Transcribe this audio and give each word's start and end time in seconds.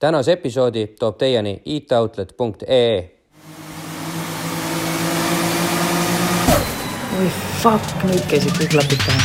tänase 0.00 0.32
episoodi 0.32 0.86
toob 0.86 1.16
teieni 1.18 1.62
itoutlet.ee. 1.64 3.16
oi 7.18 7.26
fuck, 7.62 8.04
nüüd 8.08 8.24
käisid 8.30 8.54
kõik 8.56 8.70
klapid 8.72 9.02
pähe. 9.04 9.20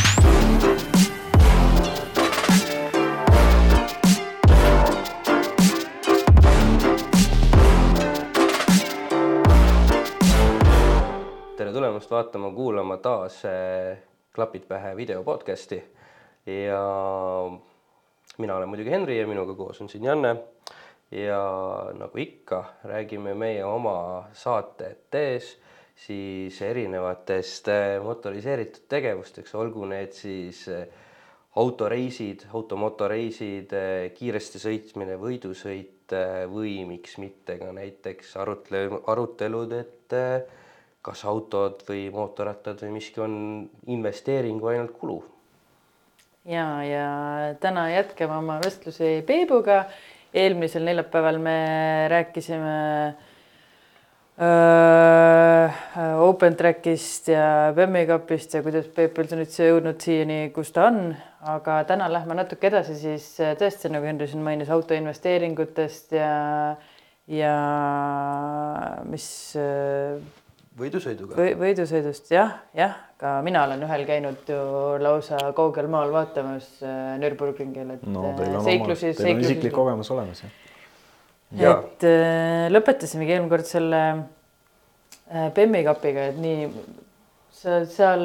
tere 11.56 11.72
tulemast 11.72 12.10
vaatama, 12.10 12.50
kuulama 12.52 13.00
taas 13.00 13.40
äh, 13.48 13.96
Klapid 14.32 14.68
pähe 14.68 14.96
video 14.96 15.24
podcasti 15.24 15.80
ja 16.46 16.84
mina 18.38 18.56
olen 18.56 18.68
muidugi 18.68 18.90
Henri 18.90 19.18
ja 19.18 19.26
minuga 19.26 19.54
koos 19.54 19.80
on 19.80 19.88
siin 19.88 20.04
Janne. 20.04 20.36
ja 21.10 21.40
nagu 21.94 22.18
ikka, 22.18 22.64
räägime 22.84 23.34
meie 23.34 23.64
oma 23.64 24.26
saatetes 24.32 25.56
siis 25.96 26.62
erinevatest 26.62 27.68
äh, 27.68 28.02
motoriseeritud 28.02 28.88
tegevusteks, 28.88 29.54
olgu 29.54 29.86
need 29.86 30.12
siis 30.12 30.66
äh, 30.68 30.88
autoreisid, 31.56 32.44
automotoreisid, 32.52 33.72
kiiresti 34.16 34.60
sõitmine, 34.60 35.16
võidusõit 35.20 36.12
äh, 36.12 36.44
või 36.50 36.78
miks 36.88 37.16
mitte 37.22 37.56
ka 37.60 37.72
näiteks 37.76 38.34
arutle-, 38.42 39.00
arutelud, 39.08 39.72
et 39.78 40.16
äh, 40.16 40.42
kas 41.06 41.24
autod 41.28 41.84
või 41.88 42.08
mootorrattad 42.12 42.82
või 42.84 42.98
miski 42.98 43.22
on 43.22 43.38
investeering 43.92 44.60
või 44.62 44.76
ainult 44.76 44.96
kulu. 45.00 45.20
Ja, 46.46 46.66
ja 46.84 47.06
täna 47.60 47.88
jätkame 47.90 48.36
oma 48.38 48.60
vestlusi 48.64 49.22
Peebuga. 49.26 49.84
eelmisel 50.36 50.84
neljapäeval 50.84 51.38
me 51.40 51.52
rääkisime 52.12 52.72
äh, 54.40 55.72
Open 56.20 56.56
Trackist 56.56 57.28
ja 57.28 57.72
Bemmi 57.74 58.06
kapist 58.06 58.54
ja 58.54 58.62
kuidas 58.62 58.90
Peep 58.92 59.16
üldse 59.18 59.38
nüüd 59.38 59.54
jõudnud 59.54 60.02
siiani, 60.02 60.50
kus 60.52 60.74
ta 60.76 60.90
on, 60.90 61.14
aga 61.40 61.78
täna 61.88 62.10
lähme 62.12 62.36
natuke 62.36 62.68
edasi 62.68 62.98
siis 63.00 63.30
äh, 63.40 63.54
tõesti 63.56 63.88
nagu 63.92 64.04
Henri 64.06 64.28
siin 64.28 64.44
mainis 64.44 64.70
autoinvesteeringutest 64.70 66.12
ja 66.18 66.76
ja 67.26 67.54
mis 69.08 69.28
äh, 69.58 70.20
võidusõiduga 70.76 71.38
või 71.38 71.54
võidusõidust 71.60 72.30
jah, 72.34 72.58
jah, 72.76 72.96
ka 73.20 73.38
mina 73.46 73.64
olen 73.66 73.84
ühel 73.86 74.04
käinud 74.08 74.50
ju 74.50 74.60
lausa 75.02 75.38
kaugel 75.56 75.88
maal 75.92 76.12
vaatamas 76.14 76.68
äh, 76.84 77.14
Nürburgringil, 77.22 77.94
et 77.96 78.04
no 78.04 78.28
äh, 78.30 78.36
teil 78.40 78.50
on 78.50 78.60
oma, 78.60 78.66
seiklusi, 78.68 79.14
teil 79.16 79.34
on 79.38 79.44
isiklik 79.46 79.74
kogemus 79.76 80.12
olemas 80.14 80.44
jah. 80.44 80.54
Jaa. 81.56 81.78
et 81.78 82.06
äh, 82.10 82.66
lõpetasimegi 82.74 83.36
eelmine 83.36 83.52
kord 83.52 83.68
selle 83.68 84.02
Bemmi 85.26 85.80
kapiga, 85.82 86.28
et 86.30 86.36
nii 86.38 86.68
sa 87.50 87.80
seal 87.90 88.22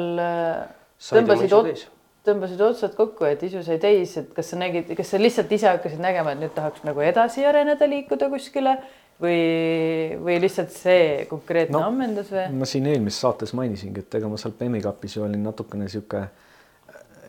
tõmbasid 1.02 1.54
ot- 1.56 1.88
tõmbasid 2.26 2.60
otsad 2.62 2.92
kokku, 2.94 3.26
et 3.26 3.40
isu 3.42 3.62
sai 3.66 3.80
täis, 3.82 4.12
et 4.20 4.28
kas 4.36 4.52
sa 4.52 4.58
nägid, 4.60 4.92
kas 4.98 5.10
sa 5.10 5.18
lihtsalt 5.18 5.50
ise 5.56 5.66
hakkasid 5.66 6.02
nägema, 6.02 6.34
et 6.34 6.42
nüüd 6.44 6.52
tahaks 6.54 6.84
nagu 6.86 7.02
edasi 7.02 7.42
areneda, 7.48 7.88
liikuda 7.90 8.28
kuskile 8.30 8.76
või, 9.20 10.16
või 10.22 10.38
lihtsalt 10.42 10.72
see 10.74 11.26
konkreetne 11.30 11.76
no, 11.76 11.84
ammendas 11.88 12.30
või? 12.32 12.46
ma 12.58 12.68
siin 12.68 12.86
eelmises 12.90 13.20
saates 13.24 13.52
mainisingi, 13.58 14.04
et 14.04 14.14
ega 14.20 14.30
ma 14.30 14.38
seal 14.40 14.54
Bemmi 14.58 14.80
kapis 14.84 15.16
ju 15.16 15.24
olin 15.26 15.42
natukene 15.44 15.88
sihuke 15.92 16.24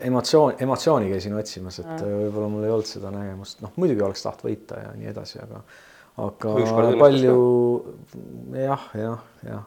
emotsioon, 0.03 0.55
emotsiooni 0.63 1.09
käisin 1.11 1.35
otsimas, 1.39 1.79
et 1.79 1.87
Mm. 1.87 2.23
võib-olla 2.25 2.49
mul 2.49 2.63
ei 2.67 2.71
olnud 2.75 2.89
seda 2.89 3.11
nägemust, 3.13 3.61
noh 3.61 3.71
muidugi 3.75 4.01
oleks 4.01 4.23
tahtnud 4.25 4.49
võita 4.51 4.79
ja 4.81 4.93
nii 4.97 5.11
edasi, 5.13 5.39
aga 5.43 5.61
aga 6.23 6.55
palju 6.99 7.37
jah, 8.53 8.89
jah, 8.93 9.23
jah. 9.47 9.63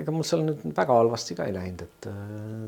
Ega 0.00 0.12
mul 0.14 0.24
seal 0.28 0.42
nüüd 0.44 0.62
väga 0.76 0.96
halvasti 0.98 1.36
ka 1.38 1.46
ei 1.48 1.54
läinud, 1.54 1.84
et 1.86 2.08
äh, 2.10 2.16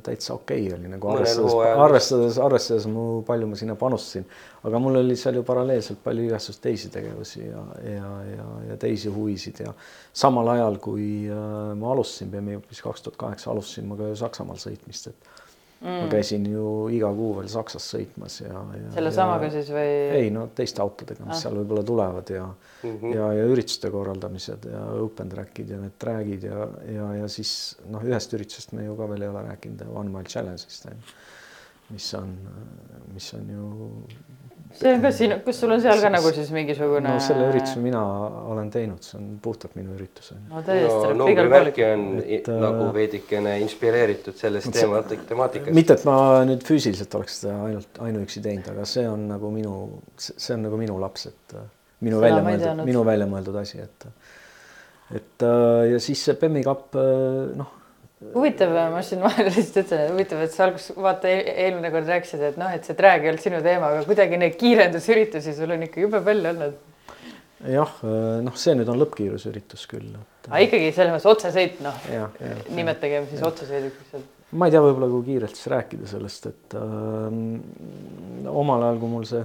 täitsa 0.06 0.34
okei 0.37 0.66
okay 0.66 0.77
oli 0.78 0.93
nagu 0.93 1.11
arvestades, 1.12 1.56
arvestades, 1.84 2.39
arvestades 2.43 2.87
mu 2.91 3.06
palju 3.28 3.49
ma 3.50 3.59
sinna 3.61 3.77
panustasin, 3.78 4.27
aga 4.69 4.81
mul 4.83 5.00
oli 5.03 5.16
seal 5.21 5.41
ju 5.41 5.44
paralleelselt 5.49 6.03
palju 6.05 6.28
igasuguseid 6.28 6.65
teisi 6.69 6.93
tegevusi 6.94 7.44
ja, 7.44 7.65
ja, 7.84 8.12
ja, 8.33 8.49
ja 8.71 8.78
teisi 8.81 9.12
huvisid 9.12 9.61
ja 9.65 9.75
samal 10.12 10.49
ajal, 10.55 10.81
kui 10.83 11.09
äh, 11.28 11.75
ma 11.78 11.93
alustasin 11.94 12.33
BMW-s 12.33 12.84
kaks 12.84 13.05
tuhat 13.06 13.21
kaheksa, 13.27 13.53
alustasin 13.53 13.91
ma 13.91 13.99
ka 14.00 14.10
ju 14.12 14.19
Saksamaal 14.22 14.60
sõitmist, 14.62 15.12
et 15.12 15.38
mm. 15.81 15.97
ma 16.03 16.09
käisin 16.12 16.47
ju 16.50 16.65
iga 16.94 17.11
kuu 17.15 17.31
veel 17.39 17.49
Saksas 17.53 17.87
sõitmas 17.94 18.41
ja, 18.43 18.62
ja. 18.78 18.91
sellesamaga 18.97 19.50
siis 19.55 19.71
või? 19.75 19.94
ei 20.19 20.33
no 20.34 20.47
teiste 20.55 20.83
autodega, 20.84 21.25
mis 21.25 21.37
ah. 21.37 21.43
seal 21.44 21.59
võib-olla 21.61 21.84
tulevad 21.87 22.33
ja 22.34 22.44
mm, 22.49 22.97
-hmm. 22.97 23.15
ja, 23.15 23.31
ja 23.39 23.49
ürituste 23.53 23.91
korraldamised 23.94 24.69
ja 24.72 24.84
open 24.99 25.33
track'id 25.34 25.75
ja 25.75 25.81
need 25.83 25.99
track'id 25.99 26.49
ja, 26.49 26.69
ja, 26.94 27.09
ja 27.22 27.31
siis 27.33 27.53
noh, 27.87 28.05
ühest 28.05 28.34
üritusest 28.39 28.75
me 28.77 28.89
ju 28.89 28.97
ka 28.99 29.11
veel 29.12 29.27
ei 29.27 29.33
ole 29.33 29.44
rääkinud, 29.50 29.87
One 29.94 30.15
Mile 30.15 30.31
Challenge'ist 30.31 30.91
on 30.91 30.99
ju, 30.99 31.16
mis 31.95 32.12
on, 32.15 32.34
mis 33.15 33.33
on 33.39 33.55
ju. 33.55 33.69
See 34.75 34.93
on 34.93 35.03
ka 35.03 35.11
sinu, 35.15 35.39
kas 35.45 35.61
sul 35.62 35.73
on 35.75 35.81
seal 35.83 36.01
ka 36.03 36.11
nagu 36.12 36.33
siis 36.34 36.51
mingisugune? 36.55 37.05
no 37.09 37.23
selle 37.23 37.49
ürituse 37.53 37.81
mina 37.83 38.03
olen 38.53 38.69
teinud, 38.75 39.01
see 39.05 39.17
on 39.21 39.31
puhtalt 39.43 39.77
minu 39.79 39.95
üritus 39.97 40.33
on 40.34 40.43
ju. 40.43 40.51
no 40.53 40.62
täiesti 40.67 40.97
no 40.97 41.12
no, 41.12 41.17
numbrimärki 41.23 41.87
on 41.87 42.05
Et, 42.19 42.29
et, 42.41 42.51
äh, 42.53 42.61
nagu 42.65 42.91
veidikene 42.95 43.55
inspireeritud 43.65 44.37
sellest 44.39 44.73
teemat, 44.75 45.15
temaatikast. 45.31 45.75
mitte, 45.77 45.99
et 45.99 46.07
ma 46.09 46.19
nüüd 46.49 46.67
füüsiliselt 46.69 47.19
oleks 47.19 47.41
seda 47.43 47.57
ainult 47.69 48.03
ainuüksi 48.09 48.45
teinud, 48.45 48.69
aga 48.75 48.87
see 48.89 49.07
on 49.09 49.28
nagu 49.31 49.53
minu, 49.55 49.75
see 50.19 50.55
on 50.57 50.67
nagu 50.69 50.81
minu 50.81 50.99
laps, 51.01 51.28
et 51.33 51.57
äh, 51.57 51.71
minu 52.05 52.21
Seda 52.21 52.28
välja 52.28 52.45
mõeldud, 52.47 52.84
minu 52.89 53.07
välja 53.09 53.31
mõeldud 53.31 53.62
asi, 53.62 53.83
et 53.83 54.11
et 55.15 55.45
äh, 55.47 55.89
ja 55.95 56.01
siis 56.03 56.23
see 56.28 56.37
Bemmi 56.41 56.62
kapp, 56.67 56.93
äh, 56.99 57.57
noh, 57.57 57.78
huvitav, 58.34 58.73
ma 58.93 59.03
siin 59.06 59.21
vahele 59.23 59.53
lihtsalt 59.55 59.84
ütlen, 59.87 60.01
et 60.05 60.12
huvitav, 60.12 60.41
et 60.43 60.55
sa 60.55 60.65
alguses 60.67 60.97
vaata 60.99 61.31
eel- 61.31 61.51
eelmine 61.67 61.91
kord 61.95 62.09
rääkisid, 62.11 62.43
et 62.51 62.56
noh, 62.61 62.71
et 62.75 62.87
see 62.89 62.97
drag 62.99 63.25
ei 63.25 63.33
olnud 63.33 63.45
sinu 63.45 63.61
teema, 63.65 63.93
aga 63.95 64.05
kuidagi 64.09 64.41
neid 64.41 64.56
kiirendusüritusi 64.59 65.55
sul 65.56 65.75
on 65.77 65.84
ikka 65.87 66.03
jube 66.03 66.21
palju 66.27 66.51
olnud. 66.53 66.81
jah, 67.75 67.93
noh, 68.47 68.57
see 68.59 68.75
nüüd 68.78 68.91
on 68.91 68.99
lõppkiirusüritus 69.03 69.87
küll, 69.91 70.11
et 70.19 70.51
aga 70.51 70.65
ikkagi 70.67 70.91
selles 70.97 71.15
mõttes 71.15 71.31
otsesõit, 71.31 71.78
noh, 71.84 72.03
nimetagem 72.75 73.27
siis 73.31 73.43
otsesõiduks 73.47 74.03
lihtsalt. 74.03 74.27
ma 74.53 74.67
ei 74.67 74.75
tea, 74.75 74.83
võib-olla 74.83 75.11
kui 75.15 75.25
kiirelt 75.33 75.55
siis 75.59 75.71
rääkida 75.75 76.11
sellest, 76.11 76.47
et 76.51 76.77
äh, 76.78 78.51
omal 78.51 78.83
ajal, 78.89 79.01
kui 79.03 79.15
mul 79.15 79.27
see 79.31 79.45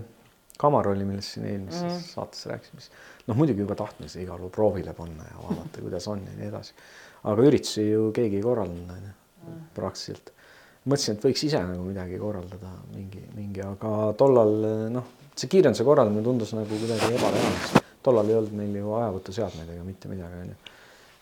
kamar 0.63 0.87
oli, 0.93 1.07
millest 1.07 1.35
siin 1.35 1.47
eelmises 1.49 1.81
mm. 1.81 1.89
-hmm. 1.89 2.11
saates 2.15 2.45
rääkisime, 2.51 2.83
siis 2.83 3.27
noh, 3.27 3.39
muidugi 3.39 3.65
juba 3.65 3.75
tahtnud 3.79 4.11
seda 4.11 4.23
igal 4.23 4.39
pool 4.43 4.53
proovile 4.57 4.93
panna 4.97 5.27
ja 5.27 5.41
vaadata, 5.41 5.81
kuidas 5.81 6.07
on 6.11 6.23
ja 6.27 6.37
nii 6.37 6.47
edasi. 6.51 6.77
aga 7.23 7.49
üritusi 7.49 7.89
ju 7.89 8.11
keegi 8.15 8.39
ei 8.39 8.45
korraldanud, 8.45 8.89
on 8.95 9.09
ju, 9.09 9.57
praktiliselt. 9.75 10.33
mõtlesin, 10.85 11.17
et 11.17 11.25
võiks 11.27 11.45
ise 11.47 11.63
nagu 11.63 11.83
midagi 11.87 12.19
korraldada, 12.19 12.71
mingi, 12.95 13.23
mingi, 13.35 13.61
aga 13.63 14.13
tollal 14.19 14.55
noh, 14.91 15.11
see 15.35 15.51
kiirenduse 15.51 15.87
korraldamine 15.87 16.23
tundus 16.23 16.53
nagu 16.57 16.79
kuidagi 16.83 17.15
ebareaalne. 17.15 17.83
tollal 18.03 18.29
ei 18.29 18.35
olnud 18.35 18.55
meil 18.59 18.75
ju 18.75 18.95
ajavõtuseadmeid 18.99 19.75
ega 19.75 19.83
mitte 19.87 20.11
midagi, 20.11 20.41
on 20.43 20.55
ju 20.55 20.71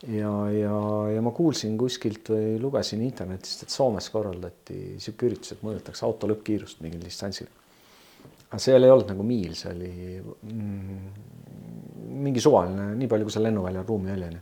ja, 0.07 0.33
ja, 0.49 0.77
ja 1.15 1.21
ma 1.21 1.33
kuulsin 1.35 1.77
kuskilt 1.77 2.31
või 2.33 2.55
lugesin 2.61 3.03
internetist, 3.05 3.65
et 3.65 3.73
Soomes 3.73 4.09
korraldati 4.13 4.77
niisugune 4.95 5.31
üritus, 5.31 5.53
et 5.53 5.65
mõõdetakse 5.65 6.05
auto 6.07 6.29
lõppkiirust 6.31 6.81
mingil 6.81 7.03
distantsil. 7.05 7.49
Seal 8.59 8.83
ei 8.83 8.91
olnud 8.91 9.11
nagu 9.13 9.23
miil, 9.23 9.53
see 9.55 9.71
oli 9.71 9.91
mm, 10.19 11.01
mingi 12.21 12.43
suvaline, 12.43 12.91
nii 12.99 13.09
palju, 13.11 13.27
kui 13.27 13.35
seal 13.35 13.45
lennuväljal 13.47 13.85
ruumi 13.87 14.13
oli, 14.15 14.29
onju. 14.31 14.41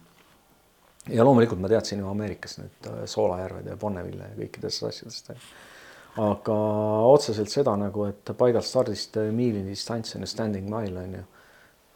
ja 1.15 1.25
loomulikult 1.25 1.61
ma 1.61 1.71
teadsin 1.71 2.01
ju 2.01 2.09
Ameerikas 2.09 2.57
nüüd 2.61 2.91
äh, 2.91 3.01
Soolajärved 3.09 3.69
ja 3.69 3.77
Bonneville 3.79 4.31
ja 4.31 4.37
kõikidest 4.39 4.87
asjadest. 4.89 5.33
aga 6.19 6.57
otseselt 7.09 7.51
seda 7.53 7.75
nagu, 7.79 8.07
et 8.09 8.33
paigalt 8.37 8.67
stardist 8.67 9.17
äh, 9.21 9.29
miili 9.35 9.63
distants 9.67 10.15
on 10.17 10.25
ju 10.25 10.31
standing 10.31 10.69
mile 10.71 11.05
on 11.05 11.19
ju. 11.19 11.27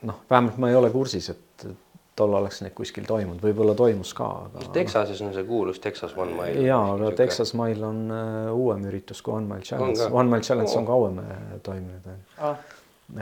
noh, 0.09 0.21
vähemalt 0.29 0.59
ma 0.61 0.69
ei 0.69 0.77
ole 0.77 0.91
kursis, 0.93 1.29
et 1.33 1.67
tollal 2.15 2.43
oleks 2.43 2.61
neid 2.61 2.73
kuskil 2.77 3.05
toimunud, 3.09 3.41
võib-olla 3.41 3.73
toimus 3.77 4.13
ka, 4.17 4.27
aga. 4.47 4.67
Texases 4.75 5.21
on 5.25 5.33
see 5.33 5.45
kuulus 5.47 5.79
Texas 5.81 6.13
One 6.17 6.35
Mile. 6.37 6.65
jaa, 6.67 6.81
aga 6.93 7.11
Texas 7.17 7.53
Mile 7.57 7.85
on 7.87 8.03
uh, 8.13 8.51
uuem 8.53 8.85
üritus 8.89 9.21
kui 9.25 9.33
One 9.33 9.49
Mile 9.49 9.65
Challenge. 9.65 10.09
One 10.11 10.29
Mile 10.29 10.45
Challenge 10.45 10.69
Oo. 10.71 10.79
on 10.81 10.85
kauem 10.89 11.19
äh, 11.23 11.37
toiminud, 11.65 12.09
Ah, 12.37 12.57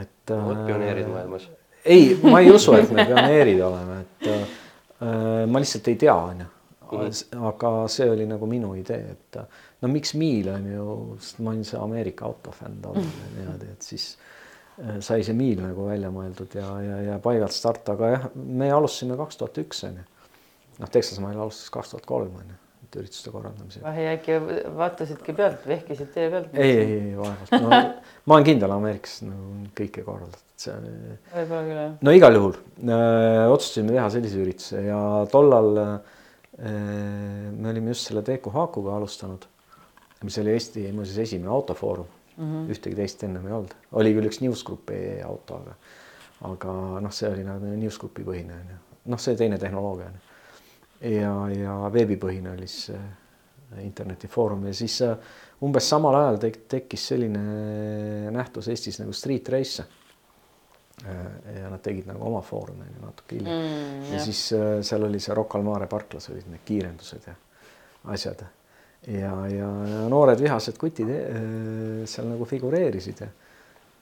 et 0.00 0.30
uh, 0.34 0.42
vot 0.48 0.64
pioneerid 0.66 1.08
maailmas. 1.08 1.48
ei, 1.84 2.18
ma 2.22 2.40
ei 2.40 2.50
usu, 2.52 2.74
et 2.78 2.90
me 2.90 3.06
pioneerid 3.08 3.60
oleme, 3.64 4.00
et 4.02 4.28
uh, 4.28 5.06
ma 5.48 5.62
lihtsalt 5.62 5.88
ei 5.88 5.96
tea, 6.04 6.16
on 6.16 6.44
ju. 6.44 6.50
aga 7.48 7.70
see 7.88 8.10
oli 8.12 8.26
nagu 8.28 8.46
minu 8.46 8.74
idee, 8.76 9.16
et 9.16 9.40
no 9.80 9.88
miks 9.88 10.12
miil 10.20 10.50
on 10.52 10.66
ju, 10.68 10.84
sest 11.18 11.40
ma 11.40 11.54
olin 11.54 11.64
see 11.64 11.80
Ameerika 11.80 12.26
autofänn 12.28 12.82
tollal 12.84 13.08
niimoodi, 13.38 13.70
et 13.72 13.88
siis 13.88 14.10
äh, 14.18 14.31
sai 15.04 15.20
see 15.26 15.36
miil 15.36 15.60
nagu 15.62 15.86
välja 15.88 16.10
mõeldud 16.14 16.56
ja, 16.56 16.68
ja, 16.80 16.98
ja 17.10 17.20
paigalt 17.22 17.54
start, 17.54 17.86
aga 17.92 18.14
jah, 18.14 18.26
me 18.34 18.70
alustasime 18.72 19.18
kaks 19.20 19.40
tuhat 19.40 19.62
üks 19.64 19.84
on 19.88 20.00
ju. 20.00 20.08
noh, 20.80 20.90
Texas 20.90 21.20
Mile 21.22 21.42
alustas 21.44 21.70
kaks 21.74 21.92
tuhat 21.92 22.08
kolm 22.08 22.32
on 22.40 22.54
ju, 22.54 22.58
erinevate 22.92 23.00
ürituste 23.00 23.30
korraldamisega. 23.30 23.84
vahi 23.86 24.06
äkki 24.12 24.38
vaatasidki 24.76 25.32
pealt, 25.32 25.66
vehkisid 25.66 26.12
tee 26.12 26.30
pealt? 26.30 26.54
ei, 26.54 26.70
ei, 26.70 27.00
ei 27.10 27.16
vaevalt 27.16 27.52
no, 27.62 27.70
ma 28.26 28.34
olen 28.36 28.46
kindel 28.46 28.70
Ameerikas 28.70 29.22
nagu 29.24 29.68
kõike 29.78 30.04
korraldatud, 30.04 30.56
see 30.56 30.72
on. 30.74 30.88
võib-olla 31.32 31.62
küll 31.66 31.80
jah. 31.80 31.94
no 32.02 32.16
igal 32.16 32.38
juhul 32.38 32.56
äh, 32.56 33.52
otsustasime 33.52 33.94
teha 33.96 34.08
sellise 34.12 34.42
ürituse 34.42 34.82
ja 34.86 35.00
tollal 35.32 35.70
äh, 35.82 35.92
me 36.62 37.70
olime 37.72 37.94
just 37.94 38.10
selle 38.10 38.22
Haakuga 38.52 38.96
alustanud, 38.96 39.46
mis 40.22 40.38
oli 40.38 40.52
Eesti 40.52 40.90
muuseas 40.92 41.22
esimene 41.24 41.50
autofoorum 41.50 42.08
mm, 42.42 42.50
-hmm. 42.50 42.74
ühtegi 42.74 42.98
teist 42.98 43.24
ennem 43.24 43.46
ei 43.46 43.56
olnud, 43.60 43.74
oli 43.92 44.14
küll 44.18 44.30
üks 44.30 44.42
Newsgroupi 44.42 45.00
auto, 45.24 45.62
aga, 45.62 45.78
aga 46.50 46.76
noh, 47.00 47.14
see 47.14 47.30
oli 47.30 47.46
nagu 47.46 47.72
Newsgroupi 47.72 48.26
põhine 48.26 48.58
on 48.58 48.76
ju, 48.76 48.82
noh, 49.14 49.22
see 49.22 49.38
teine 49.38 49.58
tehnoloogia 49.62 50.10
on 50.10 50.20
ju 50.20 50.30
ja, 51.16 51.32
ja 51.56 51.78
veebipõhine 51.92 52.52
oli 52.54 52.68
siis 52.70 52.92
internetifoorum 53.80 54.66
ja 54.66 54.74
siis 54.74 54.98
äh, 55.02 55.16
umbes 55.64 55.88
samal 55.88 56.16
ajal 56.18 56.38
tek 56.42 56.62
tekkis 56.68 57.08
selline 57.12 57.42
nähtus 58.34 58.68
Eestis 58.68 59.00
nagu 59.00 59.14
Street 59.16 59.48
Race. 59.48 59.84
Äh, 61.08 61.60
ja 61.62 61.70
nad 61.72 61.82
tegid 61.82 62.06
nagu 62.10 62.26
oma 62.28 62.42
foorumi 62.44 62.86
natuke 63.00 63.38
hiljem 63.38 63.54
mm, 63.56 64.02
ja 64.10 64.18
jah. 64.18 64.24
siis 64.26 64.42
äh, 64.54 64.74
seal 64.86 65.06
oli 65.08 65.20
see 65.22 65.34
Rocca 65.34 65.58
al 65.58 65.64
Mare 65.66 65.88
parklas 65.90 66.28
olid 66.30 66.50
need 66.52 66.62
kiirendused 66.68 67.26
ja 67.26 67.34
asjad 68.12 68.44
ja, 69.06 69.34
ja, 69.50 69.68
ja 69.88 70.02
noored 70.12 70.40
vihased 70.40 70.78
kutid 70.78 71.10
seal 72.06 72.28
nagu 72.30 72.46
figureerisid 72.48 73.24
ja 73.24 73.30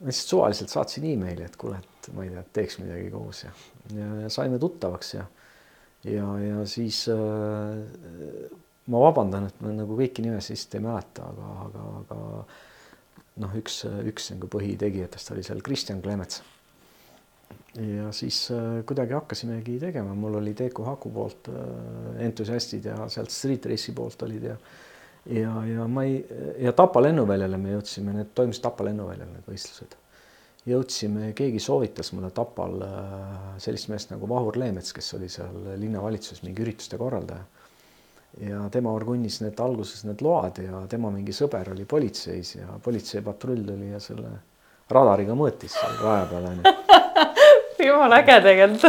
ma 0.01 0.09
lihtsalt 0.09 0.33
suvaliselt 0.33 0.73
saatsin 0.73 1.05
emaili, 1.13 1.45
et 1.45 1.57
kuule, 1.61 1.77
et 1.81 2.09
ma 2.17 2.25
ei 2.25 2.33
tea, 2.33 2.45
teeks 2.57 2.79
midagi 2.81 3.11
koos 3.13 3.45
ja, 3.45 3.53
ja, 3.97 4.33
saime 4.33 4.59
tuttavaks 4.61 5.15
ja 5.15 5.27
ja, 6.05 6.27
ja 6.41 6.67
siis 6.69 7.03
äh, 7.13 8.51
ma 8.91 9.03
vabandan, 9.05 9.49
et 9.51 9.61
ma 9.61 9.73
nagu 9.75 9.99
kõiki 9.99 10.25
nimesid 10.25 10.57
lihtsalt 10.57 10.79
ei 10.79 10.85
mäleta, 10.85 11.27
aga, 11.33 11.51
aga, 11.67 11.85
aga 12.01 12.21
noh, 13.45 13.59
üks, 13.61 13.83
üks 14.09 14.33
nagu 14.35 14.49
põhitegijatest 14.53 15.35
oli 15.35 15.45
seal 15.47 15.61
Kristjan 15.65 16.01
Klemets. 16.05 16.43
ja 17.77 18.09
siis 18.17 18.47
äh, 18.55 18.81
kuidagi 18.89 19.15
hakkasimegi 19.19 19.79
tegema, 19.83 20.15
mul 20.15 20.41
oli 20.41 20.55
Teeku 20.57 20.87
Haku 20.89 21.13
poolt 21.15 21.53
äh, 21.53 22.23
entusiastid 22.27 22.89
ja 22.89 22.97
sealt 23.09 23.31
Street 23.31 23.69
Race'i 23.69 23.95
poolt 23.95 24.23
olid 24.27 24.49
ja 24.53 24.57
ja, 25.27 25.55
ja 25.67 25.89
ma 25.89 26.05
ei, 26.05 26.21
ja 26.59 26.73
Tapa 26.73 27.03
lennuväljale 27.03 27.59
me 27.61 27.75
jõudsime, 27.77 28.15
need 28.17 28.33
toimusid 28.35 28.65
Tapa 28.65 28.87
lennuväljal, 28.89 29.29
need 29.35 29.49
võistlused 29.51 30.01
jõudsime, 30.69 31.31
keegi 31.37 31.61
soovitas 31.63 32.13
mulle 32.13 32.31
Tapal 32.37 32.83
äh, 32.85 33.39
sellist 33.63 33.89
meest 33.93 34.13
nagu 34.13 34.29
Vahur 34.29 34.59
Leemets, 34.61 34.93
kes 34.97 35.15
oli 35.17 35.31
seal 35.33 35.57
linnavalitsuses 35.81 36.45
mingi 36.45 36.65
ürituste 36.65 36.99
korraldaja. 37.01 37.47
ja 38.47 38.69
tema 38.71 38.93
orgunnis 38.95 39.41
need 39.43 39.59
alguses 39.59 40.05
need 40.07 40.21
load 40.23 40.61
ja 40.63 40.85
tema 40.89 41.11
mingi 41.11 41.33
sõber 41.35 41.73
oli 41.73 41.85
politseis 41.85 42.55
ja 42.55 42.77
politseipatrull 42.83 43.65
tuli 43.67 43.91
ja 43.91 43.99
selle 44.01 44.31
radariga 44.91 45.35
mõõtis 45.35 45.75
seal 45.75 45.97
raja 45.99 46.29
peal 46.31 46.47
onju 46.53 46.75
jumala 47.89 48.21
äge 48.21 48.37
tegelikult 48.45 48.85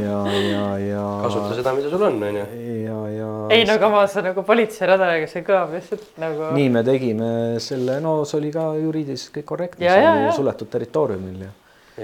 ja, 0.00 0.22
ja, 0.32 0.64
ja. 0.80 1.04
kasuta 1.26 1.58
seda, 1.58 1.74
mida 1.76 1.90
sul 1.92 2.06
on, 2.08 2.16
onju. 2.30 2.46
Ja, 3.44 3.56
ja. 3.56 3.58
ei 3.58 3.66
no 3.68 3.76
kama 3.82 4.04
sa 4.10 4.22
nagu 4.24 4.44
politseiradariga, 4.46 5.28
see 5.30 5.44
kõlab 5.46 5.74
lihtsalt 5.76 6.20
nagu. 6.22 6.48
nii 6.56 6.70
me 6.74 6.84
tegime 6.86 7.28
selle, 7.64 7.98
no 8.04 8.16
see 8.28 8.40
oli 8.40 8.52
ka 8.54 8.66
juriidiliselt 8.80 9.36
kõik 9.38 9.48
korrektne, 9.52 9.90
see 9.90 10.08
oli 10.10 10.32
suletud 10.36 10.70
territooriumil 10.72 11.46
ja. 11.46 11.52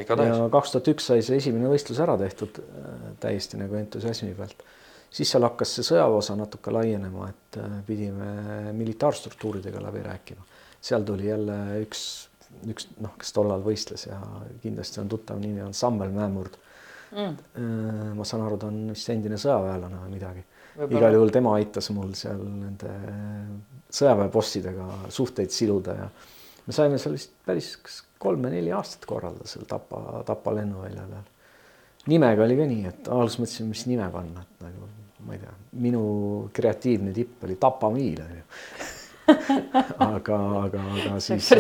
ja 0.01 0.07
kaks 0.53 0.77
tuhat 0.77 0.93
üks 0.95 1.11
sai 1.13 1.25
see 1.27 1.41
esimene 1.43 1.73
võistlus 1.73 2.01
ära 2.05 2.17
tehtud 2.21 2.63
äh, 2.63 3.03
täiesti 3.23 3.61
nagu 3.61 3.79
entusiasmi 3.81 4.33
pealt. 4.39 4.65
siis 5.11 5.33
seal 5.33 5.47
hakkas 5.49 5.77
see 5.77 5.87
sõjaväeosa 5.91 6.39
natuke 6.39 6.75
laienema, 6.75 7.31
et 7.33 7.61
äh, 7.63 7.79
pidime 7.87 8.73
militaarstruktuuridega 8.79 9.83
läbi 9.89 10.05
rääkima. 10.07 10.49
seal 10.81 11.07
tuli 11.07 11.29
jälle 11.29 11.61
üks 11.85 12.09
üks 12.71 12.89
noh, 13.01 13.13
kes 13.19 13.33
tollal 13.35 13.63
võistles 13.65 14.07
ja 14.09 14.19
kindlasti 14.63 15.01
on 15.03 15.09
tuttav 15.11 15.39
nimi 15.41 15.63
on 15.63 15.75
Sammel 15.77 16.11
Mäemurd 16.15 16.57
mm.. 17.15 17.37
Äh, 17.57 18.15
ma 18.17 18.27
saan 18.27 18.45
aru, 18.47 18.59
ta 18.61 18.71
on 18.71 18.81
vist 18.95 19.11
endine 19.13 19.39
sõjaväelane 19.41 20.03
või 20.05 20.15
midagi. 20.17 20.45
Igal 20.89 21.17
juhul 21.17 21.33
tema 21.35 21.55
aitas 21.59 21.91
mul 21.95 22.13
seal 22.19 22.41
nende 22.45 22.93
sõjaväebossidega 23.91 24.87
suhteid 25.11 25.51
siluda 25.55 25.97
ja 25.97 26.07
me 26.67 26.77
saime 26.77 27.01
seal 27.03 27.17
vist 27.17 27.35
päris 27.47 27.75
kolme-neli 28.21 28.73
aastat 28.77 29.07
korraldada 29.09 29.49
seal 29.51 29.67
Tapa, 29.69 30.23
Tapa 30.27 30.55
lennuväljal. 30.55 31.17
nimega 32.11 32.45
oli 32.45 32.57
ka 32.59 32.69
nii, 32.71 32.87
et 32.93 33.11
alguses 33.11 33.41
mõtlesime, 33.43 33.73
mis 33.73 33.85
nime 33.91 34.07
panna, 34.13 34.45
et 34.45 34.65
nagu 34.69 34.89
ma 35.27 35.37
ei 35.37 35.43
tea, 35.43 35.53
minu 35.85 36.03
kreatiivne 36.57 37.13
tipp 37.17 37.45
oli 37.49 37.59
Tapa 37.61 37.91
miil 37.93 38.23
onju 38.25 38.45
aga, 40.11 40.39
aga, 40.65 40.85
aga 40.97 41.19
siis 41.23 41.51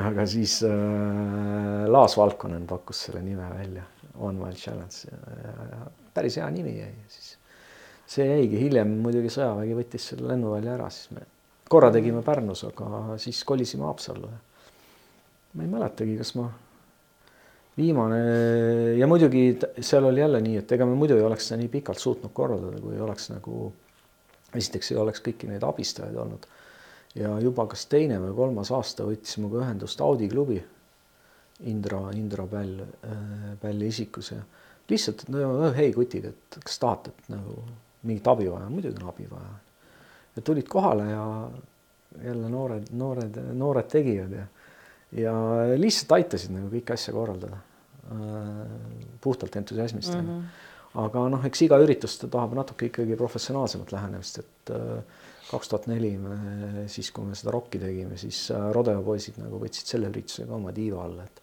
aga 0.00 0.24
siis 0.26 0.56
äh, 0.66 1.84
Laas 1.90 2.16
Valkonen 2.18 2.64
pakkus 2.66 3.04
selle 3.06 3.22
nime 3.22 3.46
välja, 3.52 3.84
One 4.18 4.40
Wild 4.40 4.58
Challenge. 4.58 5.18
päris 6.14 6.36
hea 6.40 6.48
nimi 6.50 6.74
jäi, 6.78 6.94
siis 7.08 7.31
see 8.12 8.26
jäigi, 8.28 8.58
hiljem 8.66 8.96
muidugi 9.04 9.30
sõjavägi 9.32 9.76
võttis 9.78 10.08
selle 10.12 10.32
lennuvälja 10.32 10.74
ära, 10.76 10.88
siis 10.92 11.12
me 11.16 11.26
korra 11.72 11.88
tegime 11.94 12.20
Pärnus, 12.24 12.66
aga 12.68 13.16
siis 13.22 13.40
kolisime 13.48 13.86
Haapsallu. 13.88 14.28
ma 15.52 15.64
ei 15.64 15.68
mäletagi, 15.68 16.16
kas 16.20 16.34
ma 16.36 16.48
viimane 17.76 18.18
ja 18.98 19.06
muidugi 19.08 19.58
seal 19.80 20.04
oli 20.08 20.20
jälle 20.20 20.40
nii, 20.44 20.58
et 20.60 20.72
ega 20.72 20.86
me 20.88 20.96
muidu 20.96 21.16
ei 21.16 21.24
oleks 21.24 21.48
seda 21.48 21.60
nii 21.60 21.70
pikalt 21.72 22.00
suutnud 22.00 22.32
korraldada, 22.36 22.80
kui 22.80 23.00
oleks 23.00 23.30
nagu 23.32 23.70
esiteks 24.52 24.92
ei 24.92 25.00
oleks 25.00 25.24
kõiki 25.24 25.48
neid 25.48 25.64
abistajaid 25.64 26.16
olnud 26.16 26.48
ja 27.16 27.32
juba 27.40 27.66
kas 27.68 27.86
teine 27.92 28.18
või 28.20 28.34
kolmas 28.36 28.72
aasta 28.72 29.06
võttis 29.08 29.38
minuga 29.40 29.62
ühendust 29.64 30.00
Audi 30.04 30.28
klubi. 30.32 30.60
Indra, 31.68 32.08
Indra 32.18 32.42
Päll, 32.50 32.80
äh, 33.06 33.52
Pälli 33.60 33.86
isikus 33.92 34.32
ja 34.32 34.40
lihtsalt, 34.90 35.22
et 35.22 35.28
no 35.30 35.70
hei 35.76 35.92
kutid, 35.94 36.24
et 36.32 36.56
kas 36.64 36.80
tahate, 36.82 37.12
et 37.12 37.28
nagu 37.30 37.54
mingit 38.02 38.26
abi 38.28 38.48
vaja, 38.50 38.68
muidugi 38.70 39.02
on 39.02 39.08
abi 39.08 39.28
vaja. 39.30 39.52
ja 40.36 40.42
tulid 40.42 40.68
kohale 40.68 41.10
ja 41.10 41.26
jälle 42.24 42.48
noored, 42.48 42.90
noored, 42.92 43.38
noored 43.52 43.88
tegijad 43.88 44.32
ja, 44.32 44.46
ja 45.16 45.34
lihtsalt 45.78 46.12
aitasid 46.18 46.52
nagu 46.54 46.68
kõiki 46.72 46.94
asja 46.94 47.14
korraldada. 47.14 47.60
Äh, 48.12 48.62
puhtalt 49.20 49.56
entusiasmist 49.56 50.14
mm. 50.14 50.28
-hmm. 50.28 51.02
aga 51.04 51.28
noh, 51.30 51.44
eks 51.46 51.62
iga 51.62 51.78
üritus 51.78 52.16
tahab 52.18 52.56
natuke 52.58 52.88
ikkagi 52.90 53.16
professionaalsemat 53.16 53.92
lähenemist, 53.92 54.38
et 54.38 54.72
äh, 54.74 55.20
kaks 55.50 55.68
tuhat 55.68 55.86
neli 55.86 56.16
me 56.18 56.88
siis, 56.90 57.10
kui 57.10 57.24
me 57.24 57.38
seda 57.38 57.54
rokki 57.54 57.78
tegime, 57.78 58.16
siis 58.18 58.50
äh, 58.50 58.72
Rodeo 58.74 59.02
poisid 59.06 59.38
nagu 59.38 59.60
võtsid 59.62 59.94
selle 59.94 60.10
ürituse 60.10 60.48
ka 60.48 60.58
oma 60.58 60.72
tiiva 60.72 61.04
alla, 61.04 61.24
et 61.24 61.42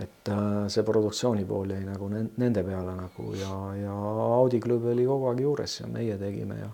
et 0.00 0.30
äh, 0.32 0.66
see 0.72 0.84
produktsiooni 0.86 1.44
pool 1.48 1.74
jäi 1.74 1.84
nagu 1.84 2.08
nende 2.12 2.64
peale 2.66 2.96
nagu 2.96 3.34
ja, 3.36 3.54
ja 3.76 3.94
Audi 4.40 4.60
klubi 4.62 4.92
oli 4.94 5.06
kogu 5.08 5.30
aeg 5.30 5.44
juures 5.44 5.80
ja 5.80 5.88
meie 5.90 6.16
tegime 6.20 6.58
ja 6.60 6.70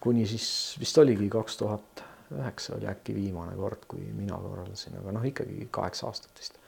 kuni 0.00 0.26
siis 0.28 0.46
vist 0.80 0.98
oligi 1.02 1.28
kaks 1.32 1.60
tuhat 1.60 2.04
üheksa 2.30 2.76
oli 2.76 2.86
äkki 2.86 3.14
viimane 3.16 3.56
kord, 3.58 3.84
kui 3.90 4.04
mina 4.14 4.38
korraldasin, 4.38 5.00
aga 5.00 5.16
noh, 5.16 5.24
ikkagi 5.26 5.66
kaheksa 5.74 6.06
aastat 6.06 6.38
vist. 6.38 6.60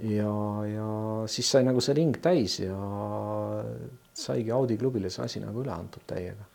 ja, 0.00 0.32
ja 0.70 0.90
siis 1.28 1.50
sai 1.52 1.66
nagu 1.68 1.82
see 1.84 1.96
ring 1.98 2.16
täis 2.22 2.60
ja 2.62 2.76
saigi 4.16 4.54
Audi 4.56 4.78
klubile 4.80 5.12
see 5.12 5.24
asi 5.26 5.42
nagu 5.44 5.60
üle 5.64 5.74
antud 5.74 6.06
täiega 6.08 6.48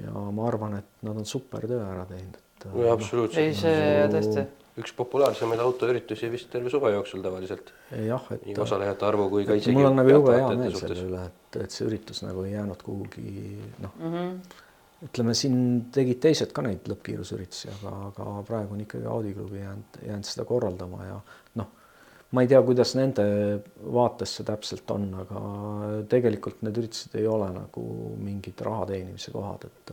ja 0.00 0.24
ma 0.32 0.48
arvan, 0.48 0.78
et 0.80 1.04
nad 1.06 1.18
on 1.18 1.26
super 1.28 1.66
töö 1.68 1.82
ära 1.84 2.04
teinud, 2.08 2.38
et. 2.38 2.66
Äh, 2.66 2.90
absoluutselt. 2.92 3.42
ei, 3.42 3.54
see 3.56 4.08
tõesti. 4.12 4.46
Üks 4.80 4.94
populaarsemaid 4.96 5.60
autoüritusi 5.60 6.30
vist 6.32 6.48
terve 6.52 6.70
suve 6.72 6.92
jooksul 6.94 7.22
tavaliselt. 7.24 7.72
jah, 8.06 8.24
et. 8.32 8.46
nii 8.46 8.56
osalejate 8.64 9.06
arvu 9.08 9.28
kui 9.32 9.46
ka 9.48 9.56
isegi. 9.58 9.76
mul 9.76 9.90
on 9.90 10.00
nagu 10.00 10.14
jube 10.14 10.36
hea 10.38 10.48
meel 10.56 10.76
selle 10.78 11.06
üle, 11.10 11.24
et, 11.28 11.58
et 11.66 11.74
see 11.74 11.86
üritus 11.88 12.22
nagu 12.24 12.46
ei 12.46 12.54
jäänud 12.54 12.84
kuhugi 12.86 13.26
noh 13.84 13.98
mm 13.98 14.14
-hmm., 14.14 14.58
ütleme 15.02 15.34
siin 15.34 15.56
tegid 15.92 16.20
teised 16.22 16.52
ka 16.54 16.62
neid 16.62 16.86
lõppkiirusüritusi, 16.88 17.68
aga, 17.74 17.92
aga 18.08 18.26
praegu 18.46 18.76
on 18.76 18.84
ikkagi 18.84 19.06
Audi 19.10 19.32
klubi 19.34 19.58
jäänud, 19.58 19.98
jäänud 20.06 20.28
seda 20.30 20.44
korraldama 20.48 21.04
ja 21.04 21.20
noh 21.60 21.72
ma 22.32 22.42
ei 22.42 22.48
tea, 22.48 22.62
kuidas 22.64 22.94
nende 22.96 23.24
vaates 23.92 24.36
see 24.38 24.46
täpselt 24.48 24.90
on, 24.94 25.08
aga 25.24 25.40
tegelikult 26.08 26.62
need 26.64 26.80
üritused 26.80 27.18
ei 27.20 27.26
ole 27.28 27.50
nagu 27.52 27.84
mingid 28.16 28.60
raha 28.64 28.86
teenimise 28.94 29.34
kohad, 29.34 29.68
et 29.68 29.92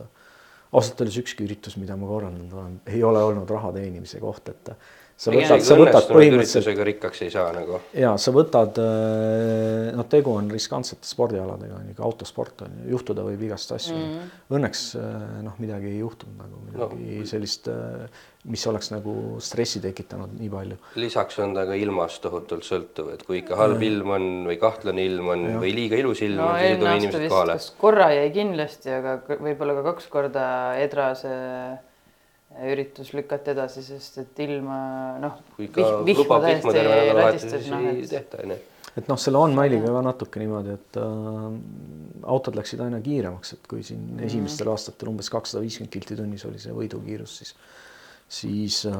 ausalt 0.72 1.00
öeldes 1.00 1.18
ükski 1.22 1.44
üritus, 1.44 1.76
mida 1.76 1.96
ma 1.96 2.06
korraldanud 2.06 2.52
olen, 2.52 2.80
ei 2.86 3.04
ole 3.04 3.22
olnud 3.26 3.50
raha 3.50 3.72
teenimise 3.74 4.20
koht, 4.22 4.48
et 4.52 4.70
sa 5.20 5.34
võtad, 5.34 5.62
sa 5.64 5.76
võtad 5.76 6.06
põhimõtteliselt 6.08 6.64
üritusega 6.64 6.86
rikkaks 6.88 7.22
ei 7.26 7.32
saa 7.34 7.50
nagu. 7.52 7.80
ja 7.96 8.14
sa 8.20 8.32
võtad, 8.32 8.80
noh, 9.96 10.08
tegu 10.08 10.32
on 10.32 10.48
riskantsete 10.52 11.08
spordialadega, 11.08 11.76
on 11.76 11.90
ju, 11.90 11.96
ka 11.98 12.06
autosport 12.08 12.64
on 12.64 12.78
ju, 12.80 12.88
juhtuda 12.94 13.26
võib 13.26 13.44
igast 13.50 13.74
asju 13.76 13.96
mm. 13.96 14.06
-hmm. 14.14 14.36
Õnneks 14.56 14.84
äh, 14.98 15.26
noh, 15.44 15.58
midagi 15.62 15.90
ei 15.92 15.98
juhtunud 16.00 16.40
nagu 16.40 16.62
midagi 16.64 17.18
no. 17.20 17.26
sellist, 17.28 17.68
mis 18.50 18.64
oleks 18.70 18.88
nagu 18.94 19.14
stressi 19.44 19.82
tekitanud 19.84 20.32
nii 20.38 20.48
palju. 20.54 20.80
lisaks 21.02 21.38
on 21.44 21.52
ta 21.54 21.66
ka 21.68 21.76
ilmast 21.76 22.22
tohutult 22.24 22.64
sõltuv, 22.64 23.12
et 23.14 23.26
kui 23.26 23.42
ikka 23.42 23.60
halb 23.60 23.82
ilm 23.84 24.16
on 24.16 24.26
või 24.48 24.56
kahtlane 24.62 25.04
ilm 25.04 25.28
on 25.34 25.44
Jah. 25.50 25.60
või 25.60 25.74
liiga 25.76 26.00
ilus 26.00 26.24
ilm 26.24 26.40
no 26.40 26.48
on, 26.48 26.56
siis 26.56 26.64
ei 26.64 26.72
eelmine 26.72 26.80
tule 26.80 26.90
aasta 26.94 27.04
inimesed 27.04 27.26
vist 27.26 27.34
kohale. 27.34 27.60
kas 27.60 27.70
korra 27.84 28.08
jäi 28.16 28.32
kindlasti, 28.40 28.96
aga 28.96 29.16
võib-olla 29.36 29.76
ka 29.78 29.86
kaks 29.92 30.10
korda 30.16 30.48
Edrase 30.80 31.36
üritus 32.58 33.12
lükati 33.14 33.52
edasi, 33.54 33.82
sest 33.86 34.18
et 34.24 34.40
ilma 34.44 34.78
noh, 35.22 35.36
noh, 35.54 35.60
ei 35.60 35.68
et 38.98 39.06
noh, 39.08 39.18
selle 39.22 39.38
on-mailiga 39.38 39.92
ka 39.94 40.00
natuke 40.02 40.40
niimoodi, 40.42 40.74
et 40.74 40.98
äh, 40.98 41.44
autod 42.34 42.58
läksid 42.58 42.82
aina 42.84 42.98
kiiremaks, 43.04 43.52
et 43.54 43.68
kui 43.70 43.84
siin 43.86 44.02
Mhm. 44.16 44.24
esimestel 44.26 44.68
aastatel 44.72 45.12
umbes 45.12 45.30
kakssada 45.30 45.62
viiskümmend 45.62 45.92
kilti 45.94 46.16
tunnis 46.18 46.44
oli 46.48 46.58
see 46.58 46.74
võidukiirus, 46.74 47.36
siis 47.42 47.54
siis 48.30 48.84
äh, 48.86 48.96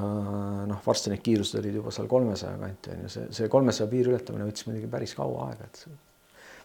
noh, 0.67 0.81
varsti 0.87 1.11
need 1.13 1.23
kiirused 1.23 1.59
olid 1.61 1.75
juba 1.75 1.91
seal 1.95 2.09
kolmesaja 2.11 2.57
kanti 2.59 2.91
on 2.95 3.03
ju, 3.05 3.11
see, 3.15 3.27
see 3.31 3.49
kolmesaja 3.49 3.91
piiri 3.91 4.11
ületamine 4.11 4.47
võttis 4.49 4.67
muidugi 4.67 4.89
päris 4.91 5.15
kaua 5.15 5.51
aega, 5.51 5.69
et 5.71 5.85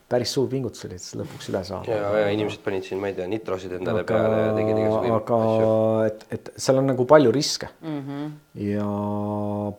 päris 0.09 0.33
suur 0.35 0.49
pingutus 0.49 0.85
oli, 0.85 0.97
et 0.99 1.03
seda 1.03 1.23
lõpuks 1.23 1.49
üle 1.49 1.61
saada. 1.65 1.97
ja, 1.97 2.09
ja 2.21 2.31
inimesed 2.33 2.61
panid 2.65 2.85
siin, 2.85 2.99
ma 3.01 3.09
ei 3.09 3.15
tea, 3.17 3.25
nitrosid 3.29 3.73
endale 3.79 4.03
aga 4.03 4.13
peale 4.13 4.41
ja 4.41 4.49
tegid 4.53 4.81
igasuguseid 4.81 5.15
aga 5.15 5.37
asju. 5.45 5.69
et, 6.05 6.25
et 6.37 6.51
seal 6.65 6.81
on 6.81 6.89
nagu 6.91 7.05
palju 7.09 7.31
riske 7.33 7.69
mm. 7.81 8.01
-hmm. 8.07 8.35
ja 8.67 8.89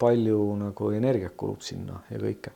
palju 0.01 0.41
nagu 0.63 0.91
energiat 0.97 1.37
kulub 1.39 1.63
sinna 1.63 2.01
ja 2.11 2.19
kõike. 2.23 2.55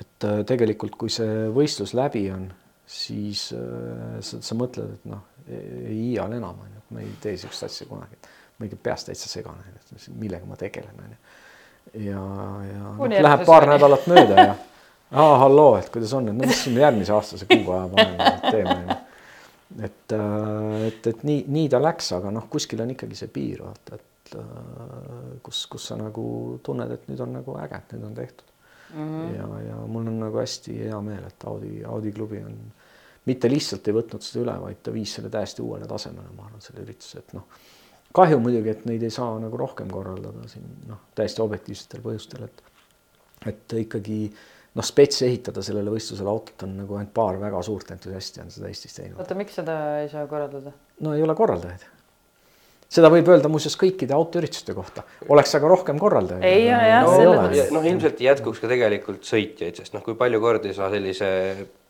et 0.00 0.26
äh, 0.26 0.40
tegelikult, 0.46 0.96
kui 0.98 1.12
see 1.14 1.46
võistlus 1.54 1.94
läbi 1.94 2.24
on, 2.34 2.48
siis 2.86 3.52
äh, 3.54 4.18
sa, 4.20 4.40
sa 4.42 4.58
mõtled, 4.58 4.96
et 4.98 5.04
noh, 5.10 5.22
ei 5.50 6.10
iial 6.10 6.32
enam 6.32 6.58
on 6.58 6.72
ju, 6.74 6.82
et 6.82 6.96
ma 6.96 7.04
ei 7.04 7.12
tee 7.22 7.36
niisugust 7.36 7.68
asja 7.68 7.86
kunagi, 7.86 8.18
et 8.18 8.58
ma 8.58 8.66
ikka 8.66 8.80
peast 8.82 9.06
täitsa 9.06 9.30
segane, 9.30 9.62
et 9.76 10.10
millega 10.18 10.46
ma 10.46 10.58
tegelen 10.58 10.98
on 11.04 11.14
ju. 11.14 11.20
ja, 12.08 12.24
ja 12.66 12.82
noh, 12.82 12.98
Kuni 12.98 13.22
läheb 13.22 13.46
paar 13.46 13.68
nädalat 13.70 14.10
mööda 14.10 14.48
ja 14.48 14.58
aa, 15.10 15.38
halloo, 15.44 15.76
et 15.78 15.90
kuidas 15.92 16.12
on, 16.16 16.28
et 16.28 16.36
no 16.36 16.46
mis 16.46 16.64
siin 16.64 16.76
järgmise 16.80 17.14
aastase 17.14 17.48
kuupäeva 17.50 17.88
paneme, 17.94 18.34
teeme 18.50 18.74
on 18.74 18.84
ju 18.88 18.98
et, 19.78 20.12
et, 20.86 21.06
et 21.06 21.24
nii, 21.26 21.44
nii 21.48 21.68
ta 21.70 21.80
läks, 21.82 22.12
aga 22.18 22.32
noh, 22.34 22.46
kuskil 22.50 22.82
on 22.82 22.94
ikkagi 22.94 23.18
see 23.18 23.30
piir, 23.32 23.62
vaata, 23.62 23.98
et 24.00 24.34
äh, 24.38 25.34
kus, 25.46 25.64
kus 25.70 25.90
sa 25.92 25.98
nagu 26.00 26.24
tunned, 26.66 26.90
et 26.94 27.08
nüüd 27.10 27.22
on 27.22 27.36
nagu 27.38 27.56
äge, 27.62 27.78
et 27.78 27.96
nüüd 27.96 28.06
on 28.10 28.16
tehtud 28.18 28.46
mm. 28.94 29.08
-hmm. 29.08 29.34
ja, 29.36 29.48
ja 29.68 29.80
mul 29.86 30.06
on 30.10 30.20
nagu 30.26 30.40
hästi 30.42 30.78
hea 30.84 31.00
meel, 31.06 31.26
et 31.26 31.46
Audi, 31.46 31.74
Audi 31.84 32.12
klubi 32.12 32.42
on 32.44 32.56
mitte 33.28 33.50
lihtsalt 33.50 33.88
ei 33.88 33.94
võtnud 33.94 34.24
seda 34.24 34.44
üle, 34.44 34.56
vaid 34.62 34.80
ta 34.82 34.92
viis 34.92 35.14
selle 35.14 35.30
täiesti 35.30 35.62
uuele 35.62 35.86
tasemele, 35.86 36.32
ma 36.36 36.48
arvan, 36.48 36.62
selle 36.64 36.82
ürituse, 36.82 37.20
et 37.20 37.34
noh, 37.36 37.46
kahju 38.16 38.40
muidugi, 38.42 38.72
et 38.72 38.86
neid 38.88 39.02
ei 39.06 39.12
saa 39.14 39.38
nagu 39.38 39.56
rohkem 39.60 39.90
korraldada 39.92 40.48
siin 40.48 40.66
noh, 40.88 41.04
täiesti 41.14 41.42
objektiivsetel 41.42 42.02
põhjustel, 42.06 42.48
et 42.48 42.66
et 43.48 43.72
ikkagi 43.72 44.26
noh, 44.78 44.86
spets 44.86 45.22
ehitada 45.26 45.62
sellele 45.66 45.92
võistlusele 45.94 46.30
autot 46.30 46.66
on 46.66 46.76
nagu 46.82 46.98
ainult 46.98 47.14
paar 47.16 47.38
väga 47.42 47.62
suurt 47.66 47.90
entusiasti 47.94 48.44
on 48.44 48.52
seda 48.54 48.70
Eestis 48.70 48.98
teinud. 48.98 49.18
oota, 49.20 49.38
miks 49.38 49.58
seda 49.60 49.78
ei 50.02 50.10
saa 50.12 50.26
korraldada? 50.30 50.74
no 51.06 51.14
ei 51.16 51.24
ole 51.26 51.34
korraldajaid. 51.38 51.86
Seda 52.90 53.10
võib 53.12 53.28
öelda 53.30 53.50
muuseas 53.52 53.76
kõikide 53.80 54.16
autoürituste 54.16 54.74
kohta, 54.74 55.04
oleks 55.30 55.54
aga 55.58 55.68
rohkem 55.70 55.98
korraldajaid. 56.02 56.44
Ei, 56.44 56.64
jah, 56.66 56.86
jah, 56.90 57.04
no, 57.06 57.16
selles 57.16 57.42
mõttes- 57.44 57.74
noh, 57.76 57.90
ilmselt 57.92 58.22
jätkuks 58.24 58.62
ka 58.62 58.70
tegelikult 58.70 59.26
sõitjaid, 59.28 59.78
sest 59.78 59.94
noh, 59.94 60.02
kui 60.06 60.14
palju 60.18 60.40
kordi 60.42 60.74
sa 60.74 60.90
sellise 60.90 61.30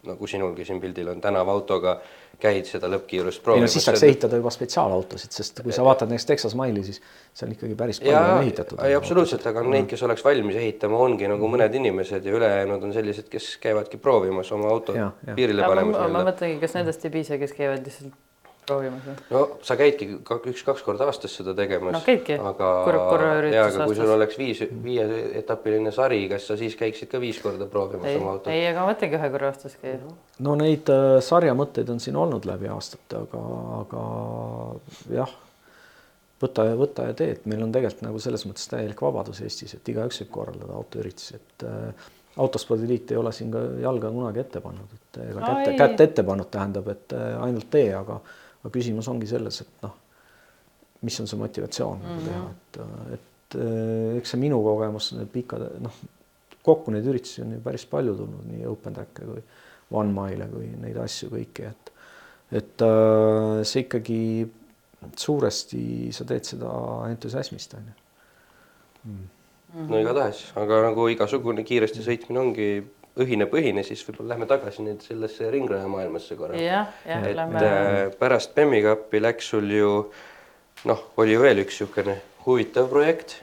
nagu 0.09 0.27
sinulgi 0.27 0.65
siin 0.65 0.81
pildil 0.81 1.11
on 1.13 1.21
tänavaautoga 1.21 1.99
käid 2.41 2.65
seda 2.65 2.89
lõppkiirust 2.89 3.45
ei 3.53 3.61
no 3.61 3.69
siis 3.69 3.85
saaks 3.85 4.05
ehitada 4.07 4.39
juba 4.41 4.53
spetsiaalautosid, 4.55 5.35
sest 5.37 5.61
kui 5.65 5.75
sa 5.77 5.85
vaatad 5.85 6.09
näiteks 6.09 6.29
Texas 6.31 6.55
Mile'i, 6.57 6.85
siis 6.87 7.03
seal 7.37 7.53
ikkagi 7.53 7.77
päris 7.77 8.01
palju 8.01 8.15
ja 8.15 8.23
on 8.39 8.47
ehitatud. 8.47 8.81
ei 8.87 8.97
absoluutselt, 8.97 9.45
aga 9.51 9.65
neid, 9.67 9.91
kes 9.91 10.07
oleks 10.09 10.25
valmis 10.25 10.57
ehitama, 10.57 10.97
ongi 11.05 11.29
nagu 11.29 11.53
mõned 11.53 11.77
inimesed 11.83 12.25
ja 12.25 12.39
ülejäänud 12.39 12.89
on 12.89 12.97
sellised, 12.97 13.29
kes 13.33 13.51
käivadki 13.61 14.01
proovimas 14.01 14.53
oma 14.57 14.73
autot 14.73 14.97
Jah, 14.97 15.13
jah. 15.27 15.37
piirile 15.37 15.67
ma, 15.67 15.69
panemas 15.75 16.01
ma, 16.01 16.09
ma 16.17 16.27
mõtlengi, 16.31 16.57
kas 16.65 16.79
nendest 16.81 17.05
ei 17.05 17.13
piisa, 17.19 17.37
kes 17.43 17.53
käivad 17.61 17.85
lihtsalt 17.85 18.17
proovimas 18.71 19.05
või? 19.09 19.17
no 19.35 19.43
sa 19.67 19.77
käidki 19.81 20.09
ka- 20.27 20.39
üks-kaks 20.53 20.87
korda 20.87 21.11
aastas 21.11 21.35
seda 21.41 21.55
tegemas. 21.59 21.93
No 21.99 22.01
käidki. 22.07 22.39
aga 22.39 22.71
Korra- 22.87 23.05
korra 23.11 23.35
üritus 23.43 23.61
aga 23.77 23.91
kui 23.91 23.99
sul 23.99 24.07
aastas. 24.07 24.17
oleks 24.17 24.41
viis, 24.41 24.63
viieetapiline 24.87 25.93
sari, 25.95 26.23
kas 26.33 26.47
sa 26.49 26.57
siis 26.61 26.79
käiksid 26.81 27.11
ka 27.13 27.21
viis 27.23 27.43
korda 27.43 27.69
proovimas 27.71 28.09
ei 28.09 28.17
oma, 28.23 28.37
autot? 28.39 28.51
ei, 28.55 28.65
aga 28.71 28.87
ma 28.87 28.95
mõtlengi 28.95 29.19
ühe 29.21 29.31
korra 29.37 29.53
aastas 29.53 29.77
käia. 29.83 30.01
no 30.47 30.57
neid 30.63 30.91
äh, 30.95 31.19
sarja 31.27 31.55
mõtteid 31.59 31.91
on 31.93 32.01
siin 32.03 32.17
olnud 32.21 32.49
läbi 32.49 32.71
aastate, 32.73 33.25
aga, 33.27 33.45
aga 33.83 34.05
jah, 35.19 35.35
võta 36.41 36.65
ja 36.71 36.79
võta 36.79 37.11
ja 37.11 37.17
tee, 37.19 37.35
et 37.37 37.45
meil 37.51 37.63
on 37.67 37.73
tegelikult 37.75 38.07
nagu 38.07 38.23
selles 38.23 38.47
mõttes 38.49 38.71
täielik 38.71 39.03
vabadus 39.05 39.43
Eestis, 39.45 39.75
et 39.77 39.93
igaüks 39.93 40.23
võib 40.25 40.33
korraldada 40.39 40.79
autoüritusi, 40.79 41.37
et 41.41 41.67
äh, 41.69 42.09
autospordiliit 42.41 43.11
ei 43.13 43.19
ole 43.21 43.33
siin 43.37 43.51
ka 43.53 43.63
jalga 43.83 44.11
kunagi 44.15 44.41
ette 44.45 44.63
pannud, 44.65 44.93
et 44.97 45.19
ega 45.27 45.43
Aa, 45.43 45.57
kätte 45.65 45.75
kätt 45.81 46.05
ette 46.07 46.25
pannud 46.27 46.49
tähendab, 46.53 46.89
et 46.93 47.17
äh, 47.17 47.35
ainult 47.45 47.69
tee, 47.73 47.89
aga, 47.97 48.21
aga 48.61 48.73
küsimus 48.75 49.09
ongi 49.09 49.29
selles, 49.31 49.61
et 49.65 49.85
noh, 49.85 49.97
mis 51.07 51.21
on 51.21 51.29
see 51.31 51.41
motivatsioon 51.41 51.99
mm 51.99 52.17
-hmm. 52.17 52.25
teha, 52.29 52.47
et, 52.51 53.17
et 53.17 53.59
äh, 53.61 54.19
eks 54.19 54.35
see 54.35 54.41
minu 54.41 54.63
kogemus, 54.63 55.13
need 55.17 55.33
pikad 55.33 55.67
noh, 55.81 56.01
kokku 56.63 56.93
neid 56.93 57.07
üritusi 57.07 57.43
on 57.43 57.53
ju 57.57 57.61
päris 57.65 57.87
palju 57.87 58.15
tulnud, 58.17 58.47
nii 58.53 58.67
Open 58.69 58.95
Track'e 58.95 59.27
kui 59.27 59.43
One 59.91 60.13
Mile'e 60.13 60.49
kui 60.51 60.69
neid 60.81 60.97
asju 60.97 61.31
kõiki, 61.31 61.71
et 61.71 61.93
et 62.51 62.83
äh, 62.83 63.63
see 63.65 63.85
ikkagi 63.87 64.23
suuresti 65.17 66.13
sa 66.13 66.27
teed 66.29 66.45
seda 66.45 66.71
entusiasmist 67.09 67.75
on 67.79 67.85
ju. 67.87 67.95
no 69.89 70.01
igatahes, 70.01 70.51
aga 70.61 70.83
nagu 70.91 71.07
igasugune 71.09 71.65
kiiresti 71.65 72.03
sõitmine 72.05 72.43
ongi 72.43 72.71
õhine-põhine, 73.21 73.85
siis 73.87 74.03
võib-olla 74.07 74.35
lähme 74.35 74.49
tagasi 74.51 74.85
nüüd 74.87 75.05
sellesse 75.05 75.51
ringraja 75.53 75.89
maailmasse 75.91 76.37
korra. 76.39 76.59
jah, 76.61 76.91
jah, 77.07 77.27
et 77.27 77.37
lähme. 77.37 77.63
äh, 77.67 78.01
pärast 78.19 78.55
Bemmi 78.57 78.83
Cupi 78.85 79.23
läks 79.23 79.53
sul 79.55 79.71
ju 79.75 79.93
noh, 80.89 81.07
oli 81.21 81.37
veel 81.41 81.65
üks 81.65 81.81
niisugune 81.81 82.17
huvitav 82.47 82.89
projekt. 82.93 83.37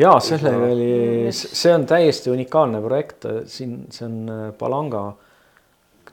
ja 0.00 0.14
sellega 0.22 0.70
oli, 0.70 1.32
see 1.34 1.74
on 1.74 1.86
täiesti 1.90 2.32
unikaalne 2.34 2.82
projekt, 2.84 3.28
siin 3.50 3.84
see 3.94 4.06
on 4.08 4.20
äh, 4.28 4.46
Palanga 4.58 5.06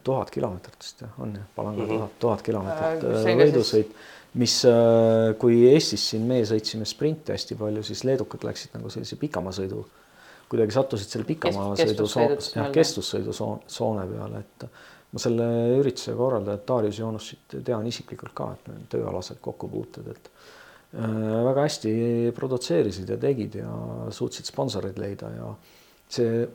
tuhat 0.02 0.32
kilomeetrit 0.34 0.82
vist 0.82 1.06
jah, 1.06 1.14
on 1.22 1.36
ju, 1.38 1.46
Palanga 1.56 1.86
tuhat, 1.88 2.18
tuhat 2.20 2.46
kilomeetrit 2.46 3.06
Äh, 3.06 3.32
võidusõit, 3.44 3.96
mis, 4.42 4.62
kui 5.42 5.64
Eestis 5.70 6.06
siin 6.14 6.24
meie 6.30 6.46
sõitsime 6.48 6.88
sprinti 6.90 7.36
hästi 7.36 7.58
palju, 7.60 7.84
siis 7.86 8.06
leedukad 8.08 8.46
läksid 8.48 8.78
nagu 8.78 8.90
sellise 8.90 9.18
pikamaasõidu, 9.22 9.84
kuidagi 10.52 10.76
sattusid 10.76 11.14
selle 11.14 11.28
pikamaasõidu 11.30 11.78
kestussõidud 11.78 12.14
soon- 12.14 12.32
jah, 12.32 12.48
nii-öelda. 12.56 12.76
kestussõidu 12.76 13.36
soon- 13.36 13.62
soone 13.72 14.08
peale, 14.10 14.40
et 14.40 14.66
ma 15.12 15.20
selle 15.20 15.48
ürituse 15.80 16.16
korraldajat 16.16 16.66
Darius 16.68 17.00
Joonussit 17.00 17.58
tean 17.64 17.88
isiklikult 17.88 18.36
ka, 18.36 18.52
et 18.54 18.68
meil 18.68 18.82
on 18.82 18.90
tööalased 18.92 19.40
kokkupuuted, 19.44 20.08
et 20.12 20.32
äh, 21.00 21.44
väga 21.48 21.68
hästi 21.68 21.94
produtseerisid 22.36 23.10
ja 23.16 23.18
tegid 23.18 23.56
ja 23.62 23.72
suutsid 24.12 24.50
sponsoreid 24.52 25.00
leida 25.00 25.32
ja 25.38 25.54
see 26.12 26.46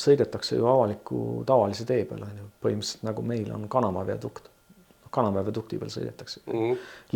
sõidetakse 0.00 0.56
ju 0.56 0.66
avaliku 0.70 1.22
tavalise 1.48 1.84
tee 1.88 2.04
peal 2.08 2.24
on 2.24 2.36
ju, 2.40 2.50
põhimõtteliselt 2.64 3.04
nagu 3.04 3.22
meil 3.22 3.50
on 3.52 3.68
Kanamäe 3.68 4.06
viadukt. 4.12 4.48
Kanamäe 5.16 5.46
viadukti 5.46 5.78
peal 5.80 5.90
sõidetakse. 5.92 6.42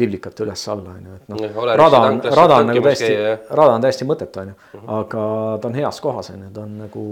Liblikate 0.01 0.47
üles-alla 0.47 0.97
on 0.97 1.09
ju, 1.09 1.17
et 1.21 1.33
noh 1.33 1.65
rada 1.77 2.03
on, 2.09 2.21
rada 2.25 2.61
on 2.63 2.71
nagu 2.73 2.85
täiesti 2.89 3.13
rada 3.61 3.77
on 3.77 3.85
täiesti 3.85 4.09
mõttetu 4.09 4.43
on 4.43 4.53
ju, 4.53 4.83
aga 4.99 5.25
ta 5.61 5.69
on 5.69 5.81
heas 5.81 6.01
kohas 6.01 6.33
on 6.35 6.47
ju, 6.47 6.53
ta 6.57 6.67
on 6.67 6.77
nagu 6.87 7.07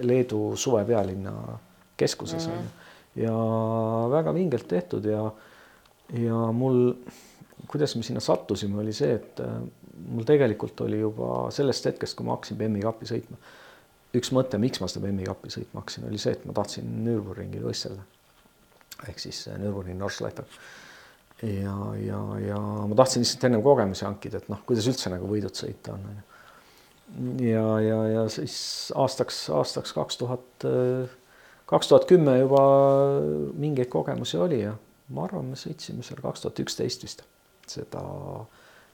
Leedu 0.00 0.54
suvepealinna 0.56 1.34
keskuses 2.00 2.46
on 2.48 2.62
ju 2.62 2.68
ja 3.14 3.34
väga 4.10 4.34
vingelt 4.34 4.68
tehtud 4.68 5.04
ja 5.04 5.30
ja 6.12 6.34
mul, 6.52 6.94
kuidas 7.70 7.96
me 7.96 8.02
sinna 8.02 8.20
sattusime, 8.20 8.80
oli 8.82 8.92
see, 8.92 9.12
et 9.14 9.40
äh, 9.40 9.58
mul 10.10 10.26
tegelikult 10.26 10.80
oli 10.80 10.98
juba 11.00 11.50
sellest 11.54 11.86
hetkest, 11.86 12.16
kui 12.18 12.26
ma 12.26 12.34
hakkasin 12.34 12.58
BM-i 12.58 12.82
kapi 12.82 13.06
sõitma, 13.06 13.38
üks 14.18 14.32
mõte, 14.34 14.58
miks 14.58 14.82
ma 14.82 14.88
seda 14.90 15.04
BM-i 15.06 15.28
kapi 15.28 15.52
sõitma 15.54 15.84
hakkasin, 15.84 16.08
oli 16.10 16.18
see, 16.18 16.34
et 16.34 16.48
ma 16.48 16.56
tahtsin 16.56 16.88
Nürburgringil 17.04 17.66
võistelda 17.66 18.02
ehk 19.08 19.22
siis 19.22 19.46
äh, 19.48 19.58
Nürburgring 19.60 19.98
Nordschleife 20.00 20.44
ja, 21.42 21.76
ja, 22.00 22.20
ja 22.44 22.58
ma 22.60 22.98
tahtsin 22.98 23.24
lihtsalt 23.24 23.46
ennem 23.48 23.64
kogemusi 23.64 24.04
hankida, 24.04 24.42
et 24.42 24.50
noh, 24.52 24.60
kuidas 24.68 24.88
üldse 24.90 25.12
nagu 25.12 25.28
võidud 25.30 25.56
sõita 25.56 25.94
on, 25.96 26.04
onju. 26.10 27.48
ja, 27.48 27.64
ja, 27.84 28.02
ja 28.16 28.26
siis 28.32 28.58
aastaks, 28.98 29.46
aastaks 29.56 29.96
kaks 29.96 30.20
tuhat, 30.20 30.68
kaks 31.70 31.90
tuhat 31.90 32.06
kümme 32.10 32.36
juba 32.42 32.62
mingeid 33.56 33.88
kogemusi 33.92 34.40
oli 34.40 34.62
ja 34.66 34.76
ma 35.14 35.26
arvan, 35.26 35.50
me 35.52 35.58
sõitsime 35.58 36.04
seal 36.06 36.20
kaks 36.22 36.44
tuhat 36.44 36.60
üksteist 36.62 37.06
vist 37.06 37.24
seda, 37.70 38.02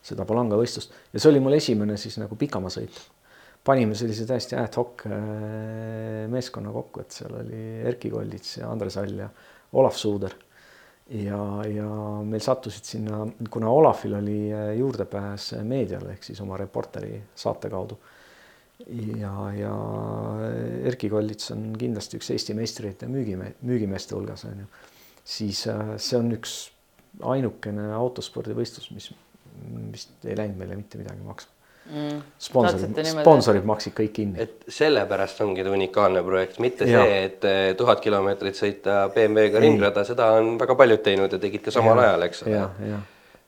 seda 0.05 0.27
Palanga 0.29 0.59
võistlust 0.61 0.95
ja 1.13 1.21
see 1.21 1.33
oli 1.33 1.43
mul 1.45 1.57
esimene 1.59 1.99
siis 2.01 2.19
nagu 2.21 2.39
pikamaasõit. 2.39 3.03
panime 3.67 3.97
sellise 3.99 4.27
täiesti 4.27 4.55
ad 4.55 4.77
hoc 4.79 5.03
äh, 5.11 6.27
meeskonna 6.31 6.73
kokku, 6.73 7.03
et 7.03 7.13
seal 7.17 7.35
oli 7.35 7.63
Erkki 7.91 8.13
Koldits 8.13 8.59
ja 8.61 8.71
Andres 8.71 8.97
All 9.01 9.25
ja 9.25 9.29
Olav 9.73 9.97
Suuder. 9.97 10.35
ja, 11.11 11.39
ja 11.71 11.89
meil 12.27 12.43
sattusid 12.43 12.85
sinna, 12.85 13.21
kuna 13.51 13.71
Olafil 13.71 14.17
oli 14.19 14.39
äh, 14.53 14.73
juurdepääs 14.79 15.53
meediale 15.63 16.17
ehk 16.17 16.25
siis 16.27 16.41
oma 16.43 16.57
Reporteri 16.59 17.21
saate 17.35 17.71
kaudu. 17.71 17.99
Ja, 19.17 19.33
ja 19.57 19.75
Erkki 20.85 21.09
Kollits 21.09 21.51
on 21.55 21.71
kindlasti 21.79 22.19
üks 22.19 22.29
Eesti 22.35 22.55
meistrite 22.55 23.07
müügime-, 23.09 23.55
müügimeeste 23.65 24.15
hulgas 24.15 24.45
on 24.51 24.65
ju, 24.65 24.67
siis 25.25 25.63
äh, 25.73 25.95
see 25.97 26.19
on 26.19 26.35
üks 26.37 26.59
ainukene 27.25 27.89
autospordivõistlus, 27.97 28.91
mis 28.93 29.13
vist 29.93 30.27
ei 30.29 30.37
läinud 30.37 30.59
meile 30.61 30.77
mitte 30.77 31.01
midagi 31.01 31.25
maksma 31.25 31.56
mm.. 31.91 32.23
sponsorid, 32.49 33.03
sponsorid 33.13 33.67
maksid 33.69 33.97
kõik 33.97 34.15
kinni. 34.21 34.47
et 34.47 34.71
sellepärast 34.79 35.43
ongi 35.47 35.65
ta 35.67 35.75
unikaalne 35.75 36.23
projekt, 36.27 36.61
mitte 36.63 36.89
ja. 36.89 37.03
see, 37.03 37.19
et 37.31 37.49
äh, 37.49 37.67
tuhat 37.79 38.01
kilomeetrit 38.05 38.59
sõita 38.59 39.07
BMW-ga 39.15 39.63
ringrada, 39.63 40.07
seda 40.09 40.33
on 40.39 40.57
väga 40.61 40.79
paljud 40.79 41.05
teinud 41.05 41.33
ja 41.33 41.43
tegid 41.43 41.67
ka 41.67 41.75
samal 41.75 42.01
ja. 42.01 42.11
ajal, 42.11 42.27
eks 42.31 42.47
ole 42.47 42.65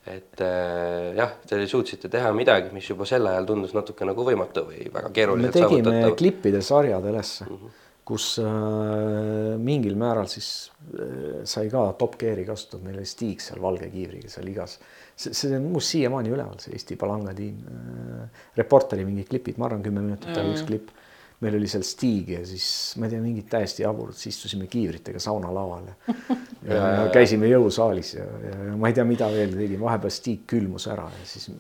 et 0.09 0.41
äh, 0.41 1.17
jah, 1.19 1.35
te 1.47 1.59
suutsite 1.69 2.11
teha 2.13 2.31
midagi, 2.37 2.73
mis 2.75 2.87
juba 2.89 3.07
sel 3.09 3.27
ajal 3.29 3.49
tundus 3.49 3.75
natuke 3.77 4.07
nagu 4.09 4.25
võimatu 4.27 4.65
või 4.71 4.87
väga 4.93 5.13
keeruliselt 5.15 5.59
saavutatav. 5.59 5.93
me 5.93 6.01
tegime 6.01 6.17
klippide 6.23 6.63
sarjad 6.65 7.09
ülesse 7.11 7.45
mm, 7.47 7.59
-hmm. 7.59 7.75
kus 8.09 8.29
äh, 8.43 9.59
mingil 9.71 9.99
määral 10.01 10.31
siis 10.31 10.71
äh, 10.95 11.43
sai 11.45 11.69
ka 11.73 11.91
Top 11.99 12.17
Gear'i 12.21 12.47
kasutatud, 12.49 12.85
meil 12.87 13.01
oli 13.03 13.09
Stig 13.09 13.45
seal 13.45 13.61
valge 13.63 13.91
kiivriga 13.93 14.31
seal 14.33 14.49
igas. 14.49 14.79
See, 15.19 15.35
see 15.35 15.53
on 15.59 15.69
muuseas 15.73 15.93
siiamaani 15.97 16.33
üleval, 16.33 16.57
see 16.63 16.77
Eesti 16.79 16.97
Palanga 17.01 17.35
tiim 17.37 17.61
äh,. 17.67 18.47
Reporteri 18.59 19.05
mingid 19.09 19.29
klipid, 19.31 19.59
ma 19.59 19.69
arvan, 19.69 19.85
kümme 19.85 20.05
minutit 20.05 20.33
oli 20.35 20.53
mm 20.53 20.57
üks 20.59 20.67
klipp 20.69 20.97
meil 21.39 21.55
oli 21.55 21.69
seal 21.71 21.85
Stig 21.87 22.33
ja 22.33 22.41
siis 22.47 22.67
ma 22.99 23.07
ei 23.07 23.13
tea, 23.13 23.21
mingid 23.23 23.47
täiesti 23.51 23.85
jaburad, 23.85 24.17
siis 24.19 24.35
istusime 24.35 24.67
kiivritega 24.71 25.21
saunalaval 25.23 25.87
ja, 25.87 26.17
ja, 26.71 26.81
ja 26.97 27.05
käisime 27.15 27.51
jõusaalis 27.51 28.17
ja, 28.17 28.27
ja, 28.43 28.57
ja 28.71 28.79
ma 28.79 28.91
ei 28.91 28.97
tea, 28.97 29.05
mida 29.07 29.29
veel 29.31 29.55
tegime, 29.55 29.85
vahepeal 29.85 30.15
Stig 30.15 30.43
külmus 30.51 30.89
ära 30.91 31.07
ja 31.13 31.29
siis 31.31 31.53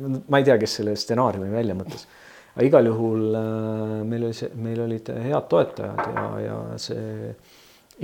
ma 0.00 0.40
ei 0.40 0.48
tea, 0.48 0.56
kes 0.60 0.78
selle 0.80 0.96
stsenaariumi 0.96 1.52
välja 1.52 1.76
mõtles. 1.76 2.06
aga 2.54 2.66
igal 2.70 2.88
juhul 2.88 3.36
äh, 3.36 3.94
meil 4.08 4.28
oli 4.30 4.38
see, 4.40 4.50
meil 4.56 4.80
olid 4.86 5.12
head 5.26 5.52
toetajad 5.52 6.16
ja, 6.16 6.26
ja 6.46 6.58
see 6.80 7.34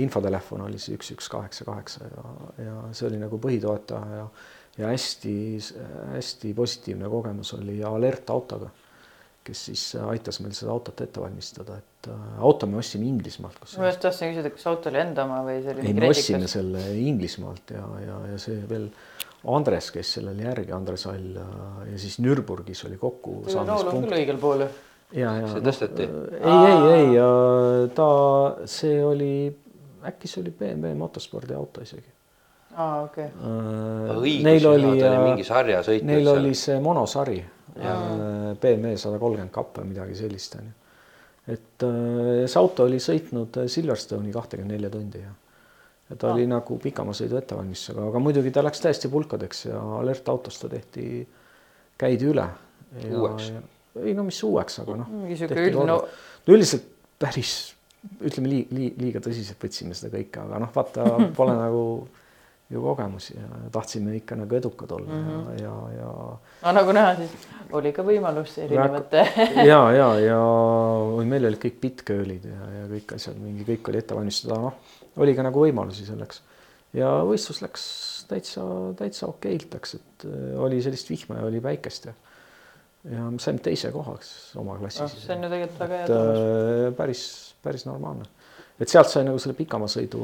infotelefon 0.05 0.67
oli 0.67 0.77
see 0.81 0.93
üks, 0.93 1.09
üks, 1.15 1.31
kaheksa, 1.31 1.65
kaheksa 1.65 2.05
ja, 2.11 2.37
ja 2.67 2.77
see 2.93 3.09
oli 3.09 3.17
nagu 3.17 3.41
põhitoetaja 3.41 4.21
ja, 4.21 4.29
ja 4.77 4.89
hästi-hästi 4.91 6.53
positiivne 6.53 7.09
kogemus 7.09 7.53
oli 7.57 7.77
Alert 7.83 8.29
autoga 8.29 8.69
kes 9.45 9.65
siis 9.69 9.83
aitas 10.01 10.39
meil 10.41 10.55
seda 10.57 10.73
autot 10.73 11.01
ette 11.05 11.21
valmistada, 11.21 11.77
et 11.77 12.09
äh, 12.09 12.23
auto 12.47 12.67
me 12.69 12.79
ostsime 12.81 13.05
Inglismaalt. 13.11 13.59
ma 13.77 13.91
just 13.91 14.01
tahtsin 14.01 14.31
küsida, 14.33 14.51
kas 14.55 14.65
auto 14.71 14.89
oli 14.89 15.01
enda 15.03 15.25
oma 15.27 15.43
või 15.45 15.59
see 15.61 15.75
oli? 15.75 15.85
ei, 15.85 15.97
me 15.97 16.09
ostsime 16.09 16.49
selle 16.49 16.81
Inglismaalt 16.97 17.75
ja, 17.75 17.83
ja, 18.01 18.17
ja 18.31 18.39
see 18.41 18.63
veel 18.69 18.89
Andres 19.55 19.91
käis 19.93 20.15
sellele 20.17 20.47
järgi, 20.47 20.73
Andres 20.73 21.05
All 21.11 21.37
ja, 21.37 21.45
ja 21.91 22.01
siis 22.01 22.17
Nürburgis 22.25 22.81
oli 22.87 22.97
kokku. 22.97 23.43
nool 23.53 23.91
on 23.91 24.07
küll 24.07 24.17
õigel 24.17 24.41
pool 24.41 24.65
ju. 24.65 24.71
ja, 25.19 25.35
ja. 25.43 25.53
see 25.53 25.65
tõsteti 25.67 26.09
no,? 26.09 26.25
ei, 26.39 26.57
ei, 26.95 27.07
ei, 27.21 27.93
ta, 27.93 28.09
see 28.65 28.97
oli, 29.05 29.31
äkki 30.09 30.31
see 30.31 30.41
oli 30.41 30.55
BMW 30.57 30.97
motospordi 30.97 31.53
auto 31.53 31.85
isegi. 31.85 32.14
Aa, 32.75 33.03
okei 33.03 33.27
okay.. 33.31 34.37
Neil 34.45 34.67
oli, 34.69 34.95
mingi 34.99 35.45
sarjasõit. 35.47 36.05
Neil 36.07 36.27
oli 36.31 36.53
see 36.57 36.79
monosari 36.83 37.39
BMW 37.75 38.95
sada 38.99 39.19
kolmkümmend 39.19 39.51
kapp 39.53 39.81
või 39.81 39.91
midagi 39.91 40.15
sellist 40.15 40.55
on 40.59 40.69
ju. 40.69 40.75
et 41.55 41.85
äh, 41.85 42.45
see 42.47 42.59
auto 42.61 42.85
oli 42.87 43.01
sõitnud 43.03 43.59
Silverstone'i 43.71 44.33
kahtekümmet 44.33 44.77
nelja 44.77 44.91
tundi 44.93 45.21
ja, 45.21 45.33
ja 46.09 46.15
ta 46.15 46.29
no. 46.29 46.37
oli 46.37 46.47
nagu 46.49 46.79
pikamaasõidu 46.81 47.39
ettevalmistusega, 47.41 48.07
aga 48.09 48.23
muidugi 48.23 48.53
ta 48.55 48.63
läks 48.63 48.83
täiesti 48.83 49.11
pulkadeks 49.11 49.65
ja 49.67 49.81
Alert 49.99 50.31
autos 50.31 50.59
ta 50.61 50.71
tehti, 50.71 51.25
käidi 51.99 52.31
üle. 52.31 52.47
uueks? 53.11 53.51
ei 54.03 54.15
no 54.15 54.23
mis 54.27 54.41
uueks, 54.43 54.79
aga 54.85 55.01
noh. 55.03 55.15
mingi 55.23 55.39
sihuke 55.39 55.67
üldine 55.67 55.89
no.... 55.91 56.01
no 56.47 56.55
üldiselt 56.55 56.87
päris 57.19 57.57
ütleme 58.21 58.49
lii, 58.51 58.67
lii, 58.71 58.91
liiga 59.01 59.19
tõsiselt 59.23 59.59
võtsime 59.61 59.95
seda 59.97 60.13
kõike, 60.13 60.43
aga 60.47 60.61
noh, 60.61 60.71
vaata 60.75 61.05
pole 61.37 61.55
nagu 61.57 61.83
ju 62.69 62.81
kogemusi 62.81 63.35
ja 63.37 63.47
tahtsime 63.71 64.15
ikka 64.17 64.35
nagu 64.35 64.55
edukad 64.55 64.91
olla 64.91 65.13
mm 65.13 65.25
-hmm. 65.25 65.61
ja, 65.61 65.73
ja, 65.91 65.99
ja. 65.99 66.37
no 66.61 66.71
nagu 66.71 66.91
näha, 66.91 67.15
siis 67.15 67.31
oli 67.71 67.91
ka 67.93 68.03
võimalus 68.03 68.57
erinevate 68.57 69.27
ja, 69.71 69.91
ja, 69.91 70.09
ja 70.19 70.39
meil 71.25 71.45
olid 71.45 71.61
kõik 71.61 71.77
bitköölid 71.81 72.45
ja, 72.49 72.69
ja 72.79 72.87
kõik 72.89 73.15
asjad, 73.15 73.37
mingi 73.37 73.67
kõik 73.69 73.89
oli 73.89 73.97
ette 74.01 74.15
valmistada, 74.15 74.57
noh, 74.61 74.73
oli 75.17 75.35
ka 75.35 75.45
nagu 75.45 75.61
võimalusi 75.61 76.05
selleks. 76.05 76.41
ja 76.93 77.09
võistlus 77.29 77.61
läks 77.61 77.83
täitsa, 78.27 78.61
täitsa 78.97 79.27
okeilt 79.27 79.73
läks, 79.73 79.95
et 79.95 80.25
äh, 80.25 80.61
oli 80.61 80.81
sellist 80.81 81.09
vihma 81.09 81.37
ja 81.37 81.45
oli 81.45 81.61
päikest 81.61 82.05
ja 82.05 82.13
ja 83.05 83.27
saime 83.37 83.59
teise 83.59 83.91
kohaks 83.91 84.55
oma 84.57 84.79
klassis 84.79 85.01
oh,. 85.01 85.19
see 85.21 85.35
on 85.35 85.43
ju 85.43 85.49
tegelikult 85.49 85.79
väga 85.79 85.97
hea 85.97 86.07
tulemus. 86.07 86.39
Äh, 86.39 86.95
päris, 86.97 87.21
päris 87.61 87.85
normaalne, 87.85 88.25
et 88.79 88.89
sealt 88.89 89.11
sai 89.11 89.23
nagu 89.27 89.37
selle 89.39 89.53
pikamaasõidu, 89.53 90.23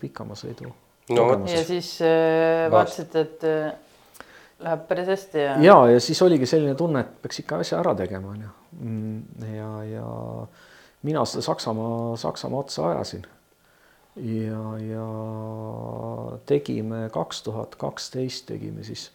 pikamaasõidu 0.00 0.74
no,. 1.16 1.28
ja 1.48 1.64
siis 1.64 1.92
äh, 2.04 2.66
vaatasid, 2.72 3.16
et 3.20 3.44
äh, 3.48 3.72
läheb 4.64 4.86
päris 4.90 5.10
hästi 5.12 5.42
ja. 5.44 5.56
ja, 5.62 5.76
ja 5.94 6.00
siis 6.02 6.20
oligi 6.22 6.46
selline 6.46 6.74
tunne, 6.78 7.04
et 7.04 7.18
peaks 7.22 7.42
ikka 7.44 7.62
asja 7.64 7.80
ära 7.82 7.94
tegema, 7.98 8.32
onju. 8.34 8.54
Mm, 8.78 9.44
ja, 9.54 9.72
ja 9.88 10.06
mina 11.06 11.24
seda 11.28 11.44
Saksamaa, 11.46 12.16
Saksamaa 12.20 12.64
otsa 12.64 12.88
ajasin. 12.90 13.26
ja, 14.18 14.62
ja 14.82 15.06
tegime 16.46 17.06
kaks 17.14 17.42
tuhat 17.46 17.76
kaksteist 17.78 18.48
tegime 18.50 18.84
siis 18.84 19.10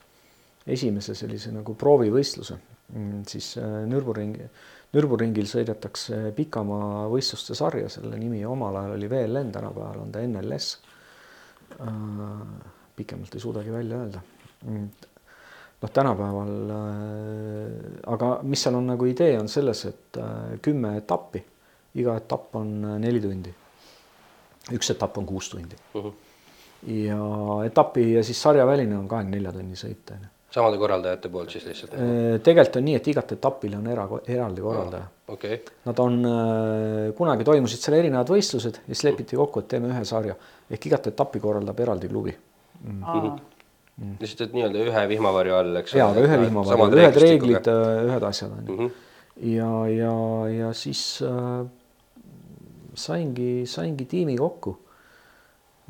esimese 0.67 1.15
sellise 1.15 1.51
nagu 1.51 1.75
proovivõistluse, 1.75 2.55
mm, 2.93 3.25
siis 3.27 3.57
äh, 3.59 3.81
Nürburgringi, 3.89 4.47
Nürburgringil 4.93 5.49
sõidetakse 5.49 6.29
pikamaavõistluste 6.37 7.57
sarja, 7.57 7.89
selle 7.91 8.15
nimi 8.21 8.45
omal 8.47 8.77
ajal 8.79 8.95
oli 8.95 9.09
VLN, 9.11 9.51
tänapäeval 9.51 10.05
on 10.05 10.13
ta 10.13 10.23
NLS 10.23 10.77
pikemalt 12.95 13.35
ei 13.35 13.41
suudagi 13.41 13.71
välja 13.71 13.97
öelda. 13.97 14.21
noh, 15.81 15.91
tänapäeval, 15.93 16.69
äh, 16.69 18.03
aga 18.07 18.39
mis 18.43 18.63
seal 18.63 18.75
on 18.75 18.87
nagu 18.87 19.05
idee, 19.05 19.39
on 19.39 19.49
selles, 19.49 19.85
et 19.85 20.17
äh, 20.17 20.59
kümme 20.61 20.97
etappi, 20.97 21.43
iga 21.95 22.15
etapp 22.17 22.55
on 22.55 22.75
neli 23.01 23.21
tundi. 23.21 23.53
üks 24.71 24.93
etapp 24.93 25.17
on 25.17 25.25
kuus 25.25 25.49
tundi 25.49 25.75
uh. 25.75 26.03
Mhm. 26.03 26.07
-huh. 26.07 26.13
ja 27.07 27.65
etapi 27.65 28.13
ja 28.13 28.23
siis 28.23 28.41
sarjaväline 28.41 28.97
on 28.97 29.07
kahekümne 29.07 29.35
nelja 29.37 29.51
tunni 29.51 29.75
sõit 29.75 30.13
on 30.15 30.21
ju 30.23 30.32
samade 30.53 30.77
korraldajate 30.81 31.31
poolt 31.33 31.53
siis 31.53 31.65
lihtsalt? 31.65 31.95
tegelikult 32.45 32.79
on 32.79 32.87
nii, 32.87 32.97
et 32.99 33.07
igat 33.13 33.35
etapile 33.37 33.79
on 33.79 33.87
era, 33.89 34.07
eraldi 34.27 34.65
korraldaja 34.65 35.03
oh,. 35.03 35.19
Okay. 35.33 35.61
Nad 35.87 35.99
on, 36.03 36.17
kunagi 37.17 37.45
toimusid 37.47 37.79
seal 37.79 37.95
erinevad 37.95 38.27
võistlused 38.29 38.81
ja 38.81 38.89
siis 38.89 39.05
lepiti 39.07 39.39
kokku, 39.39 39.63
et 39.63 39.69
teeme 39.71 39.87
ühe 39.89 40.03
sarja 40.05 40.35
ehk 40.69 40.89
igat 40.89 41.07
etappi 41.13 41.39
korraldab 41.41 41.79
eraldi 41.79 42.09
klubi 42.11 42.35
mm. 42.35 43.01
-hmm. 43.01 43.39
Mm. 43.97 44.17
lihtsalt, 44.19 44.47
et 44.49 44.53
nii-öelda 44.57 44.83
ühe 44.89 45.01
vihmavarju 45.09 45.55
all, 45.55 45.75
eks. 45.83 45.93
ja, 45.93 46.09
aga 46.09 46.25
ühe 46.25 46.37
vihmavarju 46.41 46.85
all, 46.85 46.97
ühed 46.97 47.19
reeglid, 47.21 47.67
äh, 47.69 47.97
ühed 48.09 48.23
asjad 48.29 48.51
on 48.51 48.67
ju 48.67 48.73
mm. 48.73 48.79
-hmm. 48.79 48.91
ja, 49.53 49.71
ja, 49.93 50.15
ja 50.49 50.73
siis 50.73 51.21
äh, 51.21 51.67
saingi, 52.93 53.65
saingi 53.67 54.05
tiimi 54.05 54.37
kokku. 54.37 54.77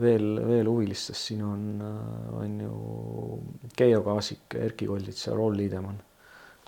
Veel, 0.02 0.40
veel 0.48 0.70
huvilistest 0.72 1.30
siin 1.30 1.44
on, 1.46 1.70
äh, 1.86 2.34
on 2.40 2.60
ju 2.66 3.70
Keijo 3.78 4.02
Kaasik, 4.06 4.58
Erkki 4.58 4.90
Kollits 4.90 5.28
ja 5.28 5.38
Rool 5.38 5.58
Liidemann 5.60 6.02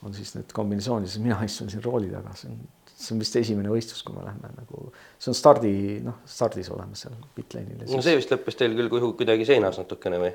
on 0.05 0.13
siis 0.13 0.35
need 0.35 0.51
kombinatsioonid, 0.53 1.09
mina 1.23 1.37
istun 1.47 1.71
siin 1.71 1.81
rooli 1.81 2.11
taga, 2.11 2.33
see 2.37 2.51
on 2.51 2.59
see 2.95 3.11
on 3.15 3.21
vist 3.21 3.35
esimene 3.35 3.71
võistlus, 3.71 4.03
kui 4.05 4.15
me 4.15 4.23
lähme 4.23 4.51
nagu, 4.55 4.89
see 5.19 5.31
on 5.31 5.37
stardi, 5.37 5.71
noh, 6.05 6.21
stardis 6.29 6.69
oleme 6.71 6.95
seal 6.95 7.15
pitlane'il. 7.35 7.87
no 7.91 8.03
see 8.03 8.15
vist 8.19 8.31
lõppes 8.31 8.59
teil 8.59 8.75
küll 8.77 8.91
kuidagi 9.19 9.47
seinas 9.47 9.79
natukene 9.81 10.21
või? 10.21 10.31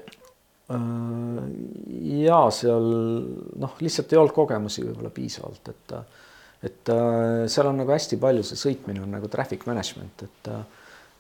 Äh, 0.76 1.38
ja 2.26 2.42
seal 2.55 2.90
noh, 3.64 3.79
lihtsalt 3.81 4.12
ei 4.12 4.20
olnud 4.20 4.37
kogemusi 4.37 4.85
võib-olla 4.87 5.12
piisavalt, 5.14 5.72
et 5.72 5.96
et 6.68 6.92
äh, 6.92 7.46
seal 7.48 7.70
on 7.70 7.81
nagu 7.81 7.94
hästi 7.94 8.20
palju, 8.20 8.44
see 8.44 8.61
sõitmine 8.61 9.00
on 9.00 9.16
nagu 9.16 9.31
traffic 9.33 9.64
management, 9.70 10.26
et 10.29 10.53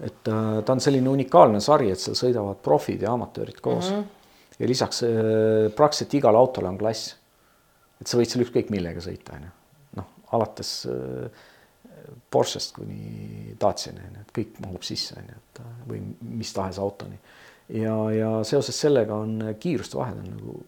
et 0.00 0.24
ta 0.24 0.72
on 0.72 0.80
selline 0.80 1.08
unikaalne 1.08 1.60
sari, 1.60 1.90
et 1.92 2.00
seal 2.00 2.16
sõidavad 2.16 2.60
profid 2.64 3.02
ja 3.02 3.12
amatöörid 3.12 3.60
koos 3.60 3.90
mm. 3.90 3.96
-hmm. 3.96 4.58
ja 4.58 4.68
lisaks 4.68 5.02
äh, 5.02 5.72
praktiliselt 5.76 6.14
igal 6.14 6.36
autol 6.36 6.64
on 6.64 6.78
klass. 6.78 7.16
et 8.00 8.06
sa 8.06 8.16
võid 8.16 8.30
seal 8.32 8.44
ükskõik 8.44 8.70
millega 8.70 9.00
sõita, 9.00 9.36
onju 9.36 9.50
alates 10.32 10.86
äh, 10.86 11.30
Porschest 12.30 12.74
kuni 12.74 13.54
Daciani, 13.60 14.02
on 14.08 14.18
ju, 14.18 14.24
et 14.24 14.34
kõik 14.34 14.58
mahub 14.64 14.84
sisse, 14.86 15.14
on 15.18 15.30
ju, 15.30 15.38
et 15.38 15.62
äh, 15.62 15.78
või 15.90 16.02
mis 16.40 16.52
tahes 16.56 16.78
autoni. 16.82 17.18
ja, 17.68 17.94
ja 18.14 18.30
seoses 18.46 18.80
sellega 18.80 19.14
on 19.14 19.54
kiiruste 19.60 19.98
vahed 19.98 20.18
on 20.22 20.30
nagu 20.34 20.60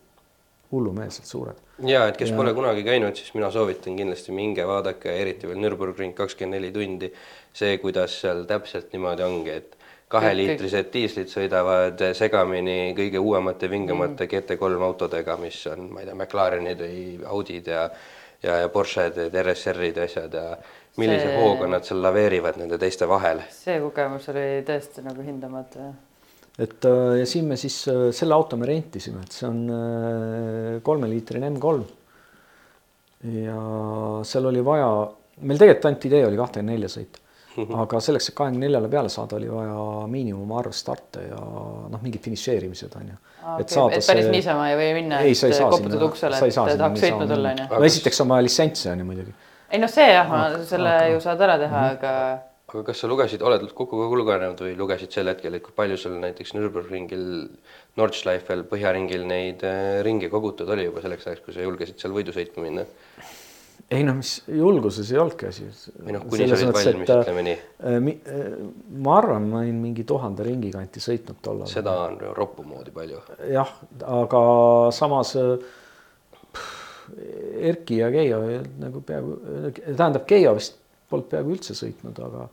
hullumeelselt 0.73 1.29
suured 1.29 1.61
ja 1.89 2.07
et 2.09 2.17
kes 2.17 2.31
ja. 2.31 2.37
pole 2.37 2.55
kunagi 2.55 2.85
käinud, 2.87 3.17
siis 3.19 3.35
mina 3.37 3.51
soovitan 3.51 3.97
kindlasti 3.99 4.35
minge 4.37 4.67
vaadake, 4.69 5.13
eriti 5.23 5.49
veel 5.51 5.61
Nürburgring 5.63 6.15
kakskümmend 6.17 6.59
neli 6.59 6.73
tundi. 6.75 7.13
see, 7.53 7.77
kuidas 7.79 8.15
seal 8.21 8.45
täpselt 8.49 8.93
niimoodi 8.95 9.25
ongi, 9.27 9.57
et 9.61 9.77
kaheliitrised 10.13 10.89
diislid 10.93 11.29
sõidavad 11.29 12.01
segamini 12.17 12.95
kõige 12.97 13.21
uuemate, 13.21 13.69
vingemate 13.71 14.27
mm. 14.27 14.31
GT3 14.33 14.87
autodega, 14.89 15.37
mis 15.41 15.59
on, 15.73 15.89
ma 15.93 16.03
ei 16.03 16.09
tea, 16.09 16.17
McLarenid 16.17 16.85
või 16.85 17.03
Audid 17.29 17.73
ja 17.73 17.89
ja, 18.43 18.57
ja 18.65 18.71
Porsche'd, 18.73 19.19
RSR-id 19.31 20.01
ja 20.01 20.07
asjad 20.09 20.33
ja 20.35 20.47
millise 20.99 21.29
see... 21.29 21.37
hooga 21.39 21.69
nad 21.71 21.87
seal 21.87 22.03
laveerivad 22.03 22.59
nende 22.61 22.79
teiste 22.81 23.09
vahel. 23.09 23.45
see 23.55 23.79
kogemus 23.85 24.29
oli 24.33 24.47
tõesti 24.67 25.05
nagu 25.07 25.23
hindamatu, 25.27 25.85
jah 25.87 26.01
et 26.59 26.85
äh, 26.85 27.17
ja 27.23 27.27
siin 27.29 27.49
me 27.49 27.57
siis 27.57 27.79
äh, 27.89 28.11
selle 28.13 28.37
auto 28.37 28.59
me 28.61 28.69
rentisime, 28.69 29.25
et 29.25 29.33
see 29.33 29.49
on 29.49 29.65
äh, 29.73 30.79
kolmeliitrine 30.85 31.49
M3. 31.49 31.83
ja 33.41 33.59
seal 34.29 34.49
oli 34.51 34.65
vaja, 34.65 34.89
meil 35.49 35.61
tegelikult 35.61 35.89
ainult 35.89 36.09
idee 36.11 36.25
oli 36.27 36.41
kahtekümne 36.41 36.75
nelja 36.75 36.91
sõita 36.93 37.23
mm, 37.23 37.65
-hmm. 37.65 37.81
aga 37.87 38.03
selleks, 38.05 38.29
et 38.29 38.37
kahekümne 38.37 38.67
neljale 38.67 38.93
peale 38.93 39.13
saada, 39.13 39.41
oli 39.41 39.49
vaja 39.49 40.07
miinimumarv 40.13 40.77
starte 40.77 41.25
ja 41.31 41.41
noh, 41.41 42.03
mingid 42.03 42.21
finišeerimised 42.21 43.01
on 43.01 43.15
ju 43.15 43.19
et, 43.59 43.73
okay. 43.73 43.99
et 43.99 44.07
päris 44.07 44.29
see... 44.29 44.37
niisama 44.37 44.69
ei 44.71 44.79
või 44.83 44.93
minna, 45.01 45.25
et 45.25 45.59
koputad 45.73 46.07
uksele, 46.11 46.37
et 46.37 46.79
tahaks 46.85 47.01
sõitma 47.07 47.33
tulla 47.33 47.57
on 47.57 47.65
ju. 47.65 47.73
no 47.73 47.85
esiteks 47.89 48.25
on 48.27 48.33
vaja 48.37 48.49
litsentsi 48.51 48.93
on 48.93 49.01
ju 49.01 49.09
muidugi. 49.09 49.37
ei 49.73 49.81
noh, 49.81 49.91
see 49.91 50.09
jah, 50.13 50.33
selle 50.69 50.97
aga... 51.01 51.13
ju 51.15 51.21
saad 51.25 51.49
ära 51.49 51.61
teha 51.65 51.79
mm, 51.81 51.89
-hmm. 51.89 51.97
aga 51.97 52.52
aga 52.73 52.83
kas 52.89 53.03
sa 53.03 53.09
lugesid, 53.11 53.43
oled 53.45 53.65
kokku 53.77 54.01
ka 54.01 54.09
lugenud 54.17 54.61
või 54.65 54.73
lugesid 54.79 55.13
sel 55.13 55.29
hetkel, 55.29 55.59
et 55.59 55.65
kui 55.65 55.75
palju 55.77 55.99
sul 56.01 56.17
näiteks 56.23 56.55
Nürburgringil, 56.57 57.27
Nordschleifel, 58.01 58.65
Põhjaringil 58.71 59.27
neid 59.29 59.65
äh, 59.69 60.01
ringe 60.07 60.31
kogutud 60.33 60.71
oli 60.73 60.89
juba 60.89 61.05
selleks 61.05 61.29
ajaks, 61.29 61.45
kui 61.45 61.57
sa 61.57 61.67
julgesid 61.67 62.01
seal 62.01 62.17
võidu 62.17 62.35
sõitma 62.37 62.65
minna? 62.65 62.87
ei 63.93 64.05
noh, 64.07 64.17
mis 64.17 64.39
julguses 64.49 65.11
ei 65.13 65.21
olnudki 65.21 65.49
asi. 65.51 65.69
või 66.01 66.17
noh, 66.17 66.25
kuni 66.31 66.49
sa 66.49 66.57
olid 66.57 66.77
valmis, 66.79 67.13
ütleme 67.13 67.45
nii 67.49 67.57
äh,. 67.93 68.11
ma 69.05 69.17
arvan, 69.19 69.49
ma 69.53 69.63
olin 69.63 69.81
mingi 69.83 70.07
tuhande 70.09 70.47
ringi 70.47 70.73
kanti 70.73 71.03
sõitnud 71.05 71.43
tollal. 71.45 71.69
seda 71.71 71.97
on 72.07 72.21
roppu 72.37 72.65
moodi 72.65 72.95
palju. 72.95 73.21
jah, 73.53 73.73
aga 74.09 74.45
samas 74.97 75.35
pff, 75.37 76.79
Erki 77.73 77.99
ja 77.99 78.09
Keijo 78.15 78.39
nagu 78.81 79.03
peaaegu, 79.05 79.35
tähendab 79.91 80.25
Keijo 80.31 80.55
vist 80.57 80.79
polnud 81.13 81.29
peaaegu 81.31 81.55
üldse 81.55 81.77
sõitnud, 81.79 82.19
aga 82.27 82.47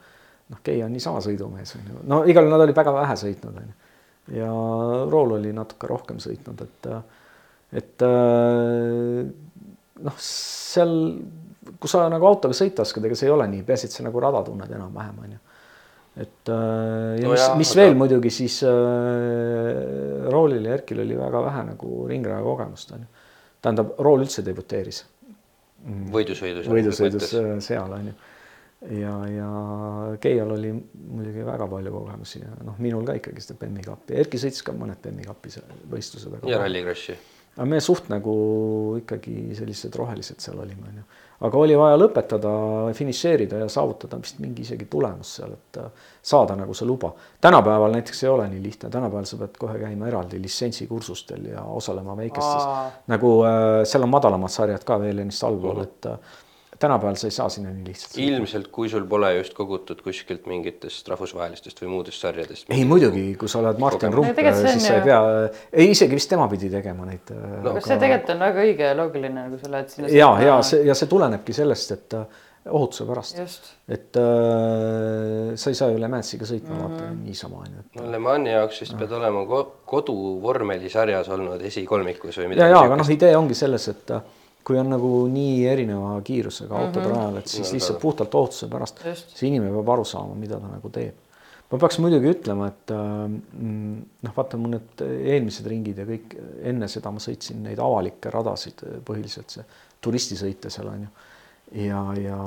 noh, 0.50 0.62
Kei 0.66 0.82
on 0.84 0.94
niisama 0.94 1.22
sõidumees 1.24 1.76
on 1.78 1.92
ju, 1.92 2.04
no 2.10 2.24
igal 2.30 2.50
nad 2.50 2.64
olid 2.66 2.78
väga 2.78 2.94
vähe 2.96 3.18
sõitnud 3.22 3.60
on 3.62 3.68
ju. 3.70 3.76
ja 4.40 4.50
Rool 5.10 5.36
oli 5.38 5.54
natuke 5.56 5.90
rohkem 5.90 6.22
sõitnud, 6.24 6.64
et, 6.66 6.90
et 7.82 8.08
noh, 10.06 10.24
seal, 10.24 10.96
kui 11.78 11.92
sa 11.92 12.08
nagu 12.12 12.30
autoga 12.30 12.58
sõita 12.58 12.86
oskad, 12.86 13.06
ega 13.06 13.18
see 13.20 13.30
ei 13.30 13.36
ole 13.36 13.48
nii, 13.52 13.66
peaasi, 13.68 13.90
et 13.90 14.00
sa 14.00 14.08
nagu 14.08 14.24
rada 14.24 14.42
tunned 14.48 14.74
enam-vähem 14.80 15.22
on 15.26 15.36
ju. 15.36 15.44
et 16.26 16.52
ja 16.52 17.28
no 17.28 17.36
mis, 17.36 17.46
mis 17.62 17.76
aga... 17.76 17.84
veel 17.84 18.00
muidugi 18.00 18.34
siis 18.34 18.58
äh, 18.68 20.26
Roolil 20.34 20.66
ja 20.66 20.80
Erkil 20.80 21.06
oli 21.06 21.18
väga 21.20 21.46
vähe 21.46 21.68
nagu 21.70 22.02
ringraja 22.10 22.42
kogemust 22.44 22.98
on 22.98 23.06
ju. 23.06 23.30
tähendab, 23.62 23.94
Rool 24.02 24.26
üldse 24.26 24.44
debuteeris. 24.46 25.04
võidusõidus. 26.18 26.68
võidusõidus 26.74 27.32
seal 27.64 27.94
on 28.00 28.12
ju 28.12 28.18
ja, 28.82 29.28
ja 29.28 29.50
Keial 30.22 30.52
oli 30.56 30.72
muidugi 30.74 31.46
väga 31.46 31.68
palju 31.68 31.92
kogemusi 31.94 32.40
ja 32.44 32.54
noh, 32.64 32.78
minul 32.80 33.04
ka 33.08 33.18
ikkagi 33.20 33.44
seda 33.44 33.60
Bemmi 33.60 33.84
kappi, 33.84 34.16
Erki 34.22 34.40
sõitis 34.40 34.64
ka 34.66 34.76
mõned 34.76 35.02
Bemmi 35.04 35.28
kapi 35.28 35.52
võistlused. 35.92 36.40
ja 36.48 36.62
Rallycrossi. 36.62 37.18
aga 37.58 37.68
me 37.68 37.82
suht 37.84 38.08
nagu 38.14 38.36
ikkagi 39.02 39.50
sellised 39.58 39.96
rohelised 40.00 40.40
seal 40.40 40.62
olime, 40.64 40.88
onju. 40.94 41.06
aga 41.50 41.60
oli 41.60 41.76
vaja 41.76 42.00
lõpetada, 42.00 42.56
finišeerida 42.96 43.64
ja 43.66 43.70
saavutada 43.72 44.22
vist 44.24 44.40
mingi 44.40 44.64
isegi 44.64 44.88
tulemus 44.92 45.36
seal, 45.42 45.58
et 45.60 45.84
äh, 45.84 46.10
saada 46.24 46.56
nagu 46.56 46.74
see 46.74 46.88
luba. 46.88 47.12
tänapäeval 47.42 48.00
näiteks 48.00 48.24
ei 48.24 48.30
ole 48.32 48.48
nii 48.48 48.64
lihtne, 48.64 48.90
tänapäeval 48.90 49.28
sa 49.28 49.44
pead 49.44 49.60
kohe 49.60 49.80
käima 49.80 50.08
eraldi 50.08 50.40
lisentsikursustel 50.42 51.52
ja 51.52 51.68
osalema 51.68 52.16
väikestes, 52.16 52.94
nagu 53.12 53.40
äh, 53.44 53.82
seal 53.84 54.08
on 54.08 54.16
madalamad 54.16 54.56
sarjad 54.56 54.88
ka 54.88 55.02
veel 55.04 55.26
ennist 55.26 55.44
allpool 55.44 55.82
mm, 55.82 55.90
-hmm. 55.90 55.98
et 56.00 56.14
äh, 56.16 56.46
tänapäeval 56.80 57.16
sa 57.20 57.28
ei 57.28 57.32
saa 57.36 57.50
sinna 57.50 57.72
nii 57.74 57.86
lihtsalt. 57.88 58.18
ilmselt, 58.24 58.68
kui 58.72 58.90
sul 58.90 59.06
pole 59.10 59.34
just 59.36 59.54
kogutud 59.58 60.02
kuskilt 60.04 60.48
mingitest 60.50 61.08
rahvusvahelistest 61.12 61.82
või 61.84 61.94
muudest 61.96 62.24
sarjadest. 62.24 62.70
ei 62.74 62.86
muidugi, 62.88 63.24
kui 63.40 63.52
sa 63.52 63.62
oled 63.64 63.82
Martin 63.84 64.14
Rump, 64.16 64.44
siis 64.62 64.88
sa 64.88 65.00
ei 65.00 65.06
pea, 65.08 65.22
ei 65.74 65.90
isegi 65.92 66.16
vist 66.16 66.32
tema 66.32 66.48
pidi 66.52 66.72
tegema 66.72 67.08
neid 67.10 67.34
no,. 67.36 67.74
aga 67.76 67.84
see 67.86 67.98
tegelikult 67.98 68.36
on 68.36 68.46
väga 68.48 68.68
õige 68.68 68.92
ja 68.92 69.00
loogiline, 69.00 69.48
kui 69.54 69.64
sa 69.64 69.74
lähed 69.76 69.96
sinna. 69.96 70.14
ja, 70.14 70.30
ja 70.46 70.62
see 70.66 70.86
ja 70.88 70.96
see 70.96 71.12
tulenebki 71.12 71.56
sellest, 71.56 71.98
et 71.98 72.18
äh, 72.20 72.42
ohutuse 72.70 73.06
pärast. 73.06 73.40
et 73.88 74.18
äh, 74.24 75.56
sa 75.56 75.70
ei 75.70 75.78
saa 75.78 75.92
ju 75.92 76.00
Le 76.00 76.08
Mansiga 76.08 76.48
sõitma 76.48 76.74
mm 76.74 76.82
-hmm. 76.82 76.90
vaata 76.90 77.14
niisama 77.24 77.58
on 77.58 77.78
ju. 77.78 78.02
no 78.02 78.12
Le 78.12 78.20
Mani 78.20 78.52
jaoks 78.52 78.82
vist 78.82 78.94
no. 78.94 79.00
pead 79.00 79.12
olema 79.12 79.64
koduvormelisarjas 79.86 81.30
olnud 81.30 81.62
esikolmikus 81.62 82.38
või 82.38 82.54
midagi. 82.54 82.70
ja, 82.70 82.78
ja 82.78 82.84
aga 82.88 82.96
noh, 82.96 83.10
idee 83.10 83.38
ongi 83.38 83.56
selles, 83.56 83.88
et 83.88 84.12
äh, 84.12 84.22
kui 84.64 84.78
on 84.78 84.92
nagu 84.92 85.10
nii 85.32 85.64
erineva 85.68 86.20
kiirusega 86.26 86.76
autod 86.76 87.02
mm 87.02 87.08
-hmm. 87.08 87.16
rajal, 87.16 87.38
et 87.38 87.48
siis 87.48 87.74
lihtsalt 87.74 88.00
puhtalt 88.00 88.36
ohutuse 88.36 88.68
pärast 88.68 89.02
Just. 89.06 89.38
see 89.38 89.48
inimene 89.48 89.72
peab 89.74 89.90
aru 89.90 90.06
saama, 90.06 90.36
mida 90.36 90.60
ta 90.60 90.68
nagu 90.68 90.90
teeb. 90.90 91.16
ma 91.72 91.78
peaks 91.78 92.00
muidugi 92.00 92.32
ütlema, 92.34 92.68
et 92.68 92.92
äh, 92.92 93.30
noh, 94.22 94.34
vaata 94.36 94.58
mu 94.58 94.68
need 94.68 95.04
eelmised 95.06 95.68
ringid 95.68 95.98
ja 95.98 96.06
kõik 96.06 96.36
enne 96.64 96.88
seda 96.88 97.12
ma 97.12 97.20
sõitsin 97.20 97.64
neid 97.64 97.80
avalikke 97.80 98.30
radasid 98.30 98.84
põhiliselt 99.06 99.50
see 99.58 99.66
turistisõite 100.02 100.70
seal 100.70 100.88
on 100.88 101.02
ju. 101.08 101.10
ja, 101.86 102.04
ja 102.18 102.38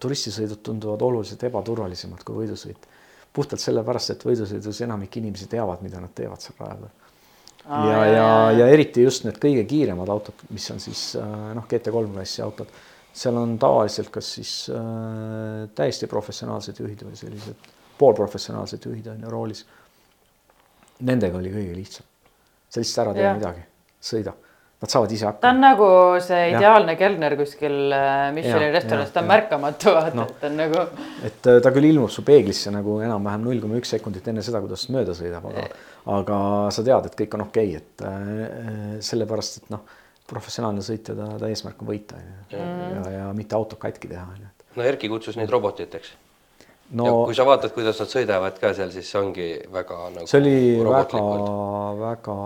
turistisõidud 0.00 0.62
tunduvad 0.62 1.02
oluliselt 1.02 1.42
ebaturvalisemad 1.42 2.24
kui 2.24 2.44
võidusõit. 2.44 2.88
puhtalt 3.32 3.60
sellepärast, 3.60 4.10
et 4.10 4.24
võidusõidus 4.24 4.80
enamik 4.82 5.16
inimesi 5.16 5.46
teavad, 5.46 5.82
mida 5.82 6.00
nad 6.00 6.14
teevad 6.14 6.40
seal 6.40 6.56
raja 6.58 6.90
Aa, 7.66 7.86
ja, 7.90 8.02
ja, 8.06 8.26
ja 8.60 8.66
eriti 8.70 9.02
just 9.02 9.24
need 9.26 9.40
kõige 9.42 9.64
kiiremad 9.66 10.10
autod, 10.12 10.44
mis 10.54 10.68
on 10.70 10.78
siis 10.82 11.00
äh, 11.18 11.32
noh, 11.56 11.66
GT3 11.66 12.12
klassi 12.14 12.44
autod, 12.44 12.70
seal 13.16 13.38
on 13.40 13.56
tavaliselt 13.58 14.12
kas 14.14 14.28
siis 14.38 14.52
äh, 14.70 15.64
täiesti 15.74 16.06
professionaalsed 16.10 16.78
juhid 16.84 17.02
või 17.08 17.18
sellised 17.18 17.72
poolprofessionaalsed 17.98 18.86
juhid 18.86 19.10
on 19.10 19.26
ju 19.26 19.32
roolis. 19.32 19.64
Nendega 21.06 21.40
oli 21.40 21.50
kõige 21.52 21.74
lihtsam, 21.76 22.06
sa 22.70 22.80
lihtsalt 22.80 23.02
ära 23.06 23.16
tee 23.16 23.32
midagi, 23.40 23.66
sõida 24.00 24.36
Nad 24.76 24.92
saavad 24.92 25.12
ise 25.16 25.24
hakkama. 25.24 25.40
ta 25.40 25.50
on 25.54 25.62
nagu 25.64 25.86
see 26.20 26.40
ideaalne 26.50 26.92
ja. 26.92 26.98
kelner 27.00 27.32
kuskil 27.38 27.94
äh, 27.96 28.26
Michelin 28.36 28.74
restoranis, 28.74 29.12
ta 29.14 29.22
on 29.22 29.24
ja. 29.24 29.30
märkamatu, 29.30 29.94
vaata 29.96 30.18
no., 30.18 30.26
et 30.28 30.40
ta 30.42 30.50
on 30.50 30.58
nagu. 30.60 30.82
et 31.24 31.48
äh, 31.48 31.60
ta 31.64 31.72
küll 31.72 31.88
ilmub 31.88 32.12
su 32.12 32.24
peeglisse 32.26 32.72
nagu 32.74 32.98
enam-vähem 33.06 33.46
null 33.46 33.62
koma 33.62 33.80
üks 33.80 33.94
sekundit 33.96 34.28
enne 34.28 34.44
seda, 34.44 34.60
kuidas 34.60 34.84
mööda 34.92 35.14
sõidab, 35.16 35.48
aga, 35.48 35.64
aga 36.18 36.40
sa 36.76 36.84
tead, 36.84 37.08
et 37.08 37.16
kõik 37.22 37.38
on 37.38 37.46
okei 37.46 37.72
okay,, 37.72 37.80
et 37.80 38.04
äh, 38.04 39.00
sellepärast, 39.08 39.62
et 39.62 39.72
noh, 39.72 39.96
professionaalne 40.28 40.84
sõitja, 40.84 41.16
ta, 41.16 41.30
ta 41.40 41.48
eesmärk 41.48 41.80
on 41.80 41.92
võita 41.94 42.20
on 42.20 42.28
ju 42.28 42.60
ja, 42.60 42.68
ja, 42.98 43.08
ja 43.16 43.32
mitte 43.38 43.56
autot 43.56 43.80
katki 43.80 44.12
teha 44.12 44.28
on 44.28 44.44
ju. 44.44 44.54
no 44.76 44.88
Erki 44.92 45.08
kutsus 45.08 45.40
neid 45.40 45.56
robotiteks 45.56 46.12
no,. 46.90 47.06
ja 47.06 47.12
kui 47.26 47.34
sa 47.34 47.46
vaatad, 47.46 47.72
kuidas 47.74 48.00
nad 48.02 48.10
sõidavad 48.10 48.58
ka 48.60 48.72
seal, 48.76 48.92
siis 48.94 49.10
ongi 49.18 49.48
väga 49.72 49.98
nagu. 50.14 50.28
see 50.30 50.40
oli 50.42 50.58
väga-väga 50.86 52.36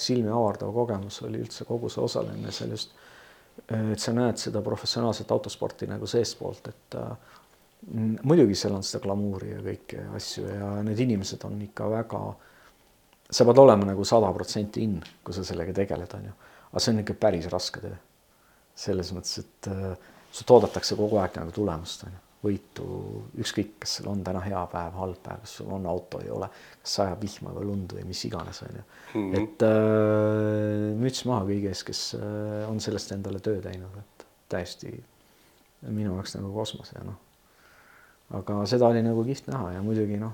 silmi 0.00 0.32
avardav 0.34 0.72
kogemus 0.74 1.20
oli 1.26 1.40
üldse 1.42 1.66
kogu 1.68 1.90
see 1.92 2.04
osalemine 2.04 2.54
seal 2.54 2.74
just. 2.76 2.94
et 3.66 4.00
sa 4.00 4.14
näed 4.16 4.38
seda 4.40 4.62
professionaalset 4.64 5.30
autosporti 5.30 5.88
nagu 5.90 6.06
seestpoolt, 6.08 6.70
et 6.70 6.98
äh, 7.00 7.10
muidugi 8.22 8.54
seal 8.58 8.76
on 8.76 8.86
seda 8.86 9.02
glamuuri 9.04 9.54
ja 9.54 9.64
kõiki 9.64 10.06
asju 10.16 10.46
ja 10.48 10.70
need 10.86 11.00
inimesed 11.06 11.44
on 11.48 11.58
ikka 11.66 11.90
väga. 11.90 12.22
sa 13.30 13.44
pead 13.46 13.58
olema 13.62 13.92
nagu 13.92 14.04
sada 14.04 14.32
protsenti 14.34 14.82
in, 14.86 15.00
kui 15.24 15.34
sa 15.34 15.44
sellega 15.46 15.74
tegeled, 15.74 16.14
on 16.18 16.30
ju, 16.30 16.38
aga 16.70 16.80
see 16.80 16.94
on 16.94 17.04
ikka 17.04 17.18
päris 17.26 17.50
raske 17.52 17.82
töö. 17.82 17.98
selles 18.80 19.12
mõttes, 19.12 19.38
et 19.42 19.68
äh, 19.68 20.10
sult 20.32 20.50
oodatakse 20.56 20.96
kogu 20.96 21.18
aeg 21.20 21.36
nagu 21.36 21.52
tulemust, 21.52 22.06
on 22.06 22.14
ju 22.14 22.29
võitu, 22.40 22.86
ükskõik, 23.40 23.74
kas 23.82 23.98
sul 23.98 24.08
on 24.08 24.22
täna 24.24 24.40
hea 24.44 24.60
päev, 24.72 24.96
halb 24.96 25.20
päev, 25.24 25.42
kas 25.44 25.58
sul 25.58 25.68
on 25.76 25.86
auto, 25.90 26.22
ei 26.24 26.30
ole, 26.32 26.48
kas 26.80 26.96
sajab 27.00 27.20
vihma 27.20 27.52
või 27.56 27.68
lund 27.68 27.94
või 27.96 28.04
mis 28.08 28.22
iganes, 28.28 28.62
on 28.64 28.78
ju. 28.78 28.84
Mhm. 29.12 29.40
et 29.42 29.64
äh, 29.66 30.84
müts 31.00 31.24
maha 31.28 31.44
kõigi 31.50 31.68
ees, 31.68 31.82
kes 31.84 32.04
äh, 32.16 32.68
on 32.70 32.80
sellest 32.80 33.12
endale 33.16 33.42
töö 33.44 33.60
teinud, 33.64 33.96
et 34.00 34.24
täiesti 34.50 34.92
minu 35.88 36.14
jaoks 36.14 36.36
nagu 36.38 36.52
kosmos 36.54 36.92
ja 36.94 37.02
noh. 37.04 37.18
aga 38.38 38.62
seda 38.68 38.88
oli 38.88 39.02
nagu 39.04 39.24
kihvt 39.26 39.50
näha 39.52 39.74
ja 39.76 39.82
muidugi 39.84 40.16
noh, 40.20 40.32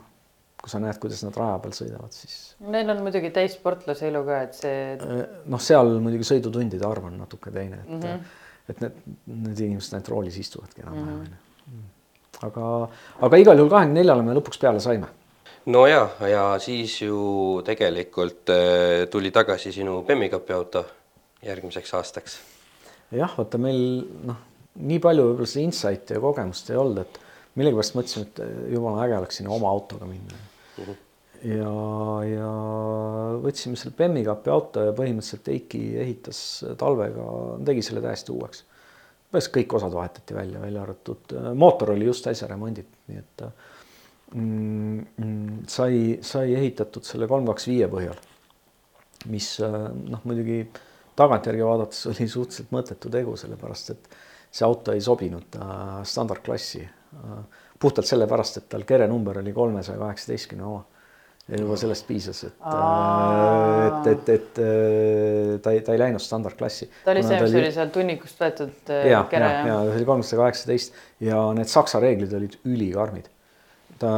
kui 0.62 0.70
sa 0.70 0.78
näed, 0.82 1.00
kuidas 1.02 1.24
nad 1.26 1.34
raja 1.38 1.56
peal 1.64 1.74
sõidavad, 1.74 2.14
siis. 2.14 2.36
Neil 2.70 2.90
on 2.94 3.02
muidugi 3.02 3.32
täissportlase 3.34 4.06
elu 4.12 4.22
ka, 4.28 4.38
et 4.46 4.60
see. 4.60 4.78
Äh, 4.94 5.24
noh, 5.50 5.62
seal 5.62 5.90
muidugi 6.04 6.28
sõidutundide 6.28 6.86
arv 6.86 7.10
on 7.10 7.18
natuke 7.24 7.50
teine, 7.50 7.82
et 7.82 7.90
mm, 7.90 8.06
-hmm. 8.06 8.38
et 8.70 8.86
need, 8.86 9.02
need 9.26 9.64
inimesed 9.70 9.98
ainult 9.98 10.12
roolis 10.14 10.38
istuvadki 10.44 10.86
enam-vähem 10.86 11.18
mm 11.18 11.26
-hmm 11.26 11.42
aga, 12.46 12.72
aga 13.28 13.40
igal 13.40 13.58
juhul 13.58 13.72
kahekümne 13.72 14.00
neljale 14.00 14.26
me 14.26 14.36
lõpuks 14.36 14.60
peale 14.60 14.82
saime. 14.84 15.08
no 15.72 15.86
ja, 15.86 16.02
ja 16.28 16.44
siis 16.62 16.98
ju 17.02 17.62
tegelikult 17.66 18.52
äh, 18.54 19.06
tuli 19.10 19.32
tagasi 19.34 19.72
sinu 19.72 20.02
Bemmi 20.06 20.28
kapi 20.32 20.56
auto 20.56 20.84
järgmiseks 21.46 21.94
aastaks? 21.94 22.38
jah, 23.14 23.32
vaata 23.38 23.60
meil 23.62 23.80
noh, 24.26 24.42
nii 24.76 25.00
palju 25.02 25.30
võib-olla 25.30 25.50
seda 25.50 25.64
insight'i 25.66 26.16
ja 26.16 26.22
kogemust 26.22 26.70
ei 26.70 26.78
olnud, 26.80 27.02
et 27.04 27.20
millegipärast 27.56 27.96
mõtlesime, 27.96 28.28
et 28.28 28.72
jumala 28.74 29.04
äge 29.06 29.18
oleks 29.18 29.40
sinna 29.40 29.52
oma 29.56 29.70
autoga 29.72 30.08
minna 30.08 30.36
mm. 30.36 30.84
-hmm. 30.84 30.96
ja, 31.52 31.74
ja 32.30 32.52
võtsime 33.44 33.80
selle 33.80 33.96
Bemmi 33.98 34.24
kapi 34.26 34.52
auto 34.52 34.84
ja 34.84 34.96
põhimõtteliselt 34.96 35.52
Eiki 35.54 35.82
ehitas 36.02 36.40
talvega, 36.78 37.26
tegi 37.64 37.84
selle 37.86 38.02
täiesti 38.04 38.34
uueks. 38.34 38.64
Põhimõtteliselt 39.36 39.56
kõik 39.58 39.76
osad 39.78 39.94
vahetati 39.96 40.34
välja, 40.36 40.60
välja 40.62 40.82
arvatud 40.82 41.36
mootor 41.54 41.92
oli 41.94 42.08
just 42.08 42.26
äsja 42.30 42.48
remonditud, 42.48 42.98
nii 43.10 43.20
et 43.20 43.44
mm, 44.34 45.04
mm, 45.16 45.60
sai, 45.70 46.18
sai 46.24 46.56
ehitatud 46.56 47.04
selle 47.04 47.28
kolm 47.30 47.46
kaks 47.52 47.68
viie 47.68 47.88
põhjal, 47.92 48.16
mis 49.32 49.50
noh, 49.60 50.24
muidugi 50.24 50.62
tagantjärgi 51.16 51.64
vaadates 51.64 52.06
oli 52.12 52.28
suhteliselt 52.28 52.72
mõttetu 52.74 53.12
tegu, 53.12 53.36
sellepärast 53.40 53.92
et 53.94 54.10
see 54.56 54.66
auto 54.66 54.94
ei 54.94 55.04
sobinud 55.04 55.60
äh, 55.60 56.02
standardklassi 56.04 56.82
äh,. 56.84 57.38
puhtalt 57.78 58.08
sellepärast, 58.08 58.56
et 58.56 58.68
tal 58.72 58.86
kerenumber 58.88 59.42
oli 59.42 59.52
kolmesaja 59.52 59.98
kaheksateistkümne 60.00 60.64
oma. 60.64 60.84
Juba 61.54 61.76
sellest 61.78 62.06
piisas, 62.08 62.40
et, 62.48 62.56
äh, 62.66 63.84
et, 63.86 64.08
et, 64.10 64.30
et 64.34 64.58
äh, 64.62 65.52
ta 65.62 65.74
ei, 65.76 65.82
ta 65.86 65.94
ei 65.94 66.00
läinud 66.00 66.22
standardklassi. 66.22 66.88
ta 67.04 67.12
oli 67.12 67.22
see, 67.22 67.38
mis 67.38 67.54
oli 67.60 67.70
seal 67.76 67.92
tunnikust 67.94 68.42
võetud 68.42 68.90
äh, 68.90 69.06
kere? 69.30 69.50
ja, 69.52 69.60
ja 69.68 69.76
see 69.84 70.00
oli 70.00 70.08
kolmsada 70.08 70.42
kaheksateist 70.42 70.98
ja 71.22 71.44
need 71.54 71.70
saksa 71.70 72.02
reeglid 72.02 72.34
olid 72.34 72.58
ülikarmid. 72.66 73.30
ta, 74.02 74.10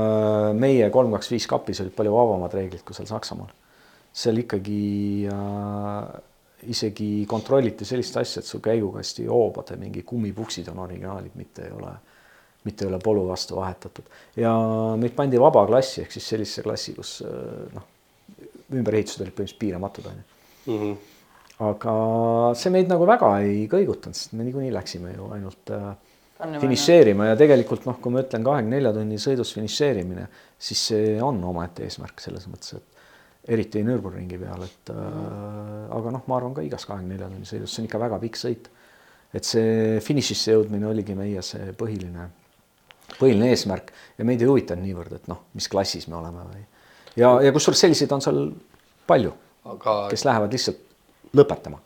meie 0.56 0.88
kolm, 0.94 1.12
kaks, 1.18 1.28
viis 1.34 1.48
kapis 1.50 1.84
olid 1.84 1.92
palju 1.98 2.16
vabamad 2.16 2.56
reeglid 2.56 2.80
kui 2.86 2.96
seal 2.96 3.10
Saksamaal. 3.10 3.52
seal 4.24 4.40
ikkagi 4.40 4.80
äh, 5.28 6.02
isegi 6.72 7.26
kontrolliti 7.28 7.84
sellist 7.86 8.16
asja, 8.18 8.40
et 8.40 8.48
su 8.48 8.62
käigukasti 8.64 9.28
hoobade 9.28 9.76
mingi 9.76 10.02
kummipuksid 10.06 10.72
on 10.72 10.80
originaalid, 10.88 11.36
mitte 11.38 11.68
ei 11.68 11.76
ole, 11.76 11.92
mitte 12.66 12.88
ole 12.88 12.98
polu 13.02 13.26
vastu 13.28 13.56
vahetatud 13.56 14.08
ja 14.36 14.54
meid 14.98 15.14
pandi 15.16 15.40
vabaklassi 15.40 16.02
ehk 16.02 16.16
siis 16.16 16.26
sellisesse 16.34 16.64
klassi, 16.66 16.96
kus 16.96 17.12
noh, 17.74 17.86
ümberehitused 18.74 19.22
olid 19.22 19.32
põhimõtteliselt 19.32 19.62
piiramatud 19.62 20.10
onju 20.10 20.24
mm. 20.66 20.82
-hmm. 20.82 20.96
aga 21.70 21.94
see 22.58 22.74
meid 22.74 22.90
nagu 22.90 23.06
väga 23.08 23.30
ei 23.46 23.64
kõigutanud, 23.70 24.18
sest 24.18 24.34
me 24.36 24.44
niikuinii 24.46 24.74
läksime 24.74 25.14
ju 25.14 25.30
ainult 25.36 25.72
äh, 25.74 25.88
finišeerima 26.38 27.32
ja 27.32 27.38
tegelikult 27.38 27.86
noh, 27.88 27.98
kui 28.02 28.14
ma 28.14 28.22
ütlen 28.22 28.44
kahekümne 28.46 28.78
nelja 28.78 28.92
tunni 28.94 29.18
sõidus 29.22 29.52
finišeerimine, 29.56 30.28
siis 30.58 30.84
see 30.92 31.16
on 31.22 31.40
omaette 31.44 31.86
eesmärk 31.86 32.22
selles 32.22 32.46
mõttes, 32.50 32.78
et 32.78 33.54
eriti 33.54 33.82
Nürburgringi 33.82 34.38
peal, 34.38 34.66
et 34.66 34.92
äh, 34.94 34.98
aga 35.98 36.14
noh, 36.14 36.26
ma 36.30 36.36
arvan 36.38 36.54
ka 36.54 36.66
igas 36.66 36.86
kahekümne 36.86 37.16
nelja 37.16 37.30
tunni 37.32 37.48
sõidus, 37.48 37.74
see 37.74 37.82
on 37.82 37.88
ikka 37.90 38.02
väga 38.06 38.20
pikk 38.26 38.42
sõit. 38.44 38.74
et 39.34 39.44
see 39.44 39.98
finišisse 40.00 40.54
jõudmine 40.54 40.86
oligi 40.88 41.14
meie 41.14 41.42
see 41.44 41.72
põhiline, 41.76 42.30
põhiline 43.16 43.52
eesmärk 43.54 43.92
ja 44.18 44.26
meid 44.28 44.42
ei 44.42 44.50
huvitanud 44.50 44.84
niivõrd, 44.84 45.18
et 45.20 45.28
noh, 45.30 45.44
mis 45.58 45.68
klassis 45.72 46.08
me 46.08 46.18
oleme 46.20 46.44
või 46.44 46.64
ja, 47.16 47.34
ja 47.44 47.52
kusjuures 47.54 47.86
selliseid 47.86 48.12
on 48.14 48.24
seal 48.24 48.40
palju 49.08 49.34
aga..., 49.64 50.00
kes 50.12 50.26
lähevad 50.28 50.54
lihtsalt 50.54 50.84
lõpetama 51.36 51.80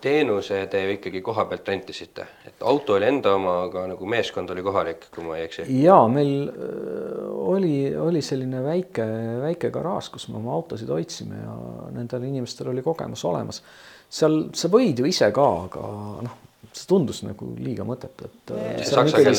teenuse 0.00 0.60
te 0.70 0.82
ju 0.82 0.94
ikkagi 0.94 1.20
koha 1.24 1.44
pealt 1.50 1.68
rentisite, 1.68 2.26
et 2.46 2.62
auto 2.66 2.96
oli 2.96 3.08
enda 3.08 3.34
oma, 3.34 3.54
aga 3.66 3.84
nagu 3.92 4.08
meeskond 4.10 4.50
oli 4.54 4.62
kohalik, 4.62 5.08
kui 5.14 5.26
ma 5.26 5.38
ei 5.38 5.46
eksi. 5.48 5.66
ja 5.82 5.98
meil 6.10 6.48
äh, 6.48 7.22
oli, 7.54 7.74
oli 7.98 8.22
selline 8.24 8.62
väike, 8.64 9.06
väike 9.42 9.72
garaaž, 9.74 10.10
kus 10.14 10.28
me 10.30 10.38
oma 10.40 10.54
autosid 10.58 10.90
hoidsime 10.92 11.40
ja 11.42 11.54
nendel 11.94 12.28
inimestel 12.28 12.70
oli 12.72 12.84
kogemus 12.86 13.24
olemas. 13.28 13.62
seal 14.08 14.44
sa 14.56 14.70
võid 14.72 15.02
ju 15.02 15.08
ise 15.08 15.30
ka, 15.34 15.48
aga 15.66 15.88
noh, 16.26 16.38
see 16.78 16.88
tundus 16.90 17.20
nagu 17.26 17.50
liiga 17.58 17.84
mõttetu, 17.88 18.28
et. 18.28 18.52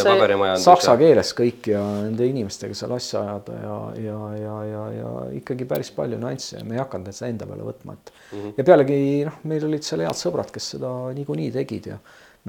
Paberimajandus. 0.06 0.66
saksa 0.68 0.96
keeles 1.00 1.34
kõik 1.38 1.72
ja 1.74 1.82
nende 2.06 2.28
inimestega 2.30 2.78
seal 2.78 2.96
asja 2.98 3.24
ajada 3.26 3.58
ja, 3.64 3.76
ja, 4.04 4.20
ja, 4.38 4.56
ja, 4.70 4.86
ja 5.00 5.12
ikkagi 5.40 5.68
päris 5.70 5.92
palju 5.96 6.20
nüansse 6.22 6.60
ja 6.60 6.64
me 6.68 6.78
ei 6.78 6.84
hakanud 6.84 7.16
seda 7.16 7.32
enda 7.34 7.50
peale 7.50 7.68
võtma, 7.68 7.98
et 7.98 8.14
mm. 8.14 8.40
-hmm. 8.40 8.56
ja 8.58 8.68
pealegi 8.72 9.02
noh, 9.28 9.44
meil 9.52 9.68
olid 9.70 9.88
seal 9.88 10.06
head 10.06 10.22
sõbrad, 10.22 10.54
kes 10.56 10.74
seda 10.76 10.94
niikuinii 11.18 11.52
tegid 11.56 11.92
ja 11.94 12.00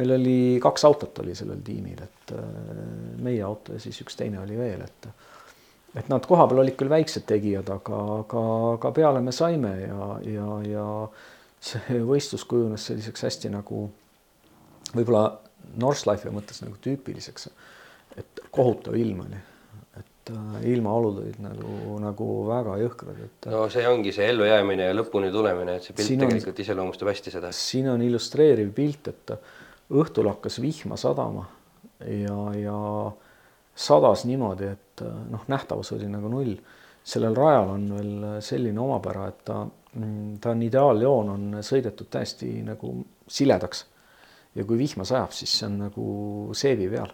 meil 0.01 0.15
oli 0.19 0.39
kaks 0.63 0.87
autot 0.89 1.19
oli 1.25 1.35
sellel 1.35 1.61
tiimil, 1.67 1.99
et 2.05 2.33
äh, 2.37 2.47
meie 3.23 3.43
auto 3.47 3.75
ja 3.77 3.83
siis 3.83 4.01
üks 4.05 4.19
teine 4.19 4.43
oli 4.43 4.59
veel, 4.59 4.87
et 4.87 5.13
et 5.99 6.09
nad 6.09 6.23
kohapeal 6.23 6.63
olid 6.63 6.77
küll 6.79 6.91
väiksed 6.91 7.25
tegijad, 7.27 7.71
aga, 7.75 8.01
aga, 8.21 8.43
aga 8.77 8.93
peale 8.95 9.23
me 9.27 9.33
saime 9.35 9.73
ja, 9.81 10.11
ja, 10.23 10.51
ja 10.69 10.85
see 11.61 11.99
võistlus 12.07 12.47
kujunes 12.49 12.87
selliseks 12.87 13.27
hästi 13.27 13.51
nagu 13.53 13.89
võib-olla 14.95 15.25
Northlife 15.81 16.33
mõttes 16.35 16.63
nagu 16.65 16.77
tüüpiliseks, 16.83 17.49
et 18.19 18.43
kohutav 18.51 18.97
ilm 18.99 19.23
oli, 19.23 19.39
et 20.01 20.33
äh, 20.35 20.59
ilmaolud 20.73 21.21
olid 21.23 21.39
nagu, 21.45 21.99
nagu 22.03 22.29
väga 22.49 22.77
jõhkrad, 22.83 23.23
et. 23.27 23.49
no 23.53 23.65
see 23.73 23.87
ongi 23.89 24.15
see 24.17 24.27
ellujäämine 24.33 24.91
ja 24.91 24.97
lõpuni 24.97 25.31
tulemine, 25.35 25.79
et 25.79 25.87
see 25.87 25.97
pilt 25.97 26.15
on, 26.17 26.25
tegelikult 26.25 26.63
iseloomustab 26.65 27.13
hästi 27.13 27.35
seda. 27.37 27.53
siin 27.55 27.91
on 27.93 28.03
illustreeriv 28.07 28.73
pilt, 28.77 29.13
et 29.13 29.35
õhtul 29.91 30.31
hakkas 30.31 30.61
vihma 30.63 30.99
sadama 31.01 31.47
ja, 32.07 32.37
ja 32.59 32.79
sadas 33.79 34.27
niimoodi, 34.29 34.73
et 34.75 35.05
noh, 35.31 35.47
nähtavus 35.51 35.95
oli 35.97 36.11
nagu 36.11 36.31
null. 36.33 36.57
sellel 37.05 37.35
rajal 37.35 37.71
on 37.73 37.87
veel 37.95 38.43
selline 38.45 38.81
omapära, 38.81 39.29
et 39.31 39.39
ta, 39.45 39.63
ta 40.41 40.51
on 40.51 40.63
ideaaljoon, 40.63 41.31
on 41.33 41.63
sõidetud 41.65 42.11
täiesti 42.13 42.51
nagu 42.67 42.93
siledaks 43.31 43.87
ja 44.55 44.67
kui 44.67 44.79
vihma 44.79 45.07
sajab, 45.09 45.35
siis 45.35 45.53
see 45.59 45.67
on 45.69 45.81
nagu 45.87 46.07
seebi 46.57 46.89
peal. 46.91 47.13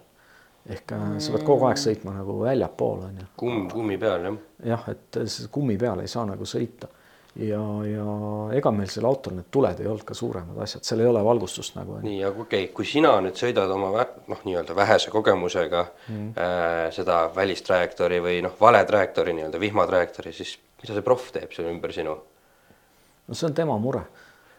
ehk 0.66 0.92
mm. 0.96 1.18
sa 1.22 1.34
pead 1.36 1.44
kogu 1.46 1.68
aeg 1.68 1.78
sõitma 1.78 2.16
nagu 2.16 2.40
väljapoole 2.40 3.10
onju. 3.10 3.26
kumm, 3.38 3.66
kummi 3.70 3.98
peal 4.02 4.30
jah. 4.30 4.38
jah, 4.74 4.86
et 4.90 5.20
kummi 5.52 5.76
peal 5.78 6.02
ei 6.02 6.10
saa 6.10 6.26
nagu 6.26 6.48
sõita 6.48 6.90
ja, 7.36 7.60
ja 7.86 8.04
ega 8.56 8.72
meil 8.74 8.88
seal 8.90 9.06
autol 9.08 9.36
need 9.36 9.48
tuled 9.52 9.80
ei 9.80 9.88
olnud 9.88 10.04
ka 10.08 10.16
suuremad 10.16 10.58
asjad, 10.64 10.84
seal 10.86 11.02
ei 11.04 11.08
ole 11.10 11.22
valgustust 11.24 11.76
nagu. 11.76 11.98
nii, 12.04 12.20
aga 12.24 12.44
okei 12.46 12.64
okay,, 12.64 12.74
kui 12.74 12.88
sina 12.88 13.12
nüüd 13.24 13.36
sõidad 13.38 13.72
oma 13.72 13.92
noh, 13.94 14.44
nii-öelda 14.48 14.76
vähese 14.76 15.12
kogemusega 15.14 15.84
mm. 16.08 16.30
äh, 16.32 16.78
seda 16.96 17.26
välistrajektoori 17.36 18.22
või 18.24 18.38
noh, 18.46 18.56
valetrajektoori 18.60 19.36
nii-öelda 19.36 19.60
vihmatrajektoori, 19.60 20.32
siis 20.36 20.56
mida 20.82 20.96
see 20.96 21.06
proff 21.06 21.32
teeb 21.34 21.52
seal 21.56 21.68
ümber 21.72 21.92
sinu? 21.94 22.16
no 23.26 23.34
see 23.36 23.48
on 23.50 23.56
tema 23.58 23.76
mure 23.82 24.06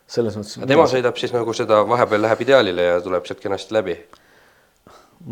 selles 0.07 0.37
mõttes. 0.39 0.61
tema 0.69 0.85
sõidab 0.89 1.19
siis 1.19 1.33
nagu 1.35 1.53
seda 1.55 1.81
vahepeal 1.87 2.23
läheb 2.23 2.45
ideaalile 2.45 2.87
ja 2.91 3.01
tuleb 3.03 3.27
sealt 3.27 3.43
kenasti 3.43 3.75
läbi. 3.75 3.97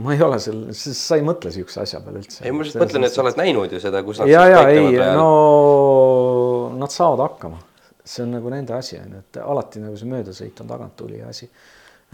ma 0.01 0.15
ei 0.15 0.23
ole 0.25 0.39
seal, 0.41 0.65
sa 0.75 1.19
ei 1.19 1.23
mõtle 1.25 1.53
siukse 1.55 1.83
asja 1.83 2.01
peale 2.03 2.23
üldse. 2.23 2.43
ei, 2.43 2.51
ma 2.51 2.65
lihtsalt 2.65 2.83
mõtlen, 2.83 3.07
et 3.07 3.15
sa 3.15 3.23
oled 3.23 3.39
näinud 3.39 3.77
ju 3.77 3.79
seda, 3.83 4.03
kus 4.03 4.19
nad. 4.21 4.31
ja, 4.31 4.43
ja 4.51 4.65
ei, 4.73 4.99
no 5.15 5.29
nad 6.75 6.91
saavad 6.91 7.23
hakkama, 7.23 7.61
see 8.03 8.25
on 8.25 8.35
nagu 8.35 8.51
nende 8.51 8.75
asi 8.75 8.99
on 8.99 9.15
ju, 9.15 9.23
et 9.23 9.41
alati 9.45 9.83
nagu 9.83 9.97
see 9.99 10.11
möödasõit 10.11 10.63
on 10.63 10.71
tagantulija 10.73 11.31
asi. 11.31 11.49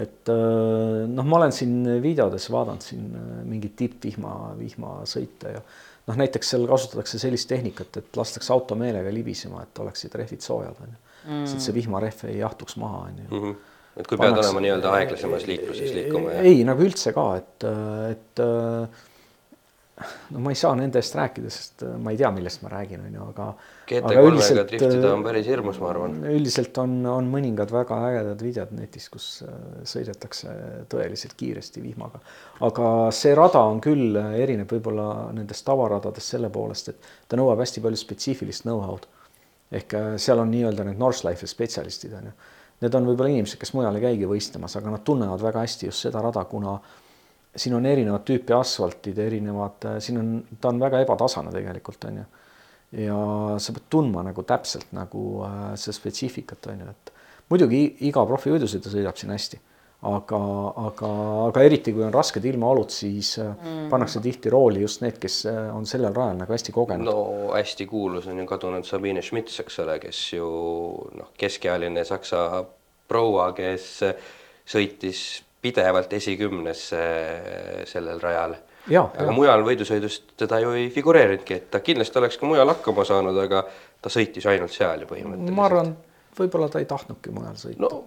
et 0.02 0.30
äh, 0.34 1.06
noh, 1.10 1.26
ma 1.26 1.42
olen 1.42 1.56
siin 1.56 1.80
videodes 2.04 2.46
vaadanud 2.54 2.86
siin 2.86 3.08
äh, 3.18 3.32
mingeid 3.48 3.74
tippvihma, 3.80 4.36
vihmasõite 4.60 5.56
ja 5.58 5.64
noh, 5.64 6.18
näiteks 6.18 6.54
seal 6.54 6.70
kasutatakse 6.70 7.18
sellist 7.22 7.50
tehnikat, 7.50 7.98
et 7.98 8.18
lastakse 8.20 8.54
auto 8.54 8.78
meelega 8.78 9.10
libisema, 9.14 9.66
et 9.66 9.82
oleksid 9.82 10.14
rehvid 10.22 10.46
soojad 10.46 10.78
on 10.86 10.94
ju 10.94 11.08
mm., 11.26 11.46
et 11.46 11.68
see 11.68 11.76
vihmarehv 11.76 12.26
ei 12.30 12.40
jahtuks 12.42 12.78
maha, 12.82 13.06
on 13.10 13.22
ju. 13.24 13.30
Mhm. 13.30 13.56
et 14.02 14.08
kui 14.08 14.18
Pannaks, 14.18 14.40
pead 14.40 14.46
olema 14.48 14.66
nii-öelda 14.66 14.98
aeglasemas 14.98 15.48
liikluses 15.50 15.96
liikuma 15.96 16.36
ja. 16.38 16.44
ei, 16.48 16.62
nagu 16.68 16.84
üldse 16.86 17.12
ka, 17.16 17.26
et, 17.42 17.70
et 18.12 18.46
no 20.32 20.42
ma 20.42 20.52
ei 20.54 20.58
saa 20.58 20.74
nende 20.78 21.00
eest 21.02 21.16
rääkida, 21.18 21.52
sest 21.54 21.84
ma 22.02 22.14
ei 22.14 22.20
tea, 22.20 22.32
millest 22.34 22.64
ma 22.64 22.72
räägin, 22.72 23.04
on 23.06 23.18
ju, 23.18 23.28
aga. 23.34 23.48
GT3-ga 23.92 24.66
driftida 24.70 25.12
on 25.12 25.24
päris 25.26 25.50
hirmus, 25.52 25.80
ma 25.84 25.90
arvan. 25.92 26.18
üldiselt 26.32 26.78
on, 26.82 26.96
on 27.12 27.30
mõningad 27.32 27.74
väga 27.74 27.98
ägedad 28.08 28.44
videod 28.46 28.74
netis, 28.78 29.10
kus 29.14 29.28
äh, 29.46 29.56
sõidetakse 29.92 30.56
tõeliselt 30.92 31.36
kiiresti 31.40 31.84
vihmaga. 31.84 32.22
aga 32.68 32.92
see 33.16 33.36
rada 33.38 33.64
on 33.68 33.82
küll, 33.84 34.18
erineb 34.18 34.72
võib-olla 34.72 35.32
nendest 35.36 35.68
tavaradadest 35.68 36.38
selle 36.38 36.52
poolest, 36.54 36.94
et 36.94 37.12
ta 37.28 37.40
nõuab 37.40 37.62
hästi 37.64 37.84
palju 37.84 38.00
spetsiifilist 38.06 38.68
know-how'd 38.68 39.10
ehk 39.72 39.96
äh, 39.98 40.10
seal 40.22 40.42
on 40.44 40.52
nii-öelda 40.52 40.86
need 40.88 41.00
Northlife 41.00 41.48
spetsialistid 41.48 42.16
on 42.18 42.30
ju. 42.30 42.34
Need 42.82 42.98
on 42.98 43.08
võib-olla 43.12 43.30
inimesed, 43.30 43.60
kes 43.62 43.76
mujal 43.78 43.98
ei 44.00 44.04
käigi 44.08 44.28
võistlemas, 44.30 44.74
aga 44.80 44.96
nad 44.96 45.04
tunnevad 45.06 45.42
väga 45.44 45.62
hästi 45.62 45.86
just 45.92 46.08
seda 46.08 46.22
rada, 46.24 46.44
kuna 46.50 46.80
siin 47.56 47.76
on 47.78 47.86
erinevat 47.86 48.24
tüüpi 48.26 48.56
asfaltid, 48.58 49.20
erinevad, 49.22 49.90
äh, 49.90 49.98
siin 50.04 50.22
on, 50.22 50.32
ta 50.62 50.72
on 50.72 50.82
väga 50.82 51.04
ebatasane 51.06 51.54
tegelikult 51.56 52.10
on 52.10 52.22
ju. 52.24 52.30
ja 53.06 53.18
sa 53.64 53.72
pead 53.72 53.86
tundma 53.90 54.24
nagu 54.28 54.44
täpselt 54.44 54.90
nagu 54.96 55.26
äh, 55.48 55.60
seda 55.80 55.96
spetsiifikat 55.96 56.72
on 56.74 56.86
ju, 56.86 56.96
et 56.96 57.14
muidugi 57.52 57.84
iga 58.08 58.26
profiuidusõidu 58.28 58.92
sõidab 58.92 59.20
siin 59.20 59.32
hästi 59.32 59.62
aga, 60.02 60.40
aga, 60.88 61.10
aga 61.48 61.64
eriti 61.66 61.94
kui 61.94 62.02
on 62.06 62.14
rasked 62.14 62.46
ilmaolud, 62.50 62.90
siis 62.94 63.36
äh, 63.42 63.52
mm. 63.54 63.84
pannakse 63.92 64.22
tihti 64.24 64.50
rooli 64.50 64.82
just 64.82 65.04
need, 65.06 65.20
kes 65.22 65.44
äh, 65.52 65.60
on 65.76 65.86
sellel 65.90 66.16
rajal 66.16 66.40
nagu 66.40 66.56
hästi 66.56 66.74
kogenud. 66.74 67.06
no 67.06 67.54
hästi 67.54 67.86
kuulus 67.90 68.28
on 68.32 68.42
ju 68.42 68.48
kadunud 68.50 68.88
Sabine 68.88 69.22
Schmitz, 69.22 69.60
eks 69.62 69.80
ole, 69.86 70.00
kes 70.02 70.24
ju 70.34 70.50
noh, 71.20 71.30
keskealine 71.38 72.06
Saksa 72.08 72.64
proua, 73.12 73.52
kes 73.54 73.88
sõitis 74.72 75.22
pidevalt 75.62 76.14
esikümnesse 76.18 77.02
sellel 77.86 78.22
rajal. 78.24 78.56
aga 78.90 79.28
ja. 79.28 79.34
mujal 79.36 79.62
võidusõidust 79.68 80.34
teda 80.42 80.64
ju 80.64 80.74
ei 80.74 80.90
figureerinudki, 80.90 81.60
et 81.60 81.70
ta 81.74 81.84
kindlasti 81.86 82.18
oleks 82.18 82.42
ka 82.42 82.50
mujal 82.50 82.74
hakkama 82.74 83.06
saanud, 83.06 83.38
aga 83.38 83.68
ta 84.02 84.10
sõitis 84.10 84.48
ainult 84.50 84.74
seal 84.74 85.06
ju 85.06 85.12
põhimõtteliselt. 85.12 85.58
ma 85.60 85.68
arvan, 85.70 85.94
võib-olla 86.38 86.70
ta 86.72 86.82
ei 86.82 86.88
tahtnudki 86.90 87.34
mujal 87.36 87.58
sõita 87.60 87.84
no,. 87.84 88.04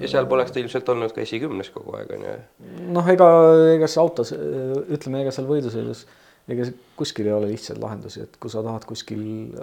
ja 0.00 0.10
seal 0.10 0.28
poleks 0.30 0.54
ta 0.54 0.62
ilmselt 0.62 0.90
olnud 0.94 1.14
ka 1.14 1.22
esikümnes 1.24 1.70
kogu 1.74 1.96
aeg 1.98 2.12
on 2.16 2.26
ju. 2.26 2.34
noh, 2.94 3.08
ega, 3.12 3.30
ega 3.74 3.88
see 3.90 4.02
autos, 4.02 4.34
ütleme, 4.34 5.24
ega 5.24 5.34
seal 5.34 5.48
võidusõidus 5.50 6.04
ega 6.50 6.66
kuskil 6.98 7.30
ei 7.30 7.34
ole 7.34 7.52
lihtsaid 7.54 7.80
lahendusi, 7.80 8.26
et 8.26 8.36
kui 8.40 8.52
sa 8.52 8.62
tahad 8.64 8.84
kuskil 8.88 9.22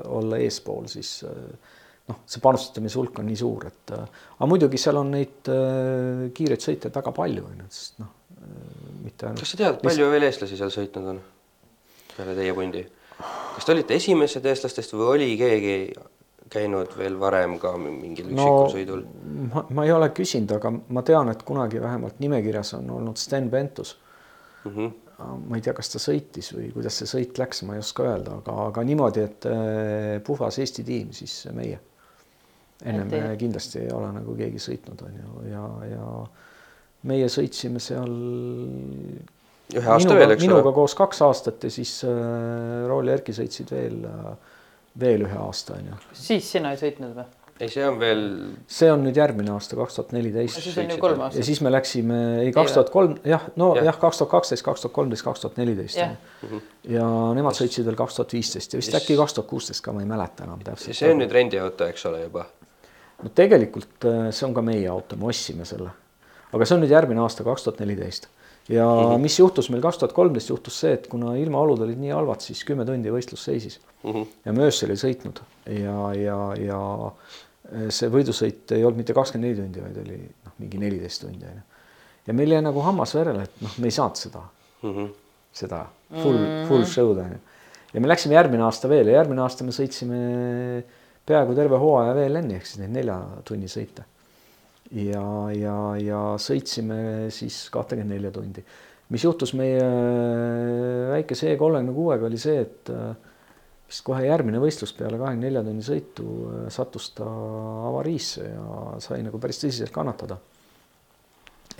olla 0.10 0.40
eespool, 0.42 0.88
siis 0.92 1.20
noh, 2.10 2.24
see 2.26 2.42
panustamise 2.44 2.98
hulk 3.00 3.22
on 3.22 3.30
nii 3.30 3.38
suur, 3.40 3.68
et 3.70 3.94
aga 3.96 4.50
muidugi 4.50 4.80
seal 4.82 4.98
on 5.02 5.14
neid 5.14 5.52
äh, 5.54 6.26
kiireid 6.36 6.64
sõitjaid 6.64 6.96
väga 6.96 7.14
palju, 7.16 7.46
on 7.52 7.62
ju, 7.66 7.68
sest 7.76 8.02
noh, 8.02 8.16
mitte 9.04 9.30
ainult. 9.30 9.44
kas 9.44 9.54
sa 9.54 9.62
tead, 9.62 9.78
palju 9.84 10.10
veel 10.12 10.26
eestlasi 10.28 10.58
seal 10.60 10.74
sõitnud 10.74 11.14
on 11.14 11.22
peale 12.16 12.36
teie 12.38 12.56
pundi? 12.58 12.82
kas 13.22 13.68
te 13.68 13.76
olite 13.76 13.98
esimesed 14.00 14.46
eestlastest 14.50 14.96
või 14.98 15.08
oli 15.16 15.30
keegi 15.40 15.76
käinud 16.52 16.96
veel 16.98 17.16
varem 17.20 17.58
ka 17.62 17.74
mingil 17.80 18.32
üksikul 18.32 18.58
no, 18.58 18.72
sõidul? 18.72 19.06
ma, 19.54 19.66
ma 19.72 19.86
ei 19.88 19.94
ole 19.96 20.10
küsinud, 20.16 20.52
aga 20.58 20.72
ma 20.72 21.04
tean, 21.08 21.32
et 21.32 21.46
kunagi 21.48 21.82
vähemalt 21.84 22.20
nimekirjas 22.24 22.76
on 22.80 22.90
olnud 22.98 23.22
Sten 23.22 23.50
Pentus 23.54 23.96
mm. 24.66 24.76
-hmm 24.76 25.00
ma 25.22 25.58
ei 25.58 25.62
tea, 25.62 25.74
kas 25.78 25.92
ta 25.94 26.00
sõitis 26.02 26.52
või 26.56 26.72
kuidas 26.74 26.96
see 26.98 27.10
sõit 27.10 27.38
läks, 27.38 27.64
ma 27.68 27.76
ei 27.76 27.84
oska 27.84 28.06
öelda, 28.08 28.40
aga, 28.42 28.56
aga 28.72 28.84
niimoodi, 28.88 29.26
et 29.28 29.48
äh, 29.50 30.16
puhas 30.26 30.58
Eesti 30.62 30.86
tiim, 30.88 31.12
siis 31.14 31.36
meie. 31.54 31.80
ennem 32.82 33.12
et... 33.14 33.38
kindlasti 33.40 33.84
ei 33.84 33.92
ole 33.94 34.12
nagu 34.16 34.36
keegi 34.38 34.62
sõitnud, 34.62 35.04
on 35.06 35.20
ju, 35.20 35.44
ja, 35.52 35.66
ja 35.92 36.08
meie 37.12 37.28
sõitsime 37.30 37.82
seal. 37.84 38.16
ühe 39.72 39.88
aasta 39.88 40.10
minuga, 40.10 40.20
veel, 40.24 40.36
eks 40.36 40.48
ole. 40.48 40.54
minuga 40.56 40.74
koos 40.76 40.96
kaks 40.98 41.22
aastat 41.28 41.68
ja 41.68 41.74
siis 41.74 42.00
äh, 42.08 42.88
Raul 42.90 43.12
ja 43.12 43.20
Erki 43.20 43.36
sõitsid 43.38 43.72
veel 43.76 44.02
äh,, 44.10 44.51
veel 45.00 45.28
ühe 45.28 45.38
aasta, 45.40 45.78
on 45.80 45.92
ju. 45.92 46.00
siis 46.18 46.50
sina 46.52 46.74
ei 46.74 46.80
sõitnud 46.80 47.14
või? 47.16 47.28
ei, 47.62 47.70
see 47.70 47.84
on 47.86 48.00
veel. 48.02 48.24
see 48.72 48.90
on 48.92 49.04
nüüd 49.06 49.18
järgmine 49.18 49.54
aasta, 49.54 49.78
kaks 49.80 49.98
tuhat 49.98 50.14
neliteist. 50.16 50.62
siis 50.64 50.78
on 50.82 50.90
ju 50.92 50.98
kolm 51.02 51.22
aastat. 51.26 51.40
ja 51.40 51.48
siis 51.48 51.62
me 51.62 51.72
läksime, 51.72 52.18
ei 52.46 52.54
kaks 52.56 52.76
tuhat 52.78 52.90
kolm, 52.94 53.16
jah, 53.28 53.46
no 53.62 53.72
jah, 53.78 54.00
kaks 54.02 54.22
tuhat 54.22 54.32
kaksteist, 54.34 54.66
kaks 54.66 54.86
tuhat 54.86 54.96
kolmteist, 54.96 55.26
kaks 55.28 55.46
tuhat 55.46 55.62
neliteist. 55.62 56.02
ja 56.98 57.08
nemad 57.38 57.58
sõitsid 57.58 57.88
veel 57.88 58.00
kaks 58.00 58.20
tuhat 58.20 58.36
viisteist 58.38 58.76
ja 58.76 58.82
vist 58.82 58.98
äkki 58.98 59.18
kaks 59.20 59.38
tuhat 59.38 59.50
kuusteist 59.52 59.86
ka, 59.86 59.96
ma 59.96 60.04
ei 60.04 60.10
mäleta 60.10 60.48
enam 60.48 60.64
täpselt. 60.66 60.98
see 60.98 61.14
on 61.14 61.22
nüüd 61.22 61.34
rendiauto, 61.38 61.88
eks 61.92 62.06
ole 62.10 62.26
juba? 62.26 62.48
no 63.22 63.34
tegelikult 63.38 64.10
äh, 64.10 64.28
see 64.34 64.48
on 64.50 64.58
ka 64.58 64.66
meie 64.66 64.88
auto, 64.92 65.20
me 65.20 65.30
ostsime 65.32 65.68
selle. 65.70 65.94
aga 66.52 66.68
see 66.68 66.80
on 66.80 66.86
nüüd 66.86 66.96
järgmine 66.98 67.24
aasta, 67.24 67.46
kaks 67.48 67.70
tuhat 67.70 67.84
neliteist 67.86 68.32
ja 68.72 68.88
mm 68.88 69.12
-hmm. 69.12 69.22
mis 69.28 69.40
juhtus 69.40 69.70
meil 69.70 69.82
kaks 69.84 69.98
tuhat 70.00 70.14
kolmteist, 70.16 70.50
juhtus 70.50 70.80
see, 70.80 70.94
et 70.94 71.08
kuna 71.12 71.36
ilmaolud 71.36 71.80
olid 71.86 72.00
nii 72.00 72.12
halvad, 72.16 72.42
siis 72.42 72.64
kümme 72.66 72.86
tundi 72.86 73.12
võistlus 73.12 73.44
seisis 73.44 73.80
mm. 74.04 74.12
-hmm. 74.12 74.28
ja 74.46 74.54
me 74.54 74.68
öösel 74.70 74.90
ei 74.90 75.02
sõitnud 75.06 75.44
ja, 75.68 76.14
ja, 76.16 76.42
ja 76.56 76.82
Äh, 77.72 77.88
see 77.94 78.10
võidusõit 78.12 78.72
ei 78.76 78.84
olnud 78.84 79.00
mitte 79.00 79.16
kakskümmend 79.16 79.48
neli 79.48 79.62
tundi, 79.62 79.84
vaid 79.84 80.00
oli 80.02 80.18
noh, 80.20 80.56
mingi 80.60 80.80
neliteist 80.82 81.24
tundi 81.24 81.48
onju. 81.48 81.62
ja 82.28 82.36
meil 82.36 82.56
jäi 82.56 82.64
nagu 82.64 82.84
hammas 82.84 83.14
verele, 83.16 83.46
et 83.48 83.62
noh, 83.64 83.78
me 83.80 83.88
ei 83.88 83.96
saanud 83.96 84.20
seda 84.20 84.42
mm, 84.82 84.96
-hmm. 84.96 85.12
seda 85.56 85.86
full 86.10 86.42
full 86.68 86.88
show'd 86.90 87.22
onju. 87.24 87.38
ja 87.94 88.04
me 88.04 88.12
läksime 88.12 88.36
järgmine 88.36 88.66
aasta 88.68 88.90
veel 88.92 89.08
ja 89.08 89.22
järgmine 89.22 89.46
aasta 89.46 89.68
me 89.68 89.76
sõitsime 89.76 90.20
peaaegu 91.26 91.56
terve 91.56 91.80
hooaja 91.80 92.18
VLN-i 92.18 92.58
ehk 92.60 92.68
siis 92.68 92.82
neid 92.82 92.98
nelja 92.98 93.20
tunni 93.48 93.72
sõite. 93.72 94.04
Ja, 94.90 95.26
ja, 95.56 95.76
ja 96.02 96.22
sõitsime 96.42 97.30
siis 97.34 97.64
kahtekümmend 97.74 98.16
nelja 98.16 98.32
tundi. 98.36 98.64
mis 99.12 99.24
juhtus 99.26 99.54
meie 99.60 99.84
väikese 101.12 101.52
E 101.52 101.58
kolmekümne 101.60 101.96
kuuega 101.96 102.28
oli 102.28 102.40
see, 102.40 102.62
et 102.64 102.92
äh, 102.94 103.12
vist 103.92 104.06
kohe 104.08 104.24
järgmine 104.26 104.60
võistlus 104.64 104.94
peale 104.96 105.20
kahekümne 105.20 105.48
nelja 105.48 105.64
tunni 105.68 105.86
sõitu 105.86 106.28
äh, 106.48 106.66
sattus 106.74 107.12
ta 107.18 107.28
avariisse 107.92 108.48
ja 108.48 108.98
sai 109.04 109.22
nagu 109.26 109.40
päris 109.40 109.62
tõsiselt 109.64 109.94
kannatada. 109.96 110.40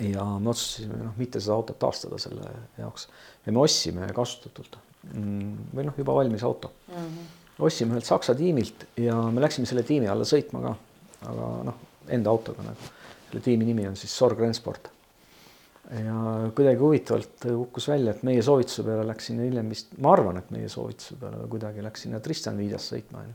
ja 0.00 0.24
me 0.40 0.50
otsustasime 0.50 1.02
noh, 1.02 1.12
mitte 1.18 1.40
seda 1.40 1.58
autot 1.58 1.78
taastada 1.78 2.18
selle 2.20 2.48
jaoks 2.78 3.08
ja 3.46 3.52
me 3.52 3.60
ostsime 3.60 4.08
kasutatult 4.16 4.78
mm, 5.12 5.70
või 5.76 5.86
noh, 5.88 5.96
juba 5.98 6.16
valmis 6.16 6.42
auto 6.48 6.72
mm. 6.88 6.94
-hmm. 6.96 7.64
ostsime 7.68 7.96
ühelt 7.96 8.08
Saksa 8.08 8.34
tiimilt 8.34 8.86
ja 8.96 9.20
me 9.30 9.44
läksime 9.44 9.68
selle 9.68 9.84
tiimi 9.86 10.08
alla 10.08 10.24
sõitma 10.28 10.64
ka, 10.64 10.74
aga 11.28 11.48
noh, 11.68 11.80
enda 12.08 12.30
autoga 12.30 12.66
nagu. 12.66 12.90
selle 13.28 13.44
tiimi 13.44 13.64
nimi 13.64 13.86
on 13.88 13.96
siis 13.96 14.12
Sorg 14.16 14.40
Rensport 14.40 14.90
ja 15.90 16.50
kuidagi 16.54 16.78
huvitavalt 16.80 17.44
kukkus 17.44 17.88
välja, 17.88 18.14
et 18.14 18.22
meie 18.26 18.42
soovituse 18.42 18.84
peale 18.86 19.04
läks 19.06 19.28
sinna 19.28 19.46
hiljem 19.46 19.70
vist, 19.72 19.94
ma 20.02 20.12
arvan, 20.16 20.38
et 20.40 20.50
meie 20.54 20.68
soovituse 20.72 21.18
peale 21.20 21.46
kuidagi 21.52 21.84
läks 21.84 22.06
sinna 22.06 22.20
Tristan 22.22 22.58
Viidas 22.60 22.86
sõitma 22.92 23.22
onju. 23.24 23.34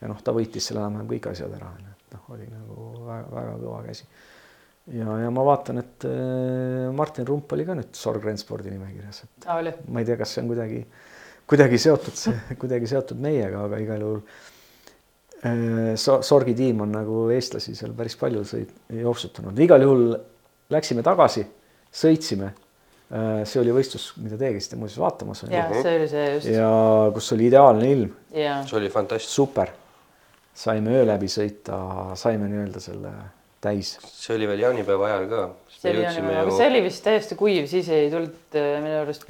ja 0.00 0.08
noh, 0.08 0.20
ta 0.24 0.32
võitis 0.36 0.68
seal 0.68 0.80
enam-vähem 0.80 1.08
kõik 1.10 1.30
asjad 1.32 1.56
ära 1.58 1.72
onju, 1.74 1.94
et 1.96 2.14
noh, 2.16 2.28
oli 2.36 2.46
nagu 2.48 2.86
väga-väga 3.08 3.56
kõva 3.64 3.80
käsi. 3.88 4.06
ja, 4.96 5.18
ja 5.24 5.32
ma 5.34 5.46
vaatan, 5.50 5.82
et 5.82 6.06
äh, 6.08 6.86
Martin 6.96 7.28
Rump 7.28 7.52
oli 7.56 7.66
ka 7.68 7.76
nüüd 7.78 7.92
Sorg 7.98 8.24
Renspordi 8.24 8.72
nimekirjas, 8.72 9.24
et 9.26 9.50
ah, 9.50 9.60
ma 9.88 10.00
ei 10.00 10.08
tea, 10.08 10.16
kas 10.20 10.36
see 10.36 10.44
on 10.44 10.54
kuidagi, 10.54 10.80
kuidagi 11.50 11.82
seotud, 11.88 12.24
kuidagi 12.62 12.88
seotud 12.94 13.20
meiega, 13.20 13.66
aga 13.66 13.82
igal 13.82 14.06
juhul 14.06 14.24
so, 15.96 16.20
Sorgi 16.26 16.54
tiim 16.56 16.82
on 16.84 16.92
nagu 16.92 17.28
eestlasi 17.32 17.74
seal 17.78 17.94
päris 17.96 18.16
palju 18.20 18.42
sõid, 18.44 18.74
jooksutanud, 18.92 19.56
igal 19.64 19.86
juhul 19.86 20.10
läksime 20.70 21.04
tagasi 21.06 21.46
sõitsime. 21.90 22.52
Äh, 23.10 23.40
see 23.48 23.58
oli 23.58 23.72
võistlus, 23.74 24.12
mida 24.22 24.38
teie 24.38 24.54
käisite 24.54 24.78
muuseas 24.78 25.00
vaatamas. 25.02 25.42
ja 25.50 25.64
see 25.74 25.96
oli 25.96 26.06
see 26.10 26.26
just. 26.36 26.50
ja 26.54 26.70
kus 27.14 27.32
oli 27.34 27.48
ideaalne 27.50 27.90
ilm. 27.90 28.12
see 28.30 28.76
oli 28.78 28.90
fantastiline. 28.92 29.34
super, 29.34 29.72
saime 30.54 30.94
öö 31.00 31.08
läbi 31.08 31.26
sõita, 31.32 31.80
saime 32.20 32.46
nii-öelda 32.52 32.82
selle 32.84 33.10
täis. 33.60 33.96
see 34.06 34.36
oli 34.36 34.46
veel 34.52 34.62
jaanipäeva 34.62 35.08
ajal 35.08 35.26
ka. 35.32 35.42
see 35.74 35.90
oli 35.90 36.04
jaanipäeva, 36.04 36.44
aga 36.44 36.54
see 36.60 36.70
oli 36.70 36.84
vist 36.86 37.04
täiesti 37.08 37.40
kuiv, 37.40 37.66
siis 37.72 37.90
ei 37.96 38.06
tulnud 38.14 38.60
äh, 38.62 38.70
minu 38.84 39.02
arust 39.02 39.26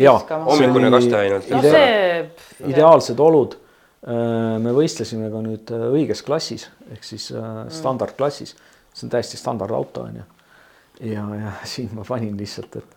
hommikune 0.50 0.92
kaste 0.92 1.18
ainult. 1.22 1.50
no 1.50 1.64
see. 1.64 2.30
ideaalsed 2.74 3.26
olud. 3.30 3.56
Äh, 4.00 4.58
me 4.62 4.74
võistlesime 4.76 5.28
ka 5.32 5.42
nüüd 5.44 5.72
õiges 5.92 6.24
klassis 6.24 6.68
ehk 6.90 7.04
siis 7.04 7.30
standardklassis, 7.80 8.54
see 8.94 9.06
on 9.06 9.12
täiesti 9.12 9.40
standardauto 9.40 10.06
on 10.08 10.22
ju 10.22 10.28
ja, 11.00 11.26
ja 11.36 11.52
siin 11.72 11.92
ma 11.96 12.04
panin 12.06 12.36
lihtsalt, 12.38 12.80
et 12.80 12.96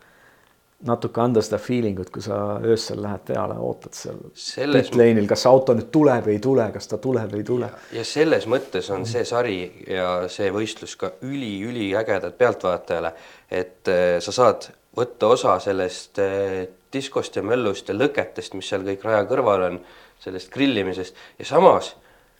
natuke 0.84 1.22
anda 1.24 1.42
seda 1.44 1.60
feeling 1.64 2.00
ut, 2.04 2.10
kui 2.12 2.24
sa 2.24 2.58
öösel 2.60 3.00
lähed 3.04 3.24
peale, 3.30 3.56
ootad 3.64 3.96
seal 3.96 4.20
selles... 4.36 4.90
pit-lane'il, 4.90 5.28
kas 5.30 5.46
auto 5.48 5.76
nüüd 5.78 5.90
tuleb, 5.96 6.28
ei 6.34 6.42
tule, 6.44 6.66
kas 6.76 6.90
ta 6.92 7.00
tuleb, 7.04 7.36
ei 7.38 7.46
tule. 7.48 7.70
ja 7.96 8.04
selles 8.08 8.48
mõttes 8.52 8.90
on 8.94 9.08
see 9.08 9.24
sari 9.28 9.58
ja 9.88 10.28
see 10.32 10.52
võistlus 10.54 10.98
ka 11.00 11.14
üliüliägedad 11.24 12.36
pealtvaatajale, 12.40 13.14
et 13.52 13.92
äh, 13.92 14.18
sa 14.24 14.36
saad 14.36 14.70
võtta 14.98 15.32
osa 15.38 15.58
sellest 15.64 16.20
äh, 16.22 16.64
diskost 16.94 17.40
ja 17.40 17.46
möllust 17.46 17.88
ja 17.90 17.96
lõketest, 17.96 18.58
mis 18.60 18.68
seal 18.70 18.84
kõik 18.86 19.08
raja 19.08 19.24
kõrval 19.30 19.70
on, 19.70 19.80
sellest 20.24 20.52
grillimisest 20.54 21.16
ja 21.40 21.46
samas 21.46 21.94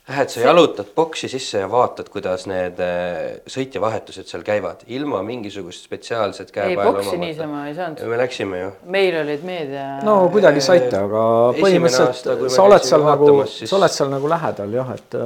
Lähed 0.04 0.28
sa 0.28 0.40
jalutad 0.40 0.90
boksi 0.92 1.30
sisse 1.32 1.62
ja 1.62 1.68
vaatad, 1.72 2.10
kuidas 2.12 2.42
need 2.44 2.80
äh, 2.84 3.38
sõitjavahetused 3.48 4.28
seal 4.28 4.42
käivad, 4.44 4.82
ilma 4.92 5.22
mingisugust 5.24 5.86
spetsiaalset 5.88 6.50
omamata. 6.52 6.68
ei, 6.68 6.76
boksi 6.76 7.20
niisama 7.22 7.62
ei 7.70 7.76
saanud. 7.78 8.02
me 8.12 8.18
läksime 8.20 8.60
ju. 8.60 8.68
meil 8.84 9.16
olid 9.22 9.46
meedia. 9.48 9.86
no 10.04 10.18
kuidagi 10.34 10.60
saite, 10.60 10.98
aga 11.06 11.22
põhimõtteliselt 11.56 12.52
sa 12.52 12.66
oled 12.68 12.84
seal 12.84 13.06
nagu, 13.08 13.30
sa 13.48 13.78
oled 13.78 13.96
seal 13.96 14.12
nagu 14.12 14.32
lähedal 14.34 14.76
jah, 14.76 14.92
et 14.92 15.18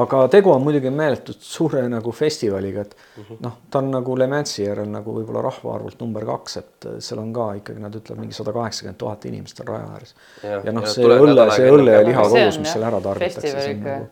aga 0.00 0.22
tegu 0.32 0.50
on 0.52 0.62
muidugi 0.64 0.90
meeletult 0.94 1.42
suure 1.44 1.82
nagu 1.90 2.12
festivaliga, 2.16 2.80
et 2.80 2.96
mm 2.96 3.22
-hmm. 3.22 3.40
noh, 3.44 3.56
ta 3.70 3.78
on 3.78 3.90
nagu 3.90 4.16
Le 4.18 4.26
Mansi 4.26 4.64
järel 4.64 4.88
nagu 4.88 5.14
võib-olla 5.18 5.42
rahvaarvult 5.44 6.00
number 6.00 6.24
kaks, 6.24 6.56
et 6.56 6.88
seal 6.98 7.20
on 7.20 7.32
ka 7.32 7.52
ikkagi 7.60 7.80
nad 7.80 7.94
ütlevad 7.94 8.20
mingi 8.20 8.34
sada 8.34 8.52
kaheksakümmend 8.52 8.98
tuhat 8.98 9.24
inimest 9.24 9.60
on 9.60 9.68
raja 9.68 9.88
ääres. 9.94 10.14
ja, 10.42 10.60
ja 10.64 10.72
noh, 10.72 10.86
see 10.86 11.04
õlle, 11.04 11.50
see 11.56 11.70
õlle 11.70 11.90
ja 11.90 12.04
liha 12.06 12.22
kogus, 12.22 12.58
mis 12.58 12.72
seal 12.72 12.88
ära 12.88 13.00
tarbitakse, 13.00 13.50
see 13.50 13.74
on 13.74 13.84
nagu, 13.84 14.08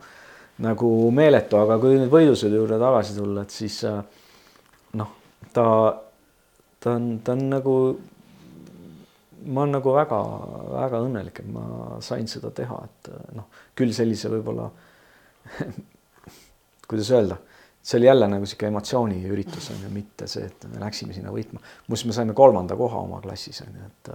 nagu 0.59 1.11
meeletu, 1.11 1.57
aga 1.57 1.79
kui 1.79 1.97
nüüd 1.97 2.13
võidusõidu 2.13 2.63
juurde 2.63 2.79
tagasi 2.79 3.17
tulla, 3.17 3.43
et 3.43 3.51
siis 3.51 3.85
äh, 3.85 4.05
noh, 4.93 5.17
ta, 5.53 5.67
ta 6.81 6.91
on, 6.93 7.21
ta 7.25 7.33
on 7.33 7.49
nagu 7.57 7.77
ma 9.47 9.63
olen 9.63 9.73
nagu 9.79 9.97
väga-väga 9.97 11.01
õnnelik, 11.01 11.41
et 11.41 11.49
ma 11.49 11.97
sain 12.05 12.29
seda 12.29 12.51
teha, 12.51 12.83
et 12.85 13.13
noh, 13.33 13.49
küll 13.75 13.93
sellise 13.97 14.29
võib-olla 14.29 14.69
kuidas 16.91 17.11
öelda, 17.15 17.37
see 17.83 17.99
oli 17.99 18.07
jälle 18.11 18.29
nagu 18.29 18.47
sihuke 18.47 18.69
emotsiooniüritus 18.71 19.71
on 19.75 19.85
ju, 19.85 19.93
mitte 19.95 20.27
see, 20.31 20.49
et 20.51 20.67
me 20.73 20.83
läksime 20.83 21.17
sinna 21.17 21.33
võitma. 21.35 21.63
muuseas, 21.87 22.07
me 22.11 22.17
saime 22.17 22.37
kolmanda 22.37 22.77
koha 22.77 23.05
oma 23.07 23.21
klassis 23.25 23.63
on 23.65 23.79
ju, 23.79 23.87
et 23.87 24.13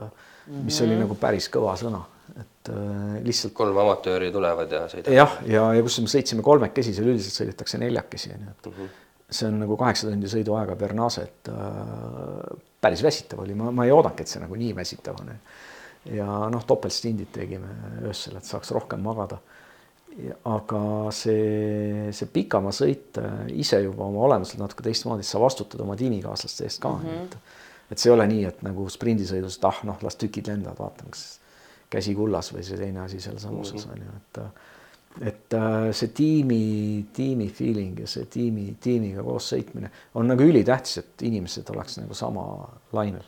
mis 0.47 0.81
oli 0.81 0.93
mhm. 0.93 1.05
nagu 1.05 1.17
päris 1.19 1.47
kõva 1.53 1.73
sõna, 1.79 2.03
et 2.35 2.69
äh, 2.73 3.15
lihtsalt. 3.25 3.55
kolm 3.57 3.77
amatööri 3.81 4.31
tulevad 4.33 4.71
ja 4.71 4.83
sõidavad. 4.91 5.17
jah, 5.17 5.39
ja, 5.45 5.55
ja, 5.55 5.65
ja 5.79 5.85
kus 5.85 5.97
me 6.03 6.11
sõitsime 6.11 6.45
kolmekesi, 6.45 6.93
seal 6.95 7.09
üldiselt 7.13 7.39
sõidetakse 7.41 7.81
neljakesi 7.81 8.33
on 8.35 8.45
ju, 8.45 8.53
et 8.53 8.69
mm 8.69 8.77
-hmm. 8.77 9.01
see 9.39 9.49
on 9.49 9.59
nagu 9.63 9.77
kaheksa 9.77 10.09
tundi 10.09 10.29
sõiduaega 10.31 10.75
per 10.79 10.93
nase, 10.97 11.23
et 11.29 11.49
äh, 11.53 12.59
päris 12.81 13.03
väsitav 13.03 13.41
oli, 13.45 13.55
ma, 13.57 13.71
ma 13.71 13.85
ei 13.85 13.93
oodanudki, 13.93 14.25
et 14.25 14.33
see 14.35 14.43
nagu 14.43 14.55
nii 14.55 14.75
väsitav 14.75 15.21
on. 15.21 15.33
ja 16.13 16.25
noh, 16.53 16.65
topeltstindid 16.65 17.31
tegime 17.33 17.67
öösel, 18.05 18.37
et 18.37 18.45
saaks 18.45 18.71
rohkem 18.71 19.01
magada. 19.01 19.39
Aga 20.47 20.81
see, 21.15 22.11
see 22.15 22.29
pikamaa 22.31 22.73
sõit 22.75 23.19
äh, 23.19 23.47
ise 23.59 23.81
juba 23.83 24.07
oma 24.07 24.23
olemuselt 24.29 24.61
natuke 24.61 24.85
teistmoodi, 24.85 25.25
sa 25.27 25.41
vastutad 25.43 25.81
oma 25.83 25.97
tiimikaaslaste 25.99 26.67
eest 26.67 26.81
ka 26.83 26.93
mm, 26.95 27.05
-hmm. 27.05 27.23
et 27.23 27.37
et 27.91 28.01
see 28.01 28.09
ei 28.09 28.15
ole 28.15 28.25
nii, 28.27 28.45
et 28.49 28.61
nagu 28.65 28.87
sprindisõidus, 28.89 29.59
et 29.59 29.65
ah 29.69 29.81
noh, 29.85 29.99
las 30.01 30.15
tükid 30.17 30.47
lendavad, 30.49 30.79
vaatame, 30.79 31.11
kas 31.13 31.39
käsi 31.89 32.15
kullas 32.17 32.49
või 32.53 32.63
see 32.65 32.79
teine 32.79 33.03
asi 33.03 33.19
sealsamas 33.21 33.73
mm 33.73 33.79
-hmm. 33.79 33.91
on 33.91 34.01
ju, 34.07 34.15
et 34.17 34.41
et 35.21 35.53
äh, 35.53 35.91
see 35.95 36.07
tiimi, 36.07 37.05
tiimi 37.13 37.49
feeling 37.49 37.99
ja 37.99 38.07
see 38.07 38.25
tiimi, 38.25 38.75
tiimiga 38.81 39.23
koos 39.23 39.53
sõitmine 39.53 39.91
on 40.15 40.27
nagu 40.27 40.43
ülitähtis, 40.43 40.97
et 40.97 41.21
inimesed 41.21 41.69
oleks 41.71 41.97
nagu 41.97 42.13
sama 42.13 42.43
lainel. 42.93 43.23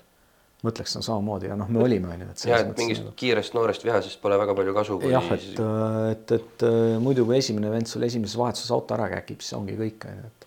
Mõtleks 0.66 0.96
no 0.98 1.04
samamoodi 1.06 1.52
ja 1.52 1.58
noh, 1.60 1.70
me 1.70 1.84
olime 1.86 2.10
on 2.10 2.24
ju, 2.24 2.30
et. 2.34 2.44
ja, 2.50 2.62
et 2.64 2.80
mingist 2.80 3.04
nagu... 3.04 3.14
kiirest 3.20 3.54
noorest 3.54 3.86
vihasest 3.86 4.22
pole 4.24 4.40
väga 4.42 4.56
palju 4.58 4.74
kasu 4.74 4.98
kui.... 5.02 5.12
jah, 5.14 5.28
et, 5.36 5.52
äh, 5.62 6.00
et, 6.16 6.34
et 6.40 6.66
äh, 6.66 6.96
muidu 7.04 7.28
kui 7.28 7.38
esimene 7.38 7.70
vend 7.74 7.90
sul 7.90 8.06
esimeses 8.08 8.38
vahetuses 8.40 8.74
auto 8.74 8.98
ära 8.98 9.10
käkib, 9.14 9.44
siis 9.46 9.58
ongi 9.58 9.78
kõik 9.78 10.10
on 10.10 10.20
ju, 10.22 10.32
et 10.32 10.46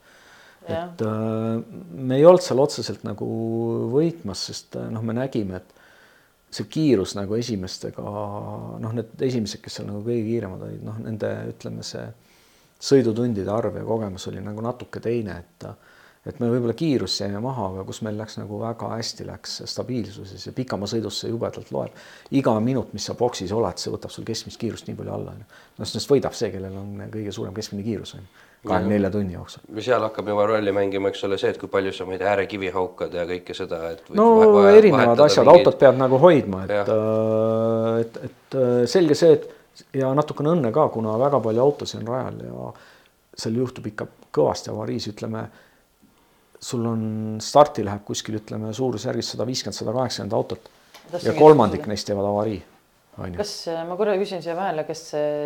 et 0.70 1.00
me 1.02 2.18
ei 2.20 2.24
olnud 2.28 2.44
seal 2.44 2.60
otseselt 2.62 3.00
nagu 3.02 3.26
võitmas, 3.90 4.42
sest 4.50 4.76
noh, 4.92 5.02
me 5.02 5.16
nägime, 5.16 5.58
et 5.58 5.80
see 6.54 6.66
kiirus 6.70 7.14
nagu 7.16 7.34
esimestega, 7.38 8.02
noh, 8.82 8.94
need 8.94 9.22
esimesed, 9.26 9.62
kes 9.64 9.78
seal 9.78 9.88
nagu 9.88 10.02
kõige 10.04 10.24
kiiremad 10.26 10.64
olid, 10.66 10.82
noh, 10.86 10.98
nende 11.02 11.30
ütleme, 11.52 11.82
see 11.86 12.04
sõidutundide 12.80 13.50
arv 13.52 13.80
ja 13.80 13.84
kogemus 13.86 14.26
oli 14.30 14.42
nagu 14.44 14.62
natuke 14.64 15.02
teine, 15.04 15.40
et 15.42 15.66
et 16.26 16.40
me 16.42 16.50
võib-olla 16.52 16.74
kiirus 16.76 17.14
jäime 17.22 17.40
maha, 17.40 17.70
aga 17.74 17.86
kus 17.88 18.02
meil 18.04 18.18
läks 18.20 18.36
nagu 18.40 18.58
väga 18.60 18.90
hästi, 18.92 19.24
läks 19.30 19.56
stabiilsuses 19.70 20.46
ja 20.50 20.52
pikamaa 20.56 20.90
sõidus 20.90 21.22
see 21.22 21.32
jubedalt 21.32 21.72
loeb. 21.72 21.96
iga 22.30 22.52
minut, 22.60 22.92
mis 22.96 23.08
sa 23.08 23.16
boksis 23.16 23.52
oled, 23.56 23.80
see 23.80 23.92
võtab 23.94 24.12
sul 24.12 24.28
keskmist 24.28 24.60
kiirust 24.60 24.90
nii 24.90 24.98
palju 24.98 25.16
alla, 25.16 25.34
noh, 25.34 25.88
sest 25.88 26.10
võidab 26.10 26.36
see, 26.36 26.52
kellel 26.52 26.76
on 26.76 27.08
kõige 27.12 27.32
suurem 27.32 27.56
keskmine 27.56 27.86
kiirus, 27.86 28.14
onju 28.18 28.46
kahekümne 28.66 28.92
nelja 28.94 29.10
tunni 29.10 29.32
jooksul. 29.32 29.62
seal 29.80 30.02
hakkab 30.04 30.28
juba 30.28 30.46
rolli 30.46 30.72
mängima, 30.76 31.08
eks 31.08 31.24
ole, 31.24 31.38
see, 31.40 31.52
et 31.54 31.58
kui 31.60 31.70
palju 31.72 31.94
sa, 31.96 32.04
ma 32.04 32.12
ei 32.12 32.20
tea, 32.20 32.28
äärekivi 32.34 32.68
haukad 32.74 33.14
ja 33.16 33.24
kõike 33.28 33.56
seda, 33.56 33.78
et. 33.94 34.02
no 34.16 34.26
vaja, 34.52 34.74
erinevad 34.76 35.22
asjad 35.24 35.46
mingeid..., 35.46 35.64
autot 35.64 35.78
pead 35.80 35.96
nagu 36.00 36.20
hoidma, 36.20 36.66
et, 36.66 36.92
äh, 36.92 37.94
et, 38.02 38.20
et 38.28 38.58
äh, 38.60 38.74
selge 38.90 39.16
see, 39.16 39.38
et 39.38 39.48
ja 39.96 40.12
natukene 40.16 40.52
õnne 40.52 40.72
ka, 40.76 40.88
kuna 40.92 41.16
väga 41.20 41.40
palju 41.40 41.64
autosid 41.64 42.02
on 42.02 42.12
rajal 42.12 42.44
ja 42.44 42.68
seal 43.40 43.56
juhtub 43.62 43.88
ikka 43.88 44.08
kõvasti 44.34 44.72
avariis, 44.72 45.08
ütleme. 45.10 45.48
Sul 46.60 46.84
on 46.86 47.04
starti 47.42 47.84
läheb 47.86 48.04
kuskil, 48.04 48.40
ütleme 48.40 48.74
suurusjärgis 48.76 49.32
sada 49.34 49.46
viiskümmend, 49.48 49.78
sada 49.78 49.94
kaheksakümmend 49.96 50.36
autot 50.36 50.68
ja 51.24 51.32
kolmandik 51.38 51.88
neist 51.90 52.08
teevad 52.10 52.28
avarii 52.28 52.60
kas 53.36 53.52
äh, 53.68 53.80
ma 53.88 53.96
korra 53.98 54.14
küsin 54.20 54.40
siia 54.44 54.54
vahele, 54.56 54.84
kas 54.88 55.02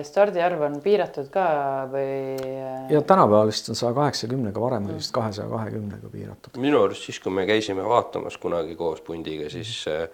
stardiarv 0.06 0.62
on 0.66 0.76
piiratud 0.84 1.30
ka 1.32 1.46
või? 1.90 2.36
Äh? 2.38 2.92
ja 2.92 3.00
tänapäeval 3.02 3.50
vist 3.50 3.70
on 3.72 3.78
saja 3.78 3.94
kaheksakümnega, 3.96 4.62
varem 4.62 4.86
oli 4.90 5.00
vist 5.00 5.14
kahesaja 5.16 5.48
kahekümnega 5.50 6.12
piiratud. 6.12 6.60
minu 6.62 6.84
arust 6.84 7.08
siis, 7.08 7.18
kui 7.24 7.34
me 7.34 7.46
käisime 7.48 7.86
vaatamas 7.88 8.36
kunagi 8.42 8.76
koos 8.78 9.02
pundiga, 9.06 9.48
siis 9.52 9.72
äh, 9.90 10.06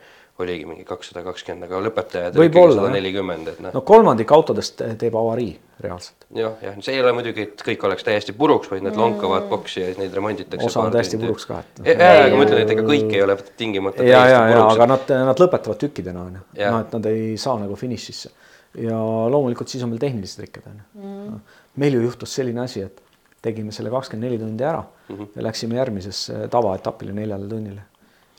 oligi 0.44 0.66
mingi 0.68 0.84
kakssada 0.88 1.22
kakskümmend, 1.26 1.66
aga 1.68 1.80
lõpetajad 1.86 2.38
võib-olla 2.40 2.76
sada 2.76 2.92
nelikümmend, 2.94 3.50
et 3.52 3.60
noh. 3.64 3.74
no 3.76 3.82
kolmandik 3.86 4.32
autodest 4.36 4.82
teeb 5.00 5.16
avarii 5.20 5.52
reaalselt. 5.80 6.26
jah, 6.36 6.56
jah, 6.64 6.76
see 6.84 6.96
ei 6.96 7.02
ole 7.04 7.12
muidugi, 7.16 7.46
et 7.48 7.64
kõik 7.66 7.86
oleks 7.88 8.06
täiesti 8.06 8.34
puruks, 8.36 8.70
vaid 8.72 8.84
nad 8.84 8.94
mm. 8.94 9.00
lonkavad 9.04 9.48
boksi 9.50 9.82
ja 9.82 9.90
siis 9.90 10.00
neid 10.00 10.14
remonditakse. 10.16 10.66
osa 10.66 10.84
on 10.84 10.94
täiesti 10.94 11.20
puruks 11.20 11.48
ka, 11.48 11.62
et. 11.64 11.82
ja, 11.92 11.96
ja, 11.96 12.26
aga 12.26 12.38
ma 12.38 12.46
ütlen, 12.46 12.62
et 12.64 12.74
ega 12.76 12.86
kõik 12.86 13.16
ei 13.16 13.24
ole 13.24 13.36
tingimata. 13.60 14.06
ja, 14.06 14.22
ja, 14.28 14.44
ja 14.54 14.62
aga 14.66 14.88
nad, 14.94 15.12
nad 15.30 15.44
lõpetavad 15.44 15.80
tükkidena 15.80 16.26
on 16.28 16.40
ju, 16.40 16.46
noh, 16.60 16.80
et 16.80 16.96
nad 16.98 17.10
ei 17.12 17.34
saa 17.40 17.58
nagu 17.62 17.78
finišisse 17.80 18.32
ja 18.78 18.96
loomulikult 19.30 19.70
siis 19.72 19.82
on 19.84 19.90
veel 19.94 20.02
tehnilised 20.02 20.44
rikked 20.44 20.66
on 20.70 20.76
ju 20.76 21.04
mm.. 21.04 21.38
meil 21.82 21.96
ju 21.96 22.02
juhtus 22.04 22.34
selline 22.38 22.62
asi, 22.62 22.84
et 22.86 23.00
tegime 23.42 23.72
selle 23.74 23.90
kakskümmend 23.90 24.28
neli 24.28 24.38
tundi 24.38 24.64
ära 24.64 24.82
mm 24.82 25.16
-hmm. 25.16 25.28
ja 25.34 25.42
läksime 25.42 25.76
järgmisesse 25.80 26.48
tavaetapile 26.50 27.12
neljale 27.12 27.48
tunnile 27.48 27.82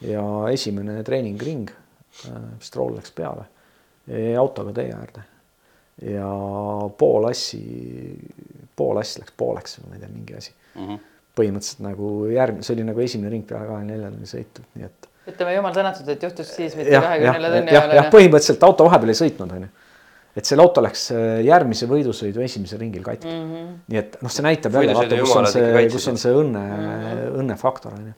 ja 0.02 0.24
esimene 0.52 1.04
treeningring 1.04 1.70
Stroll 2.60 2.96
läks 2.98 3.12
peale 3.16 3.46
autoga 4.38 4.74
tee 4.76 4.90
äärde 4.92 5.24
ja 6.02 6.28
pool 6.98 7.28
assi, 7.30 7.62
pool 8.76 9.00
assi 9.02 9.22
läks 9.22 9.36
pooleks 9.38 9.78
või 9.80 9.90
ma 9.90 9.98
ei 9.98 10.04
tea, 10.04 10.12
mingi 10.14 10.38
asi 10.38 10.54
mm. 10.54 10.88
-hmm. 10.88 11.04
põhimõtteliselt 11.38 11.84
nagu 11.86 12.12
järgmine, 12.32 12.66
see 12.66 12.76
oli 12.76 12.88
nagu 12.88 13.04
esimene 13.06 13.34
ring 13.34 13.46
peale 13.48 13.70
kahekümne 13.70 13.94
nelja 13.98 14.10
tunni 14.14 14.32
sõitu, 14.32 14.66
nii 14.76 14.88
et. 14.88 15.10
ütleme 15.34 15.54
jumal 15.58 15.76
tänatud, 15.76 16.10
et 16.10 16.26
juhtus 16.28 16.56
siis 16.56 16.76
mitte 16.80 16.98
kahekümne 16.98 17.38
nelja 17.38 17.54
tunni 17.58 17.76
ajal. 17.76 17.96
jah, 18.00 18.10
põhimõtteliselt 18.16 18.68
auto 18.70 18.90
vahepeal 18.90 19.14
ei 19.14 19.22
sõitnud, 19.22 19.54
onju. 19.60 19.70
et 20.42 20.50
selle 20.50 20.66
auto 20.66 20.86
läks 20.88 21.06
äh, 21.14 21.30
järgmise 21.46 21.92
võidusõidu 21.92 22.44
esimesel 22.48 22.82
ringil 22.82 23.06
katki 23.06 23.30
mm. 23.30 23.54
-hmm. 23.54 23.78
nii 23.94 24.02
et 24.02 24.18
noh, 24.26 24.34
see 24.34 24.48
näitab 24.48 24.80
jälle, 24.80 24.98
vaata, 24.98 25.22
kus 25.22 25.38
on 25.38 25.52
see, 25.54 25.88
kus 25.94 26.12
on 26.14 26.22
see 26.26 26.34
õnne 26.34 26.66
mm, 26.66 26.90
-hmm. 26.90 27.40
õnnefaktor 27.44 28.00
onju 28.00 28.18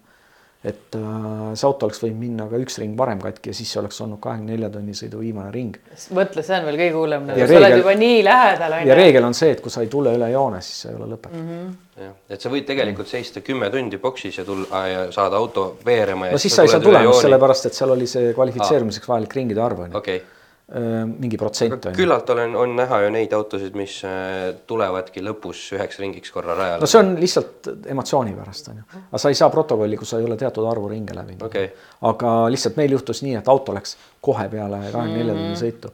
et 0.63 0.95
äh, 0.95 1.53
see 1.59 1.67
auto 1.67 1.87
oleks 1.89 1.99
võinud 1.99 2.19
minna 2.21 2.45
ka 2.47 2.59
üks 2.61 2.77
ring 2.79 2.95
varem 2.99 3.19
katki 3.23 3.51
ja 3.51 3.57
siis 3.57 3.71
see 3.73 3.81
oleks 3.81 3.99
olnud 4.05 4.21
kahekümne 4.23 4.53
nelja 4.55 4.69
tunni 4.71 4.95
sõidu 4.95 5.19
viimane 5.19 5.51
ring. 5.51 5.75
mõtle, 6.15 6.43
see 6.45 6.59
on 6.59 6.67
veel 6.69 6.77
kõige 6.79 6.95
hullem, 6.95 7.25
sa 7.27 7.39
reegel, 7.39 7.57
oled 7.59 7.77
juba 7.81 7.95
nii 7.99 8.21
lähedal. 8.29 8.77
ja 8.87 8.97
reegel 8.99 9.27
on 9.27 9.35
see, 9.37 9.51
et 9.57 9.63
kui 9.63 9.73
sa 9.73 9.83
ei 9.83 9.91
tule 9.91 10.13
üle 10.15 10.29
joone, 10.31 10.61
siis 10.63 10.85
sa 10.85 10.93
ei 10.93 10.99
ole 10.99 11.09
lõpetanud 11.11 11.43
mm. 11.43 11.57
-hmm. 11.57 12.05
jah, 12.05 12.13
et 12.37 12.45
sa 12.47 12.53
võid 12.53 12.69
tegelikult 12.69 13.11
seista 13.11 13.43
kümme 13.43 13.69
tundi 13.73 13.99
boksis 14.05 14.39
ja 14.39 14.45
tulla 14.47 14.85
ja 14.87 15.09
saada 15.11 15.35
auto 15.35 15.65
veerema. 15.85 16.31
no 16.31 16.39
siis 16.39 16.55
sa 16.55 16.63
ei 16.63 16.71
saa 16.71 16.79
tulemust, 16.83 17.27
sellepärast 17.27 17.67
et 17.67 17.81
seal 17.81 17.97
oli 17.97 18.07
see 18.07 18.31
kvalifitseerumiseks 18.37 19.11
vajalik 19.11 19.35
ringide 19.41 19.67
arv 19.67 19.83
on 19.87 19.91
ju 19.91 20.03
okay 20.03 20.21
Äh, 20.23 20.32
mingi 20.71 21.37
protsent. 21.37 21.85
küllalt 21.95 22.29
olen, 22.29 22.55
on 22.55 22.75
näha 22.75 23.01
ju 23.03 23.09
neid 23.11 23.33
autosid, 23.35 23.75
mis 23.75 23.97
äh, 24.07 24.53
tulevadki 24.67 25.21
lõpus 25.21 25.59
üheks 25.75 25.99
ringiks 25.99 26.31
korra 26.31 26.55
rajale. 26.55 26.79
no 26.81 26.87
see 26.87 27.01
on 27.01 27.11
lihtsalt 27.19 27.67
emotsiooni 27.91 28.31
pärast 28.37 28.69
on 28.71 28.79
ju, 28.79 28.85
aga 29.03 29.21
sa 29.21 29.31
ei 29.33 29.37
saa 29.37 29.51
protokolli, 29.51 29.99
kui 29.99 30.07
sa 30.07 30.21
ei 30.21 30.27
ole 30.29 30.37
teatud 30.39 30.65
arvu 30.69 30.87
ringe 30.93 31.15
läbinud. 31.17 31.43
Okay.. 31.49 31.67
aga 32.07 32.31
lihtsalt 32.53 32.79
meil 32.79 32.95
juhtus 32.95 33.21
nii, 33.27 33.35
et 33.41 33.51
auto 33.51 33.75
läks 33.75 33.97
kohe 34.23 34.47
peale 34.49 34.79
kahekümne 34.87 35.19
nelja 35.19 35.35
tunni 35.35 35.59
sõitu, 35.59 35.93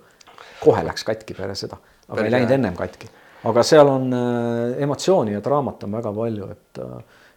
kohe 0.62 0.86
läks 0.86 1.08
katki 1.10 1.38
peale 1.42 1.58
seda, 1.58 1.82
aga 2.06 2.22
Päris 2.22 2.30
ei 2.30 2.38
läinud 2.38 2.58
ennem 2.60 2.78
katki. 2.78 3.10
aga 3.50 3.66
seal 3.66 3.90
on 3.90 4.10
äh, 4.14 4.80
emotsiooni 4.86 5.34
ja 5.34 5.44
draamat 5.44 5.90
on 5.90 5.98
väga 5.98 6.14
palju, 6.22 6.54
et 6.54 6.86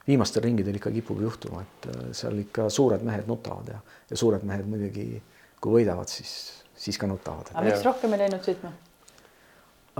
viimastel 0.06 0.44
ringidel 0.44 0.76
ikka 0.76 0.92
kipub 0.92 1.24
juhtuma, 1.24 1.64
et 1.64 1.92
seal 2.12 2.36
ikka 2.44 2.68
suured 2.68 3.08
mehed 3.08 3.24
nutavad 3.30 3.72
ja, 3.72 3.80
ja 4.10 4.18
suured 4.20 4.44
mehed 4.44 4.68
muidugi, 4.68 5.22
kui 5.62 5.80
võidavad, 5.80 6.10
siis 6.12 6.61
siis 6.82 6.98
ka 6.98 7.06
nutavad. 7.06 7.52
aga 7.54 7.64
miks 7.68 7.86
rohkem 7.86 8.16
ei 8.16 8.24
läinud 8.24 8.44
sõitma 8.46 8.72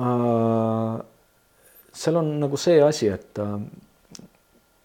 uh,? 0.02 1.00
seal 1.92 2.16
on 2.18 2.30
nagu 2.40 2.58
see 2.60 2.78
asi, 2.82 3.10
et 3.12 3.40
uh, 3.42 3.58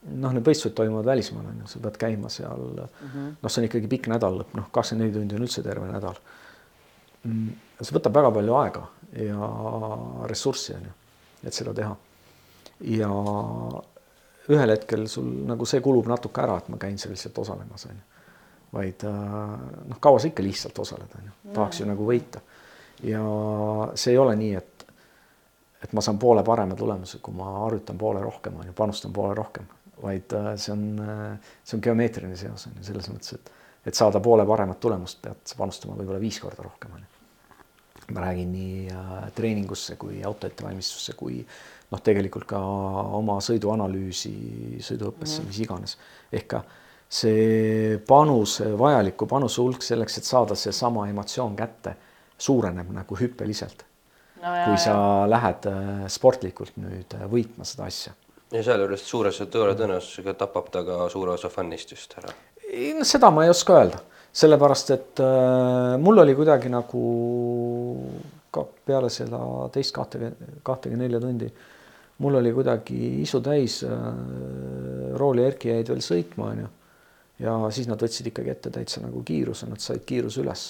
noh, 0.08 0.34
need 0.36 0.43
võistlused 0.45 0.76
toimuvad 0.78 1.08
välismaal 1.08 1.48
on 1.52 1.62
ju, 1.64 1.70
sa 1.72 1.82
pead 1.86 2.00
käima 2.02 2.32
seal 2.34 2.66
mm 2.68 3.08
-hmm. 3.14 3.30
noh, 3.41 3.52
see 3.52 3.62
on 3.62 3.70
ikkagi 3.70 3.91
pikk 3.93 4.10
nädal, 4.12 4.43
noh, 4.60 4.70
kakskümmend 4.72 5.08
neli 5.08 5.16
tundi 5.16 5.39
on 5.39 5.48
üldse 5.48 5.64
terve 5.64 5.88
nädal 5.91 6.20
mm,. 7.24 7.50
see 7.82 7.98
võtab 7.98 8.20
väga 8.20 8.32
palju 8.39 8.60
aega 8.62 8.88
ja 9.24 9.52
ressurssi 10.34 10.76
on 10.76 10.89
ju, 10.89 10.98
et 11.43 11.54
seda 11.54 11.74
teha. 11.74 11.95
ja 12.98 13.10
ühel 14.50 14.72
hetkel 14.72 15.08
sul 15.12 15.32
nagu 15.48 15.66
see 15.66 15.82
kulub 15.82 16.08
natuke 16.08 16.41
ära, 16.41 16.58
et 16.58 16.70
ma 16.70 16.78
käin 16.78 16.98
seal 16.98 17.16
lihtsalt 17.16 17.38
osalemas 17.45 17.86
on 17.86 17.95
ju 17.95 18.16
vaid 18.74 19.03
äh, 19.03 19.13
noh, 19.88 19.99
kaua 19.99 20.20
sa 20.20 20.30
ikka 20.32 20.43
lihtsalt 20.43 20.80
osaled, 20.80 21.13
on 21.18 21.30
ju, 21.30 21.36
tahaks 21.55 21.82
ju 21.82 21.88
nagu 21.88 22.07
võita. 22.07 22.41
ja 23.03 23.24
see 23.95 24.15
ei 24.15 24.22
ole 24.22 24.36
nii, 24.39 24.53
et, 24.57 24.88
et 25.84 25.93
ma 25.93 26.03
saan 26.03 26.20
poole 26.20 26.43
parema 26.43 26.76
tulemuse, 26.76 27.22
kui 27.24 27.36
ma 27.38 27.51
harjutan 27.63 27.97
poole 27.97 28.22
rohkem, 28.24 28.57
on 28.59 28.72
ju, 28.72 28.78
panustan 28.78 29.13
poole 29.13 29.36
rohkem, 29.38 29.68
vaid 30.03 30.34
äh, 30.38 30.53
see 30.55 30.74
on, 30.74 30.88
äh, 31.03 31.53
see 31.63 31.78
on 31.78 31.86
geomeetriline 31.86 32.39
seos 32.39 32.68
on 32.70 32.80
ju 32.80 32.88
selles 32.89 33.11
mõttes, 33.13 33.38
et, 33.38 33.53
et 33.88 33.95
saada 33.95 34.22
poole 34.24 34.45
paremat 34.47 34.82
tulemust, 34.84 35.22
pead 35.24 35.45
sa 35.45 35.59
panustama 35.59 35.95
võib-olla 35.99 36.22
viis 36.24 36.41
korda 36.43 36.65
rohkem, 36.65 36.97
on 36.97 37.05
ju. 37.05 37.13
ma 38.15 38.24
räägin 38.24 38.51
nii 38.55 39.32
treeningusse 39.36 39.97
kui 39.99 40.22
auto 40.24 40.47
ettevalmistusse 40.47 41.15
kui 41.20 41.41
noh, 41.91 42.01
tegelikult 42.03 42.45
ka 42.47 42.59
oma 43.20 43.39
sõiduanalüüsi, 43.43 44.34
sõiduõppesse 44.84 45.41
mm, 45.41 45.43
-hmm. 45.43 45.51
mis 45.51 45.59
iganes 45.63 45.97
ehk 46.32 46.47
ka 46.53 46.61
see 47.10 47.97
panus, 48.08 48.60
vajaliku 48.80 49.28
panuse 49.28 49.62
hulk 49.62 49.84
selleks, 49.84 50.18
et 50.20 50.28
saada 50.28 50.55
seesama 50.60 51.08
emotsioon 51.08 51.55
kätte, 51.55 51.95
suureneb 52.38 52.89
nagu 52.93 53.18
hüppeliselt 53.18 53.86
no,. 54.41 54.51
kui 54.66 54.78
sa 54.78 54.91
jah. 54.91 55.30
lähed 55.32 55.70
äh, 55.72 56.05
sportlikult 56.12 56.76
nüüd 56.82 57.16
äh, 57.18 57.26
võitma 57.32 57.66
seda 57.68 57.88
asja. 57.88 58.14
ja 58.51 58.64
sealjuures 58.64 59.08
suure 59.08 59.32
tõenäosusega 59.32 60.36
tapab 60.38 60.70
ta 60.74 60.84
ka 60.86 61.08
suure 61.14 61.34
osa 61.34 61.49
fännist 61.49 61.95
just 61.95 62.14
ära. 62.20 62.34
no 62.99 63.08
seda 63.08 63.32
ma 63.34 63.47
ei 63.47 63.53
oska 63.53 63.80
öelda, 63.80 64.03
sellepärast 64.43 64.93
et 64.95 65.24
äh, 65.24 65.95
mul 66.01 66.24
oli 66.26 66.36
kuidagi 66.38 66.70
nagu 66.74 67.05
ka 68.53 68.66
peale 68.86 69.10
seda 69.14 69.39
teist 69.74 69.93
kahtekümne, 69.95 70.62
kahtekümne 70.66 71.05
nelja 71.05 71.22
tundi, 71.24 71.49
mul 72.24 72.39
oli 72.39 72.53
kuidagi 72.55 72.97
isu 73.24 73.41
täis 73.45 73.82
äh, 73.86 73.95
Rool 75.18 75.41
ja 75.41 75.51
Erki 75.51 75.72
jäid 75.72 75.89
veel 75.91 76.03
sõitma, 76.03 76.51
onju. 76.53 76.74
Ja 77.44 77.56
siis 77.74 77.90
nad 77.90 78.02
võtsid 78.02 78.32
ikkagi 78.32 78.54
ette 78.54 78.72
täitsa 78.74 79.04
nagu 79.04 79.22
kiiruse, 79.26 79.70
nad 79.70 79.82
said 79.84 80.06
kiiruse 80.08 80.42
üles. 80.44 80.66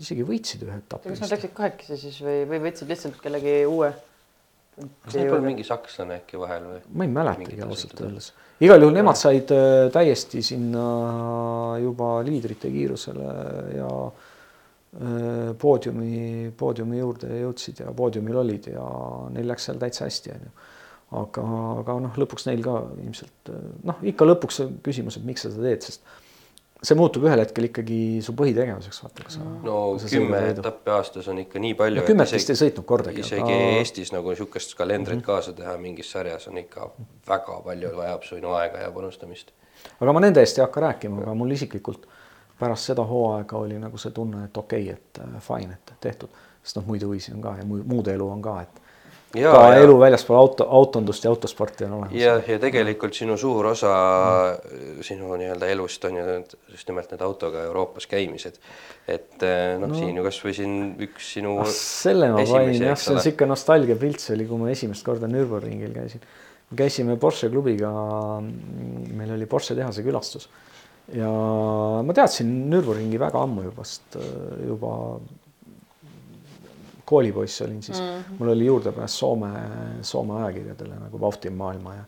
isegi 0.00 0.26
võitsid 0.26 0.64
ühe 0.66 0.80
etapi. 0.80 1.12
kas 1.12 1.22
nad 1.22 1.36
läksid 1.36 1.54
kahekesi 1.54 2.00
siis 2.00 2.18
või, 2.24 2.42
või 2.50 2.64
võtsid 2.66 2.90
lihtsalt 2.90 3.20
kellegi 3.22 3.62
uue? 3.70 3.92
kas 4.74 5.14
neil 5.14 5.30
polnud 5.30 5.46
mingi 5.52 5.66
sakslane 5.66 6.18
äkki 6.22 6.40
vahel 6.40 6.66
või? 6.72 6.82
ma 6.90 7.06
ei 7.06 7.14
mäletagi 7.20 7.62
ausalt 7.62 8.00
öeldes. 8.02 8.32
igal 8.66 8.82
juhul 8.82 8.96
nemad 8.96 9.18
said 9.20 9.54
äh, 9.54 9.86
täiesti 9.94 10.42
sinna 10.42 10.84
juba 11.82 12.16
liidrite 12.26 12.70
kiirusele 12.74 13.30
ja 13.78 13.90
äh, 14.10 15.54
poodiumi, 15.62 16.50
poodiumi 16.58 16.98
juurde 16.98 17.30
jõudsid 17.44 17.84
ja 17.86 17.94
poodiumil 17.94 18.42
olid 18.42 18.72
ja 18.74 18.88
neil 19.30 19.52
läks 19.52 19.70
seal 19.70 19.78
täitsa 19.78 20.08
hästi, 20.10 20.34
onju 20.34 20.54
aga, 21.22 21.46
aga 21.84 21.96
noh, 22.08 22.20
lõpuks 22.20 22.48
neil 22.48 22.62
ka 22.64 22.80
ilmselt 23.04 23.54
noh, 23.84 24.02
ikka 24.12 24.28
lõpuks 24.28 24.62
on 24.64 24.76
küsimus, 24.84 25.18
et 25.20 25.26
miks 25.28 25.46
sa 25.46 25.52
seda 25.54 25.70
teed, 25.70 25.88
sest 25.88 26.04
see 26.84 26.96
muutub 26.98 27.24
ühel 27.24 27.40
hetkel 27.40 27.68
ikkagi 27.68 27.98
su 28.24 28.34
põhitegevuseks, 28.36 29.00
vaata, 29.04 29.26
kas 29.26 29.38
sa. 29.38 29.46
no 29.64 29.76
kümme 30.02 30.40
etappi 30.50 30.92
aastas 30.94 31.28
on 31.32 31.40
ikka 31.44 31.62
nii 31.62 31.76
palju. 31.78 32.02
no 32.02 32.06
kümmet 32.08 32.32
vist 32.34 32.52
ei 32.52 32.60
sõitnud 32.60 32.86
kordagi. 32.88 33.24
isegi 33.24 33.44
aga... 33.44 33.60
Eestis 33.78 34.12
nagu 34.14 34.32
niisugust 34.32 34.76
kalendrit 34.78 35.16
mm 35.16 35.22
-hmm. 35.22 35.26
kaasa 35.26 35.52
teha 35.56 35.76
mingis 35.80 36.10
sarjas 36.12 36.48
on 36.48 36.58
ikka 36.60 36.90
väga 37.28 37.60
palju 37.64 37.94
vajab 37.96 38.28
sinu 38.28 38.52
aega 38.58 38.82
ja 38.84 38.90
panustamist. 38.92 39.52
aga 40.00 40.12
ma 40.12 40.20
nende 40.20 40.40
eest 40.40 40.58
ei 40.58 40.64
hakka 40.64 40.80
rääkima, 40.88 41.22
aga 41.22 41.34
mul 41.34 41.50
isiklikult 41.50 42.06
pärast 42.58 42.90
seda 42.92 43.02
hooaega 43.02 43.56
oli 43.56 43.78
nagu 43.78 43.98
see 43.98 44.12
tunne, 44.12 44.44
et 44.44 44.56
okei 44.56 44.82
okay,, 44.82 44.94
et 44.94 45.18
äh, 45.26 45.40
fine, 45.42 45.74
et 45.74 45.94
tehtud, 46.00 46.28
sest 46.62 46.76
noh, 46.76 46.86
muid 46.86 47.02
huvisid 47.02 47.34
on 47.34 47.42
ka 47.42 47.56
ja 47.58 47.64
muud 47.66 48.08
elu 48.08 48.28
on 48.28 48.42
ka, 48.42 48.60
et 48.62 48.82
ja, 49.38 49.52
ka 49.52 49.62
ja. 49.72 49.82
elu 49.84 49.94
väljaspool 50.00 50.38
auto, 50.38 50.66
autondust 50.78 51.24
ja 51.24 51.30
autosporti 51.32 51.86
on 51.86 51.96
olemas. 51.98 52.14
ja, 52.18 52.34
ja 52.48 52.58
tegelikult 52.62 53.16
sinu 53.16 53.36
suur 53.40 53.70
osa 53.72 53.92
mm. 54.54 55.02
sinu 55.06 55.34
nii-öelda 55.40 55.70
elust 55.74 56.04
on 56.08 56.18
ju 56.20 56.26
just 56.72 56.88
nimelt 56.90 57.12
need 57.12 57.24
autoga 57.24 57.64
Euroopas 57.68 58.06
käimised. 58.10 58.58
et 59.08 59.42
eh, 59.42 59.74
noh 59.80 59.90
no., 59.90 59.98
siin 59.98 60.16
ju 60.16 60.24
kasvõi 60.24 60.54
siin 60.56 60.76
üks 61.08 61.34
sinu. 61.36 61.58
Ah, 61.62 61.70
selle 61.70 62.30
ma 62.32 62.42
panin 62.48 62.88
jah, 62.90 62.98
see 62.98 63.12
on 63.12 63.20
niisugune 63.20 63.52
nostalgiapilt, 63.52 64.22
see 64.22 64.36
oli, 64.38 64.48
kui 64.48 64.62
ma 64.62 64.72
esimest 64.72 65.06
korda 65.06 65.30
Nürburgringil 65.30 65.94
käisin. 65.96 66.24
käisime 66.74 67.18
Porsche 67.20 67.50
klubiga, 67.52 67.90
meil 68.40 69.34
oli 69.36 69.46
Porsche 69.50 69.76
tehase 69.78 70.02
külastus 70.06 70.48
ja 71.12 71.28
ma 72.04 72.16
teadsin 72.16 72.52
Nürburgringi 72.72 73.20
väga 73.20 73.42
ammu 73.44 73.66
juba, 73.66 73.84
sest 73.88 74.16
eh, 74.20 74.68
juba 74.70 74.94
koolipoiss 77.04 77.62
olin 77.62 77.82
siis 77.82 78.00
mm, 78.00 78.06
-hmm. 78.06 78.38
mul 78.38 78.48
oli 78.48 78.66
juurdepääs 78.66 79.18
Soome, 79.18 79.52
Soome 80.02 80.42
ajakirjadele 80.42 80.94
nagu 80.94 81.20
Vauhti 81.20 81.50
maailma 81.50 81.94
ja 81.94 82.04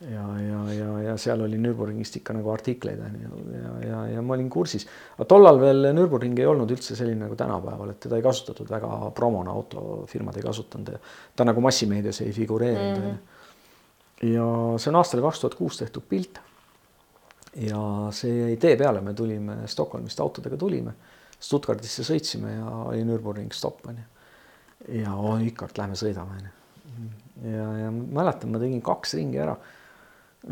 ja, 0.00 0.24
ja, 0.38 0.58
ja, 0.72 0.88
ja 1.02 1.14
seal 1.18 1.40
oli 1.42 1.58
Nürburgringist 1.58 2.20
ikka 2.20 2.36
nagu 2.36 2.52
artikleid 2.52 3.00
on 3.02 3.16
ju 3.18 3.38
ja, 3.54 3.72
ja, 3.88 4.02
ja 4.14 4.22
ma 4.22 4.36
olin 4.36 4.50
kursis. 4.50 4.86
aga 5.16 5.26
tollal 5.26 5.58
veel 5.60 5.88
Nürburgring 5.90 6.38
ei 6.38 6.46
olnud 6.46 6.70
üldse 6.70 6.94
selline 6.96 7.24
nagu 7.24 7.38
tänapäeval, 7.38 7.90
et 7.90 8.00
teda 8.04 8.18
ei 8.18 8.22
kasutatud 8.22 8.70
väga 8.70 9.10
promona, 9.16 9.54
autofirmad 9.58 10.38
ei 10.38 10.46
kasutanud 10.46 10.92
ja 10.94 11.00
ta 11.34 11.46
nagu 11.48 11.64
massimeedias 11.64 12.22
ei 12.22 12.32
figureerinud 12.32 13.00
mm. 13.02 13.10
-hmm. 13.10 14.28
ja 14.34 14.46
see 14.78 14.92
on 14.92 15.00
aastal 15.00 15.24
kaks 15.24 15.42
tuhat 15.42 15.58
kuus 15.58 15.82
tehtud 15.82 16.06
pilt. 16.08 16.38
ja 17.56 17.82
see 18.14 18.38
jäi 18.38 18.56
tee 18.56 18.76
peale, 18.76 19.00
me 19.00 19.14
tulime 19.14 19.66
Stockholmist 19.66 20.20
autodega 20.20 20.56
tulime, 20.56 20.94
Stuttgardisse 21.40 22.06
sõitsime 22.06 22.54
ja 22.54 22.70
oli 22.84 23.02
Nürburgring 23.04 23.52
stopp 23.52 23.86
on 23.86 23.98
ju 23.98 24.17
ja 24.86 25.16
oh, 25.16 25.36
ikka, 25.42 25.68
et 25.68 25.80
lähme 25.80 25.98
sõidame 25.98 26.38
onju. 26.38 26.54
ja, 27.50 27.66
ja 27.82 27.90
mäletan, 27.90 28.52
ma 28.52 28.62
tegin 28.62 28.82
kaks 28.84 29.16
ringi 29.18 29.42
ära. 29.42 29.56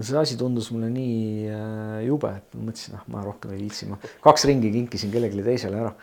see 0.00 0.18
asi 0.18 0.36
tundus 0.36 0.70
mulle 0.74 0.90
nii 0.92 1.48
äh, 1.52 2.00
jube, 2.08 2.32
et 2.40 2.58
ma 2.58 2.68
mõtlesin, 2.70 2.98
ah, 2.98 3.06
ma 3.12 3.22
rohkem 3.24 3.54
ei 3.54 3.62
viitsi, 3.62 3.88
ma 3.90 4.00
kaks 4.24 4.48
ringi 4.50 4.72
kinkisin 4.74 5.14
kellelegi 5.14 5.46
teisele 5.46 5.82
ära. 5.84 5.94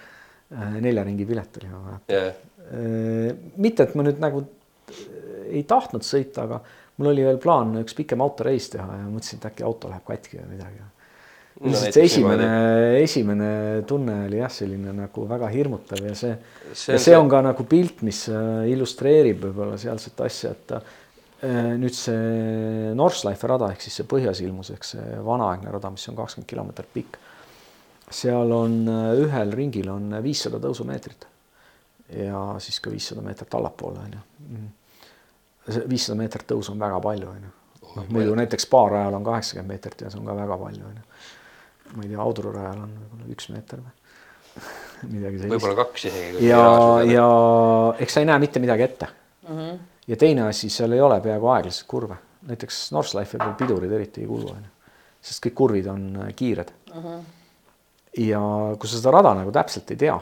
Äh, 0.54 0.80
nelja 0.84 1.04
ringi 1.08 1.28
pilet 1.28 1.60
oli, 1.60 1.70
mäletan 1.74 2.14
yeah.. 2.14 3.38
mitte, 3.58 3.88
et 3.88 3.96
ma 3.98 4.06
nüüd 4.06 4.22
nagu 4.24 4.46
ei 5.54 5.64
tahtnud 5.68 6.06
sõita, 6.06 6.48
aga 6.48 6.62
mul 6.98 7.12
oli 7.12 7.26
veel 7.26 7.40
plaan 7.42 7.76
üks 7.82 7.96
pikem 7.98 8.22
autoreis 8.24 8.70
teha 8.74 9.02
ja 9.02 9.08
mõtlesin, 9.10 9.42
et 9.42 9.50
äkki 9.52 9.66
auto 9.68 9.92
läheb 9.92 10.06
katki 10.08 10.40
või 10.40 10.56
midagi 10.56 10.82
lihtsalt 11.62 11.95
no, 11.95 12.01
esimene, 12.01 12.47
esimene 13.04 13.49
tunne 13.88 14.16
oli 14.28 14.39
jah, 14.41 14.51
selline 14.51 14.93
nagu 14.95 15.26
väga 15.30 15.49
hirmutav 15.54 16.01
ja 16.01 16.16
see, 16.18 16.34
see, 16.74 16.95
ja 16.95 17.01
see 17.01 17.16
on 17.18 17.30
ka 17.32 17.43
nagu 17.45 17.66
pilt, 17.70 18.01
mis 18.06 18.26
äh, 18.32 18.66
illustreerib 18.74 19.43
võib-olla 19.45 19.78
sealset 19.82 20.24
asja, 20.26 20.54
et 20.56 20.74
äh, 20.74 21.70
nüüd 21.78 21.93
see 21.95 22.93
Northlife 22.97 23.49
rada 23.51 23.70
ehk 23.74 23.86
siis 23.86 23.99
see 24.01 24.10
põhjas 24.10 24.41
ilmus, 24.45 24.74
ehk 24.74 24.88
see 24.88 25.22
vanaaegne 25.26 25.74
rada, 25.74 25.93
mis 25.93 26.08
on 26.10 26.18
kakskümmend 26.18 26.49
kilomeetrit 26.49 26.91
pikk. 26.95 27.22
seal 28.10 28.51
on 28.51 28.82
äh, 28.89 29.14
ühel 29.22 29.54
ringil 29.54 29.93
on 29.93 30.10
viissada 30.26 30.62
tõusumeetrit 30.64 31.30
ja 32.18 32.45
siis 32.62 32.82
ka 32.82 32.91
viissada 32.93 33.22
meetrit 33.26 33.54
allapoole 33.54 33.99
on 33.99 34.18
ju. 34.18 34.24
Mhm. 34.49 35.89
viissada 35.89 36.18
meetrit 36.18 36.49
tõusu 36.49 36.74
on 36.74 36.82
väga 36.82 36.99
palju 36.99 37.30
on 37.30 37.45
ju. 37.45 37.56
noh, 37.93 38.06
muidu 38.10 38.36
näiteks 38.36 38.66
baarajal 38.74 39.14
on 39.14 39.24
kaheksakümmend 39.24 39.70
meetrit 39.70 40.01
ja 40.01 40.10
see 40.10 40.20
on 40.20 40.26
ka 40.26 40.36
väga 40.36 40.58
palju 40.58 40.86
on 40.89 40.97
ju 40.97 41.12
ma 41.96 42.04
ei 42.04 42.10
tea, 42.10 42.22
Audru 42.22 42.54
rajal 42.54 42.84
on 42.86 42.94
võib-olla 42.98 43.30
üks 43.36 43.50
meeter 43.54 43.82
või 43.84 43.94
midagi 45.16 45.42
sellist. 45.42 45.54
võib-olla 45.56 45.78
kaks 45.84 46.06
isegi. 46.10 46.46
ja, 46.48 46.64
ja 47.08 47.28
eks 48.04 48.18
sa 48.18 48.24
ei 48.24 48.30
näe 48.30 48.42
mitte 48.44 48.62
midagi 48.64 48.86
ette 48.88 49.10
mm. 49.10 49.56
-hmm. 49.56 49.80
ja 50.08 50.20
teine 50.20 50.48
asi, 50.50 50.70
seal 50.74 50.96
ei 50.96 51.02
ole 51.02 51.20
peaaegu 51.22 51.50
aeglaseid 51.56 51.88
kurve, 51.90 52.18
näiteks 52.50 52.84
Northlife 52.96 53.38
peal 53.38 53.56
pidurid 53.60 53.92
eriti 53.92 54.24
ei 54.24 54.30
kulu, 54.30 54.52
onju, 54.56 54.92
sest 55.22 55.44
kõik 55.46 55.58
kurvid 55.62 55.90
on 55.92 56.06
äh, 56.26 56.36
kiired 56.36 56.72
mm. 56.94 57.02
-hmm. 57.02 57.26
ja 58.28 58.44
kui 58.80 58.90
sa 58.90 58.98
seda 58.98 59.18
rada 59.18 59.34
nagu 59.42 59.52
täpselt 59.52 59.92
ei 59.92 60.00
tea, 60.06 60.20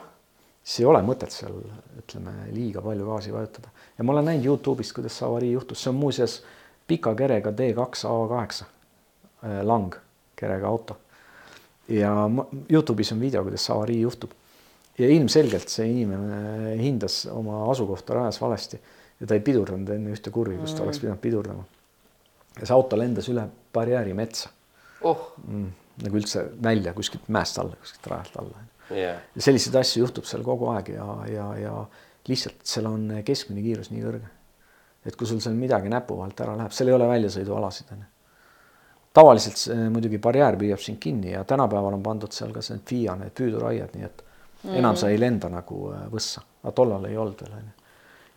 siis 0.64 0.84
ei 0.84 0.89
ole 0.89 1.03
mõtet 1.05 1.36
seal 1.36 1.62
ütleme 2.01 2.34
liiga 2.51 2.82
palju 2.82 3.05
gaasi 3.05 3.34
vajutada 3.34 3.70
ja 3.97 4.03
ma 4.03 4.14
olen 4.18 4.26
näinud 4.26 4.45
Youtube'ist, 4.45 4.95
kuidas 4.95 5.18
see 5.18 5.28
avarii 5.28 5.51
juhtus, 5.51 5.84
see 5.84 5.93
on 5.93 5.99
muuseas 5.99 6.41
pika 6.88 7.16
kerega 7.16 7.51
D2 7.51 8.07
A8 8.09 8.64
äh, 8.64 9.62
lang 9.64 9.95
kerega 10.36 10.68
auto 10.68 10.97
ja 11.91 12.11
Youtube'is 12.71 13.11
on 13.13 13.19
video, 13.21 13.43
kuidas 13.43 13.67
avarii 13.73 14.01
juhtub. 14.01 14.31
ja 14.99 15.07
ilmselgelt 15.09 15.71
see 15.71 15.87
inimene 15.89 16.75
hindas 16.77 17.23
oma 17.31 17.63
asukohta 17.71 18.13
rajas 18.13 18.41
valesti 18.41 18.77
ja 19.21 19.27
ta 19.27 19.37
ei 19.37 19.43
pidurdanud 19.45 19.89
enne 19.95 20.11
ühte 20.13 20.33
kurvi, 20.33 20.57
kus 20.59 20.73
ta 20.75 20.81
mm. 20.81 20.89
oleks 20.89 20.99
pidanud 21.01 21.21
pidurdama. 21.23 21.63
ja 22.59 22.67
see 22.67 22.75
auto 22.75 22.99
lendas 22.99 23.29
üle 23.31 23.45
barjääri 23.73 24.13
metsa 24.17 24.51
oh.. 25.07 25.31
Mm, 25.47 25.71
nagu 26.03 26.19
üldse 26.19 26.45
välja 26.63 26.93
kuskilt 26.97 27.29
mäest 27.33 27.59
alla, 27.61 27.79
kuskilt 27.79 28.11
rajalt 28.11 28.37
alla 28.43 28.63
yeah.. 28.91 29.23
ja 29.35 29.47
selliseid 29.47 29.79
asju 29.81 30.05
juhtub 30.05 30.27
seal 30.29 30.43
kogu 30.45 30.69
aeg 30.75 30.93
ja, 30.95 31.07
ja, 31.31 31.49
ja 31.61 31.75
lihtsalt 32.27 32.61
seal 32.67 32.89
on 32.91 33.07
keskmine 33.25 33.63
kiirus 33.65 33.91
nii 33.93 34.03
kõrge. 34.05 34.31
et 35.07 35.17
kui 35.17 35.29
sul 35.29 35.41
seal 35.43 35.55
midagi 35.57 35.89
näpu 35.89 36.19
vahelt 36.19 36.43
ära 36.45 36.57
läheb, 36.59 36.75
seal 36.75 36.91
ei 36.91 36.99
ole 36.99 37.09
väljasõidualasid 37.15 37.95
onju 37.95 38.09
tavaliselt 39.14 39.59
see, 39.59 39.89
muidugi 39.91 40.20
barjäär 40.24 40.57
püüab 40.59 40.82
sind 40.82 40.99
kinni 41.03 41.34
ja 41.34 41.43
tänapäeval 41.47 41.97
on 41.97 42.03
pandud 42.03 42.32
seal 42.36 42.53
ka 42.55 42.64
need 42.70 42.88
FIA 42.88 43.18
need 43.20 43.36
püüduraiad, 43.36 43.95
nii 43.97 44.07
et 44.07 44.24
mm. 44.64 44.80
enam 44.80 44.97
sa 44.99 45.12
ei 45.12 45.20
lenda 45.20 45.51
nagu 45.51 45.84
äh, 45.91 46.07
võssa, 46.12 46.43
aga 46.64 46.74
tollal 46.78 47.07
ei 47.09 47.18
olnud 47.20 47.43
veel 47.43 47.57
onju. 47.59 47.74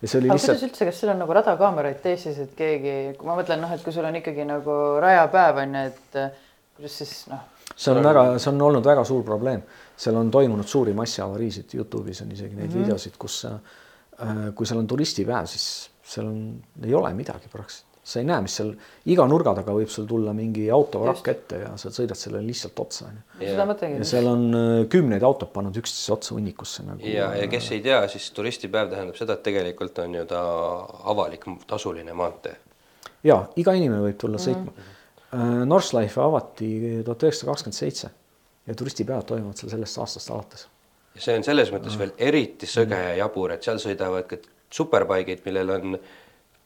ja 0.01 0.09
see 0.11 0.19
oli 0.19 0.29
aga 0.29 0.37
lihtsalt. 0.37 0.57
kuidas 0.57 0.69
üldse, 0.69 0.89
kas 0.89 1.01
seal 1.01 1.13
on 1.15 1.23
nagu 1.23 1.37
radakaameraid 1.39 2.03
tees 2.03 2.27
siis, 2.27 2.41
et 2.43 2.53
keegi, 2.59 2.95
kui 3.19 3.29
ma 3.29 3.39
mõtlen 3.39 3.63
noh, 3.63 3.71
et 3.75 3.85
kui 3.85 3.95
sul 3.95 4.07
on 4.09 4.19
ikkagi 4.19 4.47
nagu 4.49 4.77
rajapäev 5.05 5.63
on 5.63 5.79
ju, 5.79 5.87
et 5.93 6.21
äh, 6.21 6.45
kuidas 6.75 6.99
siis 7.03 7.15
noh. 7.31 7.47
see 7.71 7.95
on 7.95 8.03
väga, 8.03 8.27
see 8.35 8.51
on 8.51 8.67
olnud 8.69 8.91
väga 8.91 9.07
suur 9.07 9.23
probleem, 9.27 9.63
seal 9.95 10.19
on 10.19 10.31
toimunud 10.31 10.67
suuri 10.67 10.93
massiavariisid, 10.97 11.79
Youtube'is 11.79 12.23
on 12.25 12.35
isegi 12.35 12.55
neid 12.55 12.67
mm 12.67 12.73
-hmm. 12.73 12.83
videosid, 12.83 13.15
kus 13.17 13.45
äh, 13.47 13.59
kui 14.55 14.67
seal 14.67 14.83
on 14.83 14.87
turistipäev, 14.87 15.47
siis 15.47 15.89
seal 16.03 16.27
on, 16.27 16.39
ei 16.83 16.93
ole 16.93 17.13
midagi 17.15 17.47
praktiliselt 17.47 17.94
sa 18.05 18.21
ei 18.21 18.25
näe, 18.27 18.43
mis 18.45 18.53
seal 18.59 18.69
iga 19.09 19.25
nurga 19.29 19.55
taga 19.57 19.73
võib 19.73 19.89
sul 19.89 20.05
tulla 20.09 20.33
mingi 20.37 20.67
autorakk 20.73 21.29
ette 21.31 21.61
ja 21.63 21.71
sa 21.81 21.89
sõidad 21.93 22.19
sellele 22.19 22.45
lihtsalt 22.45 22.81
otsa 22.83 23.07
onju. 23.07 23.23
ja 23.41 24.05
seal 24.05 24.29
on 24.29 24.43
äh, 24.53 24.73
kümneid 24.91 25.25
autod 25.25 25.49
pannud 25.55 25.77
üksteise 25.81 26.13
otsa 26.13 26.35
hunnikusse 26.35 26.85
nagu. 26.85 27.01
ja, 27.09 27.31
ja 27.39 27.47
kes 27.49 27.71
ei 27.73 27.81
tea, 27.85 28.03
siis 28.11 28.27
turistipäev 28.35 28.91
tähendab 28.93 29.17
seda, 29.17 29.39
et 29.39 29.45
tegelikult 29.47 29.97
on 30.03 30.19
ju 30.19 30.25
ta 30.29 30.41
avalik 31.13 31.47
tasuline 31.65 32.13
maantee. 32.13 32.53
ja 33.25 33.41
iga 33.57 33.73
inimene 33.73 34.03
võib 34.05 34.21
tulla 34.21 34.41
sõitma 34.41 34.69
mm. 34.69 34.77
-hmm. 34.77 35.65
Northlife 35.67 36.21
avati 36.21 36.69
tuhat 37.03 37.23
üheksasada 37.25 37.51
kakskümmend 37.51 37.75
seitse 37.75 38.09
ja 38.67 38.75
turistipäevad 38.75 39.25
toimuvad 39.25 39.57
seal 39.57 39.73
sellest 39.73 39.97
aastast 39.97 40.29
alates. 40.29 40.67
ja 41.15 41.25
see 41.25 41.39
on 41.39 41.47
selles 41.47 41.73
mõttes 41.73 41.97
veel 41.97 42.13
eriti 42.17 42.69
sõge 42.69 43.01
ja 43.01 43.17
jabur, 43.23 43.57
et 43.57 43.65
seal 43.65 43.81
sõidavad 43.81 44.29
ka 44.29 44.37
superbike'id, 44.75 45.41
millel 45.45 45.73
on 45.73 45.97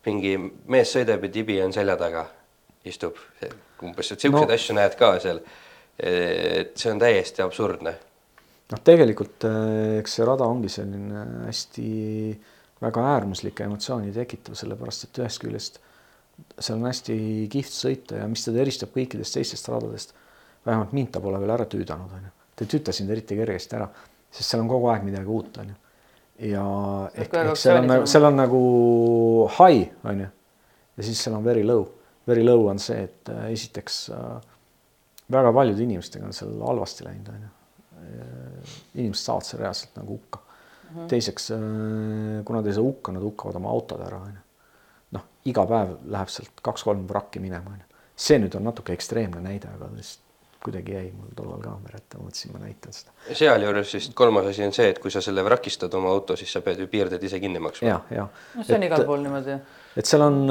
mingi 0.07 0.35
mees 0.71 0.93
sõidab 0.95 1.25
ja 1.27 1.31
tibi 1.33 1.57
on 1.63 1.73
selja 1.75 1.97
taga, 1.99 2.25
istub, 2.87 3.17
umbes, 3.83 4.13
et 4.13 4.21
siukseid 4.21 4.47
no. 4.47 4.55
asju 4.55 4.77
näed 4.77 4.95
ka 4.99 5.11
seal. 5.19 5.41
et 5.99 6.77
see 6.79 6.93
on 6.93 7.01
täiesti 7.01 7.43
absurdne. 7.43 7.93
noh, 8.71 8.81
tegelikult 8.83 9.49
eh, 9.49 9.99
eks 9.99 10.15
see 10.19 10.27
rada 10.27 10.47
ongi 10.47 10.71
selline 10.71 11.25
hästi 11.49 11.89
väga 12.79 13.03
äärmuslikke 13.17 13.67
emotsiooni 13.67 14.13
tekitav, 14.15 14.55
sellepärast 14.55 15.09
et 15.09 15.21
ühest 15.23 15.43
küljest 15.43 15.81
seal 16.59 16.79
on 16.79 16.87
hästi 16.87 17.17
kihvt 17.51 17.75
sõita 17.75 18.21
ja 18.21 18.27
mis 18.31 18.43
teda 18.45 18.61
eristab 18.63 18.93
kõikidest 18.95 19.35
teistest 19.35 19.69
radadest, 19.71 20.13
vähemalt 20.65 20.93
mind 20.95 21.11
ta 21.13 21.21
pole 21.23 21.39
veel 21.41 21.53
ära 21.55 21.67
tüüdanud, 21.69 22.11
onju. 22.19 22.31
ta 22.55 22.65
ei 22.65 22.71
tüüta 22.73 22.95
sind 22.95 23.11
eriti 23.13 23.37
kergesti 23.39 23.77
ära, 23.79 23.87
sest 24.31 24.51
seal 24.51 24.63
on 24.63 24.71
kogu 24.71 24.89
aeg 24.91 25.05
midagi 25.07 25.31
uut, 25.33 25.59
onju. 25.63 25.77
Ja 26.39 26.65
ehk, 27.13 27.33
ehk 27.33 27.57
seal 27.59 27.83
on, 27.83 28.07
seal 28.07 28.27
on 28.29 28.37
nagu 28.39 28.59
high, 29.57 29.89
onju, 30.07 30.27
ja 30.97 31.07
siis 31.07 31.23
seal 31.23 31.37
on 31.37 31.45
very 31.45 31.63
low. 31.67 31.85
Very 32.27 32.43
low 32.45 32.67
on 32.69 32.79
see, 32.81 33.07
et 33.07 33.31
äh, 33.33 33.47
esiteks 33.53 34.01
äh, 34.13 34.51
väga 35.31 35.53
paljude 35.55 35.83
inimestega 35.83 36.27
on 36.29 36.35
seal 36.35 36.53
halvasti 36.65 37.07
läinud, 37.07 37.31
onju. 37.33 37.55
inimesed 38.95 39.21
saavad 39.25 39.45
seal 39.45 39.61
reaalselt 39.61 39.97
nagu 39.99 40.15
hukka 40.15 40.39
mm. 40.39 40.95
-hmm. 40.95 41.09
teiseks, 41.11 41.51
äh, 41.51 41.59
kuna 42.45 42.61
ta 42.63 42.69
ei 42.69 42.77
saa 42.77 42.85
hukka, 42.85 43.11
nad 43.11 43.23
hukkavad 43.23 43.59
oma 43.59 43.69
autod 43.69 44.05
ära, 44.05 44.21
onju. 44.29 44.45
noh, 45.17 45.27
iga 45.45 45.65
päev 45.65 45.95
läheb 46.05 46.33
sealt 46.33 46.63
kaks-kolm 46.63 47.07
vrakki 47.09 47.39
minema, 47.39 47.75
onju. 47.75 48.01
see 48.15 48.39
nüüd 48.39 48.55
on 48.55 48.67
natuke 48.69 48.93
ekstreemne 48.93 49.41
näide, 49.41 49.71
aga 49.75 49.89
lihtsalt 49.95 50.28
kuidagi 50.63 50.95
jäi 50.95 51.09
mul 51.15 51.31
tollal 51.37 51.61
kaamera 51.63 51.99
ette, 52.01 52.19
mõtlesin, 52.19 52.51
ma 52.53 52.61
näitan 52.63 52.95
seda. 52.95 53.13
sealjuures 53.31 53.91
siis 53.95 54.09
kolmas 54.17 54.49
asi 54.51 54.65
on 54.65 54.73
see, 54.75 54.89
et 54.91 54.99
kui 54.99 55.11
sa 55.13 55.21
selle 55.23 55.43
vrakistad 55.45 55.93
oma 55.99 56.11
auto, 56.11 56.35
siis 56.39 56.51
sa 56.55 56.61
pead 56.65 56.81
ju 56.83 56.87
piirded 56.91 57.23
ise 57.23 57.39
kinni 57.39 57.61
maksma. 57.63 57.87
ja, 57.87 57.99
ja. 58.15 58.25
no 58.57 58.65
see 58.67 58.75
on 58.75 58.87
igal 58.89 59.05
pool 59.07 59.23
niimoodi. 59.23 59.55
et 59.99 60.09
seal 60.09 60.25
on, 60.25 60.41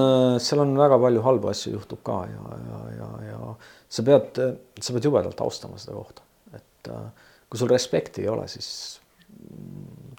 seal 0.45 0.65
on 0.65 0.73
väga 0.81 1.01
palju 1.05 1.27
halbu 1.29 1.53
asju 1.53 1.75
juhtub 1.77 2.03
ka 2.07 2.23
ja, 2.31 2.57
ja, 2.71 2.81
ja, 2.97 3.11
ja 3.29 3.53
sa 3.89 4.07
pead, 4.09 4.43
sa 4.81 4.97
pead 4.97 5.11
jubedalt 5.11 5.45
austama 5.45 5.81
seda 5.83 5.99
kohta, 5.99 6.25
et 6.57 6.93
kui 7.49 7.61
sul 7.61 7.71
respekti 7.73 8.25
ei 8.25 8.33
ole, 8.33 8.49
siis 8.49 8.71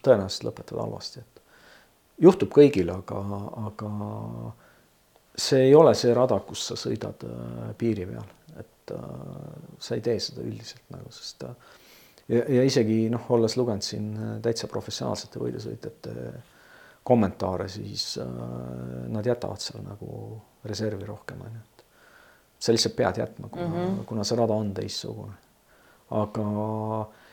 tõenäoliselt 0.05 0.47
lõpetad 0.47 0.79
halvasti, 0.79 1.25
et 1.25 1.39
juhtub 2.29 2.51
kõigil, 2.53 2.89
aga, 2.93 3.21
aga 3.65 3.91
see 5.39 5.69
ei 5.69 5.75
ole 5.75 5.93
see 5.97 6.13
rada, 6.15 6.39
kus 6.45 6.65
sa 6.71 6.77
sõidad 6.79 7.23
äh, 7.27 7.71
piiri 7.79 8.07
peal, 8.09 8.27
et 8.59 8.67
äh, 8.95 9.73
sa 9.79 9.97
ei 9.97 10.05
tee 10.05 10.19
seda 10.23 10.45
üldiselt 10.45 10.85
nagu, 10.93 11.11
sest 11.13 11.43
äh, 11.47 11.73
ja, 12.27 12.43
ja 12.59 12.63
isegi 12.67 13.01
noh, 13.13 13.27
olles 13.35 13.57
lugenud 13.59 13.85
siin 13.85 14.13
täitsa 14.45 14.69
professionaalsete 14.71 15.41
võidusõitjate 15.41 16.15
kommentaare, 17.09 17.65
siis 17.71 18.19
nad 19.09 19.25
jätavad 19.25 19.61
seal 19.63 19.81
nagu 19.81 20.09
reservi 20.67 21.07
rohkem 21.07 21.39
onju, 21.41 21.61
et 21.63 21.85
sa 22.59 22.75
lihtsalt 22.75 22.95
pead 22.97 23.21
jätma, 23.21 23.47
kuna 23.49 23.67
mm, 23.67 23.77
-hmm. 23.77 24.03
kuna 24.05 24.23
see 24.27 24.37
rada 24.37 24.53
on 24.53 24.73
teistsugune. 24.73 25.33
aga 26.09 26.45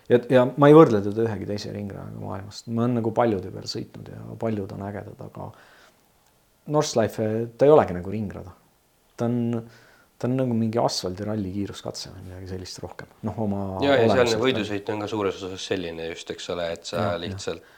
ja, 0.09 0.21
ja 0.31 0.45
ma 0.57 0.69
ei 0.69 0.77
võrdle 0.77 1.01
teda 1.05 1.25
ühegi 1.25 1.49
teise 1.49 1.73
ringrajaga 1.73 2.21
maailmast, 2.21 2.69
ma 2.69 2.85
olen 2.85 3.01
nagu 3.01 3.13
paljude 3.17 3.51
peal 3.51 3.67
sõitnud 3.71 4.13
ja 4.13 4.21
paljud 4.39 4.73
on 4.73 4.85
ägedad, 4.89 5.25
aga 5.29 5.51
Northlife, 6.67 7.27
ta 7.59 7.67
ei 7.67 7.71
olegi 7.71 7.95
nagu 7.95 8.11
ringrada. 8.11 8.55
ta 9.17 9.25
on, 9.25 9.63
ta 10.19 10.29
on 10.29 10.37
nagu 10.39 10.57
mingi 10.57 10.81
asfaldiralli 10.81 11.53
kiiruskatse 11.53 12.11
või 12.15 12.25
midagi 12.31 12.51
sellist 12.55 12.81
rohkem, 12.85 13.13
noh 13.29 13.45
oma. 13.45 13.63
ja, 13.85 13.99
ja 14.01 14.09
sealne 14.15 14.41
võidusõit 14.41 14.89
on 14.95 15.05
ka 15.05 15.11
suures 15.13 15.43
osas 15.43 15.69
selline 15.73 16.11
just, 16.13 16.31
eks 16.33 16.51
ole, 16.55 16.71
et 16.73 16.89
sa 16.89 17.03
ja, 17.03 17.15
lihtsalt 17.21 17.61
ja. 17.61 17.75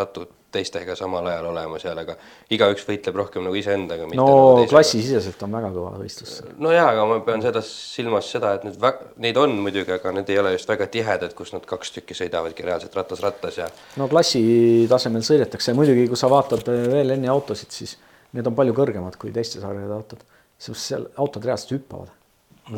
satud 0.00 0.34
teistega 0.52 0.94
samal 0.96 1.26
ajal 1.28 1.50
olema 1.50 1.76
seal, 1.80 1.98
aga 2.00 2.14
igaüks 2.54 2.86
võitleb 2.88 3.18
rohkem 3.20 3.44
nagu 3.44 3.56
iseendaga. 3.58 4.06
no 4.16 4.24
nagu 4.24 4.64
klassisiseselt 4.70 5.42
on 5.44 5.56
väga 5.58 5.68
kõva 5.74 5.92
võistlus. 6.00 6.38
no 6.56 6.72
jaa, 6.72 6.86
aga 6.94 7.04
ma 7.10 7.18
pean 7.26 7.44
seda 7.44 7.60
silmas 7.64 8.30
seda, 8.32 8.54
et 8.56 8.64
need 8.64 8.78
väga, 8.80 9.10
neid 9.24 9.40
on 9.40 9.58
muidugi, 9.60 9.92
aga 9.98 10.14
need 10.16 10.32
ei 10.32 10.40
ole 10.40 10.54
just 10.56 10.72
väga 10.72 10.88
tihedad, 10.94 11.36
kus 11.36 11.52
nad 11.52 11.68
kaks 11.68 11.92
tükki 11.98 12.16
sõidavadki 12.16 12.64
reaalselt 12.64 12.96
rattas 12.96 13.20
rattas 13.24 13.60
ja. 13.60 13.68
no 14.00 14.08
klassi 14.08 14.40
tasemel 14.88 15.26
sõidetakse, 15.26 15.76
muidugi 15.76 16.08
kui 16.08 16.20
sa 16.20 16.32
vaatad 16.32 16.64
VLN-i 16.64 17.28
autosid, 17.28 17.74
siis 17.82 17.98
need 18.32 18.48
on 18.48 18.56
palju 18.56 18.76
kõrgemad 18.76 19.20
kui 19.20 19.34
teiste 19.36 19.60
sarjade 19.60 19.92
autod, 19.92 20.24
sest 20.58 20.90
seal 20.90 21.06
autod 21.16 21.44
reaalselt 21.44 21.76
hüppavad. 21.76 22.10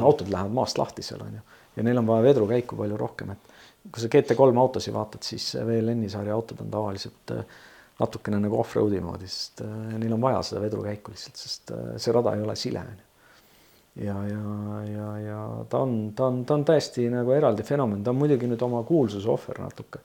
autod 0.00 0.28
lähevad 0.28 0.52
maast 0.54 0.78
lahti 0.78 1.02
seal 1.02 1.22
on 1.24 1.34
ju 1.34 1.40
ja 1.76 1.82
neil 1.82 1.98
on 1.98 2.06
vaja 2.06 2.22
vedrukäiku 2.22 2.76
palju 2.76 2.96
rohkem, 2.96 3.34
et 3.34 3.52
kui 3.90 4.02
sa 4.02 4.10
GT3 4.12 4.58
autosid 4.60 4.94
vaatad, 4.94 5.24
siis 5.24 5.52
VLN-i 5.66 6.10
sarja 6.12 6.34
autod 6.36 6.60
on 6.64 6.72
tavaliselt 6.72 7.34
äh, 7.34 7.60
natukene 8.00 8.40
nagu 8.42 8.58
off-road'i 8.60 9.00
moodi, 9.04 9.28
sest 9.30 9.62
äh, 9.64 9.76
neil 10.00 10.16
on 10.16 10.24
vaja 10.24 10.42
seda 10.46 10.64
vedrukäiku 10.64 11.14
lihtsalt, 11.14 11.40
sest 11.40 11.72
äh, 11.76 11.94
see 11.96 12.14
rada 12.16 12.34
ei 12.36 12.44
ole 12.44 12.56
sile. 12.58 12.84
ja, 14.00 14.16
ja, 14.26 14.82
ja, 14.86 15.06
ja 15.18 15.38
ta 15.68 15.84
on, 15.86 16.12
ta 16.16 16.26
on, 16.26 16.44
ta 16.46 16.54
on 16.54 16.64
täiesti 16.64 17.08
nagu 17.10 17.32
eraldi 17.36 17.64
fenomen, 17.66 18.04
ta 18.04 18.12
on 18.12 18.20
muidugi 18.20 18.50
nüüd 18.50 18.62
oma 18.62 18.82
kuulsuse 18.86 19.28
ohver 19.30 19.62
natuke. 19.64 20.04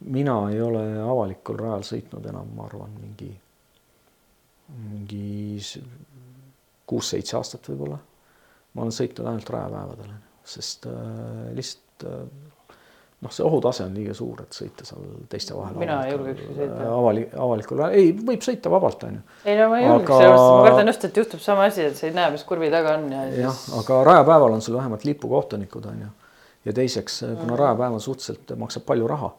mina 0.00 0.36
ei 0.50 0.60
ole 0.60 0.84
avalikul 1.02 1.58
rajal 1.58 1.84
sõitnud 1.90 2.28
enam, 2.28 2.48
ma 2.56 2.68
arvan, 2.68 2.94
mingi, 3.00 3.32
mingi 4.76 5.58
kuus-seitse 6.86 7.36
aastat 7.36 7.68
võib-olla. 7.70 7.98
ma 8.74 8.84
olen 8.84 8.92
sõitnud 8.92 9.26
ainult 9.26 9.50
rajapäevadel, 9.50 10.12
sest 10.44 10.86
äh, 10.90 11.54
lihtsalt 11.56 12.06
äh, 12.06 12.26
noh, 13.24 13.32
see 13.32 13.44
ohutase 13.46 13.84
on 13.86 13.94
liiga 13.96 14.14
suur, 14.16 14.42
et 14.44 14.56
sõita 14.56 14.84
seal 14.86 15.06
teiste 15.32 15.54
vahel. 15.56 15.78
mina 15.80 15.98
ei 16.06 16.12
julgekski 16.12 16.56
sõita. 16.58 16.90
avalik, 16.92 17.32
avalikul, 17.46 17.82
ei, 17.88 18.10
võib 18.28 18.44
sõita 18.44 18.72
vabalt, 18.72 19.06
on 19.08 19.16
ju. 19.18 19.24
ei 19.44 19.56
no 19.60 19.70
ma 19.72 19.80
ei 19.80 19.88
julgeks 19.88 20.12
aga..., 20.12 20.20
sellepärast 20.20 20.52
ma 20.52 20.68
kardan 20.68 20.92
just, 20.92 21.08
et 21.08 21.20
juhtub 21.22 21.42
sama 21.44 21.66
asi, 21.70 21.86
et 21.88 21.98
sa 21.98 22.06
ei 22.08 22.14
näe, 22.16 22.34
mis 22.34 22.44
kurvi 22.48 22.70
taga 22.72 22.94
on 22.98 23.08
ja 23.14 23.24
siis.... 23.30 23.40
jah, 23.46 23.64
aga 23.80 24.02
rajapäeval 24.10 24.58
on 24.58 24.64
sul 24.66 24.76
vähemalt 24.76 25.08
lipukohtunikud, 25.08 25.88
on 25.92 26.04
ju. 26.04 26.12
ja 26.68 26.76
teiseks, 26.76 27.18
kuna 27.24 27.52
mm. 27.54 27.58
rajapäev 27.62 27.98
on 27.98 28.04
suhteliselt, 28.04 28.56
maksab 28.60 28.86
palju 28.88 29.08
raha, 29.10 29.32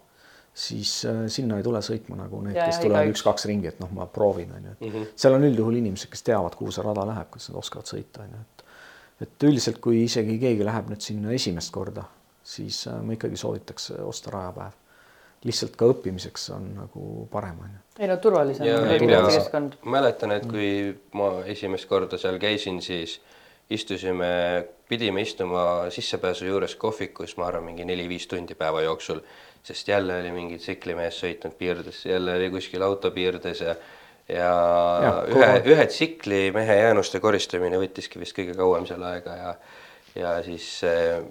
siis 0.57 0.91
äh, 1.05 1.23
sinna 1.29 1.59
ei 1.59 1.65
tule 1.65 1.81
sõitma 1.85 2.17
nagu 2.17 2.41
need, 2.41 2.57
kes 2.57 2.81
tulevad 2.81 3.13
üks-kaks 3.13 3.45
ringi, 3.49 3.69
et 3.69 3.81
noh, 3.83 3.91
ma 3.93 4.07
proovin, 4.09 4.51
on 4.57 4.69
ju, 4.69 4.75
et 4.75 4.85
mm 4.87 4.93
-hmm. 4.93 5.15
seal 5.15 5.37
on 5.37 5.45
üldjuhul 5.45 5.81
inimesed, 5.81 6.09
kes 6.09 6.25
teavad, 6.25 6.55
kuhu 6.57 6.73
see 6.73 6.85
rada 6.85 7.05
läheb, 7.05 7.29
kuidas 7.29 7.49
nad 7.51 7.59
oskavad 7.61 7.89
sõita, 7.93 8.25
on 8.25 8.37
ju, 8.37 8.45
et 8.45 8.63
et 9.21 9.43
üldiselt, 9.43 9.79
kui 9.81 10.03
isegi 10.03 10.37
keegi 10.39 10.65
läheb 10.65 10.89
nüüd 10.91 11.01
sinna 11.01 11.31
esimest 11.33 11.71
korda 11.73 12.03
siis 12.47 12.87
äh, 12.87 12.99
ma 13.03 13.15
ikkagi 13.15 13.37
soovitaks 13.37 13.91
äh, 13.91 14.03
osta 14.07 14.31
rajapäev. 14.33 14.83
lihtsalt 15.45 15.75
ka 15.77 15.85
õppimiseks 15.91 16.47
on 16.55 16.63
nagu 16.79 17.27
parem 17.31 17.59
on 17.61 17.73
ju. 17.73 17.81
ei 17.99 18.07
no 18.09 18.17
turvalisem. 18.17 18.65
mäletan, 19.85 20.33
et 20.33 20.47
kui 20.49 20.69
ma 21.13 21.29
esimest 21.53 21.87
korda 21.89 22.17
seal 22.17 22.39
käisin, 22.41 22.81
siis 22.81 23.19
istusime, 23.69 24.29
pidime 24.89 25.21
istuma 25.21 25.89
sissepääsu 25.93 26.47
juures 26.47 26.75
kohvikus, 26.75 27.35
ma 27.37 27.49
arvan, 27.51 27.67
mingi 27.67 27.85
neli-viis 27.85 28.27
tundi 28.31 28.55
päeva 28.55 28.81
jooksul, 28.81 29.21
sest 29.67 29.87
jälle 29.91 30.19
oli 30.21 30.31
mingi 30.31 30.57
tsiklimees 30.61 31.19
sõitnud 31.23 31.57
piirdes, 31.59 32.05
jälle 32.07 32.37
oli 32.39 32.49
kuskil 32.53 32.83
auto 32.85 33.11
piirdes 33.11 33.63
ja 33.65 33.75
ja, 34.27 34.51
ja 35.03 35.11
ühe, 35.31 35.51
ühe 35.73 35.85
tsiklimehe 35.87 36.79
jäänuste 36.81 37.19
koristamine 37.23 37.79
võttiski 37.79 38.19
vist 38.19 38.35
kõige 38.35 38.55
kauem 38.57 38.87
seal 38.89 39.03
aega 39.07 39.35
ja 39.35 39.53
ja 40.17 40.31
siis 40.43 40.81
äh, 40.87 41.21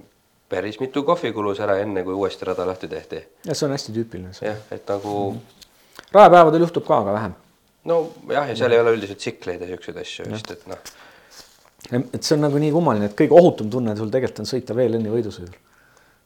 päris 0.48 0.80
mitu 0.80 1.02
kohvi 1.02 1.32
kulus 1.32 1.60
ära, 1.60 1.78
enne 1.82 2.04
kui 2.06 2.14
uuesti 2.14 2.46
rada 2.46 2.66
lahti 2.66 2.88
tehti. 2.88 3.22
ja 3.46 3.54
see 3.54 3.66
on 3.66 3.74
hästi 3.74 3.94
tüüpiline. 3.96 4.32
jah, 4.40 4.60
et 4.70 4.88
nagu 4.88 5.16
mm. 5.32 5.40
rajapäevadel 6.12 6.66
juhtub 6.66 6.86
ka, 6.86 7.00
aga 7.04 7.16
vähem. 7.18 7.34
nojah, 7.84 8.48
ja 8.52 8.56
seal 8.56 8.70
mm 8.70 8.76
ei 8.76 8.84
ole 8.84 8.96
üldiselt 8.96 9.22
tsikleid 9.22 9.60
ja 9.60 9.70
siukseid 9.72 10.00
asju 10.02 10.30
vist, 10.32 10.50
et 10.50 10.66
noh. 10.70 10.78
et 12.14 12.22
see 12.22 12.36
on 12.36 12.46
nagu 12.46 12.62
nii 12.62 12.72
kummaline, 12.74 13.10
et 13.10 13.18
kõige 13.18 13.38
ohutum 13.40 13.70
tunne 13.70 13.96
sul 13.98 14.12
tegelikult 14.12 14.44
on 14.44 14.52
sõita 14.52 14.76
VLN-i 14.76 15.12
võidusõidul. 15.12 15.58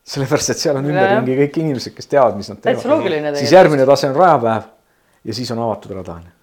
Sellepärast, 0.04 0.54
et 0.54 0.64
seal 0.64 0.80
on 0.80 0.90
ümberringi 0.90 1.38
kõik 1.44 1.62
inimesed, 1.62 1.94
kes 1.96 2.10
teavad, 2.10 2.36
mis 2.40 2.50
nad 2.50 2.60
teevad. 2.64 3.38
siis 3.38 3.52
järgmine 3.54 3.86
tase 3.88 4.10
on 4.10 4.18
rajapäev 4.18 4.68
ja 5.24 5.36
siis 5.36 5.50
on 5.54 5.64
avatud 5.66 5.96
rada 5.98 6.18
on 6.18 6.28
ju 6.28 6.36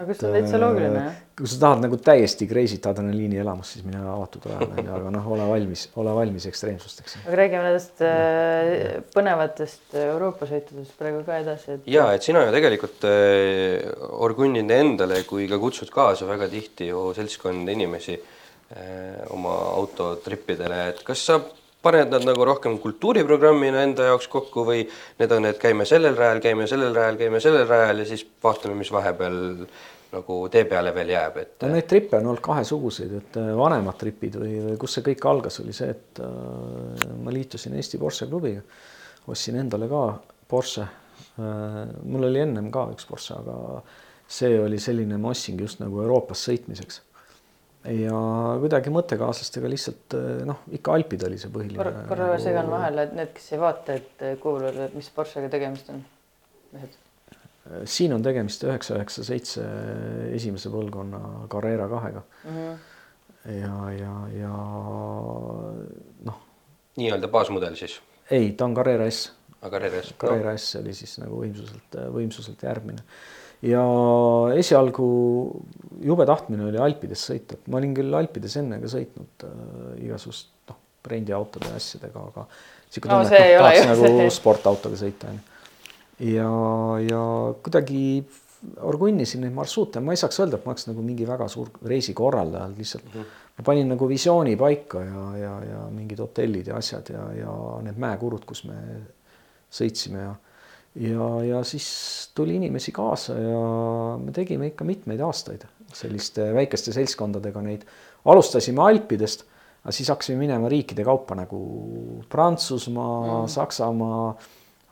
aga 0.00 0.14
see 0.14 0.28
on 0.28 0.34
täitsa 0.36 0.58
loogiline 0.60 1.00
jah. 1.00 1.14
kui 1.36 1.48
sa 1.50 1.58
tahad 1.62 1.82
nagu 1.82 1.96
täiesti 2.00 2.46
crazy't 2.48 2.86
adrenaliini 2.88 3.40
elamust, 3.42 3.74
siis 3.74 3.86
mine 3.86 4.00
avatud 4.12 4.44
rajale 4.46 4.76
onju, 4.78 4.92
aga 4.98 5.12
noh, 5.16 5.28
ole 5.34 5.46
valmis, 5.48 5.84
ole 6.00 6.14
valmis 6.16 6.46
ekstreemsusteks. 6.48 7.16
aga 7.24 7.38
räägime 7.40 7.64
nendest 7.66 8.04
äh, 8.06 9.00
põnevatest 9.14 9.96
Euroopa 10.04 10.48
sõitudest 10.50 10.94
praegu 11.00 11.24
ka 11.26 11.40
edasi 11.42 11.74
et.... 11.76 11.88
ja 11.90 12.06
et 12.14 12.26
sina 12.26 12.44
ju 12.46 12.54
tegelikult 12.54 13.08
äh, 13.08 13.88
orgunnid 14.28 14.70
endale 14.76 15.22
kui 15.28 15.48
ka 15.50 15.58
kutsud 15.62 15.90
kaasa 15.94 16.28
väga 16.30 16.48
tihti 16.52 16.92
ju 16.92 17.08
seltskonda 17.16 17.74
inimesi 17.74 18.16
äh, 18.16 19.18
oma 19.34 19.56
autotrippidele, 19.74 20.84
et 20.92 21.02
kas 21.06 21.26
sa 21.30 21.40
paned 21.82 22.12
nad 22.14 22.26
nagu 22.26 22.44
rohkem 22.46 22.76
kultuuriprogrammina 22.82 23.82
enda 23.86 24.10
jaoks 24.12 24.28
kokku 24.30 24.64
või 24.66 24.84
need 25.18 25.32
on, 25.34 25.48
et 25.50 25.58
käime 25.62 25.86
sellel 25.88 26.16
rajal, 26.18 26.42
käime 26.44 26.68
sellel 26.70 26.94
rajal, 26.96 27.18
käime 27.20 27.40
sellel 27.42 27.66
rajal 27.68 28.04
ja 28.04 28.06
siis 28.12 28.24
vaatame, 28.44 28.76
mis 28.78 28.92
vahepeal 28.94 29.40
nagu 30.12 30.38
tee 30.52 30.64
peale 30.68 30.92
veel 30.94 31.12
jääb, 31.14 31.36
et. 31.40 31.54
no 31.64 31.72
neid 31.72 31.88
trippe 31.88 32.18
on 32.18 32.28
olnud 32.28 32.44
kahesuguseid, 32.44 33.14
et 33.18 33.38
äh, 33.40 33.52
vanemad 33.56 33.96
tripid 34.00 34.36
või, 34.40 34.56
või 34.66 34.74
kus 34.80 34.98
see 34.98 35.06
kõik 35.06 35.24
algas, 35.30 35.58
oli 35.62 35.72
see, 35.76 35.88
et 35.94 36.20
äh, 36.22 37.14
ma 37.24 37.32
liitusin 37.32 37.78
Eesti 37.78 38.00
Porsche 38.00 38.28
klubiga, 38.28 38.60
ostsin 39.32 39.56
endale 39.62 39.88
ka 39.90 40.02
Porsche 40.52 40.84
äh,. 40.84 41.78
mul 42.04 42.28
oli 42.28 42.44
ennem 42.44 42.68
ka 42.74 42.90
üks 42.92 43.08
Porsche, 43.08 43.38
aga 43.40 43.80
see 44.28 44.60
oli 44.60 44.80
selline, 44.80 45.16
ma 45.20 45.32
ostsingi 45.32 45.64
just 45.64 45.80
nagu 45.80 46.04
Euroopas 46.04 46.44
sõitmiseks 46.48 47.00
ja 47.90 48.18
kuidagi 48.62 48.92
mõttekaaslastega 48.94 49.70
lihtsalt 49.70 50.16
eh, 50.18 50.42
noh, 50.48 50.62
ikka 50.78 50.94
Alpid 50.98 51.24
oli 51.26 51.38
see 51.40 51.50
põhiline. 51.54 51.78
korra, 51.80 52.04
korra 52.10 52.28
segan 52.42 52.70
vahele, 52.70 53.08
et 53.08 53.16
need, 53.18 53.32
kes 53.36 53.48
ei 53.54 53.62
vaata, 53.62 53.96
et 53.98 54.26
kuulavad, 54.42 54.94
mis 54.94 55.10
Porschega 55.14 55.50
tegemist 55.52 55.90
on, 55.94 56.04
mehed. 56.74 56.96
siin 57.90 58.14
on 58.14 58.22
tegemist 58.22 58.64
üheksa, 58.66 58.96
üheksa, 59.00 59.26
seitse 59.26 59.66
esimese 60.36 60.70
põlvkonna 60.72 61.48
Carrera 61.50 61.88
kahega 61.90 62.22
mm. 62.22 62.56
-hmm. 62.56 63.52
ja, 63.58 63.76
ja, 63.98 64.16
ja 64.38 64.56
noh. 66.30 66.40
nii-öelda 66.96 67.30
baasmudel 67.30 67.78
siis? 67.78 68.00
ei, 68.30 68.52
ta 68.52 68.64
on 68.64 68.74
Carrera 68.74 69.10
S. 69.10 69.30
Carrera 69.62 70.02
S. 70.02 70.14
Carrera 70.18 70.56
S 70.56 70.76
oli 70.80 70.94
siis 70.94 71.18
nagu 71.22 71.38
võimsuselt, 71.42 71.96
võimsuselt 72.14 72.62
järgmine. 72.66 73.04
Ja 73.62 73.84
esialgu 74.58 75.06
jube 76.02 76.26
tahtmine 76.26 76.66
oli 76.66 76.80
Alpides 76.82 77.22
sõita, 77.30 77.58
ma 77.70 77.78
olin 77.78 77.94
küll 77.96 78.18
Alpides 78.18 78.56
enne 78.60 78.80
ka 78.82 78.90
sõitnud 78.90 79.46
äh, 79.46 80.04
igasugust 80.08 80.50
noh, 80.70 80.78
rendiautode 81.08 81.70
ja 81.70 81.78
asjadega, 81.78 82.26
aga 82.32 82.46
sihuke 82.90 83.10
No 83.10 83.22
tunne, 83.22 83.38
et 83.38 83.56
noh, 83.56 83.66
tahaks 83.66 83.90
nagu 83.92 84.10
see. 84.10 84.30
sportautoga 84.38 85.00
sõita 85.00 85.30
onju. 85.32 85.44
ja, 86.32 86.50
ja 87.06 87.22
kuidagi 87.62 88.04
orgunnisin 88.86 89.42
neid 89.42 89.54
marsruute, 89.54 90.02
ma 90.02 90.14
ei 90.14 90.20
saaks 90.20 90.38
öelda, 90.42 90.58
et 90.58 90.66
ma 90.66 90.74
oleks 90.74 90.86
nagu 90.86 91.02
mingi 91.04 91.26
väga 91.26 91.48
suur 91.50 91.72
reisikorraldaja 91.86 92.68
olnud, 92.68 92.78
lihtsalt 92.78 93.08
mm 93.08 93.16
-hmm. 93.16 93.40
ma 93.58 93.64
panin 93.66 93.90
nagu 93.94 94.08
visiooni 94.08 94.56
paika 94.56 95.02
ja, 95.02 95.24
ja, 95.38 95.54
ja 95.70 95.80
mingid 95.90 96.22
hotellid 96.22 96.66
ja 96.66 96.76
asjad 96.76 97.10
ja, 97.14 97.26
ja 97.40 97.56
need 97.82 97.98
mäekurud, 97.98 98.44
kus 98.46 98.64
me 98.64 98.78
sõitsime 99.70 100.26
ja 100.26 100.34
ja, 100.94 101.28
ja 101.44 101.62
siis 101.64 101.86
tuli 102.34 102.56
inimesi 102.58 102.92
kaasa 102.92 103.36
ja 103.38 103.60
me 104.20 104.32
tegime 104.34 104.72
ikka 104.72 104.84
mitmeid 104.84 105.20
aastaid 105.24 105.64
selliste 105.92 106.50
väikeste 106.56 106.92
seltskondadega 106.94 107.62
neid. 107.64 107.84
alustasime 108.24 108.82
Alpidest, 108.84 109.44
aga 109.82 109.92
siis 109.92 110.10
hakkasime 110.12 110.40
minema 110.44 110.70
riikide 110.72 111.04
kaupa 111.04 111.36
nagu 111.36 111.60
Prantsusmaa 112.32 113.20
mm., 113.42 113.52
Saksamaa, 113.52 114.26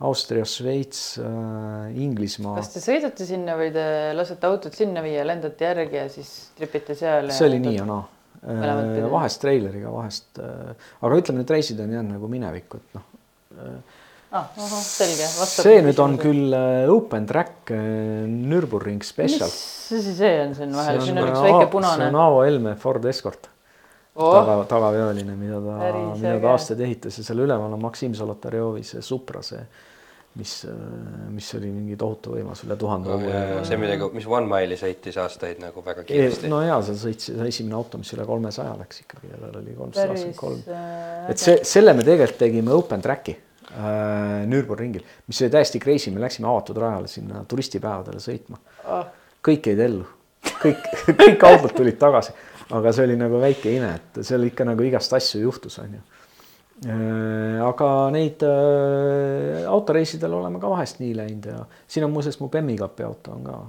Austria, 0.01 0.45
Šveits 0.45 1.19
äh,, 1.21 1.97
Inglismaa. 2.01 2.55
kas 2.57 2.73
te 2.73 2.81
sõidate 2.81 3.25
sinna 3.27 3.57
või 3.59 3.69
te 3.73 3.85
lasete 4.17 4.49
autot 4.49 4.77
sinna 4.77 5.03
viia, 5.05 5.25
lendate 5.27 5.69
järgi 5.69 6.01
ja 6.01 6.07
siis 6.09 6.33
tripite 6.57 6.97
seal? 6.97 7.29
see 7.33 7.49
oli 7.49 7.61
nii 7.61 7.77
ja 7.77 7.87
naa. 7.89 8.01
Mõlemat 8.41 8.87
pidi. 8.95 9.09
vahest 9.11 9.37
treileriga, 9.43 9.91
vahest, 9.93 10.39
aga 10.41 11.17
ütleme, 11.19 11.43
need 11.43 11.51
reisid 11.53 11.81
on 11.83 11.91
jäänud 11.93 12.15
nagu 12.15 12.29
minevikku, 12.31 12.79
et 12.81 12.95
noh. 12.97 13.03
Ah, 14.31 14.47
selge. 14.85 15.27
see 15.51 15.79
nüüd 15.83 15.99
on 16.01 16.17
küll 16.21 16.55
äh, 16.55 16.89
open 16.91 17.27
track 17.29 17.71
äh, 17.75 18.23
Nürburgring 18.29 19.03
special. 19.05 19.51
mis 19.51 19.99
asi 19.99 20.15
see 20.17 20.33
on 20.45 20.55
siin 20.57 20.75
vahel, 20.77 20.99
See 20.99 21.09
siin 21.09 21.19
on 21.19 21.27
äh, 21.27 21.31
üks 21.33 21.45
väike 21.47 21.65
see 21.65 21.71
punane 21.75 22.09
on 22.11 22.19
Aavo 22.23 22.41
Helme 22.47 22.75
Ford 22.79 23.05
Escort 23.11 23.49
oh,. 24.15 24.33
taga, 24.39 24.57
tagaveoline, 24.71 25.37
mida 25.39 25.61
ta 25.65 25.93
mida 26.15 26.35
ta 26.39 26.55
aastaid 26.55 26.83
ehitas 26.87 27.19
ja 27.19 27.27
seal 27.27 27.43
üleval 27.43 27.75
on 27.75 27.83
Maksim 27.83 28.15
Zolotarjovi 28.17 28.85
see 28.87 29.03
Supra, 29.03 29.43
see, 29.43 29.59
mis, 30.39 30.55
mis 31.35 31.51
oli 31.59 31.73
mingi 31.75 31.99
tohutu 31.99 32.37
võimas, 32.37 32.63
üle 32.63 32.79
tuhande 32.79 33.11
hobuse. 33.11 33.43
see 33.67 33.83
midagi, 33.83 34.11
mis 34.15 34.31
One 34.31 34.47
Mile'i 34.47 34.79
sõitis 34.79 35.19
aastaid 35.19 35.59
nagu 35.59 35.83
väga 35.83 36.07
kiiresti 36.07 36.47
no.. 36.47 36.61
no 36.61 36.69
ja 36.69 36.79
seal 36.87 37.03
sõitsis 37.03 37.45
esimene 37.51 37.75
auto, 37.75 37.99
mis 37.99 38.15
üle 38.15 38.23
kolmesaja 38.31 38.79
läks 38.79 39.03
ikkagi 39.03 39.35
ja 39.35 39.43
tal 39.43 39.59
oli 39.59 39.75
kolmsada 39.75 40.15
kakskümmend 40.15 40.39
kolm. 40.39 40.67
äh, 40.71 41.31
et 41.35 41.47
see, 41.49 41.59
selle 41.67 41.99
me 41.99 42.07
tegelikult 42.07 42.45
tegime 42.47 42.79
open 42.79 43.03
track'i 43.03 43.35
äh, 43.35 43.47
Nürburgringil, 44.51 45.03
mis 45.27 45.41
oli 45.41 45.51
täiesti 45.53 45.79
crazy, 45.79 46.11
me 46.11 46.21
läksime 46.23 46.49
avatud 46.49 46.79
rajale 46.81 47.07
sinna 47.07 47.45
turistipäevadele 47.47 48.19
sõitma. 48.19 48.59
oh, 48.83 49.05
kõik 49.45 49.71
jäid 49.71 49.83
ellu, 49.87 50.07
kõik, 50.61 50.87
kõik 51.21 51.45
autod 51.47 51.75
tulid 51.77 51.99
tagasi, 52.01 52.35
aga 52.75 52.93
see 52.95 53.07
oli 53.07 53.17
nagu 53.19 53.39
väike 53.41 53.75
ime, 53.77 53.93
et 53.99 54.23
seal 54.27 54.43
ikka 54.47 54.67
nagu 54.67 54.87
igast 54.87 55.13
asju 55.17 55.43
juhtus, 55.45 55.79
onju. 55.83 56.01
aga 57.67 57.89
neid 58.13 58.43
äh, 58.47 59.67
autoreisidel 59.69 60.33
oleme 60.33 60.59
ka 60.61 60.71
vahest 60.71 61.01
nii 61.01 61.11
läinud 61.13 61.45
ja 61.51 61.59
siin 61.87 62.07
on 62.07 62.13
muuseas 62.15 62.39
mu 62.41 62.49
Bemmi 62.49 62.73
kapi 62.79 63.05
auto 63.05 63.35
on 63.35 63.43
ka. 63.45 63.59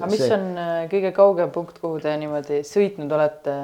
aga 0.00 0.10
mis 0.10 0.24
on 0.26 0.48
äh, 0.58 0.80
kõige 0.90 1.14
kaugem 1.14 1.54
punkt, 1.54 1.78
kuhu 1.78 2.00
te 2.02 2.16
niimoodi 2.18 2.64
sõitnud 2.66 3.14
olete 3.14 3.54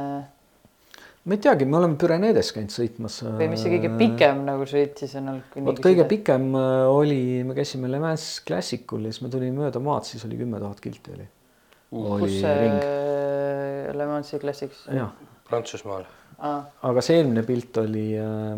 ma 1.25 1.37
ei 1.37 1.41
teagi, 1.41 1.65
me 1.65 1.79
oleme 1.79 1.97
Püreneedes 2.01 2.51
käinud 2.53 2.73
sõitmas. 2.75 3.21
või 3.25 3.47
mis 3.53 3.63
see 3.65 3.73
kõige 3.73 3.91
pikem 4.01 4.43
nagu 4.45 4.67
sõit 4.69 5.01
siis 5.01 5.15
on 5.21 5.31
olnud? 5.33 5.55
vot 5.71 5.81
kõige 5.87 6.05
pikem 6.11 6.51
äh, 6.59 6.89
oli, 6.93 7.23
me 7.49 7.57
käisime 7.57 7.89
Le 7.89 8.01
Mans 8.03 8.27
Classicul 8.45 9.07
ja 9.09 9.15
siis 9.15 9.25
me 9.25 9.33
tulime 9.33 9.65
mööda 9.65 9.81
maad, 9.81 10.05
siis 10.09 10.27
oli 10.29 10.37
kümme 10.41 10.61
tuhat 10.61 10.83
kilti 10.85 11.15
oli. 11.17 11.31
kus 11.95 12.13
oli 12.19 12.43
see 12.43 12.61
ring, 12.61 12.85
Le 13.97 14.11
Mansi 14.11 14.39
Classics? 14.43 14.85
Prantsusmaal. 15.49 16.05
aga 16.91 17.05
see 17.05 17.19
eelmine 17.21 17.45
pilt 17.47 17.81
oli, 17.81 18.07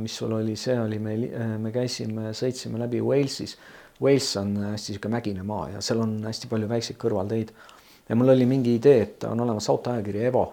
mis 0.02 0.18
sul 0.18 0.34
oli, 0.34 0.58
see 0.58 0.76
oli 0.80 0.98
meil, 1.02 1.26
me 1.62 1.72
käisime, 1.74 2.32
sõitsime 2.36 2.80
läbi 2.82 3.02
Walesis. 3.04 3.56
Wales 4.02 4.28
on 4.36 4.52
hästi 4.72 4.92
sihuke 4.92 5.08
mägine 5.08 5.46
maa 5.46 5.70
ja 5.72 5.80
seal 5.84 6.02
on 6.04 6.18
hästi 6.26 6.50
palju 6.50 6.68
väikseid 6.68 6.98
kõrvalteid. 7.00 7.54
ja 8.08 8.16
mul 8.16 8.34
oli 8.34 8.46
mingi 8.46 8.74
idee, 8.76 9.02
et 9.02 9.24
on 9.24 9.40
olemas 9.40 9.70
autoajakiri 9.70 10.26
Evo. 10.28 10.46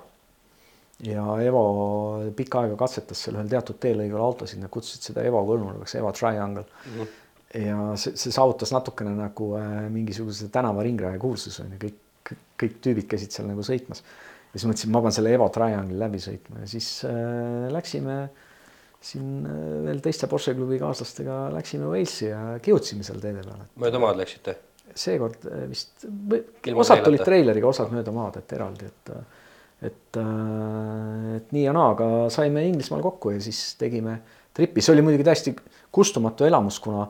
Ja 1.02 1.24
Evo 1.42 1.64
pikka 2.38 2.64
aega 2.64 2.78
katsetas 2.80 3.24
seal 3.26 3.38
ühel 3.40 3.50
teatud 3.52 3.80
teelõigul 3.82 4.22
autosid, 4.24 4.62
nad 4.62 4.72
kutsusid 4.74 5.10
seda 5.10 5.26
Evo 5.26 5.42
kolmnurgaks, 5.48 5.96
Evo 6.00 6.12
Triangle 6.16 6.64
mm. 6.64 6.94
-hmm. 7.00 7.66
ja 7.66 7.80
see, 7.98 8.16
see 8.20 8.32
saavutas 8.36 8.72
natukene 8.76 9.16
nagu 9.18 9.54
äh, 9.58 9.90
mingisuguse 9.90 10.50
tänava 10.54 10.84
ringraja 10.84 11.20
kuulsuse 11.20 11.64
on 11.66 11.76
ju, 11.76 11.82
kõik, 11.88 12.38
kõik 12.64 12.80
tüübid 12.86 13.10
käisid 13.10 13.36
seal 13.36 13.50
nagu 13.50 13.66
sõitmas 13.66 14.04
ja 14.54 14.60
siis 14.60 14.70
mõtlesin, 14.70 14.94
ma 14.94 15.02
pean 15.02 15.16
selle 15.18 15.34
Evo 15.34 15.50
Triangle'i 15.50 16.00
läbi 16.00 16.22
sõitma 16.24 16.64
ja 16.64 16.70
siis 16.70 16.90
äh, 17.10 17.70
läksime 17.74 18.18
siin 19.04 19.48
äh, 19.50 19.64
veel 19.90 20.04
teiste 20.04 20.30
Porsche 20.32 20.54
klubi 20.56 20.80
kaaslastega 20.80 21.48
läksime 21.58 21.90
Walesi 21.90 22.30
ja 22.30 22.60
kihutasime 22.62 23.04
seal 23.04 23.20
teede 23.24 23.44
peal. 23.44 23.66
mööda 23.76 24.00
maad 24.00 24.22
läksite? 24.22 24.56
seekord 24.96 25.48
äh, 25.50 25.66
vist, 25.72 26.06
osad 26.76 27.02
tulid 27.04 27.24
treileriga, 27.26 27.68
osad 27.68 27.92
mööda 27.92 28.14
maad, 28.14 28.38
et 28.44 28.54
eraldi, 28.54 28.92
et 28.94 29.16
et, 29.84 30.20
et 31.38 31.52
nii 31.56 31.66
ja 31.66 31.74
naa, 31.76 31.92
aga 31.96 32.08
saime 32.34 32.66
Inglismaal 32.70 33.04
kokku 33.04 33.34
ja 33.36 33.42
siis 33.44 33.76
tegime 33.80 34.20
tripi, 34.54 34.82
see 34.82 34.94
oli 34.96 35.06
muidugi 35.06 35.26
täiesti 35.28 35.56
kustumatu 35.94 36.48
elamus, 36.48 36.80
kuna 36.84 37.08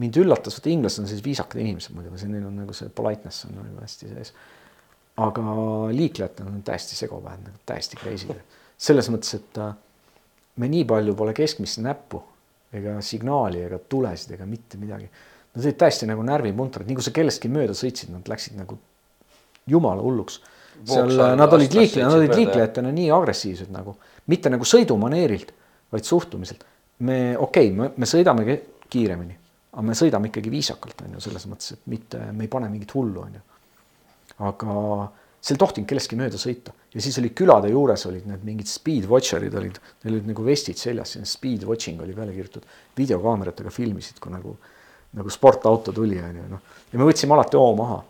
mind 0.00 0.20
üllatas, 0.22 0.58
et 0.58 0.70
inglased 0.70 1.02
on 1.02 1.08
sellised 1.10 1.26
viisakad 1.26 1.60
inimesed 1.62 1.94
muidugi, 1.96 2.28
neil 2.30 2.46
on 2.46 2.58
nagu 2.62 2.74
see 2.76 2.90
politeness 2.94 3.46
on 3.48 3.56
nagu 3.58 3.82
hästi 3.82 4.10
sees. 4.14 4.34
aga 5.20 5.44
liiklejad 5.92 6.38
on 6.46 6.62
täiesti 6.64 6.96
segopäevad, 6.96 7.42
nagu 7.48 7.62
täiesti 7.66 7.98
crazy'd. 8.00 8.44
selles 8.78 9.10
mõttes, 9.12 9.34
et 9.36 9.58
äh, 9.60 9.74
me 10.56 10.68
nii 10.70 10.84
palju 10.88 11.14
pole 11.18 11.34
keskmist 11.36 11.82
näppu 11.84 12.22
ega 12.72 13.00
signaali 13.04 13.64
ega 13.66 13.80
tulesid 13.90 14.36
ega 14.36 14.46
mitte 14.46 14.78
midagi. 14.78 15.10
Nad 15.50 15.64
olid 15.64 15.78
täiesti 15.80 16.06
nagu 16.06 16.22
närvipuntrad, 16.22 16.86
nii 16.86 16.96
kui 16.98 17.04
sa 17.04 17.12
kellestki 17.14 17.50
mööda 17.50 17.74
sõitsid, 17.74 18.12
nad 18.14 18.28
läksid 18.30 18.54
nagu 18.58 18.78
jumala 19.70 20.02
hulluks. 20.04 20.38
Seal 20.88 21.12
nad 21.38 21.52
olid 21.56 21.74
liiklejad, 21.76 22.08
nad 22.08 22.18
olid 22.18 22.34
liiklejatena 22.36 22.92
nii 22.94 23.10
agressiivsed 23.14 23.70
nagu, 23.74 23.96
mitte 24.30 24.52
nagu 24.52 24.66
sõidumaneerilt, 24.68 25.52
vaid 25.92 26.06
suhtumiselt. 26.06 26.64
me 27.06 27.36
okei 27.36 27.70
okay,, 27.70 27.76
me, 27.76 27.90
me 27.96 28.08
sõidame 28.08 28.58
kiiremini, 28.90 29.36
aga 29.72 29.86
me 29.86 29.96
sõidame 29.96 30.30
ikkagi 30.30 30.50
viisakalt 30.52 31.06
on 31.06 31.16
ju 31.16 31.22
selles 31.24 31.46
mõttes, 31.50 31.76
et 31.76 31.86
mitte 31.92 32.20
me 32.32 32.44
ei 32.44 32.52
pane 32.52 32.68
mingit 32.68 32.92
hullu 32.94 33.24
on 33.24 33.38
ju. 33.38 33.46
aga 34.48 34.74
seal 35.40 35.56
ei 35.56 35.62
tohtinud 35.62 35.88
kellestki 35.88 36.18
mööda 36.20 36.40
sõita 36.40 36.74
ja 36.94 37.00
siis 37.00 37.16
oli 37.20 37.30
külade 37.36 37.70
juures 37.72 38.04
olid 38.10 38.26
need 38.28 38.44
mingid 38.44 38.68
speed 38.68 39.06
watcher'id 39.08 39.54
olid, 39.56 39.78
neil 40.04 40.18
olid 40.18 40.28
nagu 40.32 40.44
vestid 40.44 40.76
seljas, 40.76 41.16
speed 41.24 41.64
watching 41.68 42.02
oli 42.04 42.12
peale 42.16 42.34
kirjutatud, 42.36 42.68
videokaameratega 42.98 43.72
filmisid, 43.72 44.20
kui 44.20 44.32
nagu 44.34 44.56
nagu 45.10 45.30
sportauto 45.30 45.92
tuli 45.92 46.20
on 46.22 46.36
ju 46.36 46.44
noh 46.50 46.60
ja 46.92 46.98
me 46.98 47.06
võtsime 47.08 47.34
alati 47.34 47.58
hoo 47.58 47.72
maha. 47.78 48.02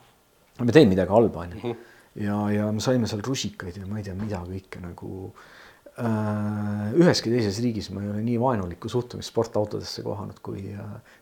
me 0.61 0.73
teinud 0.73 0.93
midagi 0.93 1.15
halba 1.15 1.47
on 1.47 1.55
ju 1.55 1.77
ja, 2.21 2.37
ja 2.55 2.69
me 2.75 2.85
saime 2.85 3.11
seal 3.11 3.25
rusikaid 3.27 3.81
ja 3.81 3.89
ma 3.89 4.01
ei 4.01 4.07
tea, 4.07 4.17
mida 4.19 4.43
kõike 4.47 4.83
nagu 4.83 5.11
äh, 5.99 6.89
üheski 7.01 7.33
teises 7.33 7.61
riigis 7.65 7.91
ma 7.95 8.05
ei 8.05 8.13
ole 8.15 8.25
nii 8.27 8.41
vaenulikku 8.41 8.93
suhtumist 8.93 9.33
sportautodesse 9.33 10.05
kohanud 10.07 10.41
kui, 10.45 10.71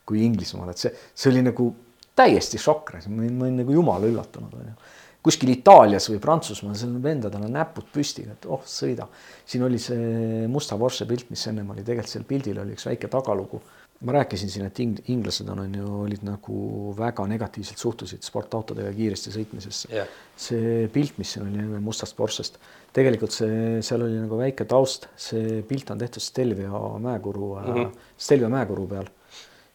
kui 0.08 0.24
Inglismaal, 0.26 0.72
et 0.74 0.86
see, 0.86 0.94
see 1.14 1.32
oli 1.32 1.44
nagu 1.46 1.70
täiesti 2.18 2.58
šokk, 2.58 2.96
ma 3.06 3.22
olin, 3.22 3.36
ma 3.38 3.46
olin 3.46 3.60
nagu 3.62 3.76
jumala 3.76 4.10
üllatunud 4.10 4.56
onju 4.58 4.78
kuskil 5.24 5.50
Itaalias 5.52 6.08
või 6.12 6.20
Prantsusmaal, 6.22 6.76
seal 6.78 6.94
vendadel 7.02 7.44
on 7.44 7.52
näpud 7.52 7.88
püsti, 7.92 8.24
et 8.30 8.46
oh 8.48 8.62
sõida. 8.68 9.08
siin 9.46 9.64
oli 9.66 9.80
see 9.82 10.46
musta 10.50 10.78
Porsche 10.78 11.06
pilt, 11.10 11.28
mis 11.32 11.46
ennem 11.50 11.68
oli, 11.74 11.84
tegelikult 11.84 12.12
seal 12.12 12.26
pildil 12.28 12.62
oli 12.62 12.76
üks 12.76 12.86
väike 12.88 13.10
tagalugu. 13.12 13.60
Ma 14.00 14.12
rääkisin 14.14 14.50
siin, 14.50 14.66
et 14.68 14.78
ing- 14.78 15.00
inglased 15.10 15.48
on, 15.50 15.58
on 15.64 15.72
ju, 15.74 15.86
olid 16.04 16.22
nagu 16.26 16.58
väga 16.98 17.24
negatiivselt 17.26 17.80
suhtusid 17.82 18.22
sportautodega 18.22 18.92
kiiresti 18.94 19.32
sõitmisesse 19.34 19.90
Jah. 19.90 20.10
see 20.38 20.84
pilt, 20.94 21.16
mis 21.18 21.32
siin 21.34 21.48
oli 21.48 21.58
enne 21.64 21.80
mustast 21.82 22.14
Porschest, 22.16 22.60
tegelikult 22.94 23.34
see, 23.34 23.80
seal 23.82 24.04
oli 24.06 24.20
nagu 24.20 24.38
väike 24.38 24.68
taust, 24.70 25.08
see 25.18 25.64
pilt 25.66 25.90
on 25.90 25.98
tehtud 25.98 26.22
Stelvia 26.22 26.70
mäekuru 27.02 27.50
mm, 27.56 27.74
-hmm. 27.74 28.06
Stelvia 28.18 28.52
mäekuru 28.54 28.86
peal. 28.86 29.10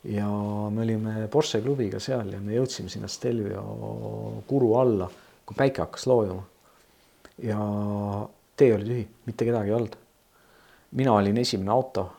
ja 0.04 0.30
me 0.72 0.82
olime 0.82 1.28
Porsche 1.28 1.62
klubiga 1.62 2.00
seal 2.00 2.32
ja 2.34 2.40
me 2.40 2.56
jõudsime 2.56 2.90
sinna 2.90 3.08
Stelvia 3.08 3.62
kuru 4.48 4.74
alla, 4.76 5.12
kui 5.46 5.56
päike 5.56 5.82
hakkas 5.82 6.08
loojuma. 6.08 6.44
ja 7.44 7.60
tee 8.56 8.74
oli 8.74 8.86
tühi, 8.86 9.08
mitte 9.26 9.46
kedagi 9.46 9.70
ei 9.70 9.76
olnud. 9.76 9.96
mina 10.92 11.14
olin 11.14 11.38
esimene 11.38 11.72
auto. 11.72 12.12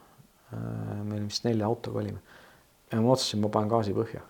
Me 1.04 1.22
vist 1.24 1.46
nelja 1.46 1.66
autoga 1.66 2.02
olime. 2.02 2.20
ja 2.92 3.00
ma 3.00 3.14
otsustasin, 3.14 3.42
ma 3.42 3.50
panen 3.52 3.72
gaasi 3.72 3.94
põhja. 3.96 4.22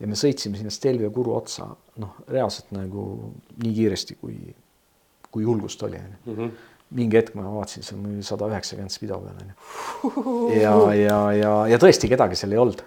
ja 0.00 0.10
me 0.10 0.18
sõitsime 0.18 0.60
sinna 0.60 0.72
Stelvio 0.74 1.10
kuru 1.14 1.34
otsa, 1.38 1.68
noh, 2.02 2.20
reaalselt 2.28 2.72
nagu 2.76 3.32
nii 3.62 3.74
kiiresti, 3.74 4.18
kui, 4.20 4.38
kui 5.30 5.46
julgust 5.46 5.82
oli, 5.86 6.00
onju. 6.00 6.50
mingi 6.94 7.18
hetk 7.18 7.34
ma 7.38 7.46
vaatasin, 7.48 7.86
see 7.86 7.96
on 7.98 8.18
sada 8.26 8.48
üheksakümmend 8.52 8.94
spido 8.94 9.20
peal, 9.24 9.38
onju. 9.44 10.50
ja, 10.60 10.74
ja, 10.98 11.20
ja, 11.38 11.54
ja 11.74 11.80
tõesti 11.80 12.10
kedagi 12.10 12.38
seal 12.38 12.54
ei 12.54 12.64
olnud 12.64 12.84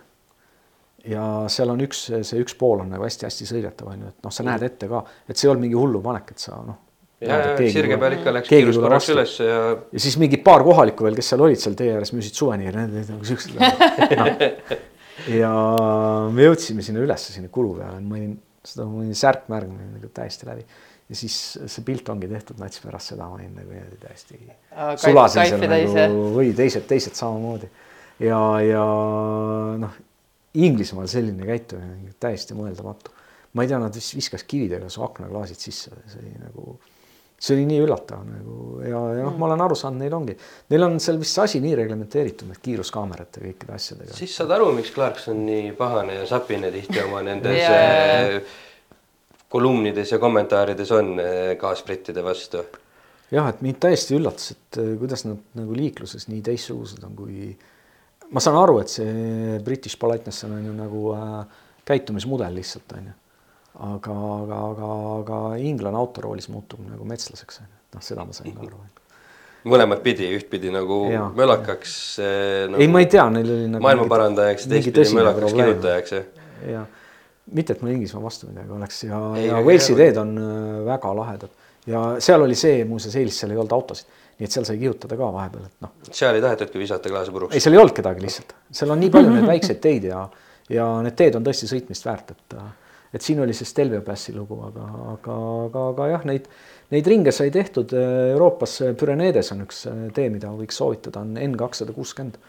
ja 1.08 1.24
seal 1.52 1.72
on 1.72 1.84
üks, 1.86 2.08
see 2.10 2.42
üks 2.44 2.56
pool 2.60 2.84
on 2.84 2.92
nagu 2.92 3.06
hästi-hästi 3.06 3.48
sõidetav 3.50 3.92
onju, 3.94 4.12
et 4.12 4.26
noh, 4.26 4.34
sa 4.34 4.46
näed 4.48 4.66
ette 4.68 4.90
ka, 4.92 5.04
et 5.28 5.38
see 5.38 5.48
ei 5.48 5.54
olnud 5.54 5.66
mingi 5.68 5.80
hullupanek, 5.80 6.34
et 6.34 6.44
sa 6.44 6.60
noh. 6.66 6.84
Sirge 7.18 7.98
peal 8.02 8.18
ikka 8.20 8.34
läks 8.36 8.52
kiirus 8.52 8.80
korraks 8.82 9.10
üles 9.14 9.38
ja. 9.42 9.62
ja 9.74 10.02
siis 10.04 10.18
mingi 10.22 10.40
paar 10.44 10.66
kohalikku 10.66 11.08
veel, 11.08 11.18
kes 11.18 11.32
seal 11.34 11.46
olid 11.48 11.62
seal 11.62 11.78
tee 11.80 11.90
ääres, 11.96 12.14
müüsid 12.14 12.38
suveniire, 12.38 12.84
need 12.86 13.00
olid 13.00 13.14
nagu 13.16 13.30
siuksed 13.32 13.56
no. 14.20 14.28
ja 15.40 15.54
me 16.34 16.46
jõudsime 16.50 16.86
sinna 16.86 17.02
ülesse, 17.06 17.34
sinna 17.34 17.50
kulu 17.54 17.80
peale, 17.80 18.04
ma 18.04 18.20
olin, 18.20 18.36
seda 18.68 18.86
ma 18.86 19.02
olin 19.02 19.18
särk-märg 19.18 19.74
nagu 19.74 20.12
täiesti 20.14 20.50
läbi 20.50 20.68
ja 21.08 21.18
siis 21.18 21.40
see 21.64 21.86
pilt 21.88 22.10
ongi 22.14 22.30
tehtud 22.30 22.60
nats 22.62 22.84
pärast 22.84 23.14
seda, 23.14 23.26
ma 23.26 23.40
olin 23.40 23.54
nagu 23.56 23.72
niimoodi 23.72 24.02
täiesti 24.04 24.38
sulasin 25.02 25.54
seal 25.56 25.70
nagu 25.72 26.28
või 26.36 26.52
teised, 26.58 26.86
teised 26.90 27.18
samamoodi 27.18 27.72
ja, 28.28 28.42
ja 28.66 28.84
noh 29.82 30.04
Inglismaal 30.58 31.10
selline 31.12 31.46
käitumine 31.46 32.14
täiesti 32.20 32.56
mõeldamatu. 32.58 33.12
ma 33.54 33.64
ei 33.64 33.70
tea, 33.72 33.80
nad 33.82 33.96
vist 33.96 34.14
viskas 34.14 34.44
kividega 34.46 34.90
su 34.90 35.02
aknaklaasid 35.06 35.62
sisse, 35.62 35.92
see 36.12 36.20
oli 36.22 36.34
nagu, 36.42 36.78
see 37.38 37.54
oli 37.54 37.68
nii 37.70 37.82
üllatav 37.86 38.24
nagu 38.26 38.80
ja, 38.82 39.02
ja 39.20 39.26
noh, 39.28 39.36
ma 39.38 39.50
olen 39.50 39.62
aru 39.68 39.78
saanud, 39.78 40.02
neil 40.02 40.16
ongi, 40.18 40.34
neil 40.74 40.88
on 40.88 40.98
seal 41.04 41.20
vist 41.22 41.38
see 41.38 41.44
asi 41.46 41.62
nii 41.62 41.76
reglementeeritud, 41.78 42.50
need 42.50 42.64
kiiruskaamerate 42.66 43.44
kõikide 43.44 43.76
asjadega. 43.78 44.18
siis 44.18 44.34
saad 44.40 44.54
aru, 44.56 44.72
miks 44.78 44.94
Clarkson 44.96 45.44
nii 45.46 45.72
pahane 45.78 46.18
ja 46.18 46.26
sapine 46.30 46.72
tihti 46.74 47.04
oma 47.06 47.22
nendes 47.28 47.62
yeah. 47.62 48.58
kolumnides 49.54 50.16
ja 50.16 50.22
kommentaarides 50.24 50.92
on 50.98 51.16
eh, 51.22 51.54
kaasbrittide 51.62 52.26
vastu. 52.26 52.66
jah, 53.32 53.54
et 53.54 53.62
mind 53.66 53.82
täiesti 53.86 54.18
üllatas, 54.18 54.56
et 54.58 54.82
eh, 54.82 54.94
kuidas 54.98 55.28
nad 55.30 55.60
nagu 55.62 55.78
liikluses 55.78 56.30
nii 56.32 56.42
teistsugused 56.50 57.06
on 57.06 57.18
kui 57.18 57.52
ma 58.34 58.44
saan 58.44 58.58
aru, 58.60 58.82
et 58.82 58.92
see 58.92 59.62
British 59.64 60.00
politeness 60.00 60.46
on 60.48 60.60
ju 60.66 60.74
nagu 60.76 61.04
äh, 61.16 61.64
käitumismudel 61.88 62.58
lihtsalt 62.60 62.98
on 62.98 63.10
ju. 63.12 63.16
Aga, 63.78 64.14
aga, 64.42 64.60
aga, 64.72 64.92
aga 65.22 65.40
inglane 65.62 66.00
autoroolis 66.00 66.50
muutub 66.50 66.82
nagu 66.86 67.08
metslaseks 67.08 67.62
noh, 67.62 68.04
seda 68.04 68.26
ma 68.26 68.36
sain 68.36 68.56
ka 68.56 68.66
aru. 68.66 68.80
mõlemat 69.68 70.04
pidi, 70.06 70.30
ühtpidi 70.38 70.72
nagu 70.74 71.04
ja. 71.12 71.28
mölakaks 71.38 71.96
nagu,. 72.72 72.82
ei, 72.82 72.90
ma 72.92 73.04
ei 73.04 73.10
tea, 73.12 73.28
neil 73.34 73.52
oli 73.54 73.72
nagu. 73.74 73.86
maailmaparandajaks, 73.86 74.70
teistpidi 74.72 75.08
mölakaks 75.20 75.58
kirjutajaks 75.58 76.16
jah. 76.18 76.30
ja 76.74 76.86
mitte, 77.54 77.78
et 77.78 77.84
mul 77.84 77.94
Inglismaa 77.94 78.26
vastu 78.26 78.50
midagi 78.50 78.74
oleks 78.76 79.04
ja, 79.06 79.22
ja 79.40 79.62
Walesi 79.64 79.96
teed 79.96 80.18
on 80.20 80.34
äh, 80.42 80.86
väga 80.88 81.14
lahedad 81.16 81.54
ja 81.88 82.08
seal 82.24 82.44
oli 82.44 82.58
see 82.60 82.82
muuseas 82.88 83.16
eelis, 83.16 83.38
seal 83.40 83.54
ei 83.54 83.62
olnud 83.62 83.78
autosid 83.78 84.16
nii 84.38 84.46
et 84.46 84.54
seal 84.54 84.66
sai 84.68 84.78
kihutada 84.78 85.18
ka 85.18 85.30
vahepeal, 85.34 85.70
et 85.70 85.86
noh. 85.86 85.94
seal 86.12 86.38
ei 86.38 86.44
tahetudki 86.44 86.82
visata 86.82 87.10
klaasi 87.10 87.34
puruks? 87.34 87.56
ei, 87.56 87.64
seal 87.64 87.78
ei 87.78 87.82
olnud 87.82 87.96
kedagi 87.98 88.22
lihtsalt, 88.22 88.54
seal 88.80 88.94
on 88.94 89.00
nii 89.02 89.14
palju 89.14 89.32
neid 89.34 89.48
väikseid 89.50 89.80
teid 89.82 90.10
ja, 90.12 90.26
ja 90.74 90.90
need 91.06 91.18
teed 91.18 91.40
on 91.40 91.48
tõesti 91.48 91.70
sõitmist 91.72 92.06
väärt, 92.06 92.36
et 92.36 92.58
et 93.14 93.24
siin 93.24 93.40
oli 93.44 93.56
see 93.58 93.68
Stelvio 93.70 94.02
Passi 94.06 94.36
lugu, 94.36 94.60
aga, 94.68 94.88
aga, 95.14 95.40
aga, 95.68 95.88
aga 95.94 96.12
jah, 96.14 96.28
neid, 96.30 96.48
neid 96.94 97.08
ringe 97.08 97.34
sai 97.36 97.52
tehtud 97.54 97.94
Euroopas, 97.98 98.80
Püreneedes 99.00 99.52
on 99.56 99.66
üks 99.68 99.86
tee, 100.16 100.30
mida 100.34 100.52
võiks 100.56 100.80
soovitada, 100.80 101.24
on 101.24 101.38
N 101.40 101.60
kakssada 101.60 101.96
kuuskümmend 101.96 102.40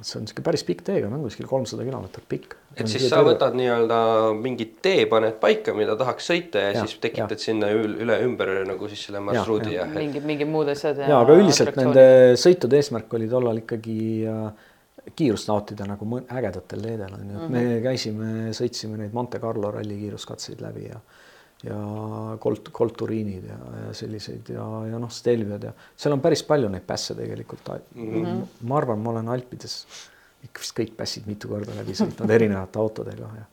see 0.00 0.16
on 0.16 0.24
niisugune 0.24 0.46
päris 0.46 0.62
pikk 0.64 0.80
teega, 0.86 1.08
on 1.12 1.24
kuskil 1.26 1.46
kolmsada 1.48 1.84
kilomeetrit 1.84 2.24
pikk. 2.28 2.54
et 2.72 2.88
siis 2.88 3.04
sa 3.10 3.18
teele... 3.18 3.34
võtad 3.34 3.56
nii-öelda 3.58 3.98
mingi 4.38 4.66
tee, 4.84 5.04
paned 5.10 5.36
paika, 5.42 5.74
mida 5.76 5.96
tahaks 6.00 6.30
sõita 6.32 6.62
ja, 6.62 6.70
ja 6.72 6.84
siis 6.86 6.96
tekitad 7.02 7.36
ja. 7.36 7.44
sinna 7.44 7.68
üle 7.76 8.16
ümber 8.24 8.54
nagu 8.68 8.88
siis 8.88 9.04
selle 9.08 9.20
marsruudi 9.24 9.74
ja, 9.74 9.82
ja. 9.82 9.86
ja. 9.90 9.98
mingid, 9.98 10.24
mingid 10.28 10.48
muud 10.48 10.72
asjad. 10.72 11.04
ja 11.04 11.20
aga 11.20 11.36
üldiselt 11.36 11.76
nende 11.76 12.06
sõitude 12.40 12.80
eesmärk 12.80 13.12
oli 13.18 13.28
tollal 13.30 13.60
ikkagi 13.60 13.98
äh, 14.32 14.70
kiirust 15.16 15.48
nautida 15.50 15.86
nagu 15.88 16.06
ägedatel 16.22 16.86
teedel 16.86 17.16
on 17.18 17.30
ju, 17.32 17.40
et 17.42 17.52
me 17.52 17.64
käisime, 17.84 18.30
sõitsime 18.56 19.00
neid 19.00 19.14
Monte 19.16 19.40
Carlo 19.42 19.72
ralli 19.74 19.98
kiiruskatseid 20.04 20.62
läbi 20.64 20.88
ja 20.88 21.00
ja 21.62 21.76
kolt-, 22.42 22.72
kolturiinid 22.74 23.44
ja, 23.46 23.56
ja 23.84 23.90
selliseid 23.94 24.48
ja, 24.50 24.64
ja 24.90 24.98
noh, 24.98 25.10
stelviod 25.14 25.68
ja 25.68 25.70
seal 25.94 26.16
on 26.16 26.22
päris 26.24 26.42
palju 26.46 26.70
neid 26.72 26.82
pässe 26.86 27.14
tegelikult 27.14 27.70
mm. 27.94 28.08
-hmm. 28.08 28.40
ma 28.66 28.80
arvan, 28.80 28.98
ma 28.98 29.12
olen 29.14 29.30
Alpides 29.30 29.76
vist 30.42 30.74
kõik 30.74 30.96
pässid 30.98 31.28
mitu 31.30 31.50
korda 31.50 31.74
läbi 31.76 31.94
sõitnud 31.94 32.30
erinevate 32.36 32.82
autodega 32.82 33.30
ja 33.38 33.46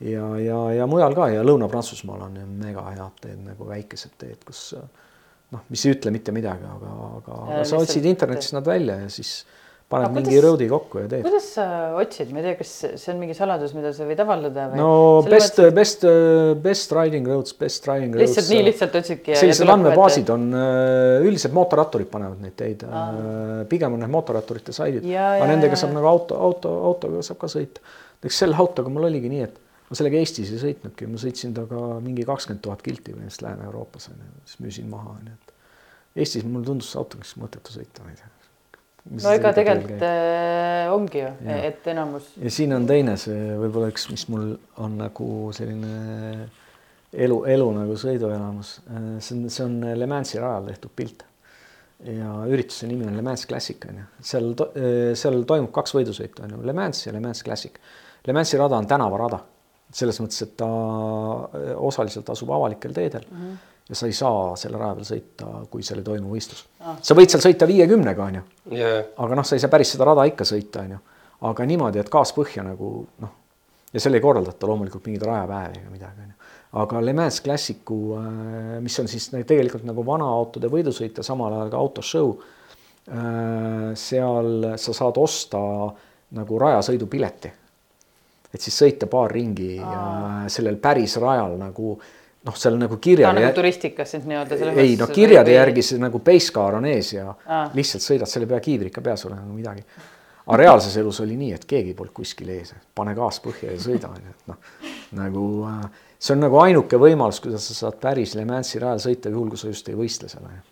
ja, 0.00 0.24
ja, 0.38 0.58
ja 0.72 0.86
mujal 0.86 1.14
ka 1.18 1.28
ja 1.34 1.42
Lõuna-Prantsusmaal 1.42 2.28
on 2.28 2.38
mega 2.60 2.84
head 2.92 3.22
teed 3.22 3.40
nagu 3.42 3.66
väikesed 3.66 4.14
teed, 4.18 4.44
kus 4.46 4.68
noh, 5.50 5.64
mis 5.68 5.84
ei 5.86 5.96
ütle 5.96 6.12
mitte 6.14 6.34
midagi, 6.34 6.68
aga, 6.68 6.92
aga, 7.18 7.38
aga 7.48 7.64
sa 7.66 7.80
otsid 7.82 8.06
internetist 8.06 8.54
nad 8.54 8.66
välja 8.66 9.00
ja 9.02 9.08
siis 9.10 9.40
paned 9.88 10.12
mingi 10.12 10.34
kuidas, 10.34 10.44
road'i 10.44 10.66
kokku 10.68 11.00
ja 11.00 11.08
teed. 11.08 11.22
kuidas 11.24 11.46
sa 11.54 11.64
otsid, 11.96 12.28
ma 12.34 12.42
ei 12.42 12.44
tea, 12.44 12.56
kas 12.58 12.72
see 13.00 13.12
on 13.12 13.20
mingi 13.22 13.36
saladus, 13.36 13.72
mida 13.76 13.92
sa 13.96 14.04
võid 14.08 14.20
avaldada 14.20 14.66
või? 14.72 14.80
no 14.82 14.90
best 15.24 15.56
mõttes..., 15.56 15.72
best, 15.78 16.04
best 16.66 16.92
riding 16.96 17.28
roads, 17.30 17.54
best 17.56 17.86
driving 17.86 18.12
roads. 18.12 18.26
lihtsalt 18.26 18.52
nii 18.52 18.66
lihtsalt 18.66 18.98
otsidki. 19.00 19.38
sellised 19.40 19.72
andmebaasid 19.72 20.32
on, 20.34 20.44
äh, 20.52 21.24
üldiselt 21.24 21.56
mootorratturid 21.56 22.10
panevad 22.12 22.44
neid 22.44 22.56
teid 22.60 22.84
ah., 22.84 23.64
pigem 23.70 23.96
on 23.96 24.04
need 24.04 24.12
mootorratturite 24.12 24.76
saidid, 24.76 25.08
aga 25.08 25.48
nendega 25.48 25.80
saab 25.80 25.96
nagu 25.96 26.12
auto, 26.12 26.36
auto, 26.50 26.76
autoga 26.92 27.24
saab 27.24 27.40
ka 27.40 27.52
sõita. 27.56 27.84
näiteks 28.20 28.44
selle 28.44 28.60
autoga 28.60 28.92
mul 28.92 29.08
oligi 29.08 29.32
nii, 29.32 29.44
et 29.48 29.60
ma 29.88 29.96
sellega 29.96 30.20
Eestis 30.20 30.52
ei 30.52 30.60
sõitnudki, 30.68 31.08
ma 31.08 31.20
sõitsin 31.22 31.56
temaga 31.56 32.00
mingi 32.04 32.28
kakskümmend 32.28 32.60
tuhat 32.66 32.84
kilti 32.84 33.14
põhimõtteliselt 33.14 33.48
Lääne-Euroopas 33.48 34.12
onju, 34.12 34.32
siis 34.44 34.60
müüsin 34.66 34.92
maha 34.92 35.14
onju, 35.16 35.38
et 35.38 35.54
Eestis 36.20 36.44
mulle 36.44 36.68
tundus 36.68 36.92
see 36.92 37.00
autoga 37.00 37.24
siis 37.24 37.40
mõttetu 37.40 37.72
sõita, 37.72 38.04
ma 38.04 38.12
ei 38.12 38.20
tea 38.20 38.34
no 39.08 39.32
ega 39.34 39.52
tegelikult 39.56 40.04
äh, 40.04 40.88
ongi 40.92 41.22
ju, 41.22 41.30
et 41.54 41.86
enamus. 41.92 42.30
ja 42.42 42.52
siin 42.52 42.74
on 42.76 42.86
teine 42.88 43.16
see 43.20 43.54
võib-olla 43.60 43.90
üks, 43.92 44.08
mis 44.12 44.26
mul 44.32 44.52
on 44.84 44.98
nagu 45.00 45.28
selline 45.56 46.48
elu, 47.12 47.38
elu 47.54 47.68
nagu 47.76 47.96
sõiduelamus, 48.00 48.74
äh, 48.88 49.08
see 49.24 49.36
on, 49.36 49.46
see 49.52 49.66
on 49.66 49.78
Le 50.00 50.10
Mansi 50.10 50.40
rajal 50.42 50.70
tehtud 50.72 50.94
pilt. 50.96 51.24
ja 51.98 52.30
ürituse 52.46 52.86
nimi 52.86 53.08
on 53.10 53.16
Le 53.18 53.22
Mans 53.26 53.42
Classic 53.50 53.82
on 53.90 53.96
ju, 53.98 54.02
seal, 54.22 54.52
äh, 54.68 55.14
seal 55.18 55.40
toimub 55.48 55.72
kaks 55.74 55.96
võidusõitu 55.96 56.44
on 56.46 56.52
ju, 56.54 56.60
Le 56.68 56.74
Mans 56.76 57.06
ja 57.06 57.14
Le 57.14 57.22
Mans 57.24 57.42
Classic. 57.42 57.74
Le 58.26 58.36
Mansi 58.36 58.60
rada 58.60 58.78
on 58.78 58.86
tänavarada, 58.86 59.40
selles 59.94 60.20
mõttes, 60.22 60.44
et 60.44 60.54
ta 60.60 60.68
äh, 60.68 61.72
osaliselt 61.74 62.30
asub 62.30 62.52
avalikel 62.54 62.94
teedel 62.94 63.26
mm. 63.30 63.42
-hmm 63.42 63.74
ja 63.88 63.96
sa 63.96 64.06
ei 64.06 64.12
saa 64.16 64.52
selle 64.60 64.78
raja 64.80 64.96
peal 64.98 65.08
sõita, 65.08 65.50
kui 65.72 65.84
seal 65.86 66.02
ei 66.02 66.06
toimu 66.06 66.32
võistlus 66.34 66.64
ah.. 66.84 66.98
sa 67.02 67.16
võid 67.16 67.32
seal 67.32 67.44
sõita 67.44 67.68
viiekümnega, 67.68 68.30
onju 68.30 68.42
yeah.. 68.74 69.12
aga 69.16 69.38
noh, 69.38 69.46
sa 69.48 69.56
ei 69.56 69.62
saa 69.64 69.72
päris 69.72 69.94
seda 69.94 70.08
rada 70.10 70.26
ikka 70.28 70.46
sõita, 70.48 70.84
onju. 70.84 70.98
aga 71.48 71.68
niimoodi, 71.70 72.02
et 72.02 72.10
gaas 72.12 72.34
põhja 72.36 72.64
nagu 72.66 72.90
noh, 73.24 73.32
ja 73.92 74.02
seal 74.02 74.18
ei 74.18 74.24
korraldata 74.24 74.68
loomulikult 74.68 75.08
mingeid 75.08 75.24
rajapäevi 75.28 75.80
ega 75.82 75.94
midagi, 75.94 76.26
onju. 76.26 76.52
aga 76.82 77.00
Le 77.04 77.14
Mans 77.16 77.40
Classicu, 77.44 78.00
äh, 78.18 78.74
mis 78.84 78.98
on 79.00 79.08
siis 79.08 79.30
tegelikult 79.38 79.86
nagu 79.88 80.04
vanaautode 80.06 80.70
võidusõit 80.72 81.16
ja 81.20 81.24
samal 81.26 81.56
ajal 81.56 81.72
ka 81.72 81.80
autoshow. 81.80 82.34
Äh, 83.08 83.94
seal 83.96 84.74
sa 84.76 84.92
saad 84.92 85.16
osta 85.16 85.62
nagu 86.36 86.60
rajasõidupileti. 86.60 87.54
et 88.52 88.60
siis 88.60 88.76
sõita 88.80 89.06
paar 89.08 89.32
ringi 89.32 89.78
ah. 89.80 90.44
sellel 90.48 90.76
päris 90.80 91.16
rajal 91.20 91.56
nagu 91.60 91.98
noh, 92.46 92.56
seal 92.56 92.78
nagu 92.78 92.98
kirjade. 93.02 93.40
nagu 93.40 93.54
turistikas 93.54 94.10
siis 94.14 94.26
nii-öelda. 94.28 94.58
ei 94.76 94.96
no 95.00 95.08
kirjade 95.10 95.50
või... 95.50 95.56
järgi 95.56 95.86
see 95.90 96.02
nagu 96.02 96.20
car 96.52 96.78
on 96.78 96.86
ees 96.86 97.12
ja 97.12 97.32
ah. 97.46 97.70
lihtsalt 97.74 98.04
sõidad, 98.04 98.30
seal 98.30 98.46
ei 98.46 98.52
pea 98.52 98.60
kiivrit 98.60 98.94
ka 98.94 99.04
peas 99.04 99.24
olema 99.26 99.42
nagu 99.42 99.56
midagi. 99.56 99.84
aga 100.46 100.56
reaalses 100.56 100.96
elus 100.96 101.20
oli 101.20 101.36
nii, 101.36 101.52
et 101.52 101.64
keegi 101.68 101.94
polnud 101.94 102.14
kuskil 102.14 102.48
ees, 102.54 102.74
pane 102.94 103.14
gaas 103.14 103.40
põhja 103.44 103.72
ja 103.72 103.80
sõida 103.82 104.12
onju, 104.12 104.36
et 104.36 104.52
noh 104.52 104.92
nagu 105.18 105.44
äh, 105.68 105.82
see 106.18 106.34
on 106.34 106.42
nagu 106.46 106.60
ainuke 106.62 107.00
võimalus, 107.00 107.40
kuidas 107.42 107.68
sa 107.70 107.76
saad 107.76 108.00
päris 108.02 108.34
Le 108.36 108.44
Mansi 108.48 108.80
rajal 108.82 109.02
sõita, 109.08 109.32
juhul 109.32 109.52
kui 109.52 109.60
sa 109.60 109.72
just 109.72 109.88
ei 109.88 109.98
võistle 109.98 110.30
seal 110.30 110.44
onju. 110.44 110.64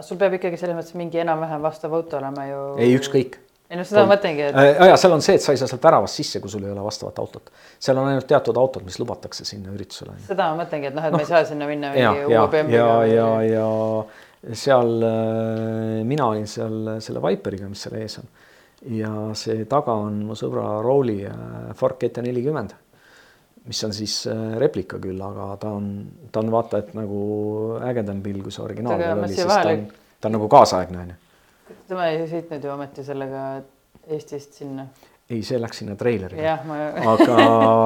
sul 0.00 0.20
peab 0.20 0.38
ikkagi 0.38 0.60
selles 0.60 0.78
mõttes 0.78 0.96
mingi 0.96 1.20
enam-vähem 1.20 1.62
vastav 1.62 1.94
auto 1.94 2.20
olema 2.20 2.46
ju. 2.48 2.60
ei, 2.78 2.94
ükskõik 2.96 3.40
ei 3.70 3.78
no 3.78 3.84
seda 3.86 4.02
ma 4.02 4.16
mõtlengi, 4.16 4.48
et. 4.48 4.56
Äh, 4.58 4.88
ja 4.90 4.96
seal 4.98 5.14
on 5.14 5.22
see, 5.22 5.36
et 5.38 5.44
sa 5.44 5.54
ei 5.54 5.60
saa 5.60 5.70
sealt 5.70 5.84
väravast 5.84 6.18
sisse, 6.18 6.40
kui 6.42 6.50
sul 6.50 6.64
ei 6.66 6.72
ole 6.72 6.82
vastavat 6.82 7.20
autot. 7.22 7.52
seal 7.78 8.00
on 8.02 8.10
ainult 8.10 8.26
teatud 8.30 8.58
autod, 8.58 8.82
mis 8.86 8.98
lubatakse 8.98 9.46
sinna 9.46 9.70
üritusele. 9.74 10.16
seda 10.26 10.50
ma 10.50 10.64
mõtlengi, 10.64 10.90
et 10.90 10.96
noh, 10.96 11.06
et 11.06 11.14
no, 11.14 11.20
me 11.20 11.26
ei 11.26 11.30
saa 11.30 11.44
sinna 11.46 11.68
minna 11.70 11.92
mingi 11.94 12.26
uue 12.26 12.48
BMW-ga. 12.50 12.80
ja, 12.80 12.90
ja, 13.06 13.28
ja 13.46 14.56
seal 14.64 15.06
äh, 15.06 16.02
mina 16.08 16.26
olin 16.32 16.50
seal 16.50 16.96
selle 17.04 17.22
Viperiga, 17.28 17.70
mis 17.70 17.86
seal 17.86 17.96
ees 18.00 18.18
on. 18.24 18.28
ja 18.96 19.14
see 19.38 19.64
taga 19.70 19.94
on 20.02 20.18
mu 20.26 20.38
sõbra 20.38 20.66
Rowley 20.82 21.22
äh, 21.30 21.70
Ford 21.78 22.00
GT 22.02 22.26
nelikümmend, 22.26 22.74
mis 23.70 23.86
on 23.86 23.94
siis 23.94 24.24
replika 24.58 24.98
küll, 24.98 25.20
aga 25.22 25.52
ta 25.62 25.76
on, 25.78 25.90
ta 26.32 26.42
on 26.42 26.50
vaata, 26.50 26.82
et 26.82 26.94
nagu 26.98 27.24
ägedam 27.86 28.22
pill, 28.24 28.42
kui 28.42 28.50
see 28.50 28.66
originaal 28.66 29.10
oli, 29.14 29.34
sest 29.36 29.52
ta 29.54 29.74
on, 29.76 29.90
ta 30.18 30.32
on 30.32 30.40
nagu 30.40 30.50
kaasaegne 30.58 31.04
onju 31.06 31.20
tema 31.88 32.10
ei 32.10 32.26
sõitnud 32.30 32.64
ju 32.64 32.72
ometi 32.72 33.04
sellega 33.06 33.44
Eestist 34.10 34.56
sinna. 34.58 34.86
ei, 35.30 35.42
see 35.46 35.58
läks 35.60 35.82
sinna 35.82 35.96
treileriga. 35.98 36.42
jah, 36.42 36.62
ma 36.66 36.78
aga, 37.12 37.36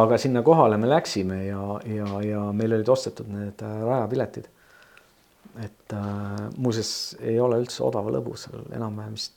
aga 0.04 0.18
sinna 0.20 0.42
kohale 0.46 0.78
me 0.80 0.90
läksime 0.90 1.44
ja, 1.46 1.62
ja, 1.90 2.10
ja 2.24 2.44
meil 2.56 2.76
olid 2.78 2.88
ostetud 2.88 3.30
need 3.32 3.64
äh, 3.64 3.80
rajapiletid. 3.84 4.48
et 5.64 5.96
äh, 5.96 6.46
muuseas 6.56 7.16
ei 7.20 7.38
ole 7.40 7.60
üldse 7.62 7.84
odava 7.86 8.12
lõbu 8.14 8.38
seal 8.40 8.64
enam-vähem 8.74 9.18
vist 9.18 9.36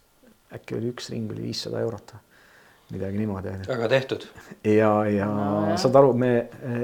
äkki 0.54 0.78
oli 0.78 0.94
üks 0.94 1.12
ring 1.12 1.32
oli 1.32 1.50
viissada 1.50 1.82
eurot 1.84 2.14
või 2.16 2.96
midagi 2.96 3.20
niimoodi 3.20 3.52
onju. 3.52 3.68
väga 3.68 3.90
tehtud. 3.92 4.30
ja, 4.64 4.94
ja 5.12 5.28
No, 5.28 5.76
saad 5.78 6.00
aru, 6.00 6.14
me 6.14 6.32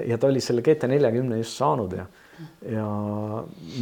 ja 0.07 0.17
ta 0.19 0.27
oli 0.27 0.43
selle 0.43 0.65
GT 0.65 0.89
neljakümne 0.91 1.39
just 1.39 1.57
saanud 1.61 1.95
ja 1.95 2.07
ja 2.69 2.85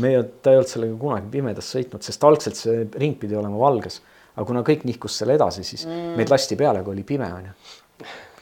me, 0.02 0.12
ta 0.42 0.54
ei 0.54 0.60
olnud 0.60 0.72
sellega 0.72 0.98
kunagi 1.00 1.30
pimedas 1.32 1.70
sõitnud, 1.74 2.04
sest 2.06 2.24
algselt 2.28 2.60
see 2.60 2.86
ring 3.00 3.18
pidi 3.20 3.38
olema 3.38 3.60
valges, 3.60 4.00
aga 4.36 4.48
kuna 4.48 4.64
kõik 4.68 4.86
nihkus 4.88 5.20
selle 5.22 5.38
edasi, 5.40 5.64
siis 5.68 5.86
mm. 5.88 6.16
meid 6.20 6.34
lasti 6.34 6.58
peale, 6.60 6.84
kui 6.86 6.96
oli 6.96 7.06
pime 7.08 7.30
onju. 7.32 7.54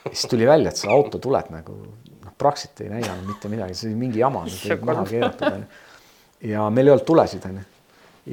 siis 0.09 0.25
tuli 0.31 0.47
välja, 0.47 0.71
et 0.71 0.81
see 0.81 0.91
auto 0.91 1.21
tuleb 1.21 1.51
nagu 1.53 1.75
noh, 1.75 2.33
praktiliselt 2.37 2.85
ei 2.85 2.93
näidanud 2.95 3.29
mitte 3.29 3.51
midagi, 3.51 3.77
see 3.77 3.91
oli 3.91 3.99
mingi 3.99 4.23
jama, 4.23 4.45
maha 4.89 5.05
keeratud 5.09 5.47
onju. 5.51 5.85
ja 6.53 6.65
meil 6.73 6.89
ei 6.89 6.95
olnud 6.95 7.07
tulesid 7.07 7.47
onju. 7.51 7.67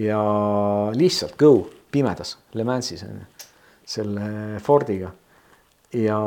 ja 0.06 0.24
lihtsalt 0.96 1.36
go 1.40 1.52
pimedas 1.92 2.36
Le 2.54 2.64
Mansis 2.64 3.04
onju, 3.06 3.30
selle 3.86 4.26
Fordiga 4.64 5.12
ja 5.96 6.18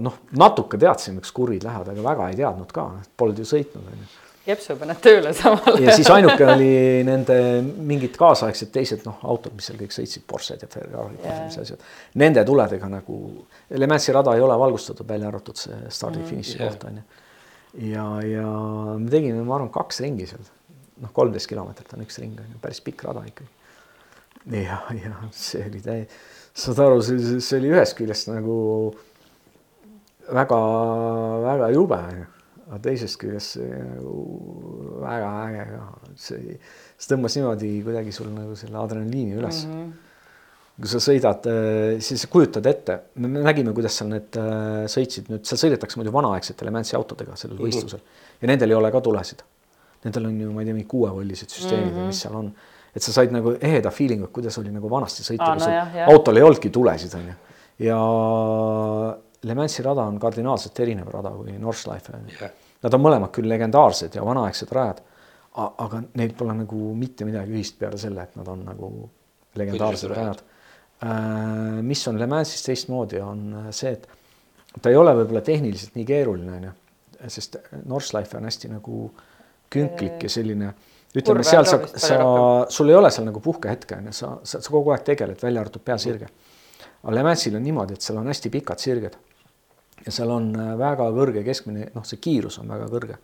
noh, 0.00 0.22
natuke 0.38 0.78
teadsime, 0.80 1.20
eks 1.22 1.34
kurvid 1.34 1.64
lähevad, 1.66 1.92
aga 1.92 2.08
väga 2.12 2.30
ei 2.30 2.38
teadnud 2.38 2.72
ka, 2.72 2.88
polnud 3.18 3.40
ju 3.42 3.48
sõitnud 3.48 3.92
onju 3.92 4.08
Jepsu 4.48 4.76
paned 4.80 5.00
tööle 5.04 5.30
samal 5.36 5.76
ja 5.82 5.92
siis 5.96 6.08
ainuke 6.12 6.46
oli 6.48 6.70
nende 7.04 7.36
mingid 7.62 8.14
kaasaegsed 8.16 8.70
teised 8.72 9.04
noh, 9.04 9.18
autod, 9.28 9.52
mis 9.58 9.68
seal 9.68 9.76
kõik 9.80 9.92
sõitsid, 9.92 10.24
Porsche'd 10.28 10.62
ja 10.64 10.68
Ferrari'd 10.72 11.24
ja 11.24 11.34
mis 11.42 11.58
asjad. 11.60 11.82
Nende 12.20 12.44
tuledega 12.48 12.88
nagu, 12.88 13.18
Le 13.68 13.88
Mansi 13.90 14.14
rada 14.16 14.32
ei 14.36 14.44
ole 14.44 14.56
valgustatud, 14.60 15.08
välja 15.08 15.28
arvatud 15.28 15.60
see 15.60 15.76
stardi-finiši 15.98 16.56
Jah. 16.56 16.70
koht 16.72 16.86
on 16.88 17.00
ju. 17.00 17.04
ja, 17.90 18.06
ja 18.24 18.46
me 18.94 19.12
tegime, 19.12 19.44
ma 19.44 19.58
arvan, 19.58 19.68
kaks 19.74 20.00
ringi 20.06 20.30
seal, 20.30 20.48
noh, 21.02 21.12
kolmteist 21.16 21.50
kilomeetrit 21.50 21.92
on 21.98 22.06
üks 22.06 22.18
ring 22.22 22.40
on 22.40 22.48
ju, 22.54 22.62
päris 22.64 22.80
pikk 22.86 23.04
rada 23.10 23.26
ikkagi. 23.28 23.52
ja, 24.62 24.80
ja 24.96 25.20
see 25.36 25.66
oli 25.68 25.84
täi-, 25.84 26.08
saad 26.56 26.80
aru, 26.86 27.04
see, 27.04 27.36
see 27.36 27.60
oli 27.60 27.76
ühest 27.76 27.98
küljest 28.00 28.32
nagu 28.32 28.56
väga-väga 30.32 31.72
jube 31.76 32.00
onju 32.08 32.32
aga 32.68 32.78
teisest 32.84 33.16
küljest 33.20 33.56
see 33.56 33.78
nagu 33.80 34.14
väga 35.00 35.30
äge 35.46 35.64
ka, 35.70 35.86
see, 36.20 36.58
see 36.98 37.14
tõmbas 37.14 37.36
niimoodi 37.38 37.70
kuidagi 37.86 38.12
sul 38.12 38.28
nagu 38.34 38.56
selle 38.60 38.78
adrenaliini 38.82 39.38
üles 39.40 39.64
mm. 39.66 39.74
-hmm. 39.74 39.92
kui 40.78 40.90
sa 40.92 41.00
sõidad, 41.02 41.48
siis 42.04 42.22
sa 42.22 42.28
kujutad 42.30 42.66
ette, 42.66 42.98
me 43.16 43.28
me 43.28 43.40
nägime, 43.42 43.72
kuidas 43.74 43.96
seal 43.98 44.10
need 44.12 44.36
äh, 44.38 44.84
sõitsid 44.86 45.30
nüüd, 45.32 45.44
seal 45.48 45.58
sõidetakse 45.64 45.98
muidu 45.98 46.12
vanaaegsete 46.12 46.64
Le 46.64 46.70
Mansi 46.70 46.96
autodega 46.96 47.36
sellel 47.36 47.56
Mhm. 47.58 47.64
võistlusel 47.66 48.00
ja 48.42 48.48
nendel 48.52 48.70
ei 48.70 48.76
ole 48.76 48.90
ka 48.90 49.00
tulesid. 49.00 49.42
Nendel 50.04 50.26
on 50.26 50.40
ju, 50.40 50.52
ma 50.52 50.60
ei 50.60 50.66
tea, 50.66 50.74
mingi 50.74 50.88
kuuevollised 50.88 51.50
süsteemid 51.50 51.86
mm 51.86 51.90
-hmm. 51.90 52.02
või 52.04 52.06
mis 52.12 52.20
seal 52.22 52.34
on, 52.36 52.52
et 52.94 53.02
sa 53.02 53.12
said 53.12 53.32
nagu 53.32 53.56
eheda 53.60 53.90
feeling'u, 53.90 54.28
kuidas 54.32 54.58
oli 54.58 54.70
nagu 54.70 54.90
vanasti 54.90 55.22
sõita 55.26 55.42
Aa, 55.42 55.56
kui 55.56 55.66
no 55.66 55.72
jah, 55.72 55.94
jah. 55.96 56.08
autol 56.12 56.36
ei 56.36 56.42
olnudki 56.42 56.70
tulesid, 56.70 57.14
onju. 57.14 57.34
ja 57.78 57.98
Le 59.46 59.54
Mansi 59.54 59.82
rada 59.86 60.02
on 60.02 60.18
kardinaalselt 60.18 60.80
erinev 60.82 61.10
rada 61.14 61.30
kui 61.30 61.54
Nordschleife 61.58 62.12
jah, 62.40 62.50
Nad 62.82 62.94
on 62.94 63.02
mõlemad 63.02 63.30
küll 63.34 63.48
legendaarsed 63.50 64.14
ja 64.14 64.22
vanaaegsed 64.26 64.70
rajad, 64.74 65.00
a- 65.58 65.70
aga 65.84 66.00
neil 66.18 66.32
pole 66.38 66.54
nagu 66.54 66.92
mitte 66.94 67.26
midagi 67.26 67.54
ühist 67.54 67.78
peale 67.78 67.98
selle, 67.98 68.22
et 68.22 68.36
nad 68.38 68.48
on 68.48 68.64
nagu 68.66 68.90
legendaarsed 69.58 70.10
rajad. 70.14 70.42
mis 71.82 72.02
on 72.10 72.18
Le 72.18 72.26
Mansis 72.26 72.62
teistmoodi, 72.66 73.20
on 73.22 73.68
see, 73.70 73.92
et 73.92 74.06
ta 74.82 74.90
ei 74.90 74.96
ole 74.98 75.12
võib-olla 75.14 75.42
tehniliselt 75.46 75.94
nii 75.94 76.04
keeruline, 76.08 76.56
onju, 76.56 76.72
sest 77.30 77.56
Nordschleife 77.86 78.36
on 78.38 78.44
hästi 78.50 78.70
nagu 78.72 79.04
künklik 79.70 80.22
ja 80.26 80.28
selline, 80.32 80.72
ütleme 81.14 81.44
seal 81.46 81.64
sa, 81.70 81.78
sa 81.94 82.18
sul 82.70 82.90
ei 82.90 82.98
ole 82.98 83.10
seal 83.14 83.26
nagu 83.30 83.40
puhkehetke, 83.40 84.00
onju, 84.02 84.12
sa, 84.12 84.32
sa, 84.42 84.58
sa 84.60 84.70
kogu 84.74 84.90
aeg 84.94 85.06
tegeled, 85.06 85.38
välja 85.42 85.62
arvatud 85.62 85.82
peasirge. 85.86 86.28
aga 87.02 87.14
Le 87.14 87.22
Mansil 87.22 87.54
on 87.56 87.62
niimoodi, 87.62 87.94
et 87.94 88.02
seal 88.02 88.18
on 88.18 88.26
hästi 88.26 88.50
pikad 88.50 88.82
sirged 88.82 89.16
ja 90.06 90.12
seal 90.14 90.30
on 90.32 90.48
äh, 90.56 90.72
väga 90.78 91.08
kõrge 91.16 91.44
keskmine, 91.46 91.90
noh, 91.94 92.04
see 92.06 92.20
kiirus 92.22 92.58
on 92.62 92.68
väga 92.72 92.88
kõrge. 92.92 93.18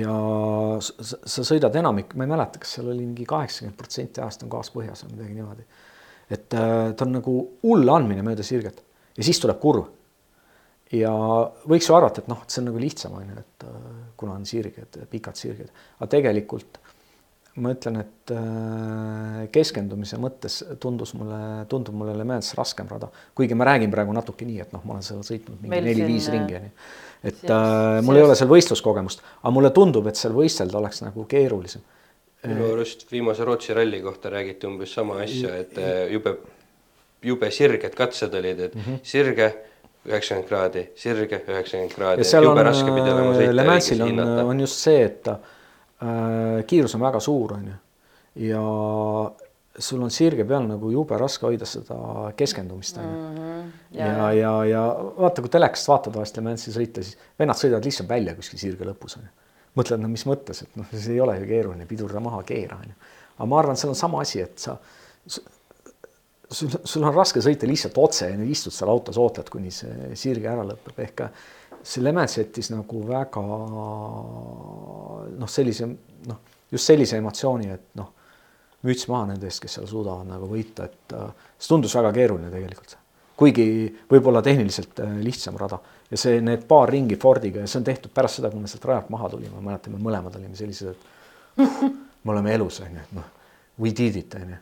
ja 0.00 0.14
sa, 0.80 1.18
sa- 1.28 1.44
sõidad 1.44 1.74
enamik, 1.76 2.14
ma 2.16 2.24
ei 2.24 2.30
mäleta, 2.30 2.58
kas 2.62 2.76
seal 2.78 2.88
oli 2.88 3.04
mingi 3.04 3.26
kaheksakümmend 3.28 3.76
protsenti 3.78 4.22
ajast 4.22 4.42
on 4.46 4.52
gaas 4.54 4.70
põhjas 4.74 5.04
või 5.04 5.16
midagi 5.18 5.34
niimoodi. 5.40 5.66
et 6.30 6.54
äh, 6.56 6.92
ta 6.96 7.04
on 7.04 7.12
nagu 7.18 7.34
hull 7.62 7.88
andmine 7.92 8.24
mööda 8.26 8.42
sirget 8.46 8.80
ja 9.16 9.22
siis 9.26 9.40
tuleb 9.40 9.60
kurv. 9.60 9.84
ja 10.92 11.10
võiks 11.68 11.88
ju 11.88 11.94
arvata, 11.96 12.22
et 12.22 12.28
noh, 12.28 12.40
et 12.42 12.50
see 12.50 12.62
on 12.62 12.68
nagu 12.70 12.80
lihtsam 12.80 13.12
on 13.18 13.28
ju, 13.28 13.36
et 13.44 13.68
äh, 13.68 13.92
kuna 14.16 14.38
on 14.38 14.44
sirged, 14.48 14.98
pikad 15.10 15.36
sirged, 15.36 15.70
aga 15.98 16.10
tegelikult 16.16 16.78
ma 17.62 17.70
ütlen, 17.70 18.00
et 18.02 18.32
äh, 18.34 19.42
keskendumise 19.54 20.18
mõttes 20.22 20.58
tundus 20.82 21.12
mulle, 21.14 21.38
tundub 21.70 21.94
mulle 22.00 22.16
Le 22.18 22.26
Mans 22.26 22.48
raskem 22.58 22.88
rada, 22.90 23.10
kuigi 23.38 23.54
ma 23.58 23.68
räägin 23.68 23.92
praegu 23.94 24.14
natuke 24.16 24.46
nii, 24.48 24.58
et 24.64 24.72
noh, 24.74 24.82
ma 24.82 24.96
olen 24.96 25.06
seal 25.06 25.22
sõitnud 25.26 25.60
mingi 25.62 25.78
neli-viis 25.86 26.26
siin, 26.26 26.34
ringi 26.34 26.58
onju. 26.58 26.72
et 27.22 27.38
siin- 27.44 27.54
äh, 27.54 28.00
mul 28.06 28.18
ei 28.18 28.26
ole 28.26 28.34
seal 28.38 28.50
võistluskogemust, 28.50 29.22
aga 29.42 29.54
mulle 29.54 29.70
tundub, 29.76 30.10
et 30.10 30.18
seal 30.18 30.34
võistelda 30.34 30.80
oleks 30.82 31.04
nagu 31.06 31.28
keerulisem. 31.30 31.86
minu 32.44 32.72
arust 32.72 33.06
viimase 33.12 33.44
Rootsi 33.44 33.72
ralli 33.72 34.02
kohta 34.02 34.34
räägiti 34.34 34.66
umbes 34.66 34.92
sama 34.92 35.22
asja, 35.22 35.54
et 35.56 35.78
äh, 35.78 36.10
jube, 36.12 36.36
jube 37.22 37.50
sirged 37.54 37.94
katsed 37.94 38.34
olid, 38.34 38.60
et 38.60 38.74
mm. 38.74 38.80
-hmm. 38.80 38.98
sirge 39.02 39.54
üheksakümmend 40.04 40.48
kraadi, 40.48 40.88
sirge 40.96 41.44
üheksakümmend 41.48 41.94
kraadi, 41.94 42.20
ja 42.20 42.24
seal 42.24 42.42
jube 42.42 42.60
on, 42.60 42.66
raske 42.66 42.90
pidi 42.90 43.10
olema 43.10 43.34
sõita. 43.38 43.54
Le 43.54 43.64
Mansil 43.64 44.02
on, 44.02 44.18
on 44.50 44.60
just 44.60 44.82
see, 44.82 45.04
et 45.06 45.22
ta 45.22 45.38
äh, 45.38 45.53
kiirus 46.68 46.94
on 46.96 47.04
väga 47.04 47.20
suur, 47.22 47.56
on 47.56 47.66
ju, 47.70 47.76
ja 48.48 48.62
sul 49.78 50.02
on 50.02 50.12
sirge 50.14 50.44
peal 50.46 50.66
nagu 50.68 50.90
jube 50.92 51.16
raske 51.18 51.46
hoida 51.48 51.66
seda 51.68 51.96
keskendumist, 52.38 52.98
on 53.02 53.08
ju. 53.08 53.62
ja, 53.98 54.28
ja, 54.36 54.52
ja 54.70 54.82
vaata, 55.16 55.42
kui 55.42 55.50
telekast 55.52 55.90
vaatad 55.90 56.14
vahest 56.14 56.38
Le 56.38 56.44
Mansi 56.46 56.74
sõita, 56.74 57.02
siis 57.02 57.18
vennad 57.40 57.58
sõidavad 57.58 57.88
lihtsalt 57.88 58.10
välja 58.10 58.36
kuskil 58.38 58.62
sirge 58.62 58.86
lõpus, 58.86 59.18
on 59.18 59.26
ju. 59.26 59.32
mõtled, 59.80 60.04
no 60.04 60.12
mis 60.12 60.26
mõttes, 60.30 60.62
et 60.66 60.78
noh, 60.78 60.86
see 60.92 61.16
ei 61.16 61.24
ole 61.24 61.40
ju 61.40 61.50
keeruline, 61.50 61.88
pidurda 61.90 62.22
maha, 62.22 62.44
keera, 62.46 62.78
on 62.78 62.92
ju. 62.92 63.12
aga 63.36 63.50
ma 63.50 63.60
arvan, 63.62 63.80
seal 63.80 63.94
on 63.94 63.98
sama 63.98 64.22
asi, 64.22 64.44
et 64.44 64.62
sa, 64.62 64.76
sul, 65.26 66.78
sul 66.78 67.02
on 67.02 67.14
raske 67.14 67.42
sõita 67.42 67.66
lihtsalt 67.68 67.98
otse 67.98 68.30
ja 68.30 68.38
istud 68.46 68.74
seal 68.74 68.92
autos, 68.92 69.18
ootad, 69.18 69.50
kuni 69.50 69.74
see 69.74 70.14
sirge 70.18 70.50
ära 70.50 70.66
lõpeb, 70.66 71.02
ehk 71.08 71.26
see 71.84 72.02
Le 72.02 72.12
Mans 72.16 72.38
jättis 72.38 72.70
nagu 72.72 73.00
väga 73.06 73.42
noh, 75.38 75.48
sellise 75.50 75.86
noh, 76.28 76.38
just 76.72 76.88
sellise 76.88 77.18
emotsiooni, 77.20 77.70
et 77.74 77.86
noh, 78.00 78.10
müts 78.84 79.06
maha 79.10 79.30
nende 79.32 79.48
eest, 79.48 79.62
kes 79.64 79.78
seal 79.78 79.88
suudavad 79.88 80.28
nagu 80.28 80.48
võita, 80.50 80.88
et 80.88 81.16
äh, 81.16 81.48
see 81.58 81.72
tundus 81.72 81.94
väga 81.96 82.12
keeruline 82.16 82.50
tegelikult. 82.52 82.96
kuigi 83.34 83.66
võib-olla 84.10 84.42
tehniliselt 84.46 85.00
äh, 85.02 85.16
lihtsam 85.24 85.56
rada 85.58 85.78
ja 86.10 86.20
see, 86.20 86.40
need 86.44 86.66
paar 86.70 86.92
ringi 86.92 87.16
Fordiga 87.20 87.64
ja 87.64 87.70
see 87.70 87.80
on 87.80 87.86
tehtud 87.88 88.12
pärast 88.14 88.40
seda, 88.40 88.50
kui 88.52 88.60
me 88.62 88.70
sealt 88.70 88.84
rajalt 88.88 89.10
maha 89.10 89.30
tulime, 89.32 89.54
ma 89.56 89.72
mäletan, 89.72 89.96
me 89.96 90.04
mõlemad 90.04 90.36
olime 90.38 90.56
sellised, 90.58 90.94
et 90.94 91.64
me 92.24 92.34
oleme 92.34 92.54
elus, 92.54 92.80
on 92.84 92.94
ju, 92.94 93.02
et 93.02 93.16
noh, 93.16 93.26
we 93.82 93.92
did 93.96 94.16
it, 94.20 94.36
on 94.38 94.54
ju. 94.54 94.60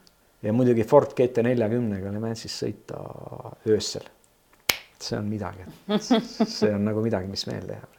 ja 0.48 0.54
muidugi 0.56 0.86
Ford 0.88 1.12
GT 1.18 1.44
neljakümnega 1.46 2.14
Le 2.14 2.22
Mansis 2.22 2.54
sõita 2.64 3.02
öösel. 3.68 4.06
See 5.02 5.18
on 5.18 5.26
midagi, 5.30 5.66
see 6.00 6.70
on 6.74 6.84
nagu 6.88 7.02
midagi, 7.04 7.28
mis 7.30 7.46
meelde 7.50 7.78
jääb 7.78 7.98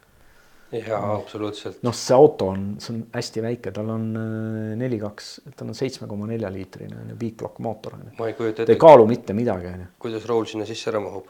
jaa, 0.82 1.16
absoluutselt. 1.16 1.82
noh, 1.86 1.94
see 1.96 2.16
auto 2.16 2.48
on, 2.54 2.66
see 2.82 2.94
on 2.96 3.02
hästi 3.14 3.44
väike, 3.46 3.72
tal 3.76 3.90
on 3.94 4.06
äh, 4.18 4.74
neli 4.80 5.00
kaks, 5.02 5.30
tal 5.58 5.70
on 5.72 5.78
seitsme 5.78 6.08
koma 6.10 6.28
nelja 6.30 6.50
liitrine 6.54 6.98
on 7.02 7.12
ju 7.14 7.18
big 7.20 7.36
block 7.40 7.60
mootor 7.64 7.98
on 7.98 8.06
ju. 8.08 8.14
ma 8.20 8.30
ei 8.30 8.38
kujuta 8.38 8.64
ta 8.64 8.66
ei 8.66 8.74
ette, 8.76 8.80
kaalu 8.82 9.08
mitte 9.10 9.36
midagi 9.38 9.70
on 9.70 9.84
ju, 9.86 9.90
kuidas 10.06 10.28
Raul 10.30 10.48
sinna 10.50 10.66
sisse 10.70 10.90
ära 10.92 11.02
mahub. 11.04 11.30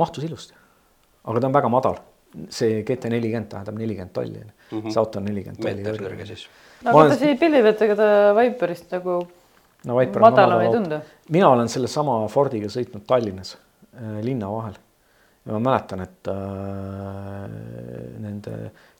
mahtus 0.00 0.24
ilusti. 0.28 0.54
aga 1.24 1.40
ta 1.40 1.50
on 1.50 1.56
väga 1.56 1.72
madal, 1.72 2.00
see 2.52 2.82
GT 2.88 3.12
nelikümmend 3.12 3.50
tähendab 3.52 3.80
nelikümmend 3.80 4.14
tolli 4.16 4.42
on 4.44 4.50
ju, 4.52 4.84
see 4.90 5.00
auto 5.00 5.22
on 5.22 5.28
nelikümmend 5.30 5.62
tolli. 5.62 5.80
meeter 5.80 6.02
kõrge 6.06 6.28
siis. 6.34 6.46
no 6.82 6.90
Ma 6.90 6.90
aga 6.90 6.98
olen- 7.00 7.14
ta 7.16 7.20
siia 7.24 7.40
pillivad, 7.40 7.82
ega 7.88 7.98
ta 8.02 8.08
Viperist 8.40 8.96
nagu 8.98 9.18
no 9.88 9.98
Viper 9.98 10.28
madalam 10.28 10.60
ei 10.66 10.72
tundu. 10.76 11.00
mina 11.32 11.48
olen 11.56 11.68
sellesama 11.68 12.22
Fordiga 12.28 12.68
sõitnud 12.72 13.06
Tallinnas 13.08 13.56
äh, 13.56 14.18
linna 14.24 14.50
vahel 14.52 14.76
ja 15.46 15.52
ma 15.56 15.58
mäletan, 15.58 16.00
et 16.04 16.28
äh, 16.30 16.36
nende 18.22 18.56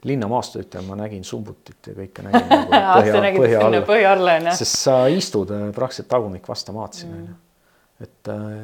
linnamaasturitel 0.09 0.83
ma 0.87 0.97
nägin 0.99 1.25
sumbutit 1.25 1.87
ja 1.87 1.95
kõike 1.95 2.25
nägin 2.27 2.49
nagu 2.51 2.73
põhja, 2.73 3.15
põhja 3.39 3.63
sinna 3.63 3.69
all. 3.69 3.87
põhja 3.87 4.13
alla 4.17 4.55
sest 4.59 4.81
sa 4.81 4.97
istud 5.13 5.53
äh, 5.55 5.69
praktiliselt 5.77 6.11
tagumik 6.11 6.49
vastamaad 6.49 6.99
siin 6.99 7.15
onju. 7.21 7.37
et 8.03 8.33
äh, 8.35 8.61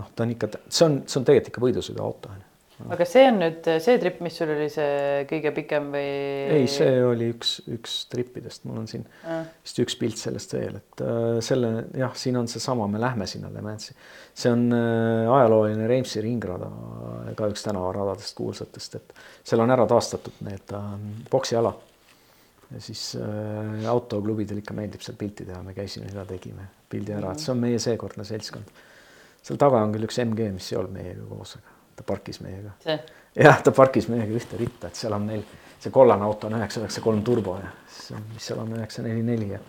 noh, 0.00 0.08
ta 0.14 0.24
on 0.24 0.36
ikka, 0.36 0.52
see 0.68 0.86
on, 0.88 1.00
see 1.04 1.20
on 1.20 1.28
tegelikult 1.28 1.52
ikka 1.52 1.64
võidusõiduauto 1.66 2.32
onju. 2.32 2.47
Aga 2.86 3.06
see 3.08 3.24
on 3.26 3.40
nüüd 3.42 3.66
see 3.82 3.96
trip, 3.98 4.20
mis 4.24 4.36
sul 4.38 4.52
oli 4.54 4.68
see 4.70 5.24
kõige 5.30 5.50
pikem 5.56 5.88
või? 5.94 6.10
ei, 6.54 6.68
see 6.70 7.00
oli 7.02 7.30
üks, 7.32 7.56
üks 7.74 7.96
tripidest, 8.12 8.64
mul 8.68 8.82
on 8.82 8.88
siin 8.90 9.04
vist 9.24 9.80
üks 9.82 9.96
pilt 9.98 10.20
sellest 10.20 10.54
veel, 10.54 10.78
et 10.78 11.02
äh, 11.02 11.40
selle 11.44 11.72
jah, 11.98 12.14
siin 12.18 12.38
on 12.38 12.50
seesama, 12.50 12.86
me 12.90 13.00
lähme 13.02 13.26
sinna 13.30 13.50
Le 13.52 13.64
Mansi. 13.64 13.96
see 14.38 14.52
on 14.54 14.68
äh, 14.74 15.26
ajalooline 15.26 15.88
Reimsi 15.90 16.22
ringrada, 16.24 16.70
ka 17.38 17.50
üks 17.50 17.66
tänavaradadest 17.66 18.36
kuulsatest, 18.38 18.98
et 19.00 19.14
seal 19.42 19.64
on 19.64 19.74
ära 19.74 19.86
taastatud 19.90 20.38
need 20.46 20.74
äh, 20.78 20.90
poksiala. 21.30 21.74
ja 22.70 22.82
siis 22.84 23.16
äh, 23.18 23.88
autoklubidel 23.90 24.62
ikka 24.62 24.76
meeldib 24.76 25.02
seal 25.02 25.18
pilti 25.18 25.48
teha, 25.48 25.64
me 25.66 25.74
käisime 25.74 26.10
seda, 26.12 26.26
tegime 26.28 26.68
pildi 26.88 27.16
ära, 27.16 27.32
et 27.34 27.42
see 27.42 27.50
on 27.54 27.64
meie 27.64 27.82
seekordne 27.82 28.26
seltskond. 28.28 28.70
seal 29.42 29.58
taga 29.58 29.82
on 29.82 29.96
küll 29.96 30.06
üks 30.06 30.22
MG, 30.22 30.52
mis 30.54 30.70
ei 30.72 30.78
olnud 30.78 30.94
meiega 30.94 31.26
koos, 31.32 31.56
aga 31.58 31.77
ta 31.98 32.06
parkis 32.06 32.40
meiega. 32.44 32.74
jah, 32.86 33.62
ta 33.62 33.74
parkis 33.74 34.08
meiega 34.08 34.38
ühte 34.40 34.60
ritta, 34.60 34.90
et 34.90 34.98
seal 34.98 35.16
on 35.16 35.26
meil 35.28 35.44
see 35.78 35.94
kollane 35.94 36.26
auto 36.26 36.48
on 36.48 36.58
üheksa, 36.58 36.82
üheksa, 36.82 37.02
kolm 37.04 37.22
turbo 37.26 37.56
ja 37.60 37.70
siis 37.86 38.16
on, 38.16 38.26
mis 38.34 38.50
seal 38.50 38.62
on 38.62 38.74
üheksa, 38.78 39.04
neli, 39.06 39.22
neli 39.22 39.52
ja 39.52 39.60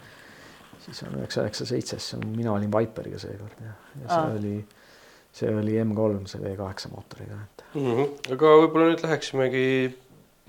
siis 0.86 1.04
on 1.06 1.20
üheksa, 1.20 1.46
üheksa, 1.46 1.70
seitse, 1.70 2.00
siis 2.02 2.18
on, 2.18 2.28
mina 2.34 2.54
olin 2.56 2.72
Viperiga 2.74 3.22
seekord 3.22 3.64
ja, 3.66 3.74
ja 4.02 4.06
see 4.08 4.20
Aa. 4.20 4.36
oli, 4.40 4.54
see 5.42 5.56
oli 5.62 5.78
M3, 5.84 6.22
see 6.32 6.44
V8 6.44 6.94
mootoriga, 6.96 7.42
et 7.46 7.66
mm. 7.74 7.92
-hmm. 7.92 8.34
aga 8.36 8.54
võib-olla 8.64 8.92
nüüd 8.92 9.06
läheksimegi 9.06 9.66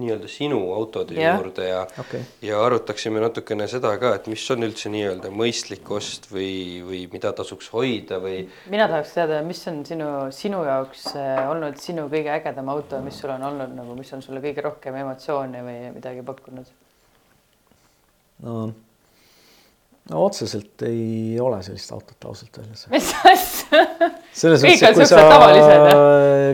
nii-öelda 0.01 0.29
sinu 0.31 0.59
autode 0.75 1.17
yeah. 1.19 1.39
juurde 1.39 1.69
ja 1.69 1.85
okay., 2.01 2.25
ja 2.45 2.61
arutaksime 2.65 3.23
natukene 3.23 3.69
seda 3.71 3.93
ka, 4.01 4.15
et 4.19 4.29
mis 4.33 4.45
on 4.55 4.67
üldse 4.67 4.93
nii-öelda 4.93 5.33
mõistlik 5.35 5.89
ost 5.95 6.31
või, 6.33 6.51
või 6.87 7.05
mida 7.13 7.33
tasuks 7.37 7.71
hoida 7.75 8.21
või. 8.23 8.43
mina 8.73 8.89
tahaks 8.91 9.17
teada, 9.17 9.41
mis 9.47 9.63
on 9.71 9.83
sinu, 9.89 10.11
sinu 10.35 10.65
jaoks 10.67 11.09
äh, 11.15 11.43
olnud 11.51 11.81
sinu 11.81 12.09
kõige 12.13 12.35
ägedam 12.35 12.71
auto, 12.73 13.01
mis 13.05 13.19
sul 13.21 13.35
on 13.37 13.49
olnud 13.53 13.75
nagu, 13.77 13.97
mis 13.99 14.13
on 14.17 14.25
sulle 14.25 14.43
kõige 14.45 14.65
rohkem 14.67 15.01
emotsioone 15.05 15.65
või 15.67 15.81
midagi 15.97 16.25
pakkunud? 16.27 16.79
no, 18.45 18.71
no 20.11 20.25
otseselt 20.25 20.83
ei 20.87 21.37
ole 21.41 21.61
sellist 21.65 21.93
autot 21.95 22.31
ausalt 22.31 22.59
öeldes. 22.63 22.87
mis 22.93 23.13
asja? 23.33 23.85
selles 24.33 24.65
mõttes, 24.65 24.87
et 24.89 24.99
kui 24.99 25.09
sa, 25.11 25.23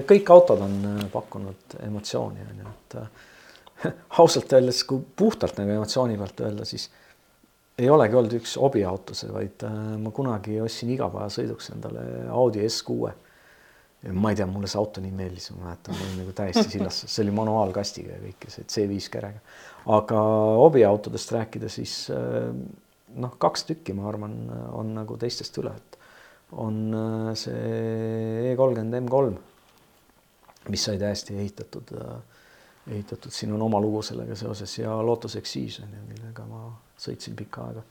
kõik 0.09 0.35
autod 0.35 0.67
on 0.67 0.77
äh, 0.91 1.07
pakkunud 1.13 1.79
emotsiooni 1.87 2.47
on 2.47 2.63
ju, 2.63 2.75
et 2.75 2.99
äh, 3.03 3.25
ausalt 4.21 4.53
öeldes, 4.57 4.85
kui 4.89 5.03
puhtalt 5.17 5.59
nagu 5.61 5.75
emotsiooni 5.77 6.17
pealt 6.21 6.41
öelda, 6.47 6.65
siis 6.69 6.89
ei 7.77 7.91
olegi 7.93 8.17
olnud 8.17 8.39
üks 8.39 8.57
hobiauto 8.61 9.15
see, 9.17 9.29
vaid 9.33 9.65
äh, 9.69 9.79
ma 10.01 10.13
kunagi 10.17 10.61
ostsin 10.65 10.95
igapäevasõiduks 10.95 11.73
endale 11.75 12.05
Audi 12.33 12.65
S6. 12.65 13.13
ja 14.07 14.15
ma 14.17 14.33
ei 14.33 14.39
tea, 14.39 14.49
mulle 14.49 14.71
see 14.71 14.81
auto 14.81 15.05
nii 15.05 15.13
meeldis, 15.17 15.51
ma 15.53 15.69
mäletan, 15.69 15.97
ma 15.97 16.07
olin 16.07 16.23
nagu 16.23 16.35
täiesti 16.37 16.79
sillas, 16.79 17.03
see 17.05 17.23
oli 17.27 17.37
manuaalkastiga 17.37 18.17
ja 18.17 18.23
kõike 18.25 18.53
see 18.55 18.69
C5 18.73 19.13
kerega. 19.13 19.45
aga 19.99 20.23
hobiautodest 20.63 21.37
rääkida, 21.37 21.73
siis 21.73 21.99
äh, 22.15 22.49
noh, 23.17 23.37
kaks 23.43 23.69
tükki, 23.69 23.97
ma 23.97 24.09
arvan, 24.09 24.39
on 24.77 24.95
nagu 24.97 25.19
teistest 25.21 25.57
üle, 25.61 25.75
et 25.77 26.01
on 26.57 26.81
äh, 26.95 27.35
see 27.39 28.55
E30 28.55 29.03
M3, 29.03 29.37
mis 30.73 30.89
sai 30.89 30.99
täiesti 31.01 31.37
ehitatud 31.37 31.93
äh, 31.99 32.17
ehitatud, 32.91 33.33
siin 33.35 33.53
on 33.57 33.63
oma 33.67 33.81
lugu 33.83 34.03
sellega 34.07 34.37
seoses 34.39 34.79
ja 34.79 34.97
Lotus 35.03 35.37
Exige 35.41 35.85
on 35.85 35.95
ju, 35.97 36.03
millega 36.11 36.45
ma 36.49 36.67
sõitsin 37.01 37.37
pikka 37.39 37.65
aega. 37.69 37.83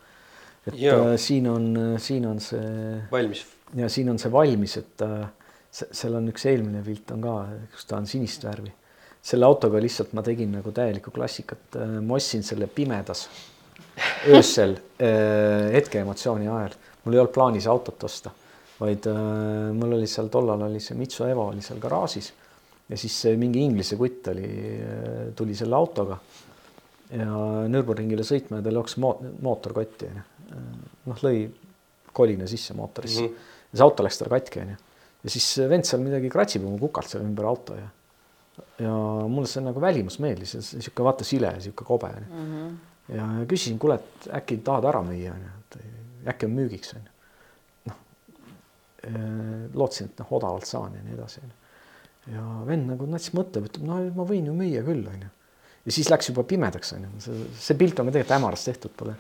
et 0.68 0.78
ja. 0.80 0.96
äh, 0.96 1.16
siin 1.22 1.50
on, 1.52 1.68
siin 2.02 2.28
on 2.30 2.40
see. 2.44 3.02
valmis. 3.12 3.46
ja 3.76 3.90
siin 3.90 4.10
on 4.10 4.22
see 4.22 4.32
valmis, 4.32 4.78
et 4.82 5.04
äh, 5.06 5.28
seal 5.76 6.16
on 6.16 6.32
üks 6.32 6.48
eelmine 6.48 6.84
pilt 6.86 7.12
on 7.16 7.26
ka, 7.26 7.36
kus 7.74 7.90
ta 7.90 8.00
on 8.00 8.08
sinist 8.08 8.46
värvi. 8.48 8.72
selle 9.26 9.48
autoga 9.48 9.82
lihtsalt 9.82 10.14
ma 10.14 10.22
tegin 10.24 10.52
nagu 10.54 10.72
täielikku 10.72 11.12
klassikat 11.12 11.80
äh,, 11.82 12.00
ma 12.02 12.16
ostsin 12.20 12.44
selle 12.46 12.68
pimedas 12.68 13.28
öösel 14.30 14.78
äh, 15.02 15.72
hetkeemotsiooni 15.74 16.48
ajal, 16.48 16.76
mul 17.04 17.18
ei 17.18 17.24
olnud 17.24 17.34
plaanis 17.34 17.68
autot 17.68 18.04
osta, 18.08 18.32
vaid 18.80 19.08
äh, 19.12 19.22
mul 19.76 19.98
oli 20.00 20.08
seal 20.08 20.30
tollal 20.32 20.68
oli 20.70 20.80
see 20.84 20.98
Mitsu 21.00 21.28
Evo 21.28 21.50
oli 21.52 21.64
seal 21.66 21.82
garaažis 21.84 22.32
ja 22.90 22.98
siis 22.98 23.18
mingi 23.42 23.64
Inglise 23.66 23.98
kutt 23.98 24.28
oli, 24.34 24.50
tuli 25.36 25.56
selle 25.58 25.78
autoga 25.78 26.20
ja 27.14 27.28
Nürburgringile 27.70 28.26
sõitma 28.26 28.60
ja 28.60 28.66
tal 28.66 28.80
jooksis 28.80 29.00
mootor 29.02 29.76
kotti 29.78 30.10
onju. 30.10 30.24
noh, 31.10 31.22
lõi 31.26 31.46
kolina 32.16 32.48
sisse 32.50 32.76
mootorisse 32.78 33.22
mm 33.22 33.28
-hmm. 33.28 33.52
ja 33.72 33.78
see 33.78 33.86
auto 33.86 34.06
läks 34.06 34.22
tal 34.22 34.32
katki 34.34 34.62
onju. 34.62 34.78
ja 35.24 35.30
siis 35.30 35.50
vend 35.70 35.86
seal 35.86 36.02
midagi 36.02 36.30
kratsib 36.30 36.66
oma 36.66 36.80
kukalt 36.80 37.10
seal 37.10 37.26
ümber 37.26 37.46
auto 37.46 37.76
ja 37.76 37.90
ja 38.80 38.92
mulle 39.28 39.48
see 39.48 39.64
nagu 39.64 39.82
välimus 39.82 40.20
meeldis, 40.20 40.56
sihuke 40.62 41.04
vaata 41.04 41.24
sile, 41.24 41.50
sihuke 41.60 41.84
kobe 41.84 42.08
onju 42.08 42.30
mm. 42.30 42.54
-hmm. 42.54 43.16
ja 43.16 43.28
küsisin, 43.48 43.80
kuule, 43.80 43.96
et 43.96 44.30
äkki 44.34 44.58
tahad 44.58 44.86
ära 44.86 45.02
müüa 45.02 45.34
onju, 45.34 45.52
et 45.60 45.78
äkki 46.34 46.46
on 46.46 46.52
müügiks 46.52 46.96
onju. 46.96 47.12
noh, 47.86 47.98
lootsin, 49.74 50.08
et 50.08 50.20
noh, 50.20 50.32
odavalt 50.32 50.66
saan 50.66 50.96
ja 50.96 51.04
nii 51.04 51.14
edasi 51.14 51.42
onju 51.44 51.65
ja 52.34 52.44
vend 52.66 52.90
nagu 52.90 53.08
nats 53.10 53.32
mõtleb, 53.36 53.70
ütleb, 53.70 53.88
no 53.88 54.02
ma 54.16 54.28
võin 54.28 54.50
ju 54.50 54.54
müüa 54.58 54.84
küll, 54.86 55.04
onju. 55.10 55.32
ja 55.86 55.94
siis 55.94 56.10
läks 56.12 56.32
juba 56.32 56.46
pimedaks, 56.48 56.96
onju, 56.98 57.12
see, 57.22 57.50
see 57.68 57.80
pilt 57.80 58.00
on 58.02 58.10
ka 58.10 58.16
tegelikult 58.16 58.38
hämarast 58.40 58.72
tehtud, 58.72 58.94
pole. 58.98 59.16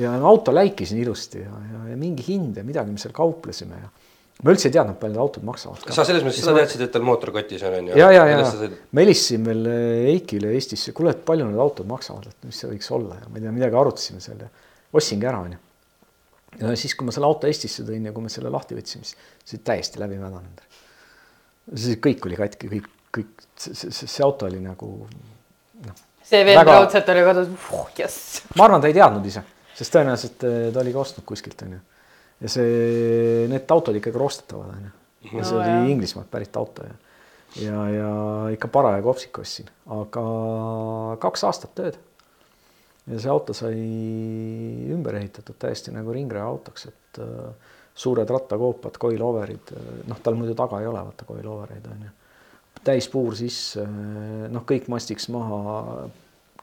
ja 0.00 0.14
auto 0.30 0.54
läikis 0.54 0.94
nii 0.94 1.04
ilusti 1.04 1.42
ja, 1.42 1.52
ja, 1.72 1.82
ja 1.92 1.98
mingi 2.00 2.24
hind 2.30 2.60
ja 2.60 2.64
midagi, 2.66 2.94
me 2.94 3.02
seal 3.02 3.14
kauplesime 3.16 3.82
ja 3.82 3.90
ma 4.40 4.54
üldse 4.54 4.70
ei 4.70 4.76
teadnud, 4.76 4.96
palju 5.00 5.12
need 5.12 5.22
autod 5.26 5.44
maksavad. 5.44 5.88
sa 5.92 6.06
selles 6.08 6.24
mõttes 6.24 6.40
seda 6.40 6.56
teadsid, 6.62 6.84
et 6.86 6.94
tal 6.94 7.04
mootor 7.04 7.34
kotis 7.34 7.64
on, 7.68 7.76
onju? 7.82 7.98
ja, 8.00 8.08
ja, 8.14 8.24
ja 8.30 8.38
ma 8.40 9.04
helistasin 9.04 9.48
veel 9.50 9.66
eh, 9.68 10.12
Eikile 10.14 10.54
Eestisse, 10.56 10.96
kuule, 10.96 11.12
et 11.12 11.24
palju 11.28 11.50
need 11.50 11.60
autod 11.60 11.90
maksavad, 11.90 12.30
et 12.32 12.48
mis 12.48 12.62
see 12.62 12.70
võiks 12.72 12.88
olla 12.96 13.20
ja 13.20 13.28
ma 13.28 13.36
ei 13.36 13.44
tea, 13.44 13.52
midagi 13.58 13.80
arutasime 13.82 14.24
seal 14.24 14.40
ja 14.46 14.48
ostsingi 14.96 15.28
ära, 15.28 15.44
onju. 15.44 15.60
ja 16.62 16.72
siis, 16.72 16.96
kui 16.96 17.04
ma 17.04 17.12
selle 17.12 17.28
auto 17.28 17.50
Eestisse 17.50 17.84
tõin 17.84 18.08
ja 18.08 18.16
kui 18.16 18.24
me 18.24 18.32
selle 18.32 18.52
lahti 18.52 18.78
võtsime, 18.78 19.04
siis 19.04 19.18
see 19.44 19.58
oli 19.58 19.66
täiesti 19.74 20.00
läbi 20.00 20.16
mädanenud 20.22 20.69
siis 21.74 21.98
kõik 22.02 22.26
oli 22.28 22.38
katki, 22.38 22.70
kõik, 22.70 22.88
kõik 23.14 23.44
see, 23.60 23.90
see, 23.92 24.22
auto 24.24 24.48
oli 24.48 24.60
nagu 24.62 24.90
noh. 25.86 26.00
see 26.26 26.42
vend 26.46 26.60
väga... 26.60 26.78
raudselt 26.78 27.12
oli 27.14 27.24
kodus 27.26 27.52
jess. 27.98 28.40
ma 28.56 28.66
arvan, 28.66 28.82
ta 28.82 28.90
ei 28.90 28.96
teadnud 28.96 29.28
ise, 29.30 29.44
sest 29.76 29.94
tõenäoliselt 29.94 30.48
eh, 30.48 30.58
ta 30.74 30.82
oli 30.82 30.94
ka 30.94 31.02
ostnud 31.04 31.26
kuskilt 31.28 31.64
onju. 31.66 31.80
ja 32.40 32.52
see, 32.56 33.46
need 33.52 33.76
autod 33.76 34.00
ikkagi 34.00 34.22
roostetavad 34.22 34.74
onju. 34.74 34.92
ja 35.30 35.46
see 35.46 35.56
no, 35.56 35.62
oli. 35.62 35.94
Inglismaalt 35.94 36.30
pärit 36.32 36.60
auto 36.60 36.86
ja, 36.86 36.98
ja, 37.62 37.88
ja 37.94 38.12
ikka 38.54 38.70
parajagu 38.72 39.12
hopsik 39.12 39.42
ostsin, 39.42 39.70
aga 39.90 40.24
kaks 41.22 41.44
aastat 41.48 41.76
tööd. 41.78 41.98
ja 43.10 43.18
see 43.18 43.32
auto 43.32 43.56
sai 43.56 43.76
ümber 44.90 45.20
ehitatud 45.20 45.58
täiesti 45.60 45.94
nagu 45.94 46.14
ringraja 46.14 46.48
autoks, 46.50 46.88
et 46.90 47.22
äh, 47.22 47.76
suured 47.94 48.30
rattakoopad, 48.30 48.96
coiloverid, 49.00 49.74
noh, 50.08 50.22
tal 50.22 50.38
muidu 50.38 50.54
taga 50.58 50.80
ei 50.80 50.88
ole, 50.88 51.02
vaata 51.10 51.26
coilovereid 51.28 51.86
on 51.90 52.06
ju. 52.06 52.16
täispuur 52.84 53.36
sisse, 53.36 53.84
noh, 54.48 54.64
kõik 54.68 54.88
mastiks 54.88 55.28
maha, 55.32 56.08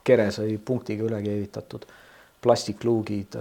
kere 0.07 0.29
sai 0.33 0.55
punktiga 0.57 1.05
üle 1.05 1.19
keevitatud, 1.21 1.85
plastikluugid, 2.41 3.35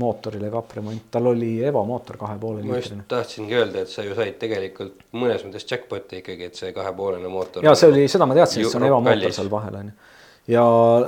mootorile 0.00 0.50
kapremont, 0.50 1.06
tal 1.12 1.30
oli 1.30 1.50
Evo 1.64 1.82
mootor 1.88 2.16
kahe 2.20 2.38
poole 2.40 2.62
liitrine. 2.64 2.96
ma 2.98 3.04
just 3.04 3.08
tahtsingi 3.12 3.56
öelda, 3.56 3.84
et 3.84 3.92
sa 3.92 4.04
ju 4.04 4.16
said 4.16 4.38
tegelikult 4.40 5.06
mõnes 5.12 5.44
mõttes 5.46 5.68
jackpot'i 5.68 6.22
ikkagi, 6.22 6.50
et 6.50 6.58
see 6.58 6.72
kahepoolene 6.76 7.30
mootor. 7.30 7.64
ja 7.64 7.74
see 7.76 7.92
oli, 7.92 8.06
seda 8.10 8.28
ma 8.28 8.36
teadsin, 8.36 8.64
et 8.64 8.72
see 8.72 8.80
on 8.80 8.88
Evo 8.88 9.00
mootor 9.04 9.36
seal 9.38 9.52
vahel 9.52 9.78
on 9.82 9.92
ju. 9.92 10.12
ja 10.56 10.66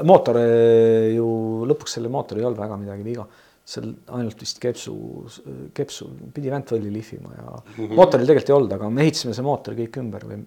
mootor 0.08 0.40
ju 1.16 1.28
lõpuks 1.72 1.98
selle 1.98 2.12
mootoril 2.12 2.44
ei 2.44 2.50
olnud 2.50 2.60
väga 2.60 2.80
midagi 2.84 3.08
viga 3.08 3.26
seal 3.68 3.90
ainult 4.16 4.40
vist 4.40 4.60
kepsu, 4.62 4.94
kepsu 5.76 6.08
pidi 6.34 6.52
väntvõlli 6.52 6.92
lihvima 6.92 7.32
ja 7.36 7.48
mm 7.50 7.74
-hmm. 7.84 7.96
mootoril 7.98 8.26
tegelikult 8.26 8.52
ei 8.52 8.56
olnud, 8.56 8.76
aga 8.78 8.90
me 8.90 9.04
ehitasime 9.04 9.34
see 9.36 9.44
mootor 9.44 9.76
kõik 9.78 9.98
ümber 10.02 10.24
või 10.28 10.44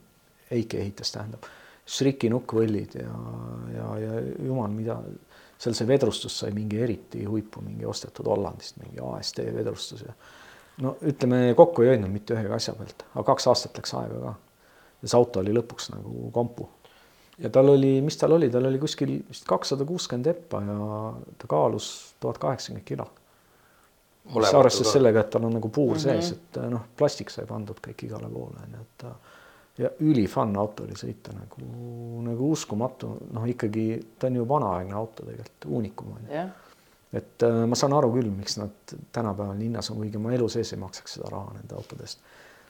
Eiki 0.51 0.78
ehitas, 0.82 1.11
tähendab. 1.13 1.45
Šriki 1.88 2.28
nukkvõllid 2.30 2.95
ja, 2.99 3.11
ja, 3.76 3.86
ja 4.01 4.17
jumal, 4.43 4.74
mida 4.74 4.97
seal 5.61 5.76
see 5.78 5.88
vedrustus 5.88 6.39
sai 6.41 6.51
mingi 6.55 6.82
eriti 6.82 7.24
huipu, 7.25 7.62
mingi 7.62 7.86
ostetud 7.86 8.28
Hollandist 8.28 8.79
mingi 8.82 9.00
AST 9.05 9.39
vedrustus 9.55 10.04
ja 10.05 10.13
no 10.82 10.96
ütleme, 11.01 11.54
kokku 11.58 11.86
ei 11.86 11.93
hoidnud 11.93 12.12
mitte 12.12 12.36
ühegi 12.36 12.54
asja 12.55 12.74
pealt, 12.78 13.05
aga 13.13 13.25
kaks 13.32 13.47
aastat 13.51 13.78
läks 13.78 13.93
aega 14.00 14.21
ka. 14.25 14.33
ja 15.01 15.12
see 15.12 15.17
auto 15.20 15.43
oli 15.43 15.54
lõpuks 15.55 15.91
nagu 15.93 16.29
kompu. 16.33 16.70
Ja 17.43 17.50
tal 17.50 17.70
oli, 17.70 17.96
mis 18.01 18.18
tal 18.18 18.32
oli, 18.38 18.50
tal 18.50 18.66
oli 18.70 18.80
kuskil 18.80 19.18
vist 19.30 19.47
kakssada 19.50 19.86
kuuskümmend 19.86 20.30
eppa 20.32 20.62
ja 20.62 20.78
ta 21.38 21.50
kaalus 21.50 22.16
tuhat 22.20 22.38
kaheksakümmend 22.38 22.86
kilo. 22.86 23.08
mis 24.36 24.54
arvestades 24.54 24.93
sellega, 24.93 25.20
et 25.26 25.30
tal 25.34 25.46
on 25.46 25.54
nagu 25.58 25.70
puur 25.70 25.96
mm 25.96 26.00
-hmm. 26.00 26.22
sees, 26.22 26.32
et 26.32 26.63
noh, 26.70 26.82
plastik 26.97 27.30
sai 27.30 27.46
pandud 27.46 27.80
kõik 27.88 28.05
igale 28.05 28.30
poole 28.30 28.66
onju, 28.66 28.82
et 28.82 29.05
ja 29.78 29.89
ülifun 30.00 30.58
auto 30.58 30.84
oli 30.84 30.96
sõita 31.00 31.34
nagu, 31.36 31.62
nagu 32.26 32.51
uskumatu, 32.51 33.16
noh, 33.32 33.47
ikkagi 33.47 33.86
ta 34.20 34.28
on 34.28 34.36
ju 34.36 34.47
vanaaegne 34.47 34.93
auto 34.93 35.26
tegelikult, 35.26 35.66
uunikum 35.66 36.12
on 36.12 36.28
ju 36.28 36.34
yeah.. 36.34 36.50
et 37.13 37.43
äh, 37.43 37.63
ma 37.68 37.76
saan 37.76 37.93
aru 37.93 38.12
küll, 38.13 38.30
miks 38.36 38.58
nad 38.58 38.96
tänapäeval 39.12 39.59
linnas 39.59 39.92
on, 39.92 39.97
kuigi 39.97 40.18
ma 40.18 40.34
elu 40.34 40.50
sees 40.50 40.74
ei 40.74 40.80
maksaks 40.80 41.18
seda 41.18 41.32
raha 41.32 41.55
nende 41.58 41.76
autode 41.76 42.04
eest. 42.04 42.20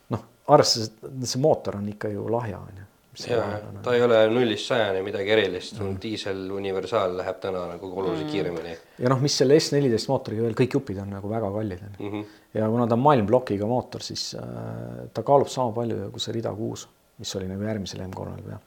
noh, 0.10 0.24
arvestades, 0.48 0.94
et 1.10 1.28
see 1.34 1.42
mootor 1.42 1.78
on 1.82 1.90
ikka 1.90 2.14
ju 2.14 2.30
lahja 2.32 2.60
on 2.60 2.86
ju, 3.28 3.38
jah, 3.38 3.64
ta 3.84 3.94
ei 3.96 4.04
ole 4.06 4.20
nullist 4.32 4.70
sajani 4.70 5.02
midagi 5.06 5.34
erilist 5.36 5.80
mm., 5.80 5.98
diisel 6.02 6.44
universaal 6.56 7.16
läheb 7.20 7.40
täna 7.44 7.64
nagu 7.74 7.92
oluliselt 7.92 8.26
mm. 8.26 8.32
kiiremini 8.32 8.76
ja 9.02 9.12
noh, 9.14 9.22
mis 9.24 9.38
selle 9.42 9.58
S14 9.60 10.12
mootoriga 10.12 10.46
veel, 10.46 10.58
kõik 10.58 10.78
jupid 10.78 11.02
on 11.04 11.16
nagu 11.16 11.32
väga 11.32 11.50
kallid 11.56 11.86
onju 11.88 11.98
mm. 11.98 12.12
-hmm. 12.14 12.44
ja 12.60 12.70
kuna 12.74 12.88
ta 12.88 12.98
on 12.98 13.06
maailmplokiga 13.08 13.70
mootor, 13.70 14.04
siis 14.06 14.36
äh, 14.36 15.08
ta 15.14 15.24
kaalub 15.28 15.50
sama 15.52 15.76
palju 15.76 16.12
kui 16.12 16.24
see 16.24 16.38
rida 16.38 16.54
kuus, 16.56 16.88
mis 17.18 17.36
oli 17.40 17.50
nagu 17.50 17.68
järgmisel 17.68 18.06
M3-l 18.08 18.46
peal. 18.46 18.62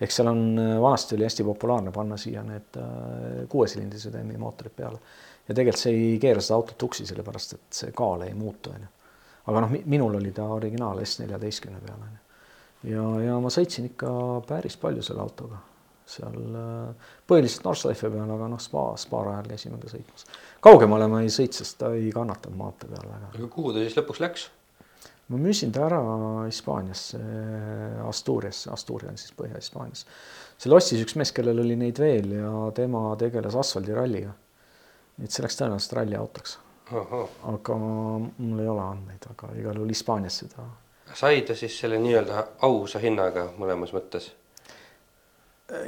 ehk 0.00 0.10
seal 0.10 0.28
on, 0.28 0.40
vanasti 0.80 1.14
oli 1.16 1.28
hästi 1.28 1.44
populaarne 1.44 1.92
panna 1.92 2.16
siia 2.16 2.42
need 2.46 2.80
äh, 2.80 3.44
kuuesilindrised 3.48 4.18
M-i 4.24 4.38
mootorid 4.38 4.74
peale 4.76 4.98
ja 5.48 5.54
tegelikult 5.54 5.82
see 5.82 5.94
ei 5.94 6.18
keera 6.22 6.40
seda 6.40 6.58
autot 6.60 6.78
tuksi, 6.78 7.06
sellepärast 7.06 7.58
et 7.58 7.80
see 7.82 7.94
kaal 7.96 8.26
ei 8.26 8.34
muutu 8.34 8.70
onju. 8.70 8.90
aga 9.46 9.60
noh, 9.64 9.78
minul 9.84 10.20
oli 10.20 10.32
ta 10.32 10.46
originaal 10.54 11.02
S14 11.02 11.80
peal 11.86 11.98
onju 11.98 12.21
ja, 12.84 13.04
ja 13.22 13.36
ma 13.42 13.52
sõitsin 13.52 13.90
ikka 13.92 14.14
päris 14.48 14.78
palju 14.80 15.04
selle 15.06 15.22
autoga 15.24 15.60
seal 16.12 16.56
äh, 16.58 17.12
põhiliselt 17.30 17.66
Nordschleife 17.66 18.10
peal, 18.12 18.30
aga 18.34 18.48
noh, 18.50 18.60
spa, 18.62 18.90
spaarajal 19.00 19.50
käisime 19.52 19.78
ka 19.82 19.90
sõitmas. 19.92 20.26
kaugemale 20.64 21.08
ma 21.10 21.22
ei 21.24 21.30
sõit, 21.32 21.56
sest 21.56 21.78
ta 21.80 21.92
ei 21.96 22.10
kannatanud 22.14 22.58
maantee 22.58 22.90
peal 22.90 23.06
väga. 23.06 23.30
aga 23.36 23.48
kuhu 23.52 23.74
ta 23.74 23.84
siis 23.84 23.96
lõpuks 23.98 24.22
läks? 24.24 24.48
ma 25.32 25.40
müüsin 25.40 25.72
ta 25.72 25.86
ära 25.86 26.00
Hispaaniasse, 26.48 27.20
Asturiasse, 28.08 28.70
Asturia 28.74 29.12
on 29.12 29.20
siis 29.20 29.32
Põhja-Hispaanias. 29.38 30.04
seal 30.58 30.76
ostis 30.76 31.04
üks 31.04 31.16
mees, 31.20 31.32
kellel 31.32 31.62
oli 31.62 31.78
neid 31.78 32.02
veel 32.02 32.36
ja 32.40 32.52
tema 32.76 33.06
tegeles 33.20 33.56
asfaldiralliga. 33.62 34.34
nii 35.16 35.28
et 35.28 35.34
see 35.34 35.46
läks 35.46 35.58
tõenäoliselt 35.60 35.98
ralliautoks, 36.00 36.58
aga 36.92 37.80
mul 37.80 38.60
ei 38.60 38.68
ole 38.68 38.84
andmeid, 38.84 39.30
aga 39.30 39.54
igal 39.60 39.80
juhul 39.80 39.94
Hispaaniasse 39.94 40.50
ta 40.52 40.66
sai 41.14 41.42
ta 41.46 41.54
siis 41.54 41.74
selle 41.80 41.98
nii-öelda 42.00 42.46
ausa 42.68 42.98
hinnaga 43.02 43.48
mõlemas 43.58 43.92
mõttes? 43.94 44.30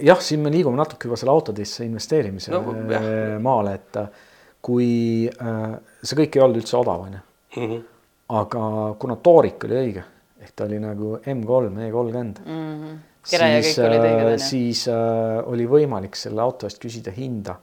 jah, 0.05 0.20
siin 0.23 0.41
me 0.45 0.51
liigume 0.53 0.77
natuke 0.81 1.09
juba 1.09 1.16
selle 1.20 1.32
autodesse 1.35 1.85
investeerimise 1.85 2.53
No, 2.55 2.62
jah. 2.91 3.03
maale, 3.43 3.74
et 3.74 3.99
kui 4.65 5.27
äh, 5.28 5.74
see 6.03 6.16
kõik 6.23 6.39
ei 6.39 6.43
olnud 6.45 6.61
üldse 6.62 6.77
odav, 6.81 7.03
onju, 7.09 7.20
Mhm. 7.57 7.82
aga 8.35 8.95
kuna 8.99 9.16
toorik 9.16 9.65
oli 9.69 9.74
õige 9.82 10.05
ehk 10.45 10.55
ta 10.57 10.65
oli 10.65 10.78
nagu 10.81 11.19
M3 11.20 11.69
E30 11.91 12.41
Mhm. 12.47 12.97
kere 13.31 13.51
ja 13.55 13.62
siis 13.62 13.78
äh, 13.78 14.24
onju. 14.24 14.39
siis 14.39 14.86
äh, 14.89 15.43
oli 15.47 15.66
võimalik 15.66 16.16
selle 16.16 16.41
auto 16.43 16.66
eest 16.66 16.81
küsida 16.82 17.12
hinda. 17.12 17.57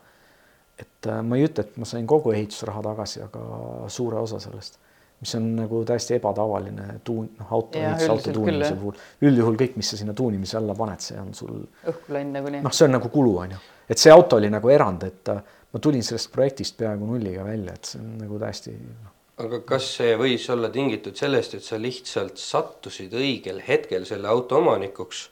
et 0.79 1.05
äh, 1.07 1.21
ma 1.21 1.35
ei 1.37 1.45
ütle, 1.45 1.61
et 1.65 1.75
ma 1.77 1.85
sain 1.85 2.07
kogu 2.07 2.31
ehitusraha 2.33 2.81
tagasi, 2.81 3.21
aga 3.21 3.87
suure 3.87 4.17
osa 4.17 4.39
sellest, 4.39 4.77
mis 5.21 5.35
on 5.37 5.47
nagu 5.55 5.83
täiesti 5.85 6.15
ebatavaline 6.17 6.87
tuun, 7.05 7.29
noh, 7.37 7.53
auto 7.53 7.79
ehituse, 7.79 8.09
auto 8.09 8.33
tuunimise 8.33 8.73
puhul. 8.79 8.99
üldjuhul 9.29 9.57
kõik, 9.59 9.77
mis 9.77 9.93
sa 9.93 9.99
sinna 9.99 10.15
tuunimise 10.17 10.57
alla 10.57 10.75
paned, 10.77 11.03
see 11.05 11.19
on 11.21 11.33
sul 11.37 11.61
õhku 11.61 12.15
läinud 12.15 12.39
nagunii 12.39 12.61
noh, 12.65 12.73
see 12.73 12.87
on 12.87 12.95
nagu 12.97 13.11
kulu, 13.13 13.35
on 13.43 13.55
ju, 13.55 13.63
et 13.93 14.01
see 14.01 14.13
auto 14.13 14.39
oli 14.41 14.49
nagu 14.53 14.73
erand, 14.73 15.05
et 15.05 15.33
äh, 15.33 15.57
ma 15.71 15.81
tulin 15.83 16.05
sellest 16.05 16.31
projektist 16.33 16.77
peaaegu 16.79 17.09
nulliga 17.13 17.45
välja, 17.45 17.77
et 17.77 17.93
see 17.93 18.01
on 18.01 18.15
nagu 18.23 18.39
täiesti 18.41 18.73
noh, 18.73 19.13
aga 19.45 19.61
kas 19.73 19.91
see 19.99 20.15
võis 20.19 20.47
olla 20.53 20.71
tingitud 20.73 21.17
sellest, 21.17 21.55
et 21.59 21.65
sa 21.65 21.79
lihtsalt 21.81 22.41
sattusid 22.41 23.13
õigel 23.17 23.61
hetkel 23.67 24.09
selle 24.09 24.29
auto 24.31 24.57
omanikuks, 24.57 25.27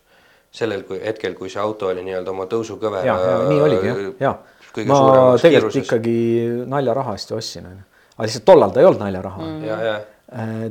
sellel 0.53 0.85
kui 0.85 1.01
hetkel, 1.01 1.33
kui 1.37 1.49
see 1.49 1.61
auto 1.61 1.89
oli 1.89 2.05
nii-öelda 2.05 2.33
oma 2.33 2.45
tõusukõvera 2.49 3.05
ja, 3.05 3.17
ja 3.25 3.35
nii 3.49 3.61
oligi 3.65 3.91
jah, 3.91 4.15
ja 4.21 4.33
kõige 4.73 4.89
ma 4.89 5.01
tegelikult 5.01 5.73
kiiruses. 5.73 5.85
ikkagi 5.85 6.17
naljaraha 6.69 7.13
eest 7.17 7.33
ju 7.33 7.37
ostsin, 7.37 7.69
on 7.69 7.77
ju, 7.77 7.85
aga 8.19 8.27
lihtsalt 8.27 8.45
tollal 8.45 8.75
ta 8.75 8.83
ei 8.83 8.89
olnud 8.89 8.99
naljaraha 9.05 9.45
mm.. 9.45 9.65
ja, 9.65 9.79
ja 9.87 9.97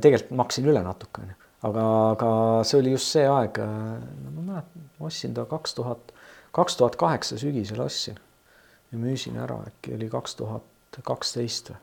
tegelikult 0.05 0.37
maksin 0.39 0.69
üle 0.69 0.83
natuke, 0.85 1.25
on 1.25 1.33
ju, 1.33 1.39
aga, 1.71 1.89
aga 2.13 2.31
see 2.69 2.79
oli 2.83 2.95
just 2.95 3.17
see 3.17 3.25
aeg, 3.27 3.59
no 3.65 4.35
ma 4.37 4.47
mäletan, 4.53 4.89
ma 5.01 5.09
ostsin 5.09 5.35
ta 5.35 5.49
kaks 5.49 5.75
tuhat, 5.81 6.13
kaks 6.55 6.77
tuhat 6.79 7.01
kaheksa 7.01 7.41
sügisel 7.41 7.81
ostsin 7.83 8.21
ja 8.93 9.01
müüsin 9.01 9.41
ära, 9.41 9.63
äkki 9.73 9.97
oli 9.97 10.11
kaks 10.13 10.37
tuhat 10.39 11.01
kaksteist 11.09 11.73
või 11.73 11.81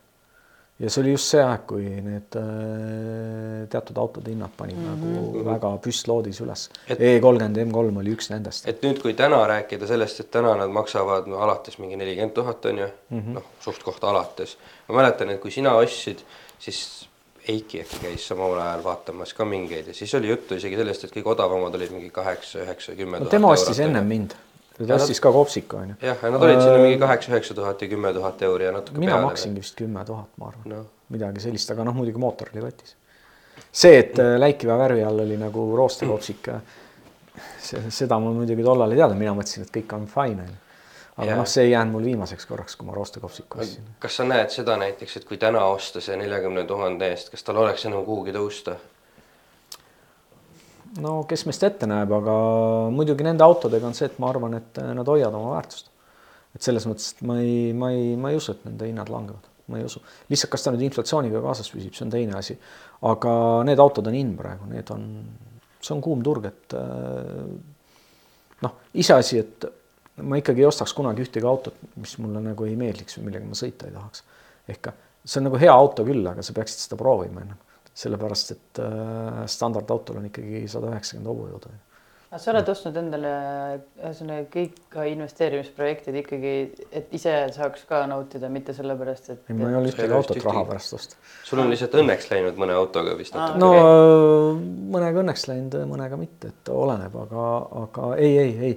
ja 0.80 0.90
see 0.92 1.02
oli 1.02 1.14
just 1.14 1.32
see 1.32 1.40
aeg, 1.44 1.64
kui 1.70 1.86
need 2.04 2.36
äh, 2.40 3.64
teatud 3.72 4.00
autode 4.02 4.34
hinnad 4.34 4.52
panid 4.58 4.76
mm 4.76 4.88
-hmm. 4.88 5.14
nagu 5.16 5.46
väga 5.46 5.72
püstloodis 5.86 6.42
üles 6.44 6.68
Et- 6.90 7.00
e. 7.00 7.20
E30 7.20 7.64
M3 7.64 8.00
oli 8.02 8.16
üks 8.16 8.30
nendest. 8.30 8.68
et 8.68 8.84
nüüd, 8.84 9.02
kui 9.02 9.14
täna 9.14 9.48
rääkida 9.48 9.88
sellest, 9.88 10.20
et 10.20 10.32
täna 10.32 10.56
nad 10.56 10.70
maksavad 10.70 11.28
no 11.28 11.40
alates 11.40 11.80
mingi 11.80 11.96
nelikümmend 11.96 12.34
tuhat 12.34 12.66
on 12.66 12.78
ju 12.78 12.88
mm 13.10 13.20
-hmm., 13.20 13.34
noh 13.40 13.44
suht-koht 13.60 14.04
alates. 14.04 14.58
ma 14.88 14.96
mäletan, 14.96 15.30
et 15.30 15.42
kui 15.42 15.52
sina 15.52 15.76
ostsid, 15.76 16.20
siis 16.60 17.08
Eiki 17.48 17.82
äkki 17.82 17.98
käis 18.02 18.28
samal 18.28 18.60
ajal 18.60 18.84
vaatamas 18.84 19.34
ka 19.34 19.46
mingeid 19.46 19.88
ja 19.88 19.94
siis 19.94 20.14
oli 20.16 20.30
juttu 20.30 20.56
isegi 20.56 20.76
sellest, 20.76 21.04
et 21.04 21.12
kõige 21.14 21.30
odavamad 21.30 21.76
olid 21.76 21.92
mingi 21.92 22.10
kaheksa, 22.10 22.60
üheksa, 22.60 22.96
kümme 22.98 23.20
no 23.20 23.26
tema 23.26 23.52
ostis 23.54 23.80
ennem 23.80 24.06
mind, 24.06 24.34
ta 24.78 24.84
Ja 24.84 24.96
ostis 24.96 25.20
ka 25.24 25.32
kopsika 25.32 25.78
onju. 25.78 25.96
jah, 26.02 26.18
ja 26.24 26.32
nad 26.32 26.44
olid 26.44 26.62
sinna 26.62 26.78
mingi 26.78 26.98
kaheksa, 27.00 27.32
üheksa 27.32 27.56
tuhat 27.56 27.82
ja 27.82 27.88
kümme 27.88 28.14
tuhat 28.14 28.42
euri 28.42 28.66
ja 28.66 28.72
natuke 28.76 29.00
mina 29.00 29.14
peale. 29.14 29.26
maksingi 29.26 29.62
vist 29.64 29.76
kümme 29.80 30.06
tuhat, 30.06 30.28
ma 30.38 30.48
arvan 30.52 30.72
noh, 30.74 30.86
midagi 31.10 31.40
sellist, 31.40 31.72
aga 31.72 31.86
noh, 31.88 31.96
muidugi 31.96 32.20
mootor 32.20 32.52
oli 32.54 32.66
kotis. 32.66 32.96
see, 33.72 33.98
et 34.00 34.20
äh, 34.20 34.36
läikiva 34.40 34.78
värvi 34.78 35.04
all 35.04 35.20
oli 35.24 35.38
nagu 35.38 35.70
roostekopsik, 35.78 36.50
see, 37.60 37.82
seda 37.90 38.20
mul 38.20 38.36
muidugi 38.42 38.64
tollal 38.64 38.92
ei 38.92 39.00
teadnud, 39.00 39.20
mina 39.20 39.34
mõtlesin, 39.38 39.68
et 39.68 39.74
kõik 39.78 39.96
on 39.96 40.08
fine 40.12 40.44
onju. 40.48 40.58
aga 41.18 41.30
Jaa. 41.30 41.38
noh, 41.40 41.48
see 41.48 41.64
ei 41.64 41.72
jäänud 41.72 41.96
mul 41.96 42.10
viimaseks 42.12 42.46
korraks, 42.46 42.76
kui 42.76 42.88
ma 42.90 42.98
roostekopsiku 42.98 43.60
ostsin. 43.64 43.88
kas 44.00 44.20
sa 44.20 44.28
näed 44.28 44.52
seda 44.52 44.76
näiteks, 44.82 45.18
et 45.18 45.26
kui 45.30 45.38
täna 45.38 45.64
osta 45.72 46.02
see 46.04 46.18
neljakümne 46.20 46.66
tuhande 46.68 47.08
eest, 47.14 47.32
kas 47.32 47.44
tal 47.48 47.64
oleks 47.64 47.86
enam 47.86 48.04
kuhugi 48.06 48.36
tõusta? 48.36 48.76
No 51.04 51.16
kes 51.30 51.46
meist 51.48 51.66
ette 51.68 51.90
näeb, 51.90 52.14
aga 52.18 52.36
muidugi 52.94 53.26
nende 53.26 53.44
autodega 53.46 53.88
on 53.90 53.98
see, 53.98 54.08
et 54.10 54.18
ma 54.22 54.30
arvan, 54.32 54.58
et 54.60 54.80
äh, 54.82 54.94
nad 54.98 55.12
hoiavad 55.12 55.38
oma 55.40 55.56
väärtust. 55.58 55.92
et 56.56 56.64
selles 56.64 56.86
mõttes, 56.88 57.12
et 57.16 57.26
ma 57.28 57.38
ei, 57.42 57.74
ma 57.76 57.92
ei, 57.92 58.16
ma 58.16 58.32
ei 58.32 58.40
usu, 58.40 58.56
et 58.56 58.64
nende 58.68 58.88
hinnad 58.88 59.12
langevad, 59.12 59.50
ma 59.72 59.80
ei 59.80 59.88
usu. 59.88 60.02
lihtsalt, 60.32 60.54
kas 60.54 60.66
ta 60.66 60.74
nüüd 60.74 60.86
inflatsiooniga 60.88 61.42
kaasas 61.44 61.72
püsib, 61.74 61.96
see 61.98 62.06
on 62.08 62.14
teine 62.14 62.38
asi. 62.40 62.58
aga 63.12 63.32
need 63.68 63.82
autod 63.84 64.12
on 64.12 64.20
in 64.20 64.36
praegu, 64.40 64.70
need 64.72 64.92
on, 64.96 65.08
see 65.82 65.96
on 65.96 66.04
kuum 66.06 66.24
turg, 66.24 66.48
et 66.52 66.78
äh, 66.80 67.42
noh, 68.66 68.78
iseasi, 68.96 69.42
et 69.44 69.68
ma 70.24 70.40
ikkagi 70.40 70.64
ei 70.64 70.70
ostaks 70.70 70.94
kunagi 70.96 71.26
ühtegi 71.26 71.48
autot, 71.48 71.76
mis 72.00 72.16
mulle 72.24 72.40
nagu 72.44 72.68
ei 72.68 72.78
meeldiks 72.80 73.20
või 73.20 73.30
millega 73.30 73.50
ma 73.50 73.58
sõita 73.60 73.90
ei 73.90 73.96
tahaks. 73.96 74.24
ehk 74.72 74.94
see 75.26 75.42
on 75.42 75.50
nagu 75.50 75.60
hea 75.60 75.74
auto 75.74 76.06
küll, 76.08 76.24
aga 76.30 76.44
sa 76.46 76.54
peaksid 76.56 76.86
seda 76.86 76.98
proovima 77.00 77.42
ennem, 77.42 77.58
sellepärast 77.96 78.56
et 78.56 78.80
äh, 78.84 79.42
standardautol 79.52 80.20
on 80.20 80.30
ikkagi 80.30 80.66
sada 80.72 80.92
üheksakümmend 80.92 81.30
hobujõudu. 81.32 81.74
aga 82.26 82.40
sa 82.44 82.52
oled 82.52 82.70
ostnud 82.74 82.98
endale 83.00 83.30
ühesõnaga 84.02 84.48
kõik 84.52 84.82
ka 84.92 85.06
investeerimisprojektid 85.08 86.18
ikkagi, 86.20 86.56
et 87.00 87.14
ise 87.16 87.36
saaks 87.56 87.86
ka 87.88 88.02
nautida, 88.12 88.50
mitte 88.52 88.76
sellepärast, 88.76 89.30
et 89.32 89.52
ei, 89.52 89.56
ma 89.60 89.70
ei 89.72 89.78
ole 89.80 89.94
ühtegi 89.94 90.12
autot 90.18 90.36
vist 90.36 90.48
raha 90.50 90.64
ühtegi- 90.66 90.72
pärast 90.74 90.98
ostnud. 90.98 91.30
sul 91.48 91.62
on 91.64 91.72
lihtsalt 91.72 91.96
õnneks 92.02 92.28
läinud 92.34 92.60
mõne 92.66 92.76
autoga 92.76 93.16
vist 93.20 93.38
natuke 93.38 93.64
no 93.64 93.70
okay.. 93.78 94.58
mõnega 94.98 95.24
õnneks 95.24 95.48
läinud, 95.52 95.78
mõnega 95.94 96.20
mitte, 96.20 96.52
et 96.52 96.74
oleneb, 96.76 97.16
aga, 97.24 97.46
aga 97.86 98.10
ei, 98.18 98.34
ei, 98.42 98.58
ei 98.72 98.76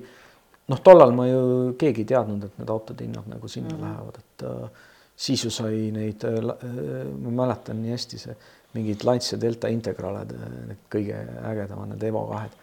noh, 0.69 0.85
tollal 0.85 1.17
ma 1.17 1.27
ju 1.27 1.43
keegi 1.81 2.05
ei 2.05 2.13
teadnud, 2.13 2.47
et 2.47 2.63
need 2.63 2.71
autode 2.71 3.03
hinnad 3.03 3.27
nagu 3.35 3.51
sinna 3.51 3.75
mm 3.75 3.83
-hmm. 3.83 3.89
lähevad, 3.89 4.23
et 4.23 4.47
äh, 4.47 4.87
siis 5.17 5.45
ju 5.45 5.51
sai 5.51 5.91
neid 5.91 6.23
äh,, 6.23 7.11
ma 7.25 7.35
mäletan 7.43 7.83
nii 7.83 7.97
hästi 7.97 8.23
see 8.23 8.39
mingid 8.77 9.05
Lancia 9.05 9.39
Delta 9.41 9.71
Integraled, 9.73 10.33
need 10.69 10.81
kõige 10.93 11.19
ägedamad, 11.49 11.95
need 11.95 12.09
Evo 12.11 12.27
kahed 12.29 12.57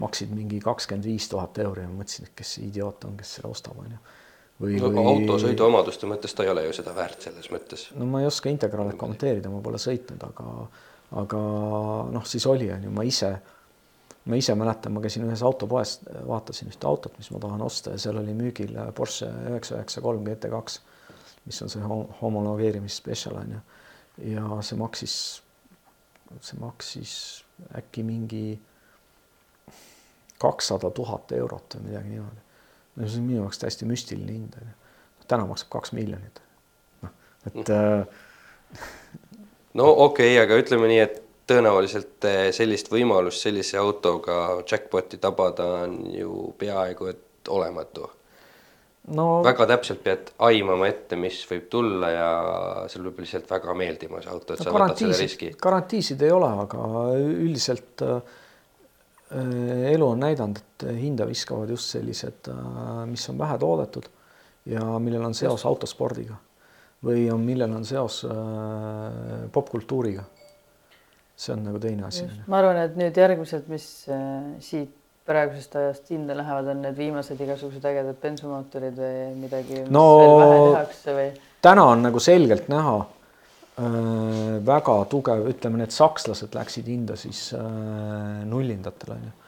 maksid 0.00 0.32
mingi 0.34 0.60
kakskümmend 0.62 1.06
viis 1.06 1.28
tuhat 1.30 1.58
euri 1.62 1.84
ja 1.84 1.90
ma 1.90 2.00
mõtlesin, 2.00 2.28
et 2.28 2.36
kes 2.36 2.56
see 2.56 2.66
idioot 2.68 3.04
on, 3.08 3.16
kes 3.18 3.36
selle 3.36 3.50
ostab, 3.52 3.78
onju. 3.82 3.98
või, 4.62 4.76
no, 4.80 4.90
või... 4.94 5.06
auto 5.12 5.38
sõiduomaduste 5.42 6.08
mõttes 6.10 6.34
ta 6.36 6.46
ei 6.46 6.52
ole 6.52 6.64
ju 6.68 6.76
seda 6.78 6.94
väärt 6.96 7.28
selles 7.28 7.50
mõttes. 7.52 7.88
no 7.98 8.08
ma 8.08 8.22
ei 8.22 8.28
oska 8.28 8.50
Integralit 8.52 8.98
kommenteerida, 9.00 9.50
ma 9.52 9.60
pole 9.64 9.80
sõitnud, 9.82 10.24
aga, 10.28 10.54
aga 11.22 11.42
noh, 12.14 12.28
siis 12.28 12.46
oli, 12.50 12.70
on 12.72 12.88
ju, 12.88 12.94
ma 12.94 13.04
ise, 13.06 13.32
ma 14.24 14.38
ise 14.40 14.56
mäletan, 14.58 14.96
ma 14.96 15.04
käisin 15.04 15.26
ühes 15.28 15.44
autopoes, 15.46 15.98
vaatasin 16.28 16.72
ühte 16.72 16.88
autot, 16.88 17.18
mis 17.20 17.30
ma 17.34 17.42
tahan 17.42 17.66
osta 17.68 17.94
ja 17.94 18.00
seal 18.06 18.22
oli 18.22 18.34
müügil 18.38 18.78
Porsche 18.96 19.28
üheksa 19.52 19.76
üheksa 19.78 20.04
kolm 20.04 20.24
GT2, 20.26 20.80
mis 21.46 21.62
on 21.62 21.70
see 21.72 21.84
ho- 21.84 22.08
homologeerimisspetsial 22.22 23.38
on 23.44 23.56
ju. 23.58 23.62
Ja 24.18 24.60
see 24.62 24.78
maksis, 24.78 25.16
see 26.40 26.60
maksis 26.60 27.14
äkki 27.78 28.04
mingi 28.06 28.60
kakssada 30.42 30.90
tuhat 30.90 31.32
eurot 31.32 31.78
või 31.78 31.88
midagi 31.90 32.14
niimoodi. 32.16 32.44
no 32.96 33.08
see 33.08 33.22
on 33.22 33.26
minu 33.28 33.42
jaoks 33.44 33.62
täiesti 33.62 33.88
müstiline 33.88 34.32
hind 34.32 34.58
on 34.60 34.68
ju. 34.68 34.76
täna 35.28 35.46
maksab 35.46 35.72
kaks 35.76 35.92
miljonit. 35.96 36.42
noh, 37.02 37.12
et 37.46 37.70
äh, 37.70 38.06
no 39.74 39.90
okei 40.06 40.34
okay,, 40.34 40.40
aga 40.44 40.58
ütleme 40.60 40.90
nii, 40.90 41.02
et 41.06 41.22
tõenäoliselt 41.52 42.26
eh, 42.28 42.48
sellist 42.54 42.90
võimalust 42.92 43.44
sellise 43.44 43.78
autoga 43.80 44.62
jackpot'i 44.68 45.18
tabada 45.22 45.68
on 45.84 45.98
ju 46.14 46.52
peaaegu 46.58 47.10
et 47.12 47.48
olematu. 47.48 48.10
No 49.10 49.26
väga 49.42 49.66
täpselt 49.72 50.02
pead 50.04 50.30
aimama 50.46 50.86
ette, 50.86 51.18
mis 51.18 51.40
võib 51.50 51.66
tulla 51.72 52.10
ja 52.12 52.28
sul 52.92 53.08
peab 53.08 53.24
lihtsalt 53.24 53.50
väga 53.50 53.74
meeldima 53.78 54.22
see 54.22 54.30
auto, 54.30 54.54
et 54.54 54.62
no 54.62 54.68
sa 54.68 54.76
võtad 54.76 55.02
selle 55.02 55.18
riski,. 55.18 55.50
garantiisid 55.62 56.22
ei 56.22 56.30
ole, 56.34 56.50
aga 56.66 56.86
üldiselt 57.18 58.04
äh, 58.06 58.38
elu 59.32 60.06
on 60.06 60.22
näidanud, 60.22 60.60
et 60.62 60.86
hinda 61.00 61.26
viskavad 61.26 61.70
just 61.72 61.96
sellised, 61.96 62.50
mis 63.08 63.28
on 63.32 63.38
vähe 63.40 63.58
toodetud 63.58 64.08
ja 64.68 64.84
millel 65.02 65.24
on 65.26 65.34
seos 65.34 65.64
autospordiga 65.66 66.36
või 67.02 67.26
on, 67.34 67.42
millel 67.42 67.72
on 67.74 67.84
seos 67.88 68.20
popkultuuriga. 69.52 70.22
see 71.34 71.54
on 71.56 71.64
nagu 71.66 71.80
teine 71.82 72.04
asi. 72.06 72.28
ma 72.46 72.60
arvan, 72.60 72.84
et 72.84 72.98
nüüd 73.00 73.16
järgmised, 73.18 73.66
mis 73.72 73.86
siit 74.62 74.92
praegusest 75.28 75.76
ajast 75.78 76.10
hinda 76.10 76.34
lähevad, 76.36 76.70
on 76.72 76.82
need 76.82 76.96
viimased 76.98 77.40
igasugused 77.40 77.84
ägedad 77.86 78.18
bensumootorid 78.22 78.96
või 78.98 79.26
midagi, 79.38 79.82
mis 79.84 79.92
no, 79.94 80.06
veel 80.18 80.32
vähe 80.40 80.62
tehakse 80.72 81.16
või? 81.18 81.28
täna 81.62 81.84
on 81.92 82.02
nagu 82.08 82.22
selgelt 82.22 82.66
näha 82.72 82.96
äh, 82.98 83.86
väga 84.66 84.96
tugev, 85.12 85.46
ütleme, 85.52 85.82
need 85.84 85.94
sakslased 85.94 86.58
läksid 86.58 86.90
hinda 86.90 87.18
siis 87.20 87.50
äh, 87.58 88.42
nullindatel 88.50 89.14
on 89.14 89.24
ju 89.28 89.38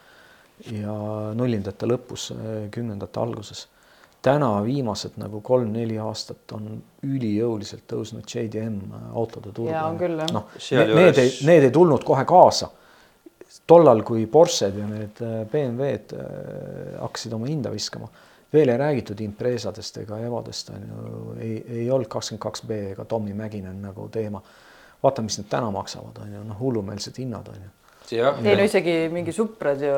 ja 0.71 0.93
nullindate 1.35 1.87
lõpus 1.89 2.29
äh,, 2.31 2.67
kümnendate 2.71 3.19
alguses. 3.19 3.67
täna 4.25 4.63
viimased 4.65 5.19
nagu 5.21 5.41
kolm-neli 5.45 5.99
aastat 6.01 6.51
on 6.55 6.79
ülijõuliselt 7.05 7.83
tõusnud 7.91 8.23
JDM 8.25 8.79
autode 9.13 9.51
turg. 9.51 9.69
jaa, 9.69 9.85
on 9.89 9.99
küll 9.99 10.17
jah. 10.23 10.31
noh, 10.33 10.47
need 10.71 11.19
ei, 11.19 11.35
need 11.45 11.67
ei 11.67 11.71
tulnud 11.75 12.03
kohe 12.07 12.25
kaasa 12.25 12.71
tollal, 13.67 14.03
kui 14.05 14.25
Porsched 14.31 14.77
ja 14.79 14.87
need 14.89 15.21
äh, 15.23 15.43
BMW-d 15.51 16.15
äh, 16.17 16.97
hakkasid 17.01 17.35
oma 17.37 17.49
hinda 17.49 17.71
viskama, 17.73 18.09
veel 18.53 18.71
ei 18.71 18.79
räägitud 18.79 19.21
Impresadest 19.25 20.01
ega 20.03 20.19
Evadest 20.23 20.69
on 20.73 20.83
ju, 20.89 21.15
ei, 21.39 21.55
ei 21.79 21.87
olnud 21.91 22.09
kakskümmend 22.11 22.43
kaks 22.45 22.65
B 22.67 22.81
ega 22.91 23.05
Tommy 23.09 23.33
Mäkinen 23.37 23.81
nagu 23.83 24.09
teema. 24.11 24.41
vaata, 25.03 25.21
mis 25.21 25.37
need 25.37 25.49
täna 25.51 25.67
maksavad, 25.73 26.17
on 26.23 26.31
ju, 26.33 26.43
noh, 26.47 26.59
hullumeelsed 26.59 27.17
hinnad 27.21 27.49
on 27.51 27.59
ju. 27.61 27.73
ei 28.45 28.55
no 28.57 28.63
isegi 28.65 28.95
mingi 29.13 29.33
Suprad 29.33 29.81
ju 29.81 29.93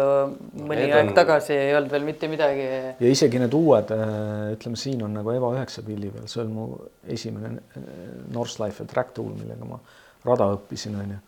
mõni 0.63 0.87
aeg 0.87 1.11
on... 1.11 1.13
tagasi 1.15 1.55
ei 1.55 1.75
olnud 1.77 1.91
veel 1.91 2.07
mitte 2.07 2.27
midagi. 2.31 2.67
ja 2.99 3.13
isegi 3.13 3.39
need 3.39 3.55
uued, 3.55 3.93
äh, 3.95 4.51
ütleme, 4.57 4.79
siin 4.79 5.03
on 5.05 5.15
nagu 5.19 5.31
Eva 5.35 5.53
üheksa 5.55 5.85
pilli 5.85 6.11
peal, 6.11 6.27
see 6.31 6.43
on 6.43 6.53
mu 6.55 6.67
esimene 7.07 7.55
Northlife 8.33 8.87
track 8.89 9.15
tool, 9.15 9.33
millega 9.37 9.67
ma 9.69 9.79
rada 10.27 10.51
õppisin, 10.57 10.97
on 10.99 11.17
ju 11.17 11.23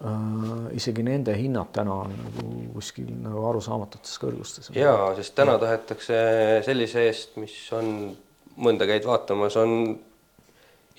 isegi 0.00 1.02
nende 1.04 1.34
hinnad 1.36 1.74
täna 1.76 1.98
on 2.06 2.12
nagu 2.16 2.52
kuskil 2.72 3.10
nagu 3.20 3.42
arusaamatutes 3.50 4.14
kõrgustes. 4.22 4.70
ja, 4.72 4.94
sest 5.18 5.34
täna 5.36 5.58
tahetakse 5.60 6.20
sellise 6.64 7.04
eest, 7.10 7.36
mis 7.40 7.56
on, 7.76 8.14
mõnda 8.64 8.88
käid 8.88 9.04
vaatamas, 9.04 9.58
on 9.60 9.98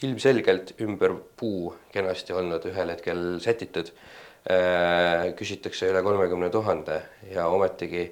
ilmselgelt 0.05 0.75
ümber 0.85 1.15
puu 1.37 1.73
kenasti 1.93 2.37
olnud 2.37 2.65
ühel 2.69 2.93
hetkel 2.93 3.39
sätitud 3.41 3.89
äh,. 4.45 5.31
küsitakse 5.37 5.89
üle 5.89 6.05
kolmekümne 6.05 6.49
tuhande 6.53 7.01
ja 7.33 7.47
ometigi 7.49 8.05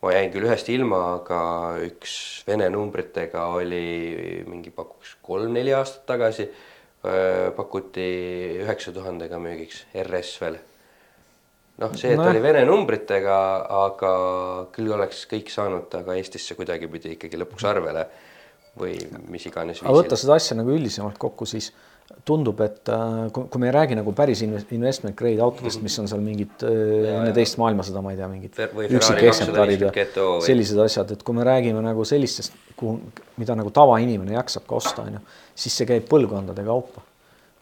ma 0.00 0.12
jäin 0.12 0.32
küll 0.32 0.48
ühest 0.48 0.68
ilma, 0.72 1.02
aga 1.20 1.40
üks 1.84 2.44
vene 2.48 2.70
numbritega 2.72 3.50
oli 3.60 4.44
mingi 4.48 4.72
pakuks 4.72 5.18
kolm-neli 5.24 5.76
aastat 5.76 6.08
tagasi 6.14 6.48
Äh, 6.48 6.73
pakuti 7.56 8.04
üheksa 8.62 8.94
tuhandega 8.96 9.40
müügiks, 9.42 9.84
RS 10.04 10.36
veel. 10.40 10.60
noh, 11.82 11.96
see, 11.98 12.14
et 12.14 12.20
no. 12.20 12.28
oli 12.30 12.42
vene 12.42 12.62
numbritega, 12.68 13.38
aga 13.84 14.12
küll 14.72 14.92
oleks 14.94 15.24
kõik 15.30 15.50
saanud 15.52 15.90
ta 15.92 16.04
ka 16.06 16.16
Eestisse 16.16 16.56
kuidagipidi 16.56 17.16
ikkagi 17.16 17.40
lõpuks 17.40 17.66
arvele 17.68 18.06
või 18.78 18.96
mis 19.30 19.44
iganes. 19.50 19.82
aga 19.82 19.96
võtta 19.98 20.18
seda 20.18 20.38
asja 20.38 20.56
nagu 20.58 20.72
üldisemalt 20.74 21.18
kokku, 21.20 21.46
siis 21.50 21.72
tundub, 22.24 22.60
et 22.64 22.88
äh, 22.92 23.28
kui 23.32 23.60
me 23.60 23.68
ei 23.68 23.74
räägi 23.74 23.96
nagu 23.98 24.12
päris 24.16 24.42
investment 24.44 25.16
grade 25.16 25.42
autodest, 25.44 25.82
mis 25.84 25.96
on 26.00 26.08
seal 26.08 26.22
mingid 26.24 26.64
äh, 26.66 27.08
enne 27.14 27.32
teist 27.36 27.58
maailmasõda, 27.60 28.02
ma 28.04 28.12
ei 28.14 28.20
tea, 28.20 28.28
mingid 28.32 28.60
üksikeksemplarid 28.98 29.86
ja 29.86 29.92
sellised 30.44 30.80
asjad, 30.84 31.14
et 31.16 31.24
kui 31.24 31.36
me 31.36 31.44
räägime 31.46 31.82
nagu 31.84 32.04
sellistest, 32.08 32.56
kuhu, 32.80 32.98
mida 33.40 33.56
nagu 33.58 33.72
tavainimene 33.74 34.36
jaksab 34.38 34.68
ka 34.68 34.78
osta, 34.80 35.04
on 35.04 35.18
ju, 35.18 35.24
siis 35.64 35.76
see 35.80 35.90
käib 35.90 36.08
põlvkondade 36.10 36.64
kaupa. 36.66 37.04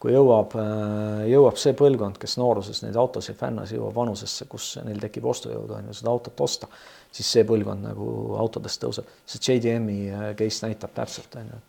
kui 0.03 0.11
jõuab, 0.11 0.57
äh, 0.59 1.21
jõuab 1.31 1.59
see 1.63 1.77
põlvkond, 1.79 2.17
kes 2.19 2.35
nooruses 2.41 2.83
neid 2.83 2.97
autosid 2.99 3.37
fännas, 3.39 3.71
jõuab 3.71 3.95
vanusesse, 3.95 4.49
kus 4.51 4.73
neil 4.83 4.99
tekib 4.99 5.29
ostujõudu, 5.31 5.77
on 5.79 5.91
ju, 5.91 5.95
seda 5.95 6.11
autot 6.11 6.41
osta, 6.43 6.67
siis 7.15 7.31
see 7.37 7.45
põlvkond 7.47 7.87
nagu 7.87 8.09
autodest 8.43 8.83
tõuseb. 8.83 9.07
see 9.27 9.45
JDM-i 9.47 10.35
case 10.39 10.67
näitab 10.67 10.91
täpselt, 10.99 11.39
on 11.39 11.55
ju, 11.55 11.61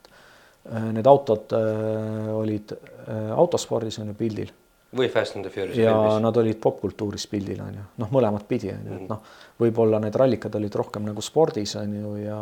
need 0.94 1.08
autod 1.08 1.52
äh, 1.58 2.30
olid 2.36 2.76
äh, 2.76 3.32
autospordis 3.36 4.00
on 4.00 4.14
ju 4.14 4.20
pildil. 4.20 4.52
või 4.94 5.10
Fast 5.10 5.36
and 5.36 5.46
the 5.46 5.52
Furious. 5.52 5.78
ja 5.78 5.92
filmis. 5.92 6.22
nad 6.22 6.38
olid 6.38 6.60
popkultuuris 6.62 7.28
pildil 7.28 7.62
on 7.66 7.74
ju, 7.80 7.84
noh, 8.04 8.14
mõlemat 8.14 8.46
pidi 8.48 8.70
on 8.72 8.88
ju, 8.88 9.02
et 9.02 9.10
noh, 9.10 9.36
võib-olla 9.60 10.00
need 10.00 10.16
rallikad 10.16 10.56
olid 10.56 10.76
rohkem 10.76 11.10
nagu 11.10 11.22
spordis 11.22 11.76
on 11.82 11.98
ju 11.98 12.16
ja 12.22 12.40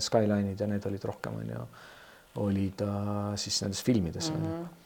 Skyline'id 0.00 0.60
ja 0.60 0.70
need 0.70 0.86
olid 0.86 1.04
rohkem 1.10 1.42
on 1.42 1.52
ju, 1.52 1.68
olid 2.46 2.82
äh, 2.86 3.30
siis 3.40 3.62
nendes 3.64 3.82
filmides 3.82 4.30
on 4.30 4.40
mm 4.40 4.42
-hmm. 4.42 4.50
ju 4.50 4.64
mhm 4.64 4.85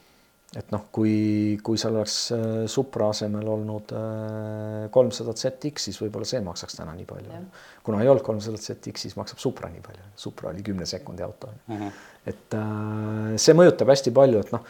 et 0.59 0.73
noh, 0.75 0.89
kui, 0.91 1.59
kui 1.63 1.79
seal 1.79 1.95
oleks 1.95 2.15
äh, 2.35 2.45
Supra 2.71 3.11
asemel 3.15 3.47
olnud 3.53 3.93
äh, 3.95 4.87
kolmsada 4.91 5.35
ZX, 5.37 5.87
siis 5.87 6.01
võib-olla 6.03 6.27
see 6.27 6.41
maksaks 6.43 6.81
täna 6.81 6.95
nii 6.97 7.07
palju. 7.07 7.43
kuna 7.87 8.01
ei 8.03 8.11
olnud 8.11 8.27
kolmsada 8.27 8.59
ZX, 8.59 9.07
siis 9.07 9.15
maksab 9.19 9.39
Supra 9.43 9.71
nii 9.71 9.85
palju. 9.85 10.09
Supra 10.19 10.51
oli 10.51 10.65
kümne 10.67 10.89
sekundi 10.91 11.23
auto 11.23 11.53
mm. 11.69 11.77
-hmm. 11.77 12.01
et 12.33 12.59
äh, 12.59 13.37
see 13.37 13.55
mõjutab 13.55 13.95
hästi 13.95 14.15
palju, 14.17 14.43
et 14.43 14.51
noh, 14.57 14.67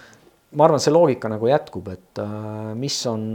ma 0.53 0.69
arvan, 0.69 0.85
see 0.85 0.93
loogika 0.93 1.33
nagu 1.33 1.49
jätkub, 1.49 1.89
et 1.89 2.21
mis 2.77 3.01
on 3.07 3.27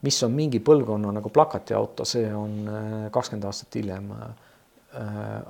mis 0.00 0.22
on 0.24 0.32
mingi 0.32 0.58
põlvkonna 0.64 1.12
nagu 1.12 1.28
plakatiauto, 1.28 2.06
see 2.08 2.24
on 2.34 2.64
kakskümmend 3.12 3.44
aastat 3.44 3.74
hiljem 3.76 4.08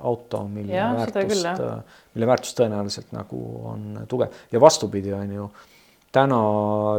auto, 0.03 0.41
mille 0.51 0.75
ja, 0.75 0.89
väärtust, 0.97 1.61
mille 2.13 2.27
väärtus 2.27 2.57
tõenäoliselt 2.59 3.15
nagu 3.15 3.39
on 3.71 4.01
tugev 4.11 4.35
ja 4.51 4.59
vastupidi, 4.61 5.13
on 5.15 5.31
ju 5.37 5.47
täna 6.11 6.41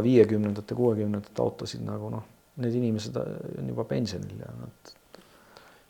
viiekümnendate, 0.03 0.75
kuuekümnendate 0.75 1.41
autosid 1.41 1.85
nagu 1.85 2.09
noh, 2.13 2.25
need 2.61 2.75
inimesed 2.77 3.17
on 3.17 3.71
juba 3.71 3.85
pensionil 3.89 4.41
ja 4.41 4.51
nad. 4.57 4.93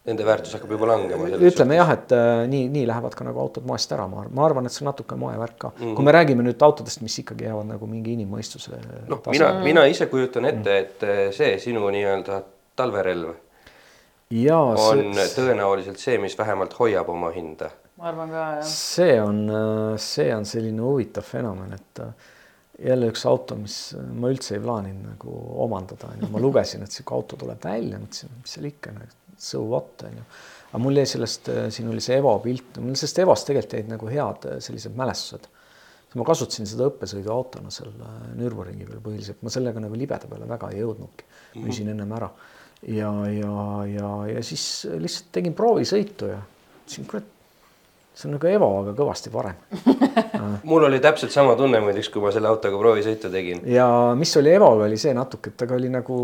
Nende 0.04 0.26
väärtus 0.28 0.52
hakkab 0.58 0.72
juba 0.76 0.88
langema. 0.90 1.30
ütleme 1.48 1.78
jah, 1.78 1.94
et 1.94 2.12
äh, 2.12 2.42
nii, 2.52 2.66
nii 2.74 2.84
lähevad 2.90 3.14
ka 3.16 3.24
nagu 3.24 3.40
autod 3.40 3.64
moest 3.68 3.92
ära, 3.96 4.04
ma 4.12 4.20
arvan, 4.20 4.34
ma 4.36 4.44
arvan, 4.50 4.66
et 4.68 4.76
see 4.76 4.84
on 4.84 4.90
natuke 4.92 5.16
moevärk 5.16 5.56
ka 5.58 5.70
mm, 5.70 5.78
-hmm. 5.84 5.94
kui 5.96 6.06
me 6.06 6.12
räägime 6.12 6.44
nüüd 6.44 6.66
autodest, 6.68 7.00
mis 7.02 7.16
ikkagi 7.24 7.48
jäävad 7.48 7.70
nagu 7.72 7.88
mingi 7.88 8.18
inimmõistuse. 8.18 8.82
noh, 9.08 9.22
mina, 9.32 9.54
mina 9.64 9.86
ise 9.86 10.10
kujutan 10.12 10.46
ette, 10.46 10.78
et 10.78 11.04
äh, 11.04 11.22
see 11.32 11.56
sinu 11.60 11.88
nii-öelda 11.88 12.42
talverelv. 12.76 13.30
on 14.76 15.14
see... 15.14 15.32
tõenäoliselt 15.38 15.98
see, 15.98 16.18
mis 16.18 16.38
vähemalt 16.38 16.80
hoiab 16.80 17.10
oma 17.10 17.32
hinda. 17.32 17.72
ma 17.98 18.12
arvan 18.12 18.30
ka 18.30 18.36
jah. 18.36 18.64
see 18.64 19.22
on, 19.22 19.50
äh, 19.50 19.98
see 19.98 20.36
on 20.36 20.46
selline 20.46 20.82
huvitav 20.82 21.24
fenomen, 21.24 21.74
et 21.74 22.00
äh, 22.00 22.12
jälle 22.80 23.10
üks 23.12 23.26
auto, 23.30 23.56
mis 23.60 23.78
ma 24.18 24.32
üldse 24.34 24.56
ei 24.58 24.64
plaaninud 24.64 25.12
nagu 25.14 25.34
omandada, 25.66 26.10
onju, 26.16 26.30
ma 26.34 26.42
lugesin, 26.42 26.86
et 26.86 26.96
sihuke 26.96 27.16
auto 27.16 27.38
tuleb 27.40 27.62
välja, 27.64 28.00
mõtlesin, 28.02 28.32
mis 28.42 28.56
seal 28.56 28.70
ikka, 28.70 28.94
so 29.38 29.62
what 29.68 30.06
onju. 30.08 30.24
aga 30.72 30.82
mul 30.82 30.98
jäi 30.98 31.10
sellest, 31.10 31.52
siin 31.76 31.92
oli 31.92 32.02
see 32.02 32.18
Evo 32.18 32.34
pilt, 32.44 32.80
mul 32.82 32.98
sellest 32.98 33.22
Evost 33.22 33.50
tegelikult 33.50 33.78
jäid 33.78 33.92
nagu 33.92 34.10
head 34.10 34.48
sellised 34.66 34.98
mälestused. 34.98 35.50
ma 36.14 36.26
kasutasin 36.26 36.68
seda 36.70 36.86
õppesõiduautona 36.92 37.72
seal 37.74 37.94
äh, 38.06 38.18
Nürburgringi 38.38 38.86
peal 38.86 39.00
põhiliselt, 39.02 39.40
ma 39.42 39.50
sellega 39.54 39.82
nagu 39.82 39.98
libeda 39.98 40.28
peale 40.30 40.46
väga 40.50 40.70
ei 40.70 40.84
jõudnudki, 40.84 41.26
müüsin 41.56 41.88
-hmm. 41.88 41.92
ennem 41.92 42.12
ära. 42.18 42.30
ja, 42.88 43.12
ja, 43.30 43.54
ja, 43.90 44.10
ja 44.36 44.44
siis 44.44 44.86
lihtsalt 44.98 45.32
tegin 45.32 45.56
proovisõitu 45.58 46.30
ja 46.30 46.42
ütlesin, 46.84 47.08
kurat, 47.10 47.33
see 48.14 48.30
on 48.30 48.36
nagu 48.38 48.50
Evo, 48.50 48.70
aga 48.84 48.94
kõvasti 48.98 49.32
parem 49.34 49.58
mul 50.70 50.86
oli 50.88 51.00
täpselt 51.04 51.34
sama 51.34 51.56
tunne 51.58 51.82
muideks, 51.84 52.12
kui 52.14 52.22
ma 52.22 52.32
selle 52.34 52.50
autoga 52.52 52.78
proovisõitu 52.80 53.32
tegin. 53.34 53.64
ja 53.70 53.88
mis 54.18 54.34
oli 54.40 54.54
Evoga, 54.54 54.86
oli 54.88 55.00
see 55.02 55.16
natuke, 55.18 55.52
et 55.52 55.58
temaga 55.60 55.80
oli 55.80 55.92
nagu 55.94 56.18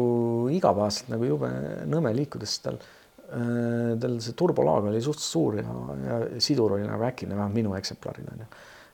igapäevaselt 0.53 1.13
nagu 1.15 1.29
jube 1.29 1.51
nõme 1.89 2.13
liikudes 2.17 2.57
tal 2.65 2.77
äh,. 2.79 3.95
tal 4.01 4.19
see 4.23 4.37
turbolaag 4.37 4.91
oli 4.91 5.01
suhteliselt 5.01 5.31
suur 5.31 5.57
ja, 5.61 5.79
ja 6.05 6.19
sidur 6.43 6.77
oli 6.77 6.85
nagu 6.85 7.07
äkine, 7.09 7.35
vähemalt 7.35 7.57
minu 7.57 7.73
eksemplaril 7.79 8.29
on 8.35 8.45
ju. 8.45 8.49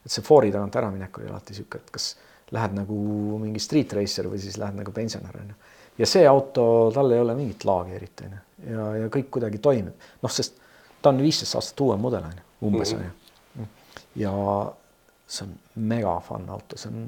et 0.06 0.16
see 0.16 0.26
foori 0.26 0.54
tagant 0.56 0.80
äraminek 0.80 1.20
oli 1.20 1.30
alati 1.32 1.58
sihuke, 1.58 1.84
et 1.84 1.94
kas 2.00 2.14
lähed 2.56 2.78
nagu 2.78 2.98
mingi 3.42 3.60
street 3.60 3.94
racer 3.98 4.30
või 4.32 4.40
siis 4.40 4.60
lähed 4.62 4.80
nagu 4.80 4.96
pensionär 4.96 5.36
on 5.42 5.52
ju. 5.52 5.62
ja 6.00 6.08
see 6.08 6.24
auto, 6.28 6.92
tal 6.96 7.12
ei 7.12 7.20
ole 7.20 7.36
mingit 7.36 7.68
laagi 7.68 8.00
eriti 8.00 8.30
on 8.30 8.40
ju 8.40 8.44
ja, 8.72 8.90
ja 9.04 9.12
kõik 9.12 9.34
kuidagi 9.36 9.60
toimib, 9.60 10.08
noh, 10.24 10.32
sest 10.32 10.62
ta 11.02 11.12
on 11.12 11.20
viisteist 11.22 11.58
aastat 11.60 11.82
uuem 11.84 12.00
mudel 12.02 12.24
on 12.24 12.40
ju 12.40 12.46
umbes 12.64 12.94
on 12.96 13.04
ju. 13.04 13.68
ja 14.24 14.32
see 15.28 15.46
on 15.46 15.54
mega 15.90 16.16
fun 16.24 16.50
auto, 16.50 16.78
see 16.78 16.92
on, 16.92 17.06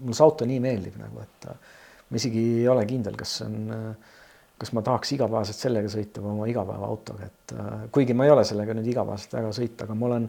mulle 0.00 0.16
see 0.16 0.24
auto 0.26 0.48
nii 0.48 0.60
meeldib 0.62 0.96
nagu, 1.00 1.22
et 1.24 1.48
äh, 1.50 1.76
ma 2.10 2.20
isegi 2.20 2.42
ei 2.60 2.68
ole 2.68 2.84
kindel, 2.88 3.16
kas 3.18 3.38
see 3.40 3.48
on, 3.48 3.60
äh, 3.76 4.16
kas 4.60 4.74
ma 4.76 4.84
tahaks 4.84 5.14
igapäevaselt 5.16 5.60
sellega 5.64 5.92
sõita 5.92 6.24
või 6.24 6.34
oma 6.34 6.48
igapäevaautoga, 6.52 7.28
et 7.30 7.54
äh, 7.56 7.70
kuigi 7.94 8.16
ma 8.16 8.28
ei 8.28 8.34
ole 8.34 8.44
sellega 8.48 8.76
nüüd 8.76 8.90
igapäevaselt 8.92 9.38
väga 9.38 9.54
sõita, 9.56 9.86
aga 9.86 9.96
ma 9.96 10.10
olen 10.10 10.28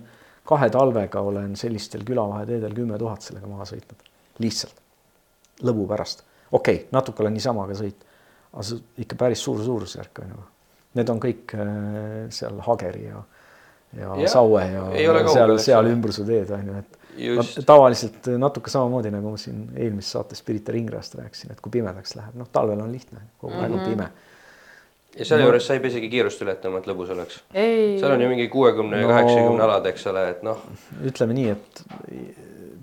kahe 0.51 0.71
talvega 0.73 1.25
olen 1.27 1.57
sellistel 1.59 2.05
külavaheteedel 2.07 2.77
kümme 2.77 2.97
tuhat 3.01 3.27
sellega 3.27 3.49
maha 3.51 3.67
sõitnud, 3.69 4.07
lihtsalt 4.41 4.79
lõbu 5.67 5.85
pärast. 5.89 6.23
okei 6.51 6.81
okay,, 6.81 6.87
natuke 6.95 7.23
olen 7.23 7.35
niisama 7.37 7.67
ka 7.69 7.77
sõitnud, 7.77 8.07
aga 8.53 8.65
see 8.67 9.03
ikka 9.03 9.19
päris 9.19 9.43
suur 9.43 9.61
suurusjärk 9.63 10.23
on 10.23 10.33
ju. 10.33 10.47
Need 10.91 11.07
on 11.07 11.21
kõik 11.23 11.53
seal 12.35 12.57
Hageri 12.65 13.05
ja, 13.05 13.21
ja 13.97 14.15
Jah, 14.21 14.29
Saue 14.31 14.61
ja, 14.71 14.85
ja 14.95 15.27
seal, 15.27 15.57
seal 15.59 15.85
ümbruse 15.91 16.25
teed 16.25 16.49
on 16.55 16.67
ju, 16.67 16.77
et 16.79 16.97
just 17.27 17.57
no, 17.59 17.63
tavaliselt 17.67 18.27
natuke 18.39 18.69
samamoodi 18.71 19.11
nagu 19.11 19.33
ma 19.33 19.37
siin 19.37 19.65
eelmises 19.75 20.11
saates 20.15 20.41
Pirita 20.47 20.71
ringrajast 20.71 21.15
rääkisin, 21.19 21.51
et 21.51 21.59
kui 21.61 21.71
pimedaks 21.71 22.15
läheb, 22.15 22.35
noh, 22.39 22.47
talvel 22.51 22.79
on 22.81 22.91
lihtne, 22.91 23.19
kogu 23.41 23.53
aeg 23.59 23.71
Mhm. 23.71 23.79
on 23.79 23.89
pime. 23.89 24.09
ja 25.19 25.25
selle 25.25 25.43
juures 25.43 25.65
sa 25.67 25.73
ei 25.73 25.79
pea 25.83 25.89
isegi 25.91 26.09
kiirust 26.09 26.41
ületama, 26.41 26.77
et 26.79 26.85
lõbus 26.87 27.09
oleks. 27.11 27.41
seal 27.53 28.11
on 28.11 28.21
ju 28.21 28.29
mingi 28.29 28.47
kuuekümne 28.47 29.01
ja 29.01 29.07
No- 29.07 29.13
kaheksakümne 29.13 29.63
alad, 29.63 29.85
eks 29.91 30.07
ole, 30.07 30.29
et 30.29 30.43
noh, 30.43 30.61
ütleme 31.03 31.33
nii, 31.33 31.49
et 31.49 31.83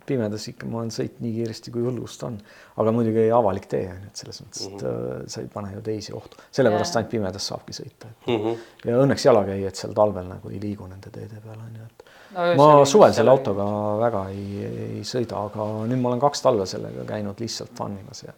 pimedas 0.08 0.48
ikka 0.50 0.68
ma 0.70 0.80
olen 0.82 0.92
sõit 0.94 1.20
nii 1.22 1.32
kiiresti, 1.36 1.72
kui 1.74 1.84
õllust 1.90 2.24
on, 2.26 2.38
aga 2.82 2.94
muidugi 2.96 3.28
avalik 3.34 3.68
tee 3.70 3.84
on 3.92 4.02
ju, 4.02 4.10
et 4.12 4.22
selles 4.22 4.42
mõttes, 4.44 4.66
et 4.68 4.84
äh, 4.90 5.06
sa 5.34 5.44
ei 5.44 5.50
pane 5.52 5.72
ju 5.74 5.84
teisi 5.88 6.14
ohtu, 6.16 6.40
sellepärast 6.50 6.94
Jaa. 6.94 7.02
ainult 7.02 7.12
pimedas 7.14 7.48
saabki 7.52 7.76
sõita, 7.76 8.12
et 8.12 8.30
mm 8.32 8.44
-hmm. 8.44 8.68
ja 8.90 9.00
õnneks 9.04 9.26
jalakäijad 9.28 9.82
seal 9.82 9.96
talvel 9.96 10.28
nagu 10.28 10.52
ei 10.52 10.60
liigu 10.62 10.86
nende 10.86 11.12
teede 11.14 11.42
peal 11.44 11.58
on 11.58 11.80
ju, 11.80 11.88
et 11.90 12.04
no, 12.34 12.68
ma 12.78 12.84
suvel 12.84 13.12
selle 13.12 13.30
autoga 13.30 13.68
väga 14.00 14.28
ei, 14.34 14.64
ei 14.98 15.04
sõida, 15.04 15.44
aga 15.50 15.68
nüüd 15.86 16.00
ma 16.00 16.12
olen 16.12 16.24
kaks 16.26 16.42
talve 16.42 16.66
sellega 16.66 17.04
käinud 17.04 17.40
lihtsalt 17.40 17.76
fun 17.78 17.98
imas 18.00 18.24
ja 18.26 18.34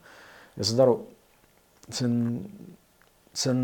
ja 0.57 0.67
saad 0.67 0.83
aru, 0.85 0.97
see 1.89 2.09
on, 2.09 2.17
see 3.33 3.53
on 3.53 3.63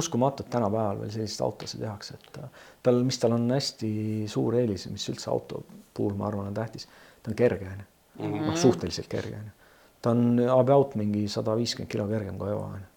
uskumatu, 0.00 0.44
et 0.44 0.52
tänapäeval 0.52 1.02
veel 1.02 1.12
selliseid 1.14 1.44
autosid 1.46 1.82
tehakse, 1.82 2.16
et 2.18 2.40
äh, 2.42 2.64
tal, 2.86 3.02
mis 3.06 3.18
tal 3.20 3.36
on 3.36 3.48
hästi 3.52 3.90
suur 4.30 4.56
eelis, 4.60 4.88
mis 4.92 5.08
üldse 5.12 5.30
auto 5.32 5.64
puhul 5.94 6.16
ma 6.18 6.28
arvan, 6.30 6.50
on 6.50 6.56
tähtis, 6.56 6.88
ta 7.28 7.32
on 7.32 7.38
kerge 7.38 7.70
onju, 7.70 8.42
noh 8.48 8.56
suhteliselt 8.56 9.10
kerge 9.12 9.36
onju. 9.36 9.54
ta 10.02 10.14
on 10.16 10.40
about 10.48 10.96
mingi 11.00 11.26
sada 11.28 11.56
viiskümmend 11.58 11.92
kilo 11.92 12.08
kergem 12.08 12.38
kui 12.40 12.50
Evo 12.50 12.64
onju, 12.66 12.88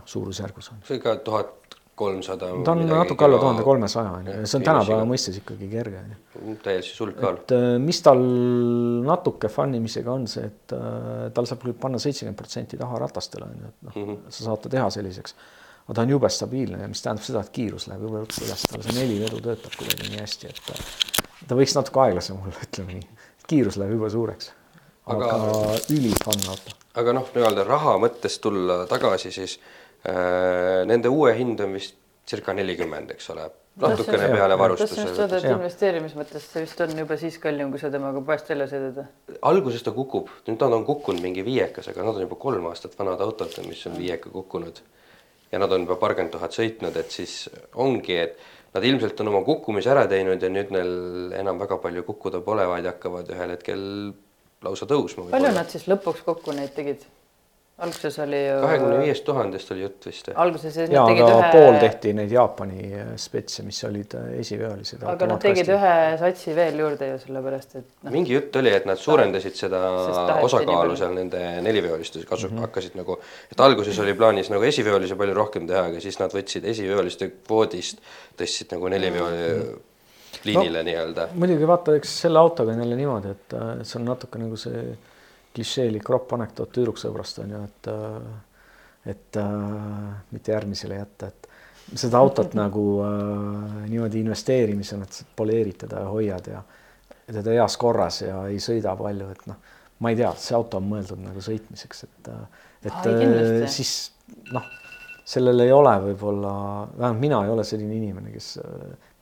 noh 0.00 0.12
suurusjärgus 0.16 0.72
on. 0.74 0.82
see 0.88 1.00
ikka 1.00 1.16
tuhat 1.24 1.78
kolmsada. 1.94 2.46
ta 2.64 2.72
on 2.72 2.86
natuke 2.88 3.24
alla 3.24 3.38
tuhande 3.38 3.62
kolmesaja 3.62 4.12
onju 4.18 4.36
see 4.46 4.58
on 4.58 4.66
tänapäeva 4.66 5.06
mõistes 5.08 5.38
ikkagi 5.42 5.68
kerge 5.70 6.00
onju 6.00 6.56
täiesti 6.64 6.96
sulgkaal. 6.96 7.40
et 7.42 7.54
äh, 7.56 7.66
mis 7.82 8.00
tal 8.04 8.22
natuke 9.06 9.50
fun 9.52 9.74
imisega 9.78 10.12
on 10.12 10.26
see, 10.30 10.46
et 10.48 10.76
äh, 10.76 11.26
tal 11.36 11.48
saab 11.48 11.64
küll 11.64 11.76
panna 11.78 12.00
seitsekümmend 12.02 12.38
protsenti 12.38 12.80
taha 12.80 13.02
ratastele 13.04 13.48
onju, 13.50 13.72
et 13.72 13.88
noh 13.88 13.98
mm 13.98 14.08
-hmm. 14.08 14.22
sa 14.28 14.48
saad 14.48 14.62
ta 14.64 14.72
teha 14.76 14.90
selliseks. 14.90 15.34
aga 15.84 15.94
ta 15.94 16.02
on 16.06 16.14
jube 16.14 16.28
stabiilne 16.28 16.82
ja 16.82 16.88
mis 16.88 17.02
tähendab 17.02 17.24
seda, 17.24 17.40
et 17.40 17.50
kiirus 17.58 17.88
läheb 17.88 18.02
jube 18.08 18.24
ruttu 18.24 18.44
üles, 18.46 18.66
tal 18.70 18.82
see 18.82 18.98
nelivedu 19.00 19.40
töötab 19.48 19.76
kuidagi 19.78 20.08
nii 20.08 20.20
hästi, 20.20 20.46
et 20.46 20.60
ta, 20.66 20.74
ta 21.48 21.58
võiks 21.58 21.74
natuke 21.76 22.00
aeglasem 22.06 22.40
olla, 22.40 22.64
ütleme 22.68 23.00
nii. 23.00 23.08
Kiirus 23.48 23.76
läheb 23.80 23.96
jube 23.98 24.10
suureks. 24.10 24.52
aga, 25.06 25.24
Aga- 25.24 25.32
aga 25.34 25.78
ülifun 25.90 26.44
auto. 26.48 26.76
aga 26.94 27.12
noh, 27.16 27.26
nii-öelda 27.34 27.64
raha 27.66 27.96
mõttes 27.98 28.38
tulla 28.40 28.84
tagasi, 28.86 29.32
siis 29.34 29.58
äh, 30.06 30.84
nende 30.86 31.08
uue 31.10 31.34
hind 31.38 31.60
on 31.60 31.74
vist 31.78 31.96
circa 32.28 32.54
nelikümmend, 32.54 33.10
eks 33.10 33.30
ole, 33.34 33.48
natukene 33.82 34.28
jah, 34.28 34.36
peale 34.36 34.54
jah. 34.54 34.60
tahtsin 34.78 34.86
just 34.86 34.96
varustuse. 35.00 35.22
öelda, 35.22 35.36
et 35.38 35.44
Jah. 35.48 35.56
investeerimismõttes 35.58 36.46
see 36.52 36.62
vist 36.62 36.80
on 36.84 36.92
juba 37.02 37.16
siis 37.18 37.38
kallim, 37.42 37.70
kui 37.74 37.80
sa 37.82 37.90
temaga 37.90 38.20
poest 38.28 38.48
välja 38.52 38.68
sõidad. 38.70 39.04
alguses 39.50 39.82
ta 39.82 39.90
kukub, 39.96 40.28
nüüd 40.46 40.60
nad 40.62 40.72
on 40.78 40.84
kukkunud 40.86 41.22
mingi 41.24 41.42
viiekas, 41.44 41.88
aga 41.90 42.04
nad 42.06 42.14
on 42.14 42.26
juba 42.28 42.36
kolm 42.38 42.66
aastat 42.70 42.94
vanad 42.98 43.20
autod, 43.20 43.58
mis 43.66 43.82
on 43.90 43.98
viieka 43.98 44.30
kukkunud. 44.30 44.80
ja 45.52 45.58
nad 45.58 45.72
on 45.72 45.82
juba 45.84 45.96
paarkümmend 46.00 46.32
tuhat 46.32 46.54
sõitnud, 46.54 46.96
et 46.96 47.10
siis 47.10 47.50
ongi, 47.74 48.16
et 48.16 48.38
nad 48.72 48.84
ilmselt 48.88 49.20
on 49.20 49.32
oma 49.32 49.42
kukkumise 49.46 49.90
ära 49.92 50.04
teinud 50.10 50.42
ja 50.42 50.50
nüüd 50.52 50.70
neil 50.74 50.92
enam 51.38 51.60
väga 51.60 51.78
palju 51.82 52.04
kukkuda 52.08 52.40
pole, 52.44 52.66
vaid 52.70 52.88
hakkavad 52.88 53.32
ühel 53.34 53.56
hetkel 53.56 53.82
lausa 54.64 54.88
tõusma. 54.88 55.28
palju 55.32 55.52
nad 55.52 55.72
siis 55.72 55.88
lõpuks 55.90 56.24
kokku 56.24 56.54
neid 56.56 56.72
tegid? 56.76 57.04
Alguses 57.82 58.18
oli 58.22 58.40
ju. 58.46 58.56
kahekümne 58.62 58.98
viiest 59.02 59.24
tuhandest 59.26 59.72
oli 59.74 59.82
jutt 59.84 60.06
vist. 60.06 60.30
alguses 60.44 60.76
ja 60.80 61.04
tegid 61.08 61.24
aga 61.26 61.38
ühe. 61.38 61.50
pool 61.54 61.78
tehti 61.82 62.12
neid 62.16 62.32
Jaapani 62.32 62.88
äh, 62.88 63.10
spetse, 63.20 63.64
mis 63.66 63.80
olid 63.88 64.16
äh, 64.18 64.28
esiveolised. 64.42 65.02
aga 65.12 65.28
nad 65.30 65.42
tegid 65.42 65.70
ühe 65.74 65.92
satsi 66.20 66.56
veel 66.56 66.80
juurde 66.82 67.10
ju 67.12 67.20
sellepärast, 67.26 67.76
et 67.80 67.86
noh, 68.06 68.14
mingi 68.14 68.36
jutt 68.36 68.58
oli, 68.62 68.72
et 68.78 68.88
nad 68.88 69.00
suurendasid 69.00 69.58
seda 69.58 69.82
osakaalu 70.40 70.98
seal 70.98 71.14
nende 71.18 71.44
neliveoliste 71.66 72.24
kasu 72.24 72.48
mm 72.48 72.56
-hmm. 72.56 72.66
hakkasid 72.68 72.98
nagu, 72.98 73.18
et 73.52 73.60
alguses 73.68 74.02
oli 74.04 74.14
plaanis 74.14 74.50
nagu 74.54 74.68
esiveolisi 74.70 75.18
palju 75.18 75.38
rohkem 75.38 75.66
teha, 75.66 75.86
aga 75.92 76.00
siis 76.00 76.18
nad 76.22 76.34
võtsid 76.34 76.68
esiveoliste 76.74 77.32
kvoodist, 77.46 78.02
tõstsid 78.38 78.76
nagu 78.76 78.88
neliveoli 78.88 79.48
liinile 80.44 80.78
no. 80.78 80.84
nii-öelda. 80.84 81.28
muidugi 81.34 81.66
vaata, 81.68 81.94
eks 81.98 82.20
selle 82.26 82.38
autoga 82.38 82.72
on 82.72 82.84
jälle 82.84 82.96
niimoodi, 82.96 83.34
et 83.36 83.56
äh, 83.58 83.72
see 83.82 83.98
on 84.00 84.06
natuke 84.14 84.38
nagu 84.38 84.56
see 84.56 84.92
klišeelik 85.54 86.08
ropp 86.08 86.32
anekdoot 86.36 86.72
tüdruksõbrast 86.74 87.42
on 87.42 87.54
ju, 87.54 87.62
et 87.68 87.92
äh, 87.92 88.32
et 89.12 89.36
äh, 89.36 89.52
mitte 90.30 90.52
järgmisele 90.52 91.00
jätta, 91.00 91.32
et 91.32 91.48
seda 91.98 92.20
autot 92.22 92.54
nagu 92.62 92.84
äh, 93.02 93.78
niimoodi 93.90 94.22
investeerimisena, 94.22 95.08
et 95.08 95.36
poleerid 95.36 95.80
teda 95.84 96.04
ja 96.04 96.10
hoiad 96.12 96.50
ja 96.52 96.62
teda 97.26 97.56
heas 97.56 97.76
korras 97.80 98.22
ja 98.22 98.44
ei 98.50 98.60
sõida 98.62 98.94
palju, 98.98 99.30
et 99.32 99.48
noh, 99.50 99.74
ma 100.02 100.12
ei 100.12 100.18
tea, 100.18 100.30
see 100.38 100.54
auto 100.58 100.78
on 100.78 100.86
mõeldud 100.90 101.20
nagu 101.22 101.42
sõitmiseks, 101.42 102.06
et 102.08 102.32
et 102.82 103.06
Ai, 103.06 103.68
siis 103.70 103.92
noh, 104.50 104.64
sellel 105.24 105.62
ei 105.62 105.70
ole 105.70 105.92
võib-olla, 106.08 106.54
vähemalt 106.96 107.20
mina 107.22 107.44
ei 107.46 107.52
ole 107.52 107.64
selline 107.64 107.94
inimene, 107.94 108.32
kes 108.34 108.56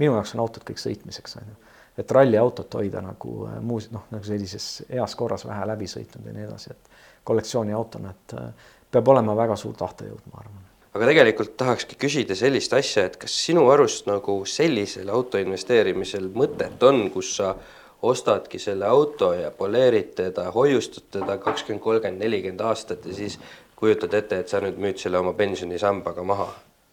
minu 0.01 0.15
jaoks 0.16 0.32
on 0.35 0.40
autod 0.47 0.65
kõik 0.69 0.81
sõitmiseks 0.81 1.36
on 1.40 1.51
ju, 1.52 1.59
et 2.01 2.16
ralliautot 2.16 2.74
hoida 2.81 3.02
nagu 3.05 3.35
äh, 3.48 3.59
muus 3.64 3.90
noh, 3.94 4.06
nagu 4.12 4.24
sellises 4.27 4.82
heas 4.89 5.14
korras 5.18 5.47
vähe 5.48 5.66
läbi 5.72 5.89
sõitnud 5.90 6.27
ja 6.27 6.35
nii 6.36 6.48
edasi, 6.48 6.74
et 6.74 6.90
kollektsiooniautona, 7.28 8.14
et 8.16 8.36
äh, 8.39 8.72
peab 8.90 9.12
olema 9.12 9.36
väga 9.39 9.56
suur 9.60 9.77
tahtejõud, 9.78 10.24
ma 10.32 10.43
arvan. 10.44 10.62
aga 10.94 11.10
tegelikult 11.12 11.56
tahakski 11.60 11.98
küsida 12.01 12.36
sellist 12.39 12.72
asja, 12.74 13.06
et 13.06 13.20
kas 13.20 13.35
sinu 13.47 13.68
arust 13.70 14.09
nagu 14.10 14.40
sellisel 14.47 15.12
auto 15.12 15.39
investeerimisel 15.39 16.31
mõtet 16.35 16.82
on, 16.89 17.05
kus 17.14 17.36
sa 17.39 17.55
ostadki 18.02 18.59
selle 18.59 18.89
auto 18.89 19.32
ja 19.36 19.51
poleerid 19.51 20.14
teda, 20.16 20.48
hoiustad 20.55 21.10
teda 21.12 21.36
kakskümmend, 21.39 21.82
kolmkümmend, 21.85 22.22
nelikümmend 22.24 22.64
aastat 22.64 23.05
ja 23.06 23.14
siis 23.14 23.39
kujutad 23.77 24.14
ette, 24.16 24.40
et 24.40 24.48
sa 24.48 24.60
nüüd 24.64 24.81
müüd 24.81 25.01
selle 25.01 25.20
oma 25.20 25.32
pensionisambaga 25.36 26.24
maha, 26.24 26.48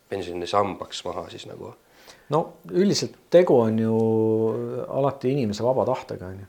pensionisambaks 0.09 1.03
maha 1.07 1.27
siis 1.31 1.47
nagu. 1.47 1.73
No 2.34 2.41
üldiselt 2.72 3.16
tegu 3.32 3.56
on 3.62 3.80
ju 3.80 3.95
alati 4.88 5.32
inimese 5.32 5.66
vaba 5.66 5.86
tahtega 5.88 6.28
on 6.28 6.41
ju, 6.41 6.48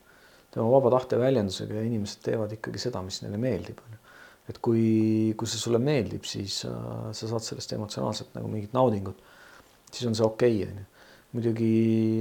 tema 0.54 0.68
vaba 0.72 0.92
tahte 0.96 1.18
väljendusega 1.20 1.78
ja 1.78 1.86
inimesed 1.86 2.22
teevad 2.24 2.52
ikkagi 2.56 2.82
seda, 2.82 3.02
mis 3.04 3.20
neile 3.22 3.40
meeldib 3.40 3.80
on 3.84 3.94
ju. 3.94 4.00
et 4.48 4.60
kui, 4.64 4.84
kui 5.36 5.50
see 5.50 5.60
sulle 5.60 5.80
meeldib, 5.82 6.24
siis 6.24 6.62
äh, 6.66 7.10
sa 7.12 7.30
saad 7.30 7.44
sellest 7.44 7.74
emotsionaalselt 7.76 8.32
nagu 8.38 8.48
mingit 8.50 8.72
naudingut, 8.76 9.20
siis 9.90 10.06
on 10.08 10.16
see 10.18 10.26
okei 10.26 10.62
okay, 10.62 10.70
on 10.72 10.82
ju. 10.82 10.88
muidugi 11.36 11.72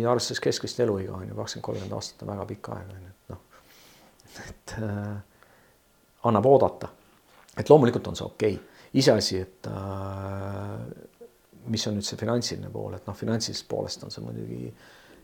arvestades 0.05 0.43
keskmist 0.43 0.83
eluiga 0.83 1.15
on 1.15 1.29
ju 1.29 1.37
kakskümmend, 1.37 1.65
kolmkümmend 1.69 1.97
aastat 1.97 2.25
on 2.25 2.33
väga 2.33 2.47
pikk 2.51 2.71
aeg 2.75 2.93
on 2.93 3.03
ju, 3.07 3.13
et 3.13 3.33
noh, 3.33 3.43
et 4.45 4.77
äh, 4.83 5.43
annab 6.29 6.49
oodata, 6.51 6.91
et 7.57 7.69
loomulikult 7.71 8.11
on 8.11 8.19
see 8.19 8.27
okei 8.27 8.57
okay. 8.59 8.83
iseasi, 9.01 9.45
et 9.47 9.71
äh, 9.71 11.15
mis 11.67 11.87
on 11.89 11.97
nüüd 11.97 12.07
see 12.07 12.19
finantsiline 12.19 12.69
pool, 12.73 12.95
et 12.97 13.07
noh, 13.07 13.15
finantsilisest 13.17 13.67
poolest 13.69 14.05
on 14.07 14.13
see 14.13 14.23
muidugi 14.25 14.71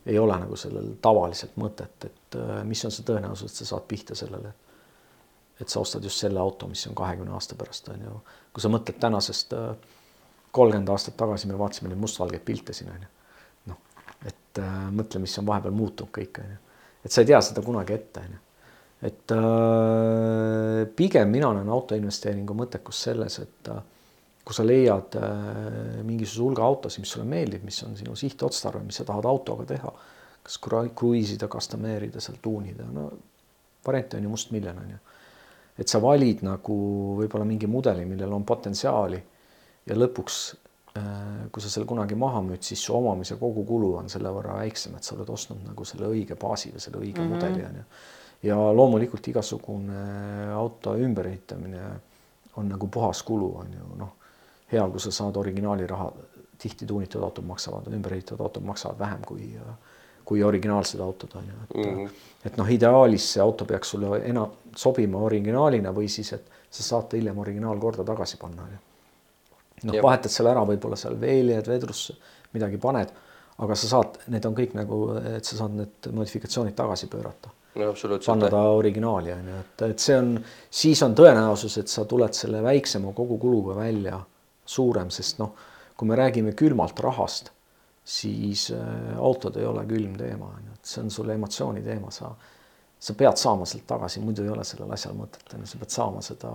ei 0.06 0.18
ole 0.18 0.36
nagu 0.36 0.56
sellel 0.56 0.92
tavaliselt 1.02 1.56
mõtet, 1.60 2.06
et 2.08 2.36
äh, 2.36 2.60
mis 2.68 2.84
on 2.84 2.92
see 2.92 3.06
tõenäosus, 3.08 3.50
et 3.52 3.62
sa 3.62 3.70
saad 3.72 3.86
pihta 3.88 4.16
sellele, 4.18 4.52
et 5.60 5.70
sa 5.70 5.80
ostad 5.80 6.04
just 6.04 6.20
selle 6.20 6.40
auto, 6.42 6.68
mis 6.68 6.82
on 6.90 6.96
kahekümne 6.98 7.32
aasta 7.32 7.56
pärast 7.56 7.88
on 7.94 8.02
ju, 8.04 8.16
kui 8.52 8.64
sa 8.64 8.70
mõtled 8.72 9.00
tänasest 9.00 9.54
äh, 9.56 9.70
kolmkümmend 10.54 10.92
aastat 10.94 11.16
tagasi 11.18 11.48
me 11.50 11.58
vaatasime 11.58 11.90
neid 11.90 12.02
mustvalgeid 12.02 12.44
pilte 12.46 12.76
siin 12.76 12.92
on 12.92 13.06
ju, 13.06 13.10
noh, 13.72 13.80
et 14.28 14.60
äh, 14.62 14.76
mõtle, 14.94 15.22
mis 15.24 15.38
on 15.40 15.48
vahepeal 15.48 15.74
muutunud 15.74 16.12
kõik 16.14 16.42
on 16.42 16.52
ju, 16.52 16.60
et 17.04 17.14
sa 17.14 17.24
ei 17.24 17.30
tea 17.32 17.40
seda 17.44 17.64
kunagi 17.64 17.96
ette 17.96 18.26
on 18.26 18.36
ju, 18.36 18.42
et 19.08 19.34
äh, 19.38 20.84
pigem 21.00 21.32
mina 21.32 21.54
näen 21.56 21.72
auto 21.72 21.96
investeeringu 21.96 22.56
mõttekust 22.60 23.08
selles, 23.08 23.40
et 23.40 23.72
äh, 23.72 23.80
kui 24.44 24.56
sa 24.56 24.64
leiad 24.66 25.16
äh, 25.16 26.00
mingisuguse 26.04 26.42
hulga 26.44 26.64
autosid, 26.66 27.04
mis 27.04 27.12
sulle 27.16 27.24
meeldib, 27.28 27.64
mis 27.64 27.80
on 27.86 27.96
sinu 27.96 28.16
sihtotstarve, 28.18 28.82
mis 28.84 29.00
sa 29.00 29.06
tahad 29.08 29.24
autoga 29.28 29.64
teha, 29.70 29.92
kas 30.44 30.58
krui- 30.60 30.92
kruiisida, 30.96 31.48
customeerida, 31.48 32.20
seal 32.20 32.36
tuunida, 32.44 32.84
no 32.92 33.08
variante 33.86 34.18
on 34.18 34.26
ju 34.26 34.32
mustmiljon 34.32 34.78
on 34.78 34.90
ju. 34.90 34.98
et 35.78 35.88
sa 35.90 35.98
valid 35.98 36.44
nagu 36.46 36.74
võib-olla 37.18 37.46
mingi 37.48 37.66
mudeli, 37.66 38.04
millel 38.06 38.32
on 38.36 38.44
potentsiaali 38.46 39.18
ja 39.88 39.96
lõpuks 39.96 40.36
äh, 40.98 41.46
kui 41.52 41.64
sa 41.64 41.72
selle 41.72 41.88
kunagi 41.88 42.14
maha 42.14 42.42
müüd, 42.44 42.62
siis 42.62 42.84
su 42.84 42.94
omamise 42.96 43.38
kogukulu 43.40 43.94
on 44.02 44.12
selle 44.12 44.30
võrra 44.32 44.58
väiksem, 44.60 44.94
et 44.96 45.08
sa 45.08 45.16
oled 45.16 45.32
ostnud 45.34 45.64
nagu 45.64 45.88
selle 45.88 46.10
õige 46.12 46.36
baasi 46.40 46.72
või 46.74 46.84
selle 46.84 47.00
õige 47.00 47.20
mm 47.20 47.24
-hmm. 47.24 47.34
mudeli 47.34 47.64
on 47.64 47.80
ju. 47.80 47.86
ja 48.50 48.58
loomulikult 48.76 49.28
igasugune 49.28 50.04
auto 50.52 50.96
ümberehitamine 50.96 51.88
on 52.56 52.68
nagu 52.68 52.88
puhas 52.88 53.22
kulu 53.22 53.50
on 53.64 53.72
ju 53.72 53.96
noh 54.04 54.12
hea, 54.74 54.84
kui 54.90 55.02
sa 55.02 55.12
saad 55.14 55.36
originaali 55.40 55.86
raha, 55.86 56.10
tihti 56.58 56.86
tuunitud 56.86 57.22
autod 57.22 57.46
maksavad, 57.48 57.90
ümberehitatud 57.92 58.40
autod 58.44 58.64
maksavad 58.64 58.98
vähem 58.98 59.24
kui, 59.26 59.48
kui 60.24 60.42
originaalsed 60.42 61.00
autod 61.00 61.36
on 61.40 61.48
ju, 61.48 61.56
et 61.64 61.76
mm, 61.76 61.96
-hmm. 61.96 62.10
et 62.44 62.56
noh, 62.56 62.70
ideaalis 62.70 63.32
see 63.32 63.42
auto 63.42 63.64
peaks 63.64 63.90
sulle 63.90 64.20
enam 64.24 64.52
sobima 64.76 65.18
originaalina 65.18 65.92
või 65.92 66.08
siis, 66.08 66.32
et 66.32 66.50
sa 66.70 66.82
saad 66.82 67.08
ta 67.08 67.16
hiljem 67.16 67.38
originaalkorda 67.38 68.04
tagasi 68.04 68.36
panna 68.36 68.62
on 68.62 68.70
ju. 68.70 68.78
noh, 69.90 70.02
vahetad 70.02 70.30
selle 70.30 70.50
ära, 70.50 70.64
võib-olla 70.64 70.96
seal 70.96 71.20
veeljed 71.20 71.68
vedrusse, 71.68 72.16
midagi 72.52 72.78
paned, 72.78 73.10
aga 73.58 73.74
sa 73.74 73.88
saad, 73.88 74.18
need 74.26 74.46
on 74.48 74.54
kõik 74.54 74.74
nagu, 74.74 75.00
et 75.36 75.44
sa 75.44 75.56
saad 75.56 75.76
need 75.78 76.08
modifikatsioonid 76.12 76.74
tagasi 76.74 77.06
pöörata. 77.06 77.50
No 77.74 77.88
absoluutselt. 77.90 78.30
Panna 78.30 78.48
ta 78.50 78.60
originaali 78.70 79.32
on 79.32 79.48
ju, 79.50 79.56
et, 79.60 79.82
et 79.82 79.98
see 79.98 80.16
on, 80.18 80.36
siis 80.70 81.02
on 81.02 81.14
tõenäosus, 81.18 81.78
et 81.80 81.90
sa 81.90 82.04
tuled 82.04 82.32
selle 82.32 82.62
väiksema 82.62 83.12
kogukuluga 83.12 83.74
välja 83.76 84.20
suurem, 84.66 85.10
sest 85.10 85.38
noh, 85.38 85.54
kui 85.96 86.08
me 86.08 86.16
räägime 86.18 86.54
külmalt 86.58 87.00
rahast, 87.00 87.50
siis 88.04 88.70
äh, 88.74 89.18
autod 89.18 89.56
ei 89.56 89.66
ole 89.66 89.84
külm 89.88 90.16
teema, 90.18 90.50
on 90.56 90.68
ju, 90.68 90.74
et 90.74 90.90
see 90.90 91.02
on 91.04 91.12
sul 91.12 91.30
emotsiooni 91.32 91.82
teema, 91.84 92.10
sa, 92.12 92.32
sa 92.98 93.16
pead 93.18 93.40
saama 93.40 93.68
sealt 93.68 93.86
tagasi, 93.88 94.20
muidu 94.24 94.44
ei 94.44 94.52
ole 94.52 94.64
sellel 94.68 94.92
asjal 94.96 95.16
mõtet, 95.16 95.46
on 95.54 95.64
ju, 95.64 95.70
sa 95.70 95.80
pead 95.80 95.94
saama 95.94 96.24
seda 96.24 96.52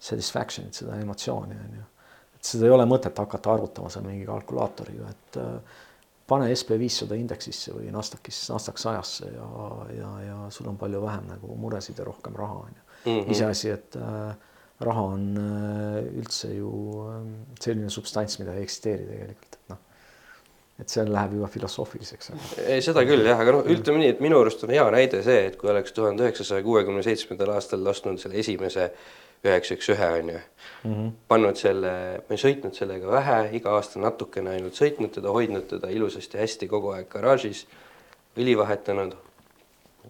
satisfaction'it, 0.00 0.80
seda 0.82 0.98
emotsiooni, 1.02 1.60
on 1.66 1.78
ju. 1.78 1.86
et 2.38 2.50
seda 2.52 2.66
ei 2.66 2.74
ole 2.74 2.88
mõtet 2.90 3.22
hakata 3.22 3.54
arvutama 3.54 3.92
seal 3.92 4.06
mingi 4.08 4.26
kalkulaatoriga, 4.26 5.14
et 5.14 5.40
äh, 5.42 5.78
pane 6.30 6.50
SB 6.54 6.78
viissada 6.78 7.18
indeksisse 7.18 7.74
või 7.74 7.90
Nasdaqisse, 7.94 8.52
Nasdaq 8.52 8.78
sajasse 8.78 9.32
ja, 9.34 9.48
ja, 9.96 10.10
ja 10.26 10.36
sul 10.54 10.68
on 10.70 10.78
palju 10.78 11.02
vähem 11.02 11.26
nagu 11.30 11.56
muresid 11.58 11.98
ja 11.98 12.06
rohkem 12.06 12.38
raha 12.38 12.62
on 12.64 12.70
ju 12.74 12.84
-hmm. 13.04 13.30
iseasi, 13.30 13.70
et 13.70 13.96
äh, 13.96 14.34
raha 14.80 15.04
on 15.14 15.24
äh, 15.36 16.00
üldse 16.20 16.52
ju 16.54 16.72
äh, 17.04 17.22
selline 17.60 17.92
substants, 17.92 18.38
mida 18.40 18.56
ei 18.56 18.64
eksisteeri 18.64 19.06
tegelikult, 19.08 19.56
et 19.58 19.72
noh, 19.74 19.80
et 20.80 20.92
see 20.92 21.04
läheb 21.04 21.36
juba 21.36 21.50
filosoofiliseks. 21.52 22.30
ei, 22.64 22.80
seda 22.84 23.04
küll 23.08 23.26
jah, 23.28 23.40
aga 23.40 23.58
noh, 23.58 23.66
ütleme 23.68 24.00
nii, 24.00 24.14
et 24.14 24.22
minu 24.24 24.40
arust 24.40 24.64
on 24.64 24.72
hea 24.72 24.86
näide 24.94 25.20
see, 25.26 25.42
et 25.50 25.58
kui 25.60 25.72
oleks 25.72 25.92
tuhande 25.96 26.24
üheksasaja 26.24 26.64
kuuekümne 26.64 27.04
seitsmendal 27.04 27.52
aastal 27.56 27.92
ostnud 27.92 28.22
selle 28.22 28.40
esimese 28.40 28.90
üheksa 29.44 29.76
üks 29.76 29.88
ühe 29.92 30.08
on 30.18 30.28
ju 30.28 30.38
mm, 30.38 30.92
-hmm. 30.94 31.12
pannud 31.28 31.56
selle, 31.56 31.92
ma 32.28 32.36
ei 32.36 32.40
sõitnud 32.40 32.76
sellega 32.76 33.08
vähe, 33.08 33.38
iga 33.56 33.76
aasta 33.76 34.00
natukene 34.00 34.56
ainult 34.56 34.76
sõitnud 34.76 35.12
teda, 35.16 35.32
hoidnud 35.32 35.68
teda 35.68 35.88
ilusasti 35.92 36.38
hästi 36.38 36.68
kogu 36.68 36.92
aeg 36.96 37.08
garaažis, 37.08 37.66
õli 38.36 38.56
vahetanud, 38.56 39.16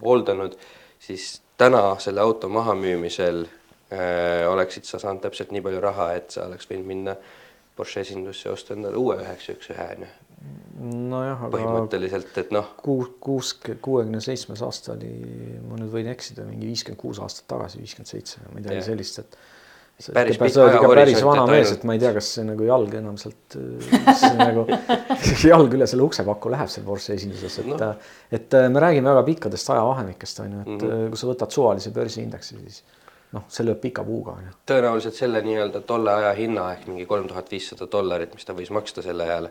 hooldanud, 0.02 0.56
siis 0.98 1.40
täna 1.58 1.96
selle 1.98 2.20
auto 2.20 2.48
mahamüümisel 2.48 3.46
oleksid 3.90 4.86
sa 4.86 5.00
saanud 5.02 5.24
täpselt 5.24 5.50
nii 5.54 5.62
palju 5.64 5.80
raha, 5.82 6.12
et 6.14 6.30
sa 6.36 6.46
oleks 6.46 6.68
võinud 6.70 6.86
minna 6.86 7.16
Porsche 7.76 8.02
esindusse 8.04 8.48
ja 8.48 8.52
osta 8.54 8.74
endale 8.76 8.98
uue 9.00 9.16
üheksa 9.22 9.54
üks 9.56 9.70
ühe 9.72 9.86
on 9.94 10.04
ju. 10.04 10.10
nojah, 11.10 11.46
aga 11.46 11.52
põhimõtteliselt, 11.54 12.34
et 12.42 12.52
noh, 12.54 12.74
kuus, 12.80 13.14
kuus, 13.20 13.54
kuuekümne 13.84 14.20
seitsmes 14.24 14.62
aasta 14.64 14.94
oli, 14.94 15.10
ma 15.68 15.80
nüüd 15.80 15.92
võin 15.92 16.10
eksida, 16.12 16.46
mingi 16.48 16.70
viiskümmend 16.70 17.00
kuus 17.00 17.20
aastat 17.24 17.48
tagasi, 17.50 17.80
viiskümmend 17.82 18.12
seitse 18.12 18.44
või 18.46 18.60
midagi 18.60 18.84
sellist, 18.86 19.24
et 19.24 19.40
Päris 20.00 20.38
pikk 20.40 20.54
ikka 20.56 20.88
päris 20.88 21.18
ajahorisont, 21.18 21.26
vana 21.28 21.42
mees, 21.50 21.70
et 21.74 21.82
ma 21.84 21.92
ei 21.92 22.00
tea, 22.00 22.12
kas 22.16 22.28
see 22.36 22.44
nagu 22.46 22.64
jalg 22.64 22.94
enam 22.96 23.18
sealt 23.20 23.56
see 24.16 24.30
nagu 24.38 24.62
jalg 25.50 25.76
üle 25.76 25.88
selle 25.90 26.06
uksepaku 26.06 26.52
läheb 26.54 26.70
seal 26.72 26.86
Porsche 26.86 27.18
esinduses, 27.18 27.58
et 27.60 27.68
no. 27.68 27.90
et 28.32 28.56
äh, 28.56 28.70
me 28.72 28.80
räägime 28.80 29.12
väga 29.12 29.26
pikkadest 29.26 29.74
ajavahemikest 29.74 30.40
on 30.46 30.54
ju, 30.54 30.62
et 30.62 30.72
mm. 30.72 30.86
-hmm. 30.86 31.12
kui 31.12 31.20
sa 31.20 31.28
võtad 31.28 31.52
suvalise 31.52 31.92
börsiindeksi, 31.92 32.62
siis 32.62 32.80
noh, 33.32 33.44
see 33.48 33.66
lööb 33.66 33.80
pika 33.82 34.04
puuga 34.06 34.36
tõenäoliselt 34.66 35.18
selle 35.18 35.42
nii-öelda 35.46 35.84
tolle 35.86 36.14
aja 36.22 36.32
hinna 36.38 36.70
ehk 36.74 36.88
mingi 36.90 37.06
kolm 37.06 37.28
tuhat 37.30 37.50
viissada 37.50 37.88
dollarit, 37.92 38.34
mis 38.34 38.48
ta 38.48 38.56
võis 38.56 38.72
maksta 38.74 39.04
selle 39.06 39.28
ajal. 39.28 39.48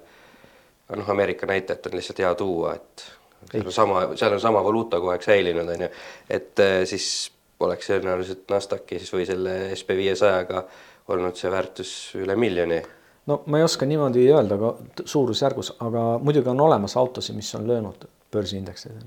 noh, 0.96 1.10
Ameerika 1.10 1.48
näitajat 1.50 1.88
on 1.88 1.98
lihtsalt 2.00 2.20
hea 2.26 2.36
tuua, 2.36 2.76
et 2.76 3.08
seal 3.52 3.66
on 3.66 3.72
sama, 3.72 4.06
seal 4.16 4.34
on 4.34 4.42
sama 4.42 4.64
valuuta 4.64 5.00
kogu 5.00 5.14
aeg 5.14 5.26
säilinud, 5.26 5.70
on 5.76 5.88
ju, 5.88 5.90
et 6.30 6.64
eh, 6.64 6.84
siis 6.90 7.32
oleks 7.60 7.90
tõenäoliselt 7.92 8.48
Nasdaqis 8.52 9.12
või 9.14 9.26
selle 9.28 9.56
SB 9.76 9.98
viiesajaga 10.00 10.64
olnud 11.10 11.38
see 11.40 11.52
väärtus 11.52 11.92
üle 12.20 12.36
miljoni. 12.40 12.82
no 13.28 13.42
ma 13.46 13.60
ei 13.60 13.66
oska 13.66 13.86
niimoodi 13.86 14.28
öelda, 14.32 14.60
aga 14.60 15.04
suurusjärgus, 15.06 15.74
aga 15.86 16.04
muidugi 16.24 16.52
on 16.52 16.62
olemas 16.68 16.98
autosid, 16.98 17.36
mis 17.36 17.54
on 17.56 17.68
löönud 17.68 18.08
börsiindekseid. 18.32 19.02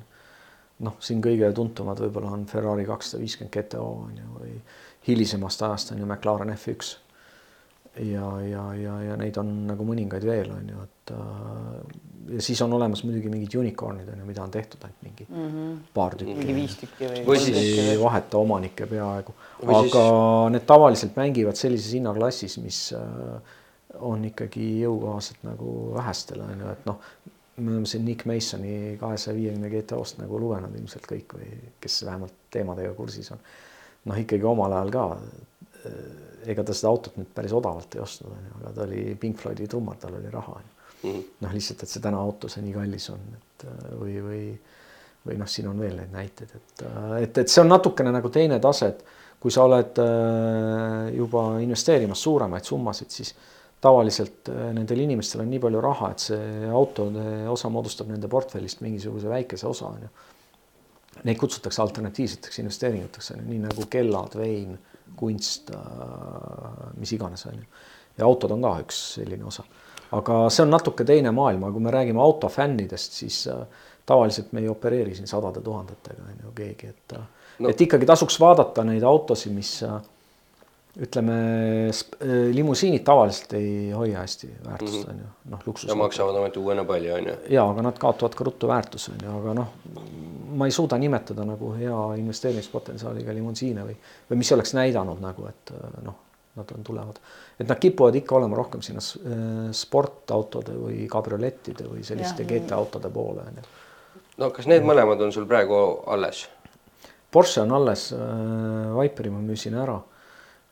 Noh, 0.78 0.96
siin 1.00 1.22
kõige 1.22 1.52
tuntumad 1.54 2.00
võib-olla 2.00 2.32
on 2.36 2.46
Ferrari 2.50 2.84
kakssada 2.88 3.22
viiskümmend 3.22 3.54
GTO 3.54 3.84
on 4.06 4.16
ju 4.16 4.28
või 4.38 4.56
hilisemast 5.06 5.62
ajast 5.62 5.92
on 5.92 6.02
ju 6.02 6.06
McLaren 6.06 6.54
F1. 6.54 6.96
ja, 8.00 8.28
ja, 8.40 8.74
ja, 8.74 9.00
ja 9.02 9.16
neid 9.20 9.36
on 9.36 9.66
nagu 9.68 9.84
mõningaid 9.84 10.24
veel 10.24 10.50
on 10.54 10.68
ju, 10.72 10.84
et 10.86 11.12
äh, 11.12 12.36
ja 12.36 12.42
siis 12.42 12.62
on 12.64 12.72
olemas 12.72 13.02
muidugi 13.04 13.28
mingid 13.28 13.54
unicorn'id 13.60 14.08
on 14.08 14.22
ju, 14.22 14.26
mida 14.26 14.44
on 14.44 14.50
tehtud 14.54 14.84
ainult 14.86 15.02
mingi 15.04 15.26
mm 15.28 15.48
-hmm. 15.48 15.74
paar 15.94 16.16
tükki. 16.16 16.34
mingi 16.34 16.54
viis 16.54 16.76
tükki 16.76 17.08
või? 17.08 17.24
Või 17.26 17.38
siis- 17.38 17.78
ei 17.78 18.00
vaheta 18.00 18.38
omanikke 18.38 18.86
peaaegu, 18.86 19.34
aga 19.62 19.82
siis- 19.82 20.50
need 20.50 20.66
tavaliselt 20.66 21.16
mängivad 21.16 21.56
sellises 21.56 21.92
hinnaklassis, 21.92 22.58
mis 22.58 22.92
äh, 22.92 23.58
on 24.00 24.24
ikkagi 24.24 24.80
jõukohased 24.82 25.42
nagu 25.42 25.92
vähestele 25.94 26.42
on 26.42 26.60
ju, 26.60 26.68
et 26.72 26.86
noh, 26.86 26.98
me 27.56 27.70
oleme 27.70 27.86
siin 27.86 28.04
Nick 28.04 28.24
Masoni 28.28 28.96
kahesaja 29.00 29.36
viiekümne 29.36 29.70
GTO-st 29.70 30.22
nagu 30.22 30.40
lugenud 30.40 30.74
ilmselt 30.78 31.06
kõik 31.08 31.36
või 31.36 31.48
kes 31.80 32.00
vähemalt 32.08 32.34
teemadega 32.50 32.94
kursis 32.96 33.32
on. 33.34 33.40
noh, 34.08 34.18
ikkagi 34.18 34.46
omal 34.48 34.72
ajal 34.78 34.92
ka. 34.94 35.06
äh, 35.86 35.96
ega 36.52 36.64
ta 36.66 36.74
seda 36.74 36.90
autot 36.90 37.16
nüüd 37.20 37.28
päris 37.34 37.52
odavalt 37.54 37.94
ei 37.94 38.00
ostnud, 38.02 38.32
on 38.34 38.46
ju, 38.48 38.54
aga 38.60 38.70
ta 38.74 38.82
oli 38.82 39.02
Pink 39.20 39.38
Floydi 39.38 39.68
trummar, 39.70 39.96
tal 40.02 40.16
oli 40.18 40.30
raha 40.30 40.56
on 40.58 40.64
ju. 41.02 41.12
noh, 41.44 41.52
lihtsalt, 41.54 41.84
et 41.84 41.92
see 41.92 42.02
täna 42.02 42.18
auto, 42.18 42.48
see 42.50 42.64
nii 42.64 42.74
kallis 42.74 43.10
on, 43.14 43.22
et 43.38 43.66
äh, 43.68 43.90
või, 44.00 44.16
või 44.26 44.44
või 45.26 45.38
noh, 45.38 45.46
siin 45.46 45.68
on 45.70 45.78
veel 45.78 45.96
neid 46.00 46.14
näiteid, 46.14 46.54
et, 46.56 46.84
et, 47.22 47.38
et 47.44 47.50
see 47.50 47.62
on 47.62 47.70
natukene 47.70 48.10
nagu 48.10 48.30
teine 48.32 48.58
tase, 48.62 48.88
et 48.90 49.04
kui 49.42 49.54
sa 49.54 49.64
oled 49.66 49.98
äh, 50.02 51.10
juba 51.16 51.44
investeerimas 51.62 52.22
suuremaid 52.22 52.66
summasid, 52.66 53.10
siis 53.10 53.32
tavaliselt 53.82 54.48
äh, 54.52 54.70
nendel 54.76 55.02
inimestel 55.04 55.42
on 55.44 55.50
nii 55.50 55.60
palju 55.62 55.82
raha, 55.82 56.12
et 56.14 56.26
see 56.28 56.70
autode 56.70 57.24
osa 57.50 57.70
moodustab 57.72 58.12
nende 58.12 58.30
portfellist 58.30 58.82
mingisuguse 58.84 59.30
väikese 59.32 59.68
osa, 59.70 59.90
on 59.90 60.06
ju. 60.06 60.12
Neid 61.28 61.38
kutsutakse 61.38 61.82
alternatiivseteks 61.82 62.62
investeeringuteks, 62.62 63.32
on 63.34 63.42
ju, 63.42 63.48
nii 63.50 63.62
nagu 63.66 63.86
kellad, 63.92 64.36
vein, 64.38 64.78
kunst, 65.18 65.70
mis 66.96 67.12
iganes, 67.12 67.44
on 67.50 67.58
ju. 67.58 67.66
ja 68.18 68.26
autod 68.28 68.54
on 68.54 68.64
ka 68.64 68.74
üks 68.84 69.00
selline 69.18 69.44
osa. 69.48 69.64
aga 70.12 70.38
see 70.52 70.64
on 70.66 70.72
natuke 70.72 71.04
teine 71.08 71.30
maailm, 71.32 71.64
aga 71.64 71.72
kui 71.72 71.84
me 71.84 71.92
räägime 71.92 72.20
autofännidest, 72.20 73.18
siis 73.22 73.46
äh, 73.48 73.62
tavaliselt 74.06 74.52
me 74.52 74.60
ei 74.60 74.68
opereeri 74.68 75.14
siin 75.16 75.28
sadade 75.28 75.60
tuhandetega, 75.60 76.22
on 76.28 76.42
ju, 76.46 76.54
keegi, 76.56 76.94
et 76.94 77.16
no. 77.18 77.68
Et 77.68 77.80
ikkagi 77.80 78.06
tasuks 78.08 78.38
vaadata 78.40 78.84
neid 78.84 79.04
autosid, 79.06 79.54
mis 79.56 79.74
äh, 79.86 79.98
ütleme, 81.00 81.34
limusiinid 82.52 83.00
tavaliselt 83.04 83.54
ei 83.56 83.92
hoia 83.96 84.20
hästi 84.20 84.50
väärtust, 84.66 85.06
on 85.08 85.22
ju, 85.22 85.28
noh, 85.54 85.62
luksus. 85.66 85.88
ja 85.88 85.96
maksavad 85.96 86.36
ometi 86.36 86.60
uuena 86.60 86.84
palju, 86.84 87.14
on 87.14 87.30
ju. 87.30 87.36
ja 87.54 87.64
aga 87.70 87.86
nad 87.86 88.00
kaotavad 88.00 88.36
ka 88.36 88.44
ruttu 88.44 88.68
väärtuse 88.68 89.14
on 89.14 89.24
ju, 89.24 89.36
aga 89.38 89.54
noh, 89.56 89.70
ma 90.52 90.68
ei 90.68 90.74
suuda 90.76 90.98
nimetada 91.00 91.46
nagu 91.48 91.72
hea 91.78 92.02
investeerimispotentsiaaliga 92.20 93.32
limusiine 93.38 93.86
või, 93.88 93.96
või 94.28 94.42
mis 94.42 94.52
oleks 94.52 94.74
näidanud 94.76 95.24
nagu, 95.24 95.48
et 95.48 95.72
noh, 96.04 96.20
nad 96.60 96.76
on 96.76 96.84
tulevad, 96.84 97.22
et 97.56 97.68
nad 97.72 97.80
kipuvad 97.80 98.20
ikka 98.20 98.36
olema 98.36 98.60
rohkem 98.60 98.84
sinna 98.84 99.00
äh, 99.00 99.72
sportautode 99.72 100.76
või 100.76 101.06
kabriolettide 101.08 101.88
või 101.88 102.04
selliste. 102.04 102.44
GT-autode 102.44 103.08
poole 103.08 103.48
on 103.48 103.62
ju. 103.62 103.68
no 104.44 104.52
kas 104.52 104.68
need 104.68 104.84
mõlemad 104.84 105.24
on 105.24 105.32
sul 105.32 105.48
praegu 105.48 106.02
alles? 106.12 106.44
Porsche 107.32 107.64
on 107.64 107.72
alles 107.72 108.10
äh,, 108.12 108.92
Viperi 108.92 109.32
ma 109.32 109.40
müüsin 109.40 109.80
ära 109.80 109.96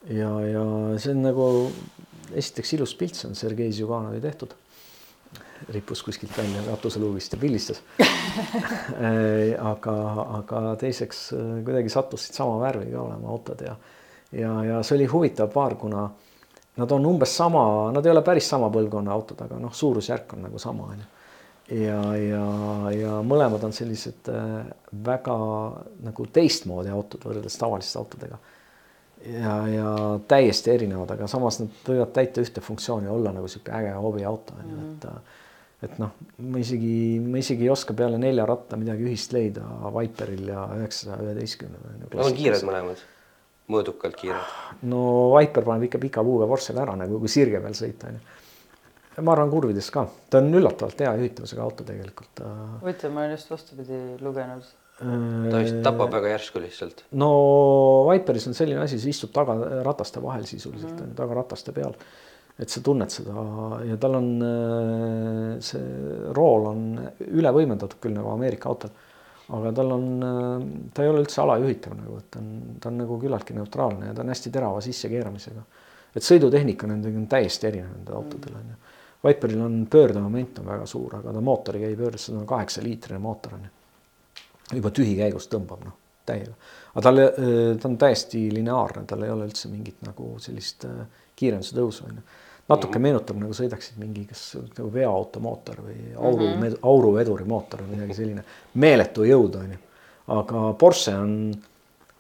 ja, 0.09 0.31
ja 0.47 0.65
see 0.99 1.15
on 1.15 1.23
nagu 1.25 1.47
esiteks 2.37 2.75
ilus 2.79 2.95
pilt, 2.99 3.19
see 3.19 3.29
on 3.31 3.39
Sergei 3.39 3.73
Zjuganovi 3.73 4.21
tehtud. 4.21 4.57
rippus 5.69 6.01
kuskilt 6.03 6.33
välja 6.39 6.63
katuseluugist 6.65 7.33
ja 7.33 7.39
pildistas 7.39 7.83
aga, 9.73 9.97
aga 10.39 10.63
teiseks 10.81 11.19
kuidagi 11.67 11.93
sattusid 11.93 12.35
sama 12.35 12.57
värvi 12.63 12.89
ka 12.95 13.03
olema 13.03 13.29
autod 13.29 13.61
ja 13.61 13.77
ja, 14.33 14.55
ja 14.65 14.83
see 14.83 14.97
oli 14.97 15.07
huvitav 15.11 15.51
paar, 15.53 15.75
kuna 15.77 16.07
nad 16.81 16.93
on 16.97 17.07
umbes 17.07 17.37
sama, 17.37 17.93
nad 17.93 18.07
ei 18.07 18.13
ole 18.13 18.23
päris 18.25 18.49
sama 18.49 18.71
põlvkonna 18.73 19.13
autod, 19.13 19.43
aga 19.45 19.59
noh, 19.61 19.75
suurusjärk 19.75 20.33
on 20.37 20.47
nagu 20.49 20.59
sama 20.59 20.89
onju 20.95 21.09
ja, 21.71 22.01
ja, 22.17 22.45
ja 22.95 23.19
mõlemad 23.27 23.65
on 23.67 23.75
sellised 23.75 24.31
äh, 24.33 24.71
väga 25.07 25.37
nagu 26.07 26.27
teistmoodi 26.33 26.91
autod 26.93 27.27
võrreldes 27.27 27.59
tavaliste 27.61 28.01
autodega. 28.01 28.41
Ja, 29.27 29.57
ja 29.69 29.91
täiesti 30.29 30.73
erinevad, 30.75 31.15
aga 31.17 31.29
samas 31.31 31.61
nad 31.63 31.85
võivad 31.87 32.15
täita 32.17 32.43
ühte 32.45 32.63
funktsiooni, 32.65 33.11
olla 33.11 33.35
nagu 33.37 33.49
sihuke 33.51 33.75
äge 33.77 33.93
hobiauto 33.99 34.57
on 34.59 34.73
ju, 34.73 34.81
et 34.89 35.07
et 35.81 35.97
noh, 36.01 36.11
ma 36.45 36.61
isegi, 36.61 37.21
ma 37.25 37.41
isegi 37.41 37.65
ei 37.65 37.71
oska 37.73 37.95
peale 37.97 38.19
nelja 38.21 38.45
ratta 38.49 38.77
midagi 38.77 39.07
ühist 39.09 39.33
leida 39.33 39.65
Viperil 39.95 40.51
ja 40.53 40.67
üheksasaja 40.77 41.25
üheteistkümnel. 41.25 41.95
Nad 42.03 42.17
on 42.21 42.37
kiired 42.37 42.67
mõlemad, 42.69 43.01
mõõdukalt 43.73 44.19
kiired. 44.21 44.59
no 44.91 45.01
Viper 45.37 45.65
paneb 45.65 45.89
ikka 45.89 46.03
pika 46.03 46.25
puuga 46.27 46.49
Porschele 46.51 46.85
ära 46.85 46.99
nagu, 47.01 47.21
kui 47.23 47.33
sirge 47.33 47.63
peal 47.65 47.77
sõita 47.79 48.11
onju. 48.11 48.21
ma 49.25 49.33
arvan 49.35 49.51
kurvides 49.53 49.89
ka, 49.93 50.05
ta 50.33 50.41
on 50.41 50.53
üllatavalt 50.61 51.01
hea 51.01 51.15
juhitavusega 51.23 51.65
auto 51.65 51.89
tegelikult. 51.89 52.45
huvitav, 52.85 53.17
ma 53.17 53.25
olen 53.25 53.37
just 53.39 53.51
vastupidi 53.53 54.03
lugenud. 54.21 54.69
Ta 55.01 55.61
vist 55.63 55.79
tapab 55.85 56.13
väga 56.13 56.35
järsku 56.35 56.61
lihtsalt. 56.61 57.05
no 57.17 57.31
Viperis 58.11 58.49
on 58.51 58.57
selline 58.57 58.83
asi, 58.85 58.99
sa 59.01 59.09
istud 59.09 59.33
tagarataste 59.33 60.21
vahel 60.23 60.45
sisuliselt 60.49 60.99
on 60.99 61.13
ju, 61.13 61.17
tagarataste 61.17 61.73
peal. 61.77 61.95
et 62.61 62.69
sa 62.69 62.83
tunned 62.85 63.13
seda 63.13 63.45
ja 63.89 63.97
tal 64.01 64.19
on 64.19 64.29
äh, 64.45 65.55
see 65.65 66.35
rool 66.37 66.69
on 66.69 66.83
üle 67.31 67.55
võimendatud 67.57 67.97
küll 68.03 68.13
nagu 68.13 68.29
Ameerika 68.35 68.69
autol, 68.69 68.93
aga 69.57 69.73
tal 69.81 69.97
on, 69.97 70.07
äh, 70.21 70.69
ta 70.93 71.07
ei 71.07 71.13
ole 71.15 71.25
üldse 71.25 71.41
alajuhitav 71.47 71.97
nagu, 71.97 72.21
et 72.21 72.29
ta 72.37 72.45
on, 72.45 72.53
ta 72.83 72.93
on 72.93 73.01
nagu 73.01 73.19
küllaltki 73.25 73.57
neutraalne 73.57 74.11
ja 74.11 74.17
ta 74.17 74.27
on 74.27 74.35
hästi 74.35 74.53
terava 74.53 74.85
sissekeeramisega. 74.85 75.67
et 76.15 76.27
sõidutehnika 76.27 76.91
nendega 76.91 77.17
on 77.17 77.29
täiesti 77.31 77.73
erinev 77.73 77.95
nendel 77.97 78.21
autodel 78.21 78.61
on 78.61 78.73
ju. 78.75 78.81
Viperil 79.21 79.61
on 79.61 79.83
pöördemoment 79.91 80.59
on 80.61 80.67
väga 80.67 80.87
suur, 80.89 81.19
aga 81.19 81.33
ta 81.33 81.41
mootoriga 81.45 81.89
ei 81.89 81.97
pöördu, 81.97 82.19
seda 82.21 82.41
on 82.41 82.49
kaheksa 82.49 82.83
liitrine 82.85 83.19
mootor 83.21 83.57
on 83.57 83.67
ju. 83.69 83.80
Juba 84.73 84.93
tühikäigust 84.95 85.51
tõmbab 85.53 85.85
noh, 85.85 85.97
täiega, 86.27 86.55
aga 86.95 87.03
tal, 87.07 87.25
ta 87.81 87.89
on 87.89 87.97
täiesti 87.99 88.45
lineaarne, 88.55 89.07
tal 89.09 89.25
ei 89.27 89.33
ole 89.33 89.49
üldse 89.49 89.71
mingit 89.73 90.03
nagu 90.07 90.35
sellist 90.43 90.87
kiirenduse 91.37 91.77
tõusu 91.77 92.07
on 92.07 92.21
ju 92.21 92.29
natuke 92.71 92.93
mm 92.93 92.99
-hmm. 92.99 93.03
meenutab 93.03 93.37
nagu 93.37 93.53
sõidaksid 93.53 93.99
mingi, 93.99 94.25
kas 94.31 94.43
nagu 94.79 94.93
veoautomootor 94.93 95.81
või 95.87 95.97
auru 96.17 96.47
mm, 96.47 96.61
-hmm. 96.63 96.77
auruveduri 96.83 97.45
mootor 97.45 97.83
või 97.83 97.97
midagi 97.97 98.15
selline. 98.15 98.45
meeletu 98.75 99.25
jõud 99.25 99.57
on 99.63 99.73
ju, 99.73 99.79
aga 100.37 100.73
Porsche 100.79 101.17
on, 101.19 101.33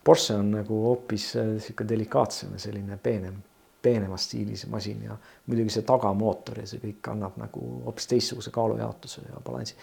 Porsche 0.04 0.34
on 0.34 0.50
nagu 0.50 0.80
hoopis 0.86 1.36
äh, 1.36 1.86
delikaatsem 1.88 2.52
ja 2.52 2.58
selline 2.58 2.98
peenem, 3.02 3.34
peenemas 3.82 4.24
stiilis 4.24 4.66
masin 4.66 5.04
ja 5.04 5.16
muidugi 5.46 5.70
see 5.70 5.82
tagamootor 5.82 6.58
ja 6.58 6.66
see 6.66 6.82
kõik 6.82 7.12
annab 7.12 7.36
nagu 7.36 7.60
hoopis 7.84 8.06
teistsuguse 8.06 8.50
kaalujaotuse 8.50 9.20
ja 9.28 9.40
balansi. 9.44 9.74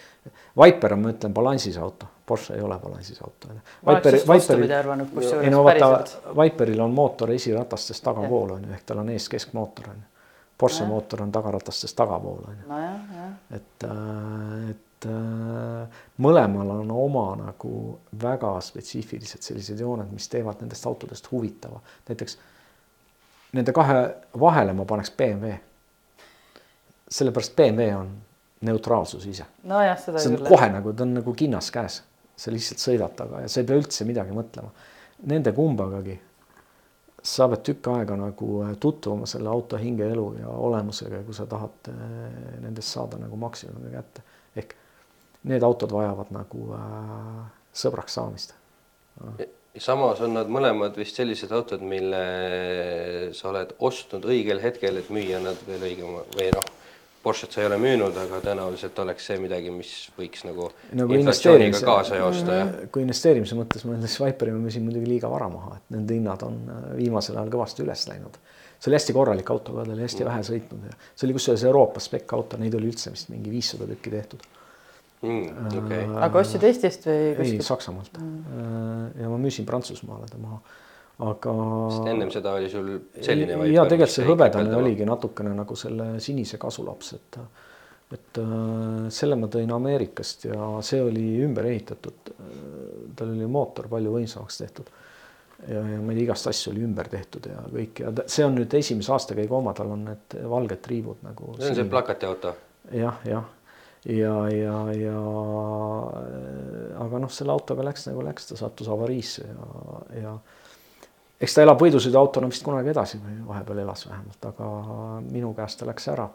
Viper 0.64 0.94
on, 0.94 1.02
ma 1.02 1.16
ütlen, 1.16 1.34
balansis 1.34 1.78
auto, 1.78 2.06
Porsche 2.28 2.58
ei 2.58 2.62
ole 2.62 2.76
balansis 2.80 3.22
auto. 3.24 3.48
Viper, 3.88 4.18
Viperil, 4.28 4.72
ei 5.44 5.50
no 5.50 5.64
vaata, 5.64 6.04
Viperil 6.36 6.82
on 6.84 6.92
mootor 6.92 7.32
esiratastest 7.32 8.04
tagapool 8.04 8.52
on 8.58 8.68
ju, 8.68 8.74
ehk 8.76 8.84
tal 8.86 9.00
on 9.00 9.12
ees 9.14 9.30
keskmootor 9.32 9.94
on 9.94 10.02
ju 10.02 10.18
Porsche 10.58 10.84
ja. 10.84 10.88
mootor 10.88 11.22
on 11.22 11.32
tagaratastest 11.32 11.96
tagapool 11.96 12.44
on 12.48 12.58
ju. 12.58 12.74
et, 13.56 13.84
äh, 13.84 14.70
et 14.70 15.06
äh, 15.06 16.00
mõlemal 16.18 16.72
on 16.80 16.92
oma 16.92 17.26
nagu 17.38 17.74
väga 18.22 18.56
spetsiifilised 18.62 19.46
sellised 19.46 19.80
jooned, 19.80 20.10
mis 20.14 20.30
teevad 20.30 20.64
nendest 20.66 20.86
autodest 20.90 21.30
huvitava, 21.32 21.80
näiteks 22.10 22.38
nende 23.54 23.74
kahe 23.74 24.00
vahele 24.40 24.74
ma 24.74 24.86
paneks 24.86 25.12
BMW. 25.12 25.54
sellepärast 27.10 27.56
BMW 27.56 27.94
on 27.96 28.10
neutraalsus 28.62 29.26
ise. 29.26 29.46
nojah, 29.64 30.00
seda 30.02 30.20
see 30.20 30.34
on 30.34 30.40
küll. 30.42 30.50
kohe 30.50 30.70
nagu, 30.74 30.94
ta 30.94 31.06
on 31.06 31.14
nagu 31.20 31.34
kinnas 31.34 31.70
käes, 31.72 32.02
sa 32.38 32.54
lihtsalt 32.54 32.82
sõidad 32.84 33.18
taga 33.18 33.42
ja 33.44 33.50
sa 33.52 33.62
ei 33.62 33.68
pea 33.68 33.80
üldse 33.82 34.06
midagi 34.08 34.36
mõtlema. 34.36 34.70
Nende 35.28 35.54
kumbagagi 35.58 36.20
sa 37.28 37.48
pead 37.52 37.64
tükk 37.66 37.90
aega 37.92 38.18
nagu 38.20 38.62
äh, 38.64 38.74
tutvuma 38.80 39.28
selle 39.30 39.50
auto 39.52 39.80
hingeelu 39.82 40.28
ja 40.42 40.52
olemusega, 40.70 41.24
kui 41.26 41.36
sa 41.36 41.48
tahad 41.50 41.92
äh, 41.92 41.98
nendest 42.64 42.94
saada 42.94 43.20
nagu 43.22 43.40
maksimumi 43.42 43.92
kätte. 43.94 44.24
ehk 44.56 44.76
need 45.50 45.64
autod 45.64 45.92
vajavad 45.94 46.32
nagu 46.36 46.72
äh, 46.78 47.44
sõbraks 47.74 48.18
saamist. 48.20 48.56
samas 49.78 50.22
on 50.26 50.34
nad 50.34 50.50
mõlemad 50.50 50.96
vist 50.98 51.18
sellised 51.20 51.52
autod, 51.52 51.82
mille 51.82 52.22
sa 53.38 53.50
oled 53.52 53.76
ostnud 53.80 54.26
õigel 54.26 54.62
hetkel, 54.62 54.98
et 54.98 55.10
müüa 55.14 55.42
nad 55.44 55.60
veel 55.68 55.84
õigema 55.92 56.24
või 56.38 56.52
noh 56.56 56.76
Porsche't 57.28 57.52
sa 57.52 57.60
ei 57.60 57.68
ole 57.68 57.76
müünud, 57.82 58.16
aga 58.22 58.40
tõenäoliselt 58.44 59.00
oleks 59.04 59.26
see 59.28 59.40
midagi, 59.44 59.72
mis 59.74 59.90
võiks 60.16 60.46
nagu, 60.48 60.70
nagu 60.96 61.16
inflatsiooniga 61.18 61.82
kaasa 61.84 62.20
joosta 62.22 62.60
ja. 62.60 62.68
kui 62.94 63.04
investeerimise 63.04 63.58
mõttes 63.58 63.84
ma 63.84 63.98
näiteks 63.98 64.20
Viperi 64.22 64.54
ma 64.56 64.62
müüsin 64.64 64.86
muidugi 64.86 65.10
liiga 65.10 65.32
vara 65.32 65.50
maha, 65.52 65.76
et 65.82 65.98
nende 65.98 66.16
hinnad 66.16 66.46
on 66.48 66.62
äh, 66.72 66.86
viimasel 67.02 67.36
ajal 67.36 67.52
kõvasti 67.58 67.84
üles 67.84 68.06
läinud. 68.08 68.40
see 68.78 68.92
oli 68.92 69.00
hästi 69.00 69.18
korralik 69.18 69.52
auto 69.52 69.76
ta 69.76 69.84
oli 69.84 70.06
hästi 70.06 70.24
mm. 70.24 70.30
vähe 70.30 70.48
sõitnud 70.52 70.88
ja 70.88 70.96
see 71.10 71.28
oli 71.28 71.36
kusjuures 71.40 71.68
Euroopa 71.68 72.04
spec 72.08 72.38
auto, 72.38 72.62
neid 72.62 72.80
oli 72.80 72.94
üldse 72.94 73.12
vist 73.12 73.34
mingi 73.34 73.52
viissada 73.52 73.90
tükki 73.92 74.14
tehtud 74.14 74.48
mm,. 75.22 75.72
Okay. 75.84 76.04
Äh, 76.06 76.18
aga 76.30 76.44
ostsid 76.46 76.64
Eestist 76.70 77.10
või 77.10 77.32
kuskilt? 77.42 77.64
ei, 77.64 77.70
Saksamaalt 77.74 78.22
mm. 78.22 78.60
Äh, 78.64 79.24
ja 79.24 79.34
ma 79.34 79.42
müüsin 79.42 79.68
Prantsusmaale 79.68 80.32
ta 80.32 80.40
maha 80.40 80.62
aga. 81.26 81.54
sest 81.92 82.10
ennem 82.12 82.32
seda 82.34 82.54
oli 82.58 82.70
sul 82.70 82.92
selline. 83.22 83.58
ja 83.72 83.86
tegelikult 83.90 84.14
see 84.14 84.28
hõbedane 84.28 84.76
oligi 84.78 85.08
natukene 85.08 85.54
nagu 85.58 85.78
selle 85.80 86.12
sinise 86.24 86.60
kasulaps, 86.62 87.14
et, 87.18 87.40
et 88.18 88.40
äh, 88.44 89.08
selle 89.14 89.40
ma 89.40 89.50
tõin 89.52 89.74
Ameerikast 89.74 90.48
ja 90.50 90.70
see 90.86 91.02
oli 91.02 91.26
ümber 91.46 91.70
ehitatud. 91.72 92.34
tal 93.18 93.34
oli 93.34 93.50
mootor 93.50 93.90
palju 93.90 94.14
võimsamaks 94.14 94.62
tehtud. 94.62 94.94
ja, 95.66 95.82
ja 95.82 96.00
ma 96.00 96.14
ei 96.14 96.20
tea, 96.20 96.28
igast 96.28 96.54
asju 96.54 96.76
oli 96.76 96.86
ümber 96.86 97.10
tehtud 97.10 97.50
ja 97.50 97.66
kõik 97.74 98.06
ja 98.06 98.14
see 98.30 98.46
on 98.46 98.58
nüüd 98.60 98.74
esimese 98.78 99.14
aastakäigu 99.18 99.58
oma, 99.58 99.74
tal 99.74 99.96
on 99.98 100.06
need 100.12 100.40
valged 100.46 100.84
triibud 100.86 101.26
nagu. 101.26 101.56
see 101.58 101.74
on 101.74 101.82
see 101.82 101.94
plakatiauto 101.96 102.54
ja,. 102.92 103.08
jah, 103.08 103.24
jah 103.26 103.54
ja, 104.06 104.36
ja, 104.54 104.76
ja 104.94 105.18
aga 107.02 107.20
noh, 107.20 107.32
selle 107.34 107.52
autoga 107.56 107.84
läks 107.90 108.08
nagu 108.08 108.22
läks, 108.24 108.48
ta 108.52 108.60
sattus 108.60 108.88
avariisse 108.94 109.48
ja, 109.50 109.66
ja 110.22 110.36
eks 111.42 111.54
ta 111.54 111.64
elab 111.64 111.82
võidusõiduautona 111.82 112.50
vist 112.50 112.66
kunagi 112.66 112.92
edasi 112.94 113.20
või 113.22 113.38
vahepeal 113.48 113.84
elas 113.84 114.06
vähemalt, 114.08 114.50
aga 114.50 114.70
minu 115.28 115.54
käest 115.58 115.80
ta 115.80 115.88
läks 115.90 116.10
ära. 116.14 116.28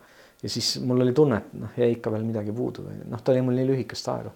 ja 0.43 0.51
siis 0.51 0.77
mul 0.83 1.03
oli 1.03 1.13
tunne, 1.13 1.41
et 1.43 1.59
noh, 1.59 1.75
jäi 1.77 1.97
ikka 1.97 2.13
veel 2.15 2.25
midagi 2.27 2.55
puudu 2.55 2.87
või 2.87 3.03
noh, 3.11 3.23
ta 3.23 3.33
oli 3.33 3.43
mul 3.43 3.59
nii 3.59 3.69
lühikest 3.73 4.09
aega. 4.15 4.31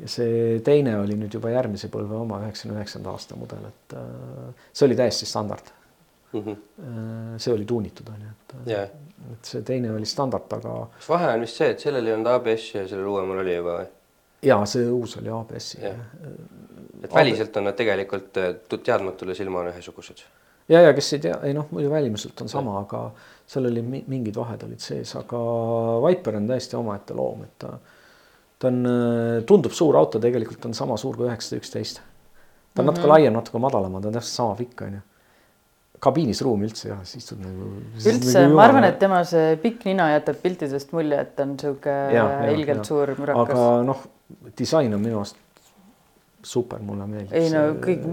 ja 0.00 0.12
see 0.12 0.60
teine 0.64 0.98
oli 1.00 1.16
nüüd 1.16 1.34
juba 1.38 1.50
järgmise 1.54 1.88
põlve 1.92 2.20
oma, 2.20 2.42
üheksakümne 2.44 2.78
üheksanda 2.80 3.10
aasta 3.14 3.40
mudel, 3.40 3.64
et 3.72 3.96
äh, 3.96 4.68
see 4.72 4.88
oli 4.88 5.00
täiesti 5.00 5.26
standard 5.26 5.72
mm. 6.32 6.40
-hmm. 6.40 7.38
see 7.38 7.54
oli 7.54 7.64
tuunitud 7.64 8.08
on 8.12 8.20
ju, 8.20 8.36
et 8.36 8.56
yeah., 8.68 8.88
et 9.32 9.44
see 9.44 9.62
teine 9.62 9.90
oli 9.92 10.06
standard, 10.06 10.52
aga. 10.52 10.86
kas 10.98 11.08
vahe 11.08 11.32
on 11.34 11.40
vist 11.40 11.56
see, 11.56 11.70
et 11.72 11.80
sellel 11.80 12.06
ei 12.06 12.12
olnud 12.12 12.32
ABS-i 12.34 12.78
ja 12.78 12.88
sellel 12.88 13.08
uuemal 13.08 13.40
oli 13.40 13.56
juba 13.56 13.80
või? 13.80 13.88
ja 14.42 14.60
see 14.68 14.90
uus 14.92 15.16
oli 15.16 15.32
ABS-i 15.32 15.80
yeah 15.80 16.65
et 17.04 17.14
väliselt 17.14 17.56
on 17.56 17.68
nad 17.68 17.76
tegelikult 17.78 18.38
äh, 18.40 18.54
teadmatule 18.76 19.34
silmale 19.34 19.72
ühesugused. 19.74 20.22
ja, 20.68 20.80
ja 20.80 20.92
kes 20.94 21.12
ei 21.16 21.24
tea, 21.28 21.38
ei 21.46 21.54
noh, 21.56 21.68
muidu 21.70 21.90
välimuselt 21.90 22.40
on 22.42 22.48
sama, 22.52 22.78
aga 22.80 23.02
seal 23.46 23.68
oli 23.70 23.82
mingid 23.84 24.36
vahed 24.36 24.64
olid 24.66 24.82
sees, 24.82 25.14
aga 25.18 25.40
Viper 26.06 26.40
on 26.40 26.48
täiesti 26.50 26.78
omaette 26.78 27.14
loom, 27.14 27.44
et 27.46 27.58
ta, 27.62 27.74
ta 28.58 28.70
on, 28.72 28.80
äh, 28.90 29.42
tundub 29.48 29.74
suur 29.76 29.98
auto, 29.98 30.22
tegelikult 30.22 30.70
on 30.70 30.74
sama 30.74 30.98
suur 31.00 31.18
kui 31.18 31.28
üheksasada 31.28 31.62
üksteist. 31.62 32.00
ta 32.00 32.02
on 32.02 32.84
mm 32.84 32.88
-hmm. 32.88 32.94
natuke 32.94 33.12
laiem, 33.12 33.32
natuke 33.32 33.58
madalam, 33.58 34.00
ta 34.00 34.08
on 34.08 34.18
täpselt 34.20 34.40
sama 34.40 34.56
pikk, 34.56 34.82
onju 34.88 35.04
kabiinis 35.98 36.42
ruumi 36.42 36.66
üldse 36.68 36.88
ei 36.88 36.92
ole, 36.92 37.04
siis 37.04 37.24
istud 37.24 37.40
nagu. 37.40 37.70
üldse 37.96 38.42
nagu, 38.42 38.54
ma 38.54 38.64
arvan, 38.66 38.84
et 38.84 38.98
tema 38.98 39.22
see 39.24 39.56
pikk 39.62 39.86
nina 39.88 40.10
jätab 40.12 40.36
piltidest 40.42 40.92
mulje, 40.92 41.20
et 41.20 41.34
ta 41.36 41.46
on 41.46 41.56
sihuke 41.58 41.96
ilgelt 42.52 42.84
suur 42.84 43.14
mürakas. 43.18 43.50
aga 43.50 43.82
noh, 43.82 44.02
disain 44.58 44.92
on 44.94 45.00
minu 45.00 45.22
arust 45.22 45.36
super, 46.46 46.82
mulle 46.84 47.06
meeldib. 47.10 47.34
ei 47.36 47.50
no 47.52 47.64
kõik. 47.82 48.06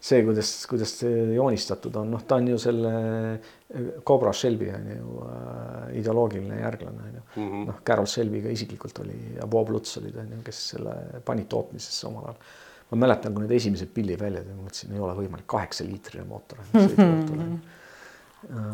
see, 0.00 0.22
kuidas, 0.26 0.50
kuidas 0.70 0.92
joonistatud 1.36 1.96
on, 2.00 2.12
noh, 2.16 2.24
ta 2.28 2.38
on 2.40 2.50
ju 2.52 2.58
selle 2.60 2.92
eh, 2.96 3.88
Cobra 4.06 4.32
Shelby 4.36 4.70
on 4.74 4.90
ju 4.92 5.16
äh, 5.26 5.96
ideoloogiline 6.00 6.60
järglane 6.60 7.08
on 7.08 7.16
ju 7.18 7.22
mm 7.22 7.48
-hmm.. 7.48 7.66
noh, 7.70 7.80
Carol 7.86 8.10
Shelby'ga 8.10 8.52
isiklikult 8.54 9.02
oli 9.04 9.18
ja 9.36 9.46
Bob 9.46 9.70
Lutz 9.74 9.96
olid 10.02 10.16
on 10.22 10.32
ju, 10.36 10.42
kes 10.46 10.62
selle 10.74 10.96
panid 11.24 11.48
tootmisesse 11.52 12.06
omal 12.06 12.30
ajal. 12.30 12.40
ma 12.90 13.00
mäletan, 13.06 13.34
kui 13.34 13.42
need 13.42 13.56
esimesed 13.56 13.90
pillid 13.94 14.20
välja 14.20 14.44
tulid, 14.44 14.62
mõtlesin, 14.62 14.92
ei 14.94 15.00
ole 15.02 15.14
võimalik, 15.18 15.46
kaheksa 15.50 15.84
liitrine 15.84 16.24
mootor 16.24 16.62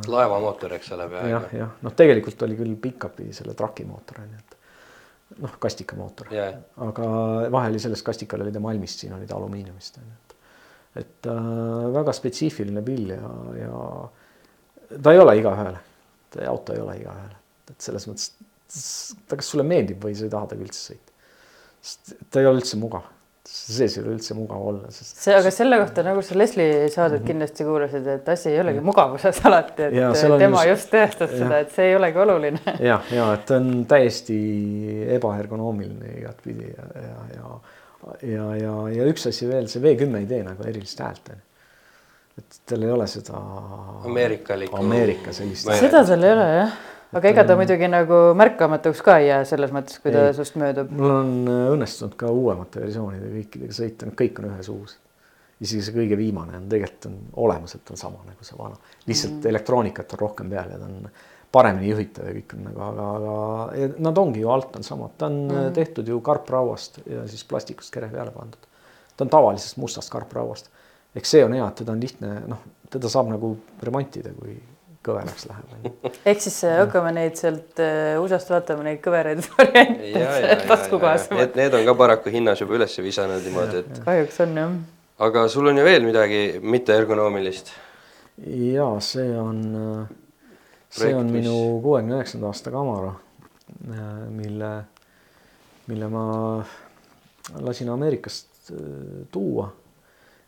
laevamootor, 0.07 0.75
eks 0.77 0.93
ole. 0.93 1.07
jah, 1.31 1.47
jah, 1.57 1.77
noh, 1.83 1.95
tegelikult 1.97 2.43
oli 2.45 2.57
küll 2.59 2.75
pickupi 2.81 3.31
selle 3.33 3.55
traki 3.59 3.87
mootor 3.89 4.21
on 4.25 4.35
ju, 4.35 4.41
et 4.43 4.52
noh, 5.41 5.55
kastikamootor 5.63 6.33
yeah., 6.35 6.59
aga 6.85 7.07
vahe 7.53 7.71
oli 7.73 7.81
selles, 7.83 8.03
kastikal 8.07 8.45
oli 8.45 8.53
ta 8.53 8.61
malmist, 8.63 9.03
siin 9.03 9.15
oli 9.17 9.29
ta 9.29 9.39
alumiiniumist 9.39 9.99
on 10.01 10.09
ju, 10.09 10.19
et 10.19 10.37
et 11.03 11.31
äh, 11.31 11.87
väga 11.95 12.13
spetsiifiline 12.17 12.83
pill 12.85 13.15
ja, 13.15 13.33
ja 13.57 14.99
ta 15.01 15.15
ei 15.15 15.23
ole 15.23 15.39
igaühele, 15.41 15.79
auto 16.49 16.77
ei 16.77 16.83
ole 16.85 16.99
igaühele, 17.01 17.39
et 17.73 17.89
selles 17.89 18.09
mõttes 18.11 18.33
ta 19.29 19.37
kas 19.37 19.49
sulle 19.53 19.65
meeldib 19.69 20.05
või 20.05 20.15
sa 20.17 20.27
ei 20.27 20.33
taha 20.33 20.51
temaga 20.51 20.69
üldse 20.69 20.85
sõita. 20.93 21.17
sest 21.83 22.15
ta 22.31 22.41
ei 22.41 22.49
ole 22.49 22.61
üldse 22.61 22.79
mugav 22.81 23.09
sees 23.53 23.97
ei 23.97 24.03
ole 24.03 24.15
üldse 24.17 24.35
mugav 24.37 24.63
olla, 24.71 24.91
sest. 24.95 25.19
see, 25.21 25.35
aga 25.37 25.51
selle 25.53 25.79
kohta 25.83 26.05
nagu 26.07 26.23
sa 26.25 26.37
Leslie 26.39 26.89
saadet 26.89 27.19
mm 27.19 27.23
-hmm. 27.23 27.27
kindlasti 27.29 27.67
kuulasid, 27.69 28.07
et 28.15 28.29
asi 28.33 28.49
ei 28.51 28.61
olegi 28.61 28.81
mugavuses 28.81 29.41
alati, 29.49 29.89
et 29.89 29.95
ja, 29.95 30.11
tema 30.39 30.65
just, 30.65 30.71
just 30.71 30.95
tõestas 30.95 31.37
seda, 31.37 31.59
et 31.59 31.73
see 31.77 31.91
ei 31.91 31.97
olegi 31.97 32.19
oluline. 32.25 32.77
ja, 32.91 32.99
ja 33.13 33.29
et 33.35 33.47
ta 33.47 33.61
on 33.61 33.87
täiesti 33.89 34.39
ebaergonoomiline 35.19 36.19
igatpidi 36.19 36.73
ja, 36.73 36.89
ja, 37.03 37.17
ja, 37.37 37.55
ja, 38.35 38.51
ja, 38.57 38.77
ja 38.97 39.09
üks 39.13 39.29
asi 39.29 39.49
veel, 39.49 39.69
see 39.69 39.83
V 39.83 39.97
kümme 40.05 40.25
ei 40.25 40.31
tee 40.31 40.43
nagu 40.47 40.69
erilist 40.69 41.01
häält 41.01 41.35
onju 41.35 41.49
et 42.39 42.55
tal 42.65 42.83
ei 42.83 42.89
ole 42.91 43.07
seda. 43.07 43.39
Ameerika 44.81 45.35
sellist. 45.37 45.69
seda 45.69 46.01
tal 46.09 46.25
ei 46.25 46.33
ole 46.33 46.49
jah 46.57 46.81
aga 47.13 47.29
ega 47.29 47.45
ta 47.49 47.57
muidugi 47.59 47.89
nagu 47.93 48.21
märkamatuks 48.39 49.03
ka 49.05 49.19
ei 49.21 49.29
jää 49.29 49.43
selles 49.49 49.73
mõttes, 49.75 50.01
kui 50.03 50.15
ta 50.15 50.29
sinust 50.33 50.57
möödub. 50.61 50.93
mul 50.97 51.15
on 51.15 51.33
äh, 51.51 51.65
õnnestunud 51.75 52.17
ka 52.19 52.31
uuemate 52.33 52.85
versioonide 52.85 53.29
kõikidega 53.35 53.77
sõita, 53.77 54.09
need 54.09 54.19
kõik 54.19 54.41
on 54.41 54.49
ühesugused. 54.53 54.99
isegi 55.63 55.85
see 55.87 55.97
kõige 55.97 56.19
viimane 56.19 56.57
on 56.59 56.65
tegelikult 56.73 57.11
on 57.11 57.19
olemuselt 57.45 57.93
on 57.93 58.01
sama 58.01 58.25
nagu 58.27 58.49
see 58.49 58.59
vana, 58.59 58.81
lihtsalt 59.07 59.39
mm 59.39 59.53
elektroonikat 59.53 60.17
on 60.17 60.25
rohkem 60.25 60.51
peal 60.51 60.73
ja 60.73 60.81
ta 60.81 60.89
on 60.89 61.13
paremini 61.53 61.91
juhitav 61.91 62.29
ja 62.31 62.35
kõik 62.39 62.55
on 62.57 62.67
nagu, 62.71 62.85
aga, 62.87 63.07
aga 63.19 63.89
nad 64.01 64.19
ongi 64.19 64.41
ju 64.41 64.51
alt 64.51 64.77
on 64.79 64.87
samad, 64.87 65.17
ta 65.19 65.29
on 65.29 65.39
mm 65.45 65.51
-hmm. 65.51 65.73
tehtud 65.77 66.09
ju 66.09 66.21
karprauast 66.21 67.01
ja 67.07 67.27
siis 67.29 67.45
plastikust 67.45 67.93
kere 67.93 68.09
peale 68.09 68.31
pandud. 68.31 68.69
ta 69.17 69.25
on 69.25 69.29
tavalisest 69.29 69.77
mustast 69.77 70.11
karprauast. 70.11 70.71
eks 71.15 71.31
see 71.31 71.45
on 71.45 71.53
hea, 71.53 71.69
et 71.69 71.75
teda 71.75 71.93
on 71.93 72.01
lihtne, 72.01 72.43
noh, 72.47 72.59
teda 72.91 73.09
saab 73.09 73.29
nagu 73.29 73.57
remontida, 73.83 74.31
kui 74.41 74.63
kõveraks 75.07 75.47
läheb. 75.51 76.09
ehk 76.33 76.43
siis 76.45 76.59
hakkame 76.69 77.13
neid 77.17 77.37
sealt 77.41 77.83
USA-st 78.23 78.55
vaatama, 78.55 78.87
neid 78.87 79.03
kõveraid 79.05 79.45
variante 79.59 80.57
taskukohasemad. 80.69 81.59
Need 81.59 81.79
on 81.79 81.87
ka 81.91 81.97
paraku 81.99 82.35
hinnas 82.35 82.63
juba 82.63 82.79
üles 82.81 82.99
visanud 83.03 83.45
niimoodi, 83.47 83.85
et. 83.85 84.03
kahjuks 84.07 84.43
on 84.47 84.59
jah. 84.63 84.75
aga 85.29 85.47
sul 85.53 85.71
on 85.73 85.79
ju 85.83 85.87
veel 85.87 86.09
midagi 86.09 86.43
mitte 86.63 86.97
ergonoomilist? 86.97 87.75
ja 88.43 88.89
see 89.05 89.31
on 89.39 89.63
see 90.93 91.15
on 91.17 91.31
minu 91.33 91.81
kuuekümne 91.83 92.19
üheksanda 92.21 92.47
aasta 92.47 92.71
äh, 92.71 94.29
mille, 94.29 94.85
mille 95.87 96.09
ma 96.09 96.65
lasin 97.61 97.89
Ameerikast 97.89 98.71
äh, 98.71 99.27
tuua. 99.31 99.73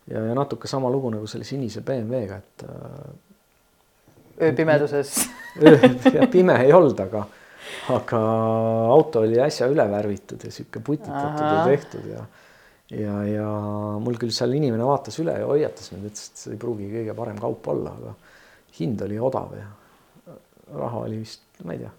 ja, 0.07 0.19
ja 0.19 0.35
natuke 0.35 0.67
sama 0.67 0.89
lugu 0.89 1.09
nagu 1.09 1.27
selle 1.27 1.43
sinise 1.43 1.81
BMW-ga, 1.81 2.35
et. 2.35 2.65
Äh, 4.35 4.47
ööpimeduses 4.47 5.29
öö, 5.61 6.27
pime 6.31 6.57
ei 6.63 6.73
olnud, 6.73 6.99
aga, 6.99 7.25
aga 7.95 8.21
auto 8.91 9.23
oli 9.23 9.39
äsja 9.41 9.69
üle 9.71 9.85
värvitud 9.91 10.43
ja 10.43 10.51
sihuke 10.51 10.81
putitatud 10.83 11.45
Aha. 11.45 11.59
ja 11.59 11.67
tehtud 11.69 12.09
ja 12.11 12.25
ja, 12.91 13.15
ja 13.25 13.47
mul 14.01 14.19
küll 14.21 14.33
seal 14.35 14.53
inimene 14.53 14.85
vaatas 14.85 15.17
üle 15.23 15.33
ja 15.39 15.47
hoiatas 15.49 15.89
mind, 15.93 16.11
ütles, 16.11 16.29
et 16.29 16.43
see 16.43 16.53
ei 16.53 16.61
pruugi 16.61 16.89
kõige 16.91 17.15
parem 17.17 17.39
kaup 17.41 17.67
olla, 17.73 17.95
aga 17.97 18.13
hind 18.79 19.01
oli 19.05 19.19
odav 19.21 19.55
ja 19.57 19.69
raha 20.75 21.05
oli 21.05 21.21
vist, 21.21 21.45
ma 21.63 21.75
ei 21.75 21.81
tea. 21.81 21.91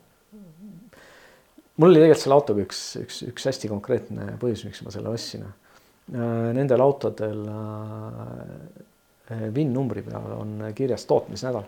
mul 1.77 1.91
oli 1.91 2.03
tegelikult 2.03 2.25
selle 2.25 2.39
autoga 2.39 2.67
üks, 2.67 2.83
üks, 3.03 3.23
üks 3.33 3.49
hästi 3.51 3.71
konkreetne 3.71 4.35
põhjus, 4.43 4.67
miks 4.69 4.83
ma 4.85 4.93
selle 4.95 5.13
ostsin. 5.13 5.47
Äh, 5.47 6.51
nendel 6.57 6.85
autodel 6.85 7.43
äh, 7.51 9.41
VIN-numbri 9.55 10.05
peal 10.07 10.37
on 10.37 10.51
kirjas 10.77 11.07
tootmisnädal, 11.11 11.67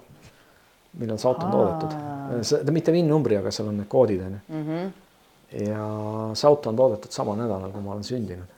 millal 0.99 1.19
see 1.21 1.31
auto 1.31 1.47
on 1.47 1.53
toodetud. 1.53 1.97
see, 2.43 2.63
mitte 2.75 2.95
VIN-numbri, 2.95 3.39
aga 3.41 3.53
seal 3.55 3.69
on 3.73 3.83
need 3.83 3.91
koodid 3.93 4.23
onju 4.27 4.41
mm. 4.49 4.63
-hmm. 4.69 4.93
ja 5.69 5.89
see 6.35 6.49
auto 6.49 6.71
on 6.73 6.77
toodetud 6.77 7.13
samal 7.13 7.37
nädalal, 7.41 7.73
kui 7.75 7.85
ma 7.85 7.97
olen 7.97 8.07
sündinud 8.07 8.57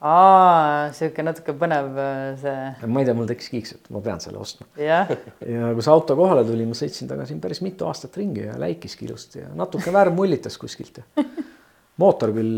aa, 0.00 0.88
sihuke 0.96 1.24
natuke 1.24 1.52
põnev 1.60 1.98
äh, 2.00 2.20
see. 2.40 2.88
ma 2.88 3.02
ei 3.02 3.08
tea, 3.08 3.16
mul 3.16 3.28
tekkis 3.28 3.50
kiiks, 3.52 3.74
et 3.76 3.90
ma 3.92 4.00
pean 4.04 4.22
selle 4.22 4.40
ostma. 4.40 4.66
ja 4.80 5.02
kui 5.10 5.84
see 5.84 5.92
auto 5.92 6.16
kohale 6.18 6.44
tuli, 6.48 6.64
ma 6.68 6.76
sõitsin 6.78 7.10
temaga 7.10 7.28
siin 7.28 7.42
päris 7.44 7.60
mitu 7.64 7.88
aastat 7.88 8.16
ringi 8.20 8.46
ja 8.46 8.56
läikiski 8.60 9.04
ilusti 9.08 9.42
ja 9.42 9.50
natuke 9.56 9.92
värv 9.92 10.16
mullitas 10.16 10.56
kuskilt 10.60 11.02
ja 11.02 11.26
mootor 12.00 12.32
küll 12.32 12.54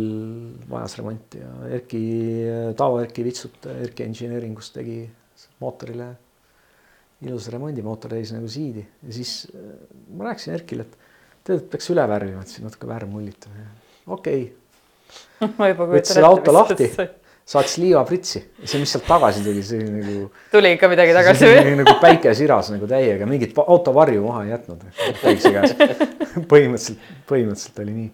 vajas 0.71 0.95
remonti 1.01 1.43
ja 1.43 1.51
Erki, 1.79 2.03
Taavo 2.79 3.01
Erki 3.03 3.25
Vitsut 3.27 3.67
Erki 3.73 4.07
Engineeringust 4.07 4.77
tegi 4.77 5.01
mootorile 5.63 6.13
ilusa 7.27 7.55
remondi, 7.55 7.85
mootor 7.85 8.13
täis 8.15 8.33
nagu 8.35 8.49
siidi. 8.51 8.85
Ja 9.07 9.15
siis 9.15 9.33
äh, 9.55 9.73
ma 10.17 10.31
rääkisin 10.31 10.57
Erkile, 10.57 10.87
et 10.87 10.99
tead, 11.47 11.63
et 11.63 11.71
peaks 11.73 11.91
üle 11.95 12.05
värvima, 12.09 12.43
et 12.43 12.53
siin 12.53 12.67
natuke 12.69 12.91
värv 12.91 13.11
mullitab 13.13 13.57
ja 13.59 13.71
okei. 14.19 14.45
Okay 15.43 15.75
võttis 15.75 16.15
selle 16.15 16.29
auto 16.29 16.53
lahti, 16.55 16.87
saatis 17.53 17.75
liivapritsi 17.83 18.39
ja 18.39 18.69
see, 18.71 18.79
mis 18.81 18.93
sealt 18.95 19.05
tagasi 19.09 19.43
tuli, 19.45 19.65
see 19.67 19.81
oli 19.83 19.91
nagu. 19.97 20.29
tuli 20.53 20.71
ikka 20.77 20.89
midagi 20.93 21.17
tagasi 21.17 21.51
või? 21.51 21.75
nagu 21.83 21.97
päike 22.01 22.33
siras 22.39 22.71
nagu 22.73 22.89
täiega, 22.89 23.27
mingit 23.29 23.59
autovarju 23.59 24.23
maha 24.29 24.45
ei 24.47 24.55
jätnud. 24.55 24.87
Põhimõtteliselt, 26.53 27.03
põhimõtteliselt 27.29 27.83
oli 27.83 27.99
nii, 27.99 28.09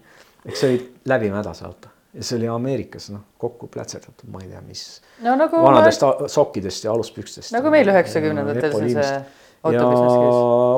eks 0.49 0.65
see 0.65 0.73
oli 0.73 0.81
läbimhäda 1.13 1.53
see 1.55 1.69
auto 1.69 1.93
ja 2.13 2.23
see 2.25 2.39
oli 2.39 2.47
Ameerikas 2.49 3.09
noh, 3.13 3.25
kokku 3.41 3.67
plätserdatud, 3.71 4.29
ma 4.33 4.41
ei 4.43 4.49
tea, 4.49 4.61
mis 4.65 4.85
no, 5.25 5.35
nagu 5.39 5.61
vanadest 5.63 6.05
ma... 6.05 6.29
sokkidest 6.31 6.87
ja 6.87 6.93
aluspükstest. 6.95 7.53
nagu 7.55 7.73
meil 7.73 7.91
üheksakümnendatel 7.91 8.73
see 8.79 9.11
ja 9.73 9.83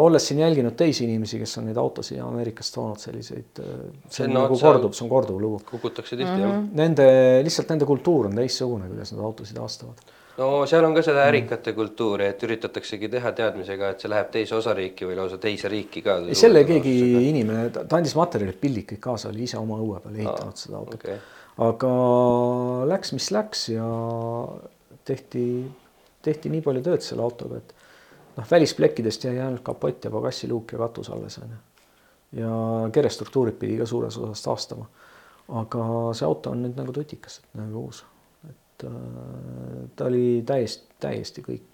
olles 0.01 0.27
siin 0.27 0.39
jälginud 0.41 0.73
teisi 0.77 1.03
inimesi, 1.05 1.39
kes 1.39 1.57
on 1.61 1.67
neid 1.69 1.77
autosid 1.77 2.19
Ameerikast 2.25 2.73
toonud 2.75 3.01
selliseid, 3.01 3.61
see 4.09 4.25
on 4.25 4.33
no, 4.33 4.45
nagu 4.47 4.57
kordub, 4.57 4.95
see 4.97 5.05
on 5.05 5.11
korduv 5.11 5.37
lugu. 5.41 5.61
kukutakse 5.69 6.17
tihti 6.17 6.31
mm 6.31 6.37
-hmm. 6.37 6.47
jah. 6.47 6.63
Nende, 6.81 7.05
lihtsalt 7.45 7.69
nende 7.69 7.85
kultuur 7.85 8.31
on 8.31 8.35
teistsugune, 8.35 8.89
kuidas 8.89 9.13
nad 9.13 9.23
autosid 9.25 9.57
aastavad. 9.61 10.01
No 10.37 10.49
seal 10.69 10.85
on 10.87 10.95
ka 10.95 11.03
seda 11.05 11.25
ärikate 11.29 11.73
kultuuri, 11.77 12.29
et 12.31 12.43
üritataksegi 12.47 13.09
teha 13.11 13.33
teadmisega, 13.37 13.91
et 13.93 14.03
see 14.03 14.11
läheb 14.11 14.31
teise 14.33 14.55
osariiki 14.57 15.09
või 15.09 15.17
lausa 15.19 15.39
teise 15.41 15.71
riiki 15.71 16.03
ka. 16.05 16.17
selle 16.37 16.63
keegi 16.67 16.95
inimene, 17.29 17.69
ta 17.75 17.99
andis 17.99 18.15
materjalid, 18.19 18.59
pildid 18.61 18.87
kõik 18.93 19.03
kaasa, 19.09 19.31
oli 19.33 19.47
ise 19.49 19.59
oma 19.59 19.79
õue 19.81 19.99
peal 20.03 20.19
ehitanud 20.21 20.55
Aa, 20.55 20.63
seda 20.63 20.79
autot 20.79 20.99
okay.. 20.99 21.19
aga 21.67 21.91
läks, 22.93 23.13
mis 23.17 23.31
läks 23.35 23.67
ja 23.73 23.89
tehti, 25.07 25.45
tehti 26.21 26.53
nii 26.53 26.63
palju 26.65 26.85
tööd 26.85 27.05
selle 27.05 27.25
autoga, 27.25 27.59
et 27.61 27.75
noh, 28.37 28.47
välisplekkidest 28.51 29.27
jäi 29.27 29.37
ainult 29.39 29.65
kapott 29.65 30.07
ja 30.07 30.13
pagassiluuk 30.13 30.73
ja 30.73 30.81
katus 30.85 31.11
alles 31.13 31.37
onju. 31.41 31.59
ja 32.39 32.55
kerestruktuurid 32.93 33.59
pidi 33.59 33.77
ka 33.81 33.85
suures 33.85 34.17
osas 34.17 34.43
taastama. 34.45 34.87
aga 35.61 35.85
see 36.15 36.25
auto 36.25 36.53
on 36.55 36.63
nüüd 36.63 36.77
nagu 36.79 36.93
tutikas, 36.95 37.41
nagu 37.57 37.87
uus, 37.89 38.05
äh, 38.87 39.85
ta 39.95 40.07
oli 40.09 40.41
täiesti, 40.47 40.87
täiesti 40.99 41.43
kõik 41.45 41.67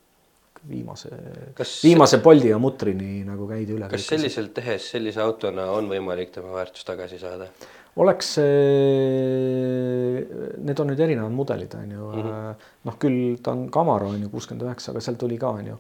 viimase, 0.70 1.10
viimase 1.84 2.20
poldi 2.24 2.50
ja 2.52 2.58
mutrini 2.60 3.24
nagu 3.28 3.48
käidi 3.50 3.76
üle. 3.78 3.90
kas 3.92 4.08
selliselt 4.10 4.54
tehes 4.58 4.90
sellise 4.96 5.22
autona 5.24 5.70
on 5.72 5.90
võimalik 5.92 6.34
tema 6.36 6.56
väärtust 6.56 6.88
tagasi 6.88 7.20
saada? 7.22 7.50
oleks 7.98 8.34
see, 8.38 10.26
need 10.62 10.82
on 10.82 10.92
nüüd 10.92 11.00
erinevad 11.02 11.34
mudelid, 11.34 11.74
on 11.80 11.92
ju 11.92 12.10
mm 12.12 12.28
-hmm., 12.28 12.68
noh 12.90 12.98
küll 13.02 13.38
ta 13.44 13.56
on 13.56 13.70
Camaro 13.74 14.10
on 14.14 14.22
ju 14.22 14.30
kuuskümmend 14.30 14.68
üheksa, 14.68 14.92
aga 14.92 15.02
seal 15.02 15.18
tuli 15.18 15.38
ka 15.38 15.50
on 15.50 15.72
ju 15.74 15.78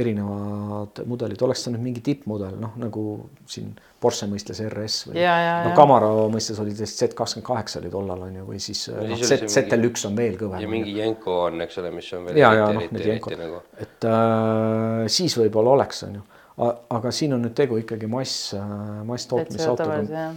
erinevad 0.00 1.02
mudelid, 1.08 1.40
oleks 1.44 1.64
ta 1.64 1.72
nüüd 1.72 1.84
mingi 1.84 2.02
tippmudel, 2.04 2.56
noh 2.60 2.76
nagu 2.80 3.06
siin 3.50 3.72
Porsche 4.02 4.26
mõistes 4.26 4.58
RS 4.66 5.08
või 5.10 5.20
ja, 5.20 5.34
ja, 5.38 5.54
no 5.66 5.72
Camaro 5.78 6.26
mõistes 6.32 6.58
oli 6.62 6.74
see 6.74 6.88
Z 6.88 7.14
kakskümmend 7.18 7.46
kaheksa 7.46 7.78
oli 7.80 7.92
tollal 7.92 8.24
on 8.26 8.38
ju, 8.40 8.46
või 8.48 8.60
siis 8.62 8.84
no, 8.90 9.04
noh, 9.12 9.22
Z, 9.22 9.46
ZL1 9.46 10.06
on 10.08 10.18
veel 10.18 10.38
kõvem. 10.40 10.62
ja 10.64 10.70
mingi 10.70 10.96
Jenko 10.98 11.38
on, 11.46 11.62
eks 11.66 11.78
ole, 11.82 11.92
mis 11.94 12.08
on 12.18 12.28
veel. 12.28 12.40
ja, 12.42 12.52
ja 12.58 12.68
noh, 12.74 12.86
need 12.88 13.08
Jenkod 13.12 13.38
nagu., 13.38 13.62
et 13.82 14.08
äh, 14.10 15.04
siis 15.12 15.36
võib-olla 15.38 15.76
oleks, 15.78 16.02
on 16.08 16.18
ju, 16.18 16.24
aga 16.66 17.12
siin 17.14 17.36
on 17.36 17.46
nüüd 17.46 17.54
tegu 17.58 17.78
ikkagi 17.80 18.10
mass, 18.10 18.52
äh, 18.58 18.66
masstootmisautoga. 19.08 20.28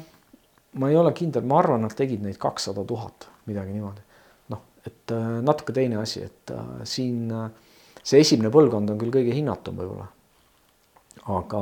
ma 0.82 0.92
ei 0.92 0.98
ole 1.00 1.14
kindel, 1.18 1.46
ma 1.48 1.60
arvan, 1.64 1.86
nad 1.88 1.96
tegid 1.98 2.24
neid 2.26 2.38
kakssada 2.42 2.86
tuhat, 2.88 3.30
midagi 3.50 3.74
niimoodi. 3.76 4.06
noh, 4.54 4.62
et 4.86 5.16
äh, 5.16 5.30
natuke 5.46 5.74
teine 5.76 6.02
asi, 6.04 6.26
et 6.30 6.54
äh, 6.54 6.74
siin 6.88 7.32
äh, 7.34 7.50
see 8.06 8.22
esimene 8.22 8.52
põlvkond 8.54 8.94
on 8.94 9.02
küll 9.02 9.14
kõige 9.14 9.34
hinnatum 9.36 9.82
võib-olla. 9.82 10.08
aga 11.36 11.62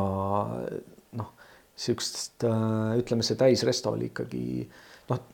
noh, 1.19 1.31
sihukest 1.85 2.45
äh, 2.49 2.93
ütleme, 2.99 3.25
see 3.25 3.39
täisresto 3.39 3.95
oli 3.95 4.11
ikkagi 4.11 4.45
noh, 5.11 5.25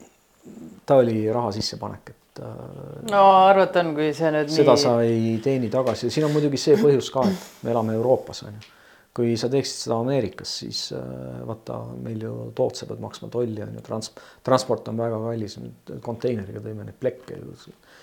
ta 0.86 1.00
oli 1.02 1.24
raha 1.34 1.54
sissepanek, 1.56 2.12
et. 2.14 2.42
Äh, 2.46 3.06
no 3.10 3.24
arvata 3.48 3.84
on, 3.84 3.96
kui 3.98 4.12
see 4.16 4.34
nüüd. 4.36 4.52
seda 4.54 4.76
nii... 4.76 4.84
sa 4.86 4.98
ei 5.06 5.38
teeni 5.44 5.72
tagasi, 5.74 6.12
siin 6.14 6.30
on 6.30 6.36
muidugi 6.36 6.62
see 6.62 6.78
põhjus 6.80 7.10
ka, 7.16 7.26
et 7.30 7.66
me 7.66 7.74
elame 7.74 7.98
Euroopas 8.00 8.46
on 8.48 8.60
ju 8.60 8.76
kui 9.20 9.34
sa 9.40 9.50
teeksid 9.52 9.84
seda 9.84 9.98
Ameerikas, 10.00 10.52
siis 10.62 10.82
äh, 10.96 11.42
vaata, 11.48 11.82
meil 12.00 12.22
ju 12.24 12.34
Tootsi 12.56 12.88
pead 12.88 13.02
maksma 13.04 13.28
tolli 13.34 13.64
on 13.66 13.74
ju, 13.76 13.84
trans-, 13.84 14.12
transport 14.46 14.88
on 14.92 15.02
väga 15.02 15.18
kallis, 15.26 15.58
konteineriga 16.06 16.62
tõime 16.64 16.86
neid 16.88 17.00
plekke 17.02 17.40
ju 17.40 17.56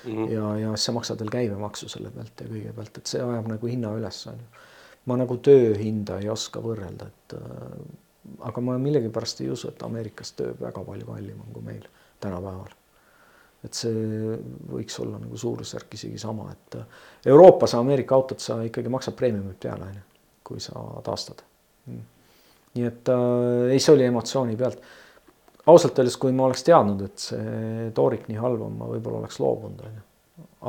mm. 0.06 0.14
-hmm. 0.14 0.32
ja, 0.32 0.54
ja 0.58 0.76
sa 0.76 0.92
maksad 0.92 1.20
veel 1.20 1.30
käibemaksu 1.30 1.88
selle 1.88 2.10
pealt 2.14 2.40
ja 2.40 2.48
kõige 2.48 2.72
pealt, 2.78 2.98
et 2.98 3.12
see 3.12 3.22
ajab 3.22 3.50
nagu 3.52 3.66
hinna 3.66 3.92
üles, 3.98 4.22
on 4.30 4.40
ju. 4.40 4.64
ma 5.06 5.16
nagu 5.16 5.36
tööhinda 5.36 6.18
ei 6.22 6.28
oska 6.28 6.60
võrrelda, 6.60 7.06
et 7.06 7.36
äh, 7.38 7.76
aga 8.48 8.60
ma 8.60 8.78
millegipärast 8.78 9.40
ei 9.40 9.50
usu, 9.50 9.68
et 9.68 9.82
Ameerikas 9.82 10.32
töö 10.32 10.54
väga 10.60 10.84
palju 10.84 11.06
kallim 11.06 11.40
on 11.40 11.52
kui 11.52 11.62
meil 11.62 11.86
tänapäeval 12.20 12.74
et 13.64 13.74
see 13.74 14.36
võiks 14.70 14.98
olla 15.02 15.18
nagu 15.18 15.36
suurusjärk 15.36 15.94
isegi 15.94 16.18
sama, 16.18 16.50
et 16.52 16.76
Euroopas 17.26 17.74
Ameerika 17.74 18.14
autot 18.14 18.40
sa 18.40 18.60
ikkagi 18.62 18.88
maksad 18.92 19.16
preemiumit 19.18 19.58
peale, 19.60 19.88
on 19.88 19.94
ju 19.94 20.04
kui 20.46 20.62
sa 20.62 20.78
taastad 21.06 21.42
mm.. 21.86 22.04
nii 22.76 22.86
et 22.86 23.10
äh, 23.10 23.72
ei, 23.72 23.82
see 23.82 23.94
oli 23.96 24.06
emotsiooni 24.06 24.56
pealt. 24.60 24.82
Ausalt 25.66 25.98
öeldes, 25.98 26.16
kui 26.20 26.34
ma 26.36 26.46
oleks 26.48 26.62
teadnud, 26.66 27.02
et 27.08 27.22
see 27.22 27.88
toorik 27.96 28.28
nii 28.30 28.38
halb 28.40 28.62
on, 28.68 28.76
ma 28.78 28.90
võib-olla 28.90 29.24
oleks 29.24 29.40
loobunud, 29.42 29.82
onju. 29.88 30.04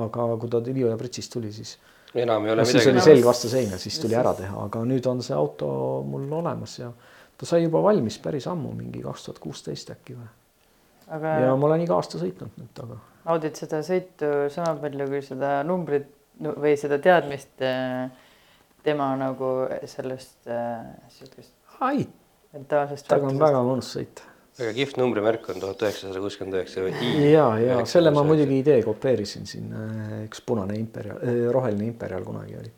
aga 0.04 0.26
kui 0.42 0.54
ta 0.54 0.62
Livio 0.66 0.90
ja 0.92 0.98
Britsist 1.00 1.34
tuli, 1.34 1.52
siis 1.54 1.76
enam 2.18 2.46
ei 2.48 2.54
ole 2.54 2.64
no, 2.64 2.66
midagi. 2.66 2.72
siis 2.72 2.90
oli 2.94 3.06
selg 3.06 3.28
vastu 3.28 3.52
seina, 3.52 3.80
siis 3.82 4.00
tuli 4.02 4.18
ära 4.18 4.34
teha, 4.38 4.66
aga 4.70 4.84
nüüd 4.88 5.06
on 5.12 5.22
see 5.26 5.38
auto 5.38 5.70
mul 6.08 6.26
olemas 6.40 6.78
ja 6.80 6.92
ta 7.38 7.50
sai 7.50 7.64
juba 7.66 7.84
valmis 7.86 8.18
päris 8.24 8.48
ammu, 8.50 8.74
mingi 8.78 9.04
kaks 9.06 9.28
tuhat 9.28 9.42
kuusteist 9.44 9.94
äkki 9.94 10.18
või 10.18 10.30
aga.... 11.18 11.36
ja 11.46 11.56
ma 11.56 11.70
olen 11.70 11.86
iga 11.86 11.98
aasta 12.00 12.22
sõitnud 12.22 12.58
nüüd, 12.58 12.86
aga. 12.86 13.02
naudid 13.28 13.60
seda 13.60 13.84
sõitu 13.86 14.32
sama 14.54 14.78
palju 14.82 15.12
kui 15.12 15.26
seda 15.26 15.60
numbrit 15.68 16.14
või 16.38 16.78
seda 16.80 17.02
teadmist 17.02 17.62
äh 17.66 18.08
tema 18.88 19.16
nagu 19.20 19.68
sellest 19.86 20.48
äh, 20.48 20.86
sihukest 21.12 21.54
ai, 21.84 22.08
mentaalsest 22.56 23.10
temaga 23.10 23.34
on 23.34 23.42
väga 23.42 23.64
mõnus 23.68 23.90
sõita 23.98 24.37
väga 24.58 24.74
kihvt 24.74 24.98
numbrimärk 24.98 25.50
on 25.54 25.60
tuhat 25.62 25.82
üheksasada 25.86 26.22
kuuskümmend 26.24 26.58
üheksa 26.58 26.82
või 26.86 26.94
I. 27.02 27.32
ja, 27.32 27.46
ja 27.62 27.78
selle 27.86 28.12
ma 28.16 28.24
muidugi 28.26 28.60
idee 28.64 28.80
kopeerisin 28.86 29.46
siin 29.50 29.70
äh, 29.74 30.24
üks 30.26 30.42
punane 30.46 30.78
imperial, 30.80 31.20
roheline 31.54 31.86
imperial 31.92 32.26
kunagi 32.26 32.58
oli. 32.58 32.72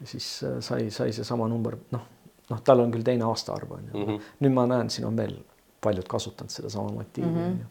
ja 0.00 0.06
siis 0.12 0.28
äh, 0.44 0.58
sai, 0.60 0.90
sai 0.90 1.12
seesama 1.16 1.48
number, 1.48 1.78
noh, 1.94 2.06
noh, 2.50 2.62
tal 2.64 2.84
on 2.84 2.92
küll 2.92 3.06
teine 3.06 3.24
aastaarv 3.30 3.72
on 3.78 3.90
ju 3.92 3.98
mm. 3.98 4.06
-hmm. 4.06 4.32
nüüd 4.44 4.56
ma 4.60 4.66
näen, 4.66 4.90
siin 4.90 5.08
on 5.08 5.16
veel 5.16 5.36
paljud 5.80 6.08
kasutanud 6.08 6.50
sedasama 6.50 6.92
motiivi 6.92 7.28
on 7.28 7.34
Mhm. 7.34 7.58
ju. 7.60 7.66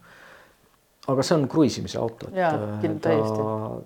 aga 1.07 1.23
see 1.23 1.38
on 1.38 1.47
kruiisimise 1.47 1.99
auto, 1.99 2.27
et 2.27 2.35
Jaa, 2.35 2.53
äh, 2.53 2.80
kindlasti, 2.81 3.01
ta 3.01 3.09
täiesti., 3.09 3.85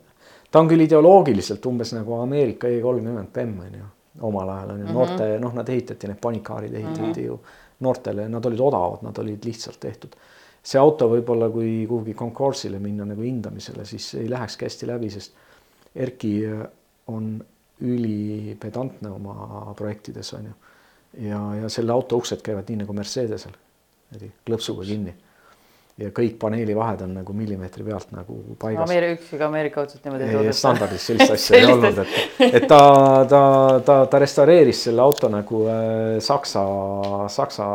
ta 0.51 0.59
on 0.59 0.67
küll 0.69 0.81
ideoloogiliselt 0.81 1.65
umbes 1.65 1.93
nagu 1.93 2.13
Ameerika 2.21 2.67
E 2.67 2.81
kolmkümmend 2.81 3.33
BEM 3.33 3.59
on 3.59 3.73
ju, 3.73 3.85
omal 4.21 4.49
ajal 4.49 4.69
on 4.69 4.79
ju 4.79 4.93
noorte, 4.93 5.39
noh, 5.39 5.53
nad 5.53 5.69
ehitati, 5.69 6.07
need 6.07 6.19
panikaarid 6.21 6.73
ehitati 6.73 7.01
mm 7.01 7.13
-hmm. 7.13 7.25
ju 7.25 7.39
noortele, 7.79 8.27
nad 8.29 8.45
olid 8.45 8.59
odavad, 8.59 9.03
nad 9.05 9.17
olid 9.21 9.45
lihtsalt 9.45 9.79
tehtud 9.79 10.15
see 10.63 10.79
auto 10.79 11.07
võib-olla, 11.11 11.49
kui 11.53 11.85
kuhugi 11.87 12.13
konkursile 12.17 12.79
minna 12.83 13.07
nagu 13.07 13.23
hindamisele, 13.23 13.85
siis 13.87 14.11
ei 14.19 14.27
lähekski 14.29 14.67
hästi 14.67 14.89
läbi, 14.89 15.11
sest 15.13 15.47
Erki 15.95 16.33
on 17.09 17.31
ülipedantne 17.81 19.09
oma 19.09 19.73
projektides 19.77 20.33
on 20.37 20.49
ju. 20.51 20.57
ja, 21.25 21.39
ja 21.63 21.69
selle 21.71 21.95
auto 21.95 22.19
uksed 22.19 22.43
käivad 22.45 22.69
nii 22.69 22.83
nagu 22.83 22.93
Mercedesel, 22.93 23.55
klõpsuga 24.45 24.85
kinni. 24.85 25.15
Ja 25.99 26.09
kõik 26.15 26.37
paneelivahed 26.39 27.01
on 27.05 27.13
nagu 27.19 27.33
millimeetri 27.35 27.83
pealt 27.87 28.11
nagu 28.15 28.37
paigas. 28.59 28.85
Ameerika, 28.85 29.17
ükski 29.17 29.41
Ameerika 29.43 29.81
autot 29.83 30.05
niimoodi 30.05 30.27
ei 30.27 30.35
toodeta. 30.37 30.57
standardis 30.59 31.07
sellist 31.09 31.33
asja 31.35 31.59
ei 31.59 31.65
olnud, 31.73 31.99
et, 32.03 32.45
et 32.47 32.67
ta, 32.69 32.79
ta, 33.29 33.41
ta, 33.85 33.97
ta 34.11 34.21
restaureeris 34.23 34.83
selle 34.87 35.03
auto 35.03 35.31
nagu 35.33 35.63
äh, 35.71 36.19
saksa, 36.23 36.63
saksa, 37.35 37.67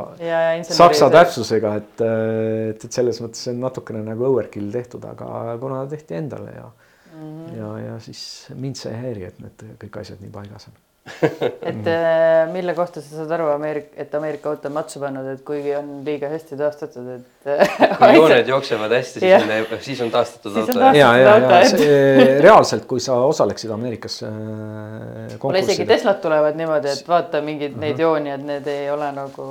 saksa 0.70 1.10
täpsusega, 1.14 1.74
et, 1.82 2.06
et, 2.06 2.88
et 2.88 3.00
selles 3.00 3.20
mõttes 3.24 3.52
on 3.52 3.60
natukene 3.64 4.04
nagu 4.06 4.28
overkill 4.30 4.72
tehtud, 4.74 5.04
aga 5.10 5.58
kuna 5.60 5.84
tehti 5.90 6.18
endale 6.20 6.56
ja 6.56 6.64
mm, 6.68 7.20
-hmm. 7.20 7.58
ja, 7.58 7.74
ja 7.86 8.00
siis 8.00 8.24
mind 8.54 8.80
see 8.80 8.94
ei 8.94 9.02
häiri, 9.08 9.28
et 9.28 9.44
need 9.44 9.68
kõik 9.84 10.00
asjad 10.00 10.24
nii 10.24 10.32
paigas 10.32 10.68
on. 10.72 10.80
et 11.70 11.86
äh, 11.86 12.46
mille 12.52 12.72
kohta 12.74 13.02
sa 13.04 13.18
saad 13.18 13.32
aru, 13.36 13.50
Ameerika, 13.52 13.90
et 14.00 14.14
Ameerika 14.16 14.48
auto 14.48 14.70
on 14.70 14.74
matsu 14.78 15.00
pannud, 15.02 15.26
et 15.34 15.42
kuigi 15.44 15.74
on 15.76 15.90
liiga 16.06 16.30
hästi 16.32 16.56
taastatud, 16.56 17.10
et 17.12 17.50
kui 18.00 18.14
jooned 18.16 18.48
jooksevad 18.48 18.94
hästi, 18.96 19.20
siis 19.20 19.44
on, 19.44 19.82
siis 19.84 20.00
on 20.00 20.12
taastatud 20.14 20.56
Siis 20.56 20.70
auto. 20.72 20.94
ja, 20.96 21.10
ja, 21.20 21.34
ja 21.42 21.58
see, 21.68 22.38
reaalselt, 22.40 22.86
kui 22.88 23.04
sa 23.04 23.18
osaleksid 23.28 23.74
Ameerikas 23.76 24.16
äh, 24.24 25.36
kuule 25.42 25.60
isegi 25.60 25.84
Teslad 25.92 26.22
tulevad 26.24 26.56
niimoodi, 26.56 26.94
et 26.96 27.12
vaata 27.12 27.44
mingeid 27.44 27.76
neid 27.84 28.00
jooni, 28.00 28.32
et 28.38 28.48
need 28.48 28.72
ei 28.72 28.88
ole 28.94 29.12
nagu 29.12 29.46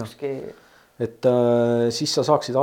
ükski, 0.00 0.32
et 1.04 1.28
äh, 1.28 1.84
siis 1.92 2.16
sa 2.16 2.24
saaksid, 2.24 2.56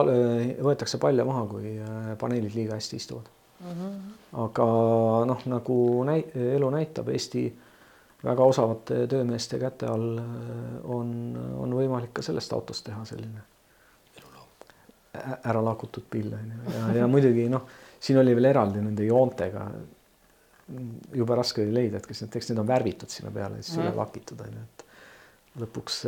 võetakse 0.65 0.97
palja 1.01 1.29
maha, 1.29 1.45
kui 1.53 1.77
äh, 1.77 2.11
paneelid 2.17 2.57
liiga 2.57 2.81
hästi 2.81 2.97
istuvad 2.97 3.29
mm. 3.61 3.69
-hmm. 3.69 4.11
aga 4.47 4.67
noh, 5.29 5.47
nagu 5.53 5.79
näi-, 6.09 6.25
elu 6.57 6.73
näitab, 6.73 7.13
Eesti 7.13 7.45
väga 8.23 8.47
osavate 8.49 9.03
töömeeste 9.11 9.59
käte 9.61 9.89
all 9.91 10.17
äh, 10.21 10.31
on, 10.83 11.11
on 11.57 11.77
võimalik 11.77 12.15
ka 12.17 12.25
sellest 12.25 12.53
autost 12.57 12.87
teha 12.87 13.05
selline 13.05 13.45
ära 15.17 15.61
lakutud 15.63 16.05
pill 16.09 16.33
on 16.33 16.51
ju. 16.51 16.73
Ja, 16.73 16.87
ja 17.01 17.07
muidugi 17.09 17.47
noh, 17.49 17.63
siin 17.99 18.19
oli 18.21 18.35
veel 18.37 18.51
eraldi 18.51 18.83
nende 18.83 19.05
joontega. 19.07 19.63
Jube 21.15 21.37
raske 21.39 21.63
oli 21.63 21.73
leida, 21.73 21.97
et 22.01 22.05
kas 22.09 22.21
need, 22.21 22.35
eks 22.37 22.51
need 22.51 22.61
on 22.61 22.67
värvitud 22.67 23.11
sinna 23.11 23.31
peale, 23.33 23.61
siis 23.63 23.79
üle 23.79 23.93
lakitud 23.95 24.41
on 24.43 24.57
ju, 24.57 24.65
et 24.65 24.83
lõpuks, 25.63 26.01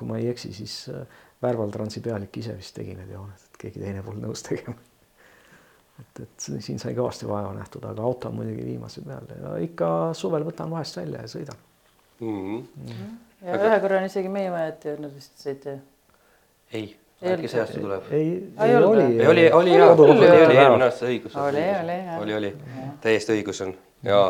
kui 0.00 0.08
ma 0.08 0.18
ei 0.18 0.30
eksi, 0.32 0.52
siis 0.56 0.76
äh, 0.90 1.22
Värval 1.42 1.70
Transi 1.74 2.00
pealik 2.02 2.40
ise 2.40 2.56
vist 2.56 2.74
tegi 2.74 2.96
need 2.96 3.12
jooned, 3.12 3.42
et 3.50 3.60
keegi 3.60 3.82
teine 3.82 4.02
polnud 4.06 4.26
nõus 4.26 4.42
tegema. 4.46 4.78
et, 6.00 6.20
et 6.22 6.46
siin 6.60 6.78
sai 6.82 6.94
kõvasti 6.96 7.28
vaeva 7.28 7.52
nähtud, 7.56 7.84
aga 7.88 8.02
auto 8.02 8.28
on 8.28 8.38
muidugi 8.40 8.64
viimase 8.66 9.02
peal. 9.06 9.30
Ja 9.40 9.54
ikka 9.64 9.88
suvel 10.16 10.44
võtan 10.46 10.70
vahest 10.72 10.96
välja 11.00 11.24
ja 11.24 11.32
sõidan. 11.32 11.64
Mhm. 12.20 12.60
ja 13.44 13.56
ühe 13.60 13.80
korra 13.80 13.98
on 14.00 14.06
isegi 14.08 14.30
meie 14.32 14.50
maja 14.50 14.70
ette 14.72 14.94
jõudnud 14.94 15.12
vist 15.14 15.42
sõita. 15.42 15.76
ei, 16.72 16.96
Ei 17.22 17.32
äkki 17.32 17.48
see 17.48 17.60
aasta 17.60 17.80
tuleb. 17.80 18.08
ei, 18.12 18.30
Ei 18.60 18.70
ei 18.70 18.76
oli. 18.76 19.02
ei 19.20 19.26
oli, 19.26 19.44
oli 19.52 19.72
küll, 19.76 20.00
oli, 20.04 20.28
oli 20.46 20.56
eelmine 20.56 20.84
aasta 20.84 21.06
õigus. 21.06 21.36
Oli, 21.40 21.64
oli, 21.82 21.98
oli, 22.20 22.34
oli, 22.34 22.52
täiesti 23.00 23.36
õigus 23.36 23.62
on. 23.64 23.74
Ja, 24.04 24.20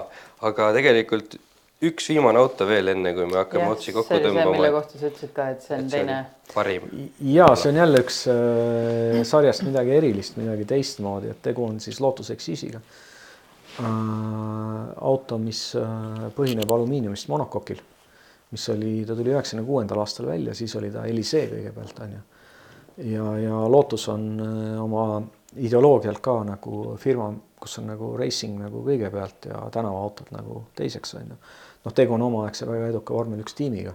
aga 0.47 0.73
tegelikult 0.73 1.37
üks 1.85 2.09
viimane 2.09 2.41
auto 2.41 2.65
veel, 2.69 2.89
enne 2.95 3.13
kui 3.17 3.27
me 3.29 3.37
hakkame 3.37 3.69
otsi 3.69 3.93
kokku 3.93 4.15
see, 4.15 4.23
mille 4.25 4.45
tõmbama. 4.47 4.71
kohta 4.79 5.01
sa 5.01 5.11
ütlesid 5.11 5.33
ka, 5.37 5.49
et 5.53 5.65
see 5.65 5.77
on 5.77 5.91
teine. 5.93 6.21
parim. 6.55 6.87
ja 7.33 7.49
see 7.59 7.73
on 7.73 7.81
jälle 7.83 8.01
üks 8.05 8.23
äh, 8.33 9.19
sarjast 9.29 9.67
midagi 9.67 9.93
erilist, 9.99 10.39
midagi 10.41 10.65
teistmoodi, 10.69 11.35
et 11.35 11.43
tegu 11.45 11.67
on 11.67 11.81
siis 11.85 12.01
Lotus 12.01 12.33
Exisiga 12.33 12.81
äh,. 12.81 13.91
auto, 14.97 15.39
mis 15.43 15.69
äh, 15.77 16.31
põhineb 16.37 16.73
alumiiniumist 16.79 17.29
monokokil, 17.33 17.83
mis 18.57 18.69
oli, 18.73 18.95
ta 19.05 19.19
tuli 19.19 19.35
üheksakümne 19.35 19.67
kuuendal 19.69 20.01
aastal 20.01 20.31
välja, 20.33 20.57
siis 20.57 20.73
oli 20.81 20.91
ta 20.95 21.05
Elisee 21.05 21.51
kõigepealt 21.53 22.05
on 22.07 22.17
ju. 22.17 22.25
ja, 23.13 23.33
ja 23.45 23.65
Lotus 23.69 24.09
on 24.15 24.31
äh, 24.41 24.81
oma 24.81 25.07
ideoloogialt 25.57 26.21
ka 26.25 26.41
nagu 26.45 26.97
firma, 27.01 27.31
kus 27.61 27.79
on 27.81 27.91
nagu 27.93 28.13
racing 28.19 28.59
nagu 28.61 28.83
kõigepealt 28.85 29.49
ja 29.51 29.63
tänavaautod 29.73 30.33
nagu 30.37 30.65
teiseks 30.77 31.17
on 31.21 31.33
ju. 31.33 31.39
noh, 31.87 31.95
tegu 31.95 32.17
on 32.19 32.27
omaaegse 32.27 32.67
väga 32.67 32.91
eduka 32.91 33.15
vormel 33.15 33.45
üks 33.45 33.55
tiimiga 33.55 33.95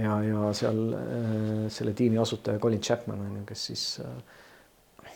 ja, 0.00 0.16
ja 0.24 0.50
seal 0.56 0.80
äh, 0.96 1.66
selle 1.72 1.92
tiimi 1.94 2.18
asutaja 2.18 2.58
Colin 2.62 2.80
Chapman 2.80 3.20
on 3.20 3.36
ju, 3.40 3.44
kes 3.48 3.66
siis 3.70 3.84
äh, 4.04 5.12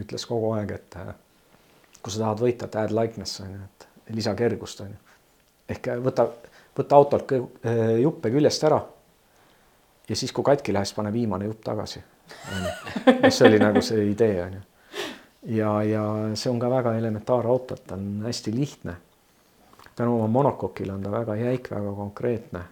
ütles 0.00 0.26
kogu 0.28 0.52
aeg, 0.56 0.74
et 0.76 0.98
äh, 1.00 1.12
kui 2.00 2.12
sa 2.12 2.24
tahad 2.24 2.42
võita, 2.42 2.68
et 2.68 2.78
add 2.82 2.94
likeness 2.96 3.42
on 3.44 3.54
ju, 3.54 3.66
et 3.66 4.14
lisa 4.16 4.34
kergust 4.38 4.82
on 4.84 4.94
ju. 4.94 5.18
ehk 5.76 5.92
äh, 5.94 6.00
võta, 6.04 6.26
võta 6.76 6.98
autolt 6.98 7.28
kõ- 7.30 7.44
äh, 7.66 7.98
juppe 8.02 8.32
küljest 8.32 8.64
ära. 8.68 8.80
ja 10.08 10.16
siis, 10.16 10.32
kui 10.32 10.44
katki 10.44 10.74
läheb, 10.74 10.88
siis 10.88 10.98
pane 10.98 11.12
viimane 11.12 11.48
jupp 11.48 11.62
tagasi. 11.64 12.02
see 13.28 13.46
oli 13.48 13.58
nagu 13.58 13.82
see 13.82 14.10
idee 14.12 14.42
on 14.44 14.58
ju. 14.58 14.64
ja, 15.56 15.70
ja 15.82 16.02
see 16.34 16.50
on 16.50 16.60
ka 16.62 16.70
väga 16.70 16.96
elementaarne 16.98 17.50
auto, 17.50 17.74
et 17.74 17.86
ta 17.86 17.96
on 17.98 18.26
hästi 18.26 18.54
lihtne 18.54 18.96
tänu 20.00 20.16
oma 20.16 20.26
monokokile 20.32 20.92
on 20.92 21.02
ta 21.04 21.10
väga 21.12 21.36
jäik, 21.36 21.70
väga 21.70 21.94
konkreetne. 21.96 22.66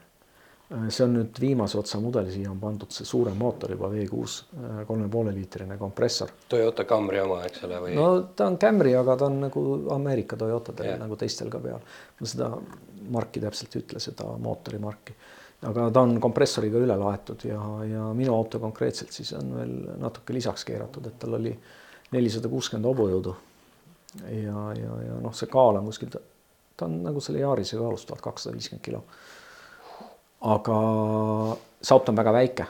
see 0.93 1.05
on 1.05 1.15
nüüd 1.17 1.39
viimase 1.41 1.79
otsa 1.81 1.97
mudel, 1.97 2.27
siia 2.29 2.51
on 2.51 2.59
pandud 2.61 2.93
see 2.93 3.07
suurem 3.09 3.39
mootor 3.41 3.71
juba 3.73 3.89
V6 3.89 4.83
kolme 4.87 5.07
poole 5.09 5.33
liitrine 5.33 5.79
kompressor. 5.81 6.29
Toyota 6.49 6.85
Camry 6.85 7.23
oma, 7.23 7.39
eks 7.49 7.65
ole, 7.65 7.79
või 7.81 7.95
no 7.97 8.09
ta 8.37 8.51
on 8.51 8.59
Camry, 8.61 8.93
aga 8.97 9.17
ta 9.17 9.31
on 9.31 9.41
nagu 9.47 9.65
Ameerika 9.95 10.37
Toyotadel 10.37 10.91
yeah. 10.91 11.01
nagu 11.01 11.17
teistel 11.17 11.49
ka 11.49 11.63
peal. 11.65 11.81
ma 12.21 12.29
seda 12.35 12.51
marki 13.17 13.41
täpselt 13.41 13.77
ei 13.77 13.85
ütle, 13.87 14.05
seda 14.05 14.29
mootori 14.45 14.81
marki. 14.83 15.17
aga 15.73 15.89
ta 15.91 16.05
on 16.05 16.17
kompressoriga 16.21 16.85
üle 16.85 17.01
laetud 17.01 17.49
ja, 17.49 17.61
ja 17.89 18.13
minu 18.15 18.37
auto 18.37 18.61
konkreetselt 18.61 19.13
siis 19.13 19.33
on 19.41 19.55
veel 19.57 19.77
natuke 20.05 20.37
lisaks 20.37 20.69
keeratud, 20.69 21.09
et 21.09 21.19
tal 21.19 21.41
oli 21.41 21.57
nelisada 22.13 22.49
kuuskümmend 22.53 22.93
hobujõudu. 22.93 23.37
ja, 24.37 24.73
ja, 24.85 25.05
ja 25.09 25.23
noh, 25.25 25.33
see 25.33 25.49
kaal 25.49 25.81
on 25.81 25.89
kuskil, 25.89 26.13
ta 26.79 26.87
on 26.87 27.01
nagu 27.03 27.21
selle 27.25 27.43
Yarise 27.43 27.77
kaalus 27.77 28.07
tuhat 28.07 28.23
kakssada 28.25 28.57
viiskümmend 28.57 28.85
kilo. 28.85 29.05
aga 30.55 30.81
see 31.83 31.95
auto 31.95 32.13
on 32.15 32.21
väga 32.23 32.33
väike 32.33 32.67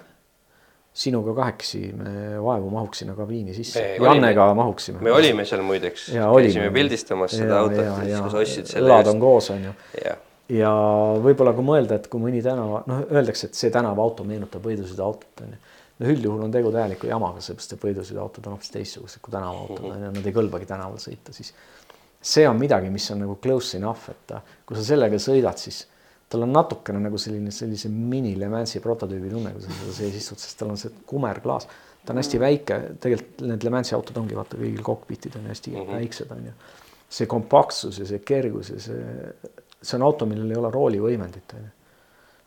sinuga 0.99 1.35
kahekesi 1.37 1.81
me 1.95 2.13
vaevu 2.43 2.71
mahuks 2.73 3.03
sinna 3.05 3.15
kabiini 3.15 3.55
sisse. 3.55 3.83
Jannega 4.03 4.49
mahuksime. 4.59 5.03
me 5.05 5.13
olime 5.15 5.45
seal 5.47 5.63
muideks, 5.63 6.09
ja 6.15 6.31
käisime 6.35 6.71
pildistamas 6.75 7.37
seda 7.39 7.61
autot 7.61 7.85
ja 8.09 8.25
siis 8.25 8.39
ostsid 8.43 8.73
selle 8.73 8.91
õlad 8.91 9.13
on 9.13 9.23
koos, 9.23 9.51
on 9.55 9.69
ju. 9.69 9.75
jah, 10.03 10.19
ja 10.53 10.73
võib-olla 11.23 11.55
kui 11.55 11.67
mõelda, 11.67 12.01
et 12.01 12.09
kui 12.11 12.23
mõni 12.23 12.43
tänava, 12.45 12.83
noh, 12.91 13.05
öeldakse, 13.13 13.51
et 13.51 13.59
see 13.61 13.71
tänavaauto 13.75 14.27
meenutab 14.27 14.65
võidusõiduautot, 14.67 15.45
on 15.45 15.55
ju. 15.55 15.61
no 16.01 16.13
üldjuhul 16.15 16.47
on 16.49 16.55
tegu 16.55 16.75
täieliku 16.75 17.11
jamaga, 17.11 17.45
sellepärast 17.47 17.77
et 17.77 17.87
võidusõiduautod 17.87 18.49
on 18.49 18.57
hoopis 18.57 18.75
teistsugused 18.75 19.23
kui 19.23 19.35
tänavaautod 19.37 19.91
on 19.93 20.07
ju, 20.09 20.15
nad 20.19 20.27
ei 20.27 20.35
kõlbagi 20.41 20.71
tänaval 20.73 20.99
sõita, 21.03 21.37
siis 21.37 21.55
see 22.21 22.47
on 22.49 22.59
midagi, 22.59 22.91
mis 22.91 23.07
on 23.15 23.23
nagu 23.23 23.37
close 23.43 23.79
enough, 23.79 24.11
et 24.11 24.35
kui 24.67 24.77
sa 24.77 24.85
sellega 24.85 25.21
sõidad, 25.23 25.61
siis 25.61 25.85
tal 26.29 26.45
on 26.45 26.53
natukene 26.53 27.01
nagu 27.01 27.19
selline, 27.21 27.53
sellise 27.55 27.89
mini 27.93 28.35
Le 28.37 28.51
Mansi 28.53 28.83
prototüübi 28.85 29.31
tunne, 29.33 29.55
kui 29.55 29.65
sa 29.65 29.73
seda 29.73 29.95
sees 29.97 30.19
istud, 30.19 30.41
sest 30.43 30.59
tal 30.61 30.75
on 30.75 30.81
see 30.81 30.93
kumerklaas. 31.09 31.69
ta 32.05 32.13
on 32.13 32.21
hästi 32.21 32.41
väike, 32.41 32.77
tegelikult 33.01 33.47
need 33.49 33.65
Le 33.65 33.73
Mansi 33.73 33.95
autod 33.97 34.21
ongi 34.21 34.37
vaata 34.37 34.59
kõigil 34.61 34.85
kokpitid 34.85 35.39
on 35.41 35.49
hästi 35.53 35.71
mm 35.71 35.81
-hmm. 35.81 35.97
väiksed 35.97 36.31
on 36.31 36.45
ju. 36.45 36.53
see 37.09 37.27
kompaktsus 37.27 37.99
ja 37.99 38.07
see 38.07 38.19
kergus 38.19 38.71
ja 38.71 38.81
see, 38.81 39.33
see 39.83 39.97
on 39.97 40.03
auto, 40.03 40.27
millel 40.27 40.51
ei 40.51 40.57
ole 40.57 40.71
roolivõimendit 40.71 41.55
on 41.55 41.61
ju 41.65 41.71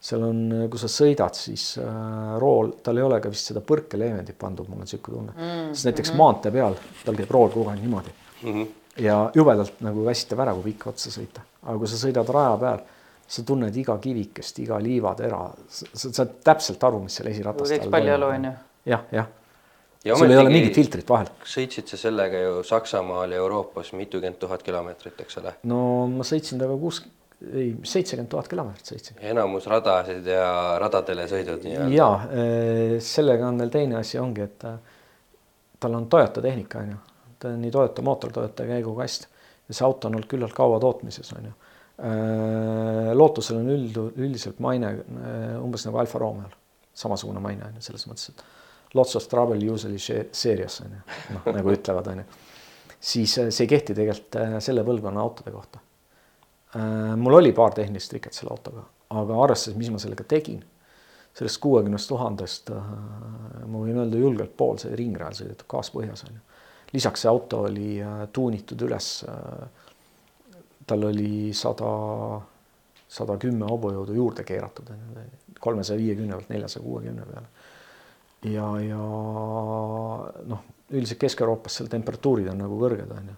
seal 0.02 0.24
on, 0.24 0.68
kui 0.70 0.80
sa 0.80 0.88
sõidad, 0.88 1.34
siis 1.38 1.78
äh, 1.78 2.40
rool, 2.42 2.72
tal 2.84 2.98
ei 2.98 3.04
ole 3.04 3.20
ka 3.22 3.30
vist 3.30 3.46
seda 3.46 3.62
põrkeleevendit 3.62 4.38
pandud, 4.38 4.68
mul 4.68 4.80
on 4.80 4.82
niisugune 4.82 5.18
tunne 5.18 5.34
mm,. 5.38 5.74
sest 5.74 5.86
näiteks 5.86 6.10
mm 6.10 6.14
-hmm. 6.14 6.18
maantee 6.18 6.52
peal, 6.52 6.76
tal 7.06 7.16
käib 7.16 7.32
rool 7.32 7.50
kogu 7.50 7.70
aeg 7.70 7.80
niimoodi 7.80 8.10
Mhm. 8.44 8.62
Ja 9.02 9.18
jubedalt 9.36 9.82
nagu 9.86 10.06
väsitab 10.06 10.44
ära, 10.46 10.56
kui 10.58 10.72
pikka 10.72 10.92
otsa 10.94 11.12
sõita, 11.14 11.44
aga 11.64 11.78
kui 11.82 11.90
sa 11.90 12.00
sõidad 12.00 12.34
raja 12.34 12.56
peal, 12.62 12.82
sa 13.32 13.44
tunned 13.48 13.78
iga 13.80 13.96
kivikest, 14.02 14.60
iga 14.64 14.80
liivatera, 14.84 15.44
sa 15.72 16.12
saad 16.12 16.40
täpselt 16.46 16.84
aru, 16.88 17.06
mis 17.06 17.16
seal 17.20 17.32
esiratast 17.32 17.78
käiks 17.78 17.94
paljajalu 17.94 18.34
onju. 18.36 18.58
jah, 18.92 19.08
jah. 19.16 19.30
Ja 20.02 20.16
sul 20.18 20.32
ei 20.34 20.38
ole 20.42 20.50
mingit 20.50 20.74
filtrit 20.74 21.10
vahel. 21.10 21.28
sõitsid 21.46 21.92
sa 21.92 21.98
sellega 22.02 22.40
ju 22.42 22.62
Saksamaal 22.66 23.36
ja 23.36 23.38
Euroopas 23.38 23.92
mitukümmend 23.94 24.40
tuhat 24.42 24.64
kilomeetrit, 24.66 25.20
eks 25.22 25.38
ole. 25.44 25.54
no 25.70 25.82
ma 26.10 26.26
sõitsin 26.26 26.58
temaga 26.58 26.80
kuus, 26.82 27.04
ei, 27.46 27.76
seitsekümmend 27.86 28.32
tuhat 28.32 28.50
kilomeetrit 28.50 28.96
sõitsin. 28.96 29.20
enamus 29.32 29.70
radasid 29.70 30.26
ja 30.26 30.48
radadele 30.82 31.28
sõidud 31.30 31.62
nii-öelda. 31.68 31.94
ja 31.94 32.98
sellega 33.12 33.48
on 33.54 33.62
veel 33.62 33.74
teine 33.78 34.00
asi 34.02 34.18
ongi, 34.20 34.50
et 34.50 34.58
ta, 34.66 34.74
tal 35.80 36.02
on 36.02 36.10
Toyota 36.10 36.42
tehnika 36.42 36.82
onju, 36.82 36.98
ta 37.06 37.11
on 37.50 37.60
nii 37.62 37.72
Toyota 37.74 38.04
mootor, 38.06 38.32
Toyota 38.34 38.66
käigukast 38.70 39.28
ja 39.68 39.76
see 39.76 39.86
auto 39.86 40.10
on 40.10 40.18
olnud 40.18 40.30
küllalt 40.32 40.56
kaua 40.58 40.80
tootmises 40.84 41.34
onju. 41.38 41.52
Lootusel 43.14 43.60
on 43.60 43.70
üld, 43.70 43.98
üldiselt 44.18 44.62
maine 44.64 44.90
äh, 44.96 45.60
umbes 45.62 45.84
nagu 45.86 46.00
Alfa 46.02 46.18
Romeol, 46.22 46.50
samasugune 46.98 47.44
maine 47.44 47.68
onju 47.68 47.84
selles 47.86 48.08
mõttes, 48.10 48.32
et 48.32 48.96
lots 48.98 49.14
of 49.20 49.28
trouble 49.30 49.60
usually 49.62 50.00
serious 50.02 50.80
onju, 50.82 51.04
noh 51.36 51.52
nagu 51.60 51.74
ütlevad 51.78 52.10
onju. 52.16 52.26
siis 52.98 53.38
äh, 53.44 53.52
see 53.54 53.68
ei 53.68 53.74
kehti 53.76 53.94
tegelikult 53.94 54.40
äh, 54.42 54.58
selle 54.66 54.86
põlvkonna 54.88 55.22
autode 55.22 55.54
kohta. 55.54 55.86
mul 57.20 57.34
oli 57.36 57.52
paar 57.52 57.74
tehnilist 57.76 58.14
riket 58.16 58.34
selle 58.34 58.56
autoga, 58.56 58.86
aga 59.12 59.40
arvestades, 59.44 59.78
mis 59.78 59.90
ma 59.92 60.00
sellega 60.00 60.24
tegin 60.24 60.62
sellest 61.34 61.62
kuuekümnest 61.64 62.10
tuhandest 62.12 62.72
äh, 62.76 62.88
ma 63.66 63.82
võin 63.82 64.00
öelda 64.04 64.20
julgelt 64.20 64.56
pool 64.58 64.80
sai 64.82 64.96
ringrajal 65.00 65.38
sõidetud 65.42 65.68
kaaspõhjas 65.72 66.26
onju. 66.28 66.42
Lisaks 66.94 67.24
see 67.24 67.32
auto 67.32 67.64
oli 67.68 67.96
äh, 68.04 68.26
tuunitud 68.34 68.88
üles. 68.88 69.26
tal 70.88 71.04
oli 71.08 71.54
sada, 71.56 71.92
sada 73.08 73.38
kümme 73.40 73.68
hobujõudu 73.70 74.16
juurde 74.18 74.44
keeratud 74.44 74.90
onju, 74.92 75.28
kolmesaja 75.62 76.00
viiekümne 76.00 76.36
pealt 76.36 76.50
neljasaja 76.50 76.84
kuuekümne 76.84 77.28
peale. 77.30 77.48
ja, 78.52 78.66
ja 78.84 79.06
noh, 80.52 80.66
üldiselt 80.92 81.22
Kesk-Euroopas 81.22 81.80
seal 81.80 81.88
temperatuurid 81.94 82.50
on 82.52 82.60
nagu 82.66 82.80
kõrged 82.82 83.14
onju 83.20 83.38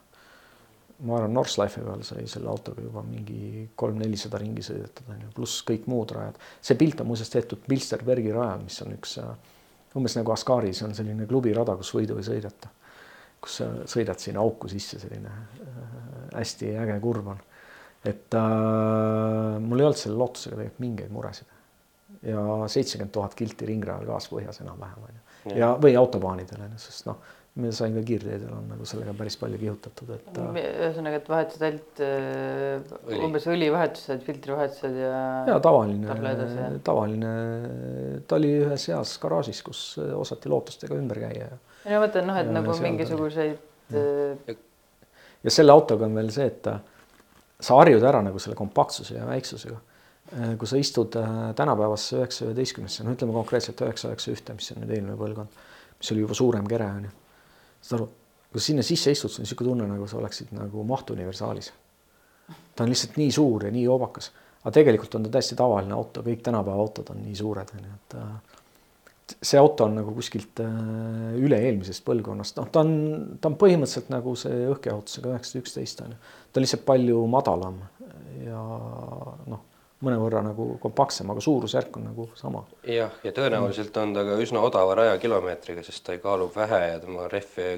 ma 1.04 1.18
arvan, 1.18 1.34
Northlife 1.36 1.82
peal 1.84 2.04
sai 2.08 2.28
selle 2.32 2.50
autoga 2.52 2.84
juba 2.84 3.04
mingi 3.06 3.68
kolm-nelisada 3.80 4.40
ringi 4.42 4.64
sõidetud 4.66 5.10
onju, 5.16 5.32
pluss 5.36 5.64
kõik 5.68 5.88
muud 5.92 6.14
rajad. 6.16 6.38
see 6.62 6.78
pilt 6.80 7.02
on 7.02 7.10
muuseas 7.10 7.32
tehtud 7.34 7.66
Bilsterbergi 7.68 8.32
rajal, 8.32 8.64
mis 8.64 8.80
on 8.86 8.96
üks 8.96 9.18
äh, 9.22 9.34
umbes 10.00 10.16
nagu 10.18 10.34
Ascari, 10.34 10.74
see 10.74 10.88
on 10.88 10.96
selline 10.98 11.28
klubirada, 11.30 11.76
kus 11.80 11.92
võidu 11.96 12.18
ei 12.20 12.28
sõideta. 12.28 12.72
Kus 13.44 13.60
sa 13.60 13.70
sõidad 13.90 14.22
sinna 14.22 14.44
auku 14.44 14.70
sisse, 14.72 15.00
selline 15.02 15.32
äh, 15.32 15.82
hästi 16.38 16.74
äge 16.84 17.00
kurv 17.04 17.34
on. 17.36 17.42
et 18.04 18.36
äh, 18.40 19.60
mul 19.60 19.84
ei 19.84 19.90
olnud 19.90 20.00
selle 20.00 20.20
lootusega 20.20 20.58
tegelikult 20.58 20.84
mingeid 20.86 21.14
muresid. 21.14 21.60
ja 22.24 22.42
seitsekümmend 22.72 23.14
tuhat 23.14 23.36
kilti 23.36 23.68
ringrajal 23.68 24.08
kaaspõhjas 24.08 24.62
enam-vähem 24.64 25.08
onju 25.10 25.58
ja 25.60 25.74
või 25.82 25.96
autobaanidel 26.00 26.62
onju, 26.68 26.80
sest 26.80 27.08
noh 27.10 27.20
me 27.62 27.70
sain 27.76 27.94
ka 27.94 28.02
kiirteedel 28.08 28.54
on 28.56 28.72
nagu 28.72 28.86
sellega 28.90 29.14
päris 29.18 29.36
palju 29.38 29.60
kihutatud, 29.62 30.14
et. 30.16 30.30
äh, 30.42 30.70
ühesõnaga, 30.88 31.20
et 31.22 31.28
vahetad 31.30 31.66
ainult 31.68 32.02
äh, 32.02 33.20
umbes 33.20 33.46
õlivahetused, 33.52 34.24
filtrivahetused 34.26 34.98
ja. 34.98 35.20
ja 35.52 35.60
tavaline 35.64 36.10
tavaline, 36.88 37.36
ta 38.28 38.40
oli 38.40 38.56
ühes 38.64 38.88
heas 38.90 39.14
garaažis, 39.22 39.62
kus 39.66 39.84
osati 40.00 40.50
lootustega 40.50 40.98
ümber 40.98 41.22
käia 41.28 41.52
ja. 41.52 41.60
no 41.86 41.96
ma 41.98 42.08
mõtlen 42.08 42.30
noh, 42.32 42.42
et 42.42 42.50
Ja 42.50 42.58
nagu 42.58 42.80
mingisuguseid 42.88 43.94
äh, 43.94 44.58
ja 45.44 45.54
selle 45.54 45.76
autoga 45.76 46.08
on 46.10 46.18
veel 46.18 46.32
see, 46.34 46.50
et 46.50 46.62
ta- 46.66 46.80
sa 47.64 47.80
harjud 47.80 48.04
ära 48.04 48.22
nagu 48.26 48.40
selle 48.42 48.58
kompaktsuse 48.60 49.18
ja 49.18 49.28
väiksusega. 49.28 49.80
kui 50.58 50.66
sa 50.66 50.80
istud 50.80 51.14
äh, 51.20 51.52
tänapäevasse 51.54 52.16
üheksa 52.18 52.46
üheteistkümnesse, 52.48 53.04
no 53.06 53.12
ütleme 53.14 53.36
konkreetselt 53.36 53.82
üheksa 53.86 54.08
üheksa 54.10 54.32
ühte, 54.32 54.56
mis 54.58 54.72
on 54.74 54.80
nüüd 54.82 54.94
eelmine 54.96 55.18
põlvkond, 55.20 55.60
mis 56.00 56.12
oli 56.16 56.24
juba 56.24 56.38
suurem 56.40 56.66
kere 56.72 56.88
onju. 56.90 57.12
Saad 57.84 58.00
aru, 58.00 58.10
kui 58.54 58.64
sinna 58.64 58.86
sisse 58.86 59.12
istud, 59.14 59.32
sul 59.32 59.42
on 59.42 59.48
niisugune 59.48 59.72
tunne, 59.72 59.90
nagu 59.90 60.08
sa 60.10 60.20
oleksid 60.20 60.54
nagu 60.56 60.86
mahtuniversaalis. 60.88 61.72
ta 62.76 62.84
on 62.84 62.92
lihtsalt 62.92 63.18
nii 63.18 63.32
suur 63.32 63.68
ja 63.68 63.72
nii 63.74 63.86
hoobakas, 63.88 64.32
aga 64.62 64.74
tegelikult 64.80 65.16
on 65.16 65.28
ta 65.28 65.36
täiesti 65.36 65.56
tavaline 65.60 65.96
auto, 65.96 66.24
kõik 66.26 66.44
tänapäeva 66.46 66.82
autod 66.84 67.14
on 67.14 67.24
nii 67.24 67.36
suured 67.40 67.74
onju, 67.78 67.94
et 67.98 68.16
äh, 68.20 69.36
see 69.42 69.60
auto 69.60 69.88
on 69.88 69.98
nagu 70.00 70.14
kuskilt 70.16 70.62
äh, 70.64 70.72
üle-eelmisest 71.40 72.06
põlvkonnast, 72.06 72.60
noh, 72.60 72.70
ta 72.72 72.84
on, 72.84 72.94
ta 73.42 73.52
on 73.52 73.58
põhimõtteliselt 73.62 74.12
nagu 74.14 74.36
see 74.40 74.64
õhkjahutusega 74.74 75.34
üheksasada 75.34 75.64
üksteist 75.64 76.04
on 76.06 76.16
ju. 76.16 76.22
ta 76.52 76.60
on 76.60 76.68
lihtsalt 76.68 76.86
palju 76.88 77.26
madalam 77.32 77.80
ja 78.44 78.64
noh, 79.50 79.64
mõnevõrra 80.04 80.44
nagu 80.46 80.68
kompaktsem, 80.84 81.30
aga 81.32 81.44
suurusjärk 81.44 81.98
on 82.00 82.10
nagu 82.10 82.28
sama. 82.40 82.64
jah, 82.88 83.14
ja 83.24 83.34
tõenäoliselt 83.36 83.98
on 84.02 84.14
ta 84.16 84.26
ka 84.28 84.38
üsna 84.44 84.64
odava 84.66 84.96
rajakilomeetriga, 85.02 85.84
sest 85.86 86.06
ta 86.08 86.18
kaalub 86.22 86.56
vähe 86.56 86.82
ja 86.94 87.02
tema 87.04 87.28
rehve 87.32 87.70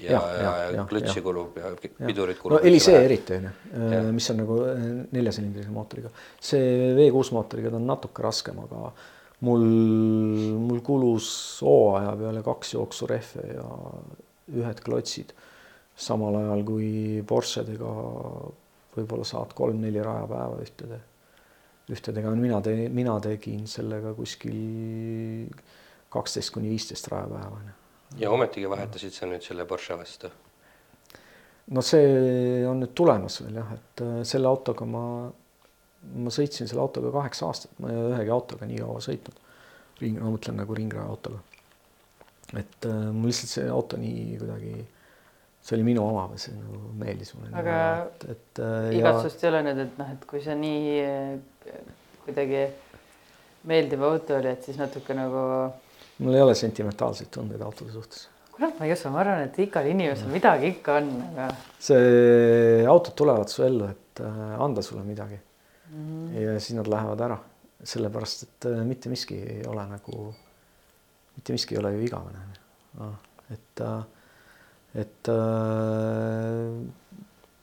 ja, 0.00 0.12
ja, 0.12 0.42
ja, 0.42 0.52
ja 0.76 0.84
klõtsi 0.88 1.22
kulub 1.24 1.56
ja 1.60 1.72
Jah. 1.72 2.06
pidurit 2.06 2.38
no 2.38 2.42
kulub. 2.42 2.66
Elisee 2.68 3.02
eriti 3.04 3.36
on 3.36 3.48
ju, 3.48 3.54
Jah. 3.92 4.08
mis 4.14 4.30
on 4.32 4.40
nagu 4.42 4.58
äh, 4.68 4.86
neljasilindrise 5.12 5.72
mootoriga, 5.74 6.12
see 6.40 6.92
V6 6.98 7.34
mootoriga 7.36 7.72
ta 7.72 7.80
on 7.80 7.88
natuke 7.90 8.24
raskem, 8.24 8.62
aga 8.64 8.92
mul, 9.46 9.66
mul 10.62 10.82
kulus 10.86 11.28
hooaja 11.64 12.14
peale 12.20 12.42
kaks 12.46 12.74
jooksurehve 12.76 13.46
ja 13.52 13.68
ühed 14.62 14.82
klotsid, 14.84 15.32
samal 15.96 16.40
ajal 16.40 16.64
kui 16.66 16.90
Porschedega 17.28 17.92
võib-olla 18.96 19.24
saad 19.24 19.54
kolm-neli 19.56 20.02
rajapäeva 20.04 20.60
ühtede, 20.62 20.98
ühtedega, 21.92 22.32
mina 22.38 22.60
teen, 22.64 22.88
mina 22.94 23.18
tegin 23.22 23.66
sellega 23.70 24.14
kuskil 24.16 24.58
kaksteist 26.12 26.52
kuni 26.54 26.72
viisteist 26.72 27.08
rajapäeva 27.12 27.62
ja 28.18 28.30
ometigi 28.30 28.70
vahetasid 28.70 29.14
sa 29.14 29.28
nüüd 29.28 29.44
selle 29.44 29.64
Porsche 29.68 29.96
vastu. 29.98 30.30
no 31.72 31.84
see 31.86 32.64
on 32.68 32.82
nüüd 32.82 32.94
tulemas 32.98 33.40
veel 33.44 33.60
jah, 33.60 33.70
et 33.76 34.02
äh, 34.04 34.18
selle 34.28 34.50
autoga 34.50 34.86
ma, 34.88 35.04
ma 36.24 36.34
sõitsin 36.34 36.68
selle 36.68 36.82
autoga 36.82 37.12
kaheksa 37.14 37.48
aastat, 37.48 37.78
ma 37.80 37.92
ei 37.92 38.00
ole 38.00 38.16
ühegi 38.16 38.34
autoga 38.34 38.68
nii 38.68 38.82
kaua 38.82 39.00
sõitnud. 39.04 39.38
ring, 40.02 40.18
ma 40.18 40.32
mõtlen 40.34 40.58
nagu 40.58 40.74
ringraja 40.76 41.06
autoga. 41.08 41.40
et 42.58 42.88
äh, 42.88 43.06
mul 43.12 43.30
lihtsalt 43.30 43.54
see 43.54 43.68
auto 43.70 44.00
nii 44.00 44.40
kuidagi, 44.42 44.74
see 45.62 45.76
oli 45.76 45.86
minu 45.86 46.04
oma, 46.04 46.26
see 46.36 46.54
nagu 46.56 46.92
meeldis 46.98 47.34
mulle. 47.36 47.52
Aga 47.58 47.76
et, 48.06 48.24
et 48.34 48.62
äh, 48.62 48.88
ja 48.96 48.98
igatsust 48.98 49.44
ei 49.44 49.52
ole 49.52 49.62
nüüd, 49.68 49.84
et 49.86 50.00
noh, 50.00 50.14
et 50.16 50.26
kui 50.30 50.42
see 50.42 50.56
nii 50.58 50.96
äh, 51.06 51.78
kuidagi 52.24 52.66
meeldiv 53.70 54.02
auto 54.06 54.36
oli, 54.40 54.50
et 54.50 54.66
siis 54.66 54.78
natuke 54.80 55.14
nagu 55.14 55.46
mul 56.22 56.36
ei 56.36 56.44
ole 56.44 56.54
sentimentaalseid 56.58 57.30
tundeid 57.34 57.62
autode 57.64 57.92
suhtes. 57.92 58.28
kurat, 58.52 58.74
ma 58.78 58.86
ei 58.86 58.92
usu, 58.94 59.10
ma 59.10 59.22
arvan, 59.22 59.46
et 59.46 59.58
igal 59.64 59.86
inimesel 59.88 60.30
midagi 60.32 60.68
ikka 60.74 60.98
on, 61.00 61.10
aga 61.30 61.48
see 61.82 62.84
autod 62.90 63.16
tulevad 63.18 63.52
su 63.52 63.64
ellu, 63.66 63.88
et 63.90 64.22
äh, 64.22 64.54
anda 64.62 64.82
sulle 64.84 65.04
midagi 65.06 65.38
mm. 65.38 65.94
-hmm. 65.96 66.40
ja 66.40 66.60
siis 66.60 66.76
nad 66.78 66.90
lähevad 66.90 67.20
ära, 67.28 67.38
sellepärast 67.82 68.42
et 68.48 68.70
äh, 68.70 68.82
mitte 68.86 69.08
miski 69.08 69.38
ei 69.42 69.62
ole 69.66 69.86
nagu, 69.88 70.34
mitte 71.36 71.52
miski 71.52 71.74
ei 71.74 71.80
ole 71.80 71.94
ju 71.94 72.04
igavene 72.08 72.44
no,. 72.98 73.14
et, 73.50 73.86
et 74.98 75.30
äh, 75.32 76.82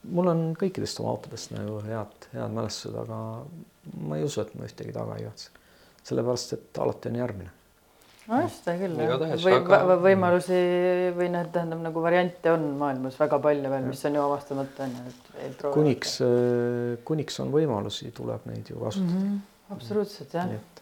mul 0.09 0.31
on 0.31 0.43
kõikidest 0.57 1.01
oma 1.03 1.13
autodest 1.13 1.53
nagu 1.53 1.77
head, 1.85 2.27
head 2.33 2.55
mälestused, 2.55 2.97
aga 3.03 3.21
ma 4.01 4.17
ei 4.17 4.25
usu, 4.25 4.41
et 4.43 4.55
ma 4.57 4.67
ühtegi 4.69 4.95
taga 4.95 5.17
ei 5.17 5.25
igatse. 5.25 5.55
sellepärast, 6.09 6.53
et 6.55 6.79
alati 6.81 7.11
on 7.11 7.19
järgmine. 7.19 7.51
no 8.29 8.41
just, 8.41 8.63
seda 8.63 8.77
küll 8.79 8.97
jah. 9.03 9.27
Või 9.45 9.55
aga... 9.59 9.99
võimalusi 10.07 10.59
või 11.17 11.29
noh, 11.35 11.45
tähendab 11.53 11.85
nagu 11.85 12.03
variante 12.05 12.53
on 12.55 12.65
maailmas 12.81 13.19
väga 13.19 13.41
palju 13.45 13.75
veel, 13.75 13.87
mis 13.91 14.03
on 14.09 14.17
ju 14.17 14.25
avastamata 14.25 14.87
on 14.87 14.97
ju, 14.97 15.05
et 15.13 15.31
veel 15.37 15.55
proovida. 15.61 15.77
kuniks, 15.77 16.17
kuniks 17.11 17.39
on 17.45 17.53
võimalusi, 17.53 18.11
tuleb 18.15 18.49
neid 18.49 18.73
ju 18.73 18.81
kasutada 18.81 19.13
mm. 19.13 19.23
mm. 19.29 19.39
-hmm. 19.39 19.77
absoluutselt 19.77 20.33
jah 20.33 20.49
-hmm. 20.49 20.78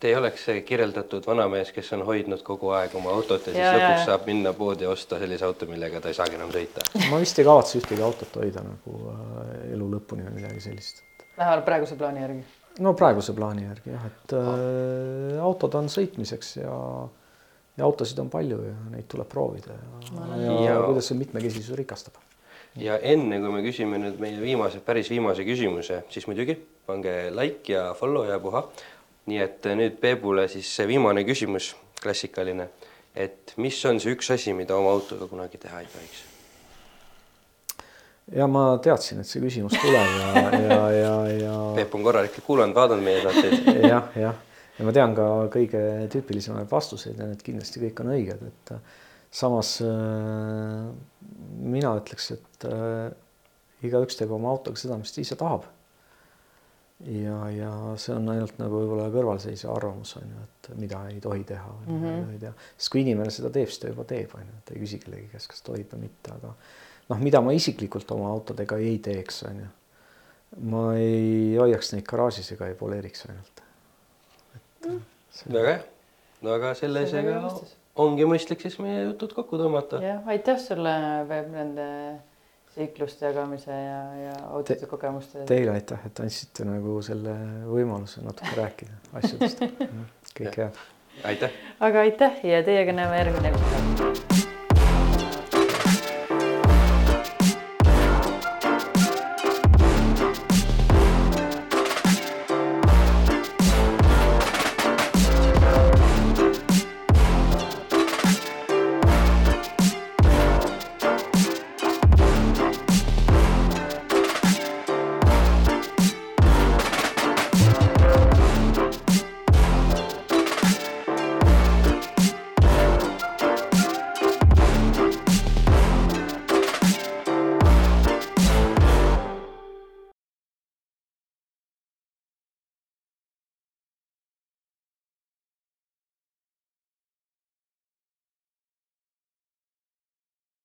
Te 0.00 0.08
ei 0.08 0.14
oleks 0.16 0.44
see 0.48 0.62
kirjeldatud 0.64 1.26
vanamees, 1.28 1.72
kes 1.76 1.90
on 1.92 2.02
hoidnud 2.08 2.40
kogu 2.46 2.70
aeg 2.72 2.94
oma 2.96 3.10
autot 3.12 3.46
ja 3.46 3.52
siis 3.52 3.58
Ja, 3.60 3.72
lõpuks 3.76 3.98
ja. 3.98 4.04
saab 4.08 4.22
minna 4.30 4.52
poodi 4.56 4.86
ja 4.86 4.90
osta 4.94 5.18
sellise 5.20 5.44
auto, 5.44 5.66
millega 5.68 6.00
ta 6.00 6.08
ei 6.08 6.16
saagi 6.16 6.38
enam 6.38 6.48
sõita. 6.54 6.84
ma 7.10 7.18
vist 7.20 7.38
ei 7.38 7.44
kavatse 7.44 7.78
ühtegi 7.82 8.00
autot 8.06 8.38
hoida 8.40 8.62
nagu 8.64 8.94
äh, 9.12 9.50
elu 9.74 9.88
lõpuni 9.98 10.24
või 10.24 10.38
midagi 10.38 10.60
sellist. 10.64 11.02
vähemalt 11.36 11.66
praeguse 11.68 11.98
plaani 12.00 12.22
järgi. 12.24 12.44
no 12.86 12.94
praeguse 12.96 13.34
plaani 13.36 13.66
järgi 13.66 13.92
jah, 13.92 14.06
et 14.08 14.32
äh, 14.40 15.42
autod 15.44 15.74
on 15.82 15.90
sõitmiseks 15.92 16.54
ja, 16.62 16.78
ja 17.76 17.84
autosid 17.84 18.18
on 18.24 18.30
palju 18.32 18.60
ja 18.70 18.74
neid 18.94 19.04
tuleb 19.12 19.28
proovida 19.28 19.76
ja, 19.76 19.90
ja, 20.16 20.38
ja 20.46 20.54
Ja- 20.70 20.82
kuidas 20.86 21.10
see 21.12 21.18
mitmekesisus 21.20 21.76
rikastab. 21.76 22.16
ja 22.80 22.96
enne 23.02 23.36
kui 23.42 23.52
me 23.52 23.60
küsime 23.68 24.00
nüüd 24.00 24.16
meie 24.22 24.40
viimase, 24.40 24.80
päris 24.80 25.10
viimase 25.12 25.44
küsimuse, 25.44 26.00
siis 26.08 26.24
muidugi 26.30 26.56
pange 26.86 27.18
like 27.36 27.72
ja 27.72 27.90
follow 27.94 28.24
ja 28.28 28.38
puha. 28.40 28.64
Nii 29.28 29.40
et 29.44 29.68
nüüd 29.76 29.98
Peebule 30.00 30.46
siis 30.48 30.70
see 30.76 30.88
viimane 30.88 31.24
küsimus, 31.28 31.74
klassikaline, 32.00 32.70
et 33.14 33.54
mis 33.60 33.76
on 33.88 34.00
see 34.00 34.14
üks 34.16 34.30
asi, 34.32 34.54
mida 34.56 34.76
oma 34.78 34.94
autoga 34.96 35.28
kunagi 35.30 35.60
teha 35.60 35.82
ei 35.82 35.88
tohiks? 35.92 36.26
ja 38.30 38.46
ma 38.46 38.64
teadsin, 38.82 39.20
et 39.20 39.28
see 39.28 39.42
küsimus 39.42 39.74
tuleb 39.74 40.12
ja, 40.20 40.44
ja, 40.54 40.80
ja, 40.94 41.14
ja 41.34 41.54
Peep 41.78 41.94
on 41.98 42.06
korralikult 42.06 42.46
kuulanud, 42.46 42.76
vaadanud 42.76 43.04
meie 43.04 43.24
saateid. 43.24 43.70
jah, 43.92 44.12
jah, 44.14 44.36
ja 44.78 44.86
ma 44.86 44.94
tean 44.94 45.16
ka 45.18 45.26
kõige 45.52 45.82
tüüpilisemaid 46.14 46.70
vastuseid 46.70 47.18
ja 47.18 47.26
need 47.30 47.42
kindlasti 47.46 47.82
kõik 47.82 48.04
on 48.04 48.12
õiged, 48.14 48.44
et 48.52 48.74
äh, 48.76 49.00
samas 49.42 49.76
äh, 49.82 50.86
mina 51.60 51.96
ütleks, 51.98 52.30
et 52.36 52.70
igaüks 53.86 54.18
teeb 54.18 54.32
oma 54.34 54.50
autoga 54.52 54.80
seda, 54.80 54.98
mis 55.00 55.12
ta 55.14 55.22
ise 55.22 55.36
tahab. 55.40 55.66
Ja, 57.06 57.36
ja 57.50 57.70
see 58.00 58.14
on 58.14 58.28
ainult 58.32 58.58
nagu 58.60 58.82
võib-olla 58.82 59.08
kõrvalseisja 59.12 59.72
arvamus 59.72 60.12
on 60.20 60.28
ju, 60.28 60.44
et 60.44 60.70
mida 60.80 61.00
ei 61.08 61.20
tohi 61.22 61.44
teha 61.48 61.72
mm, 61.72 61.96
-hmm. 62.02 62.16
ei 62.16 62.24
tohi 62.26 62.40
teha, 62.44 62.52
sest 62.76 62.92
kui 62.92 63.02
inimene 63.04 63.32
seda 63.32 63.50
teeb, 63.54 63.68
siis 63.68 63.82
ta 63.82 63.92
juba 63.92 64.04
teeb, 64.04 64.34
on 64.36 64.44
ju, 64.44 64.60
et 64.60 64.72
ei 64.74 64.82
küsi 64.82 65.00
kellegi 65.02 65.28
käest, 65.32 65.48
kas 65.52 65.62
tohib 65.66 65.94
või 65.94 66.06
mitte, 66.06 66.34
aga 66.36 66.54
noh, 67.08 67.22
mida 67.24 67.40
ma 67.40 67.54
isiklikult 67.56 68.10
oma 68.16 68.28
autodega 68.34 68.78
ei 68.78 68.98
teeks, 68.98 69.42
on 69.48 69.64
ju. 69.64 69.70
ma 70.70 70.84
ei 70.98 71.56
hoiaks 71.56 71.92
neid 71.94 72.06
garaažis 72.10 72.52
ega 72.52 72.68
ei 72.68 72.74
poleeriks 72.74 73.26
ainult. 73.28 73.62
Mm. 74.86 75.02
väga 75.52 75.76
hea, 75.76 75.84
no 76.42 76.56
aga 76.56 76.74
sellisega 76.74 77.36
ongi 78.00 78.26
mõistlik 78.28 78.60
siis 78.64 78.78
meie 78.82 79.04
jutud 79.04 79.32
kokku 79.36 79.58
tõmmata. 79.60 80.02
jah, 80.04 80.26
aitäh 80.28 80.58
sulle, 80.60 80.92
Peep, 81.28 81.48
nende 81.54 81.86
seikluste 82.80 83.28
jagamise 83.28 83.76
ja, 83.76 84.00
ja 84.24 84.34
autode 84.48 84.80
Te, 84.80 84.88
kogemuste. 84.90 85.44
Teile 85.48 85.76
aitäh, 85.76 86.00
et 86.08 86.22
andsite 86.24 86.66
nagu 86.68 86.98
selle 87.04 87.36
võimaluse 87.68 88.24
natuke 88.24 88.56
rääkida 88.56 89.00
asjadest. 89.20 89.64
kõike 90.38 90.66
head. 90.66 90.84
aitäh. 91.32 91.56
aga 91.80 92.06
aitäh 92.06 92.44
ja 92.54 92.62
teiega 92.66 92.96
näeme 92.96 93.20
järgmine 93.20 93.56
kord. 93.56 94.39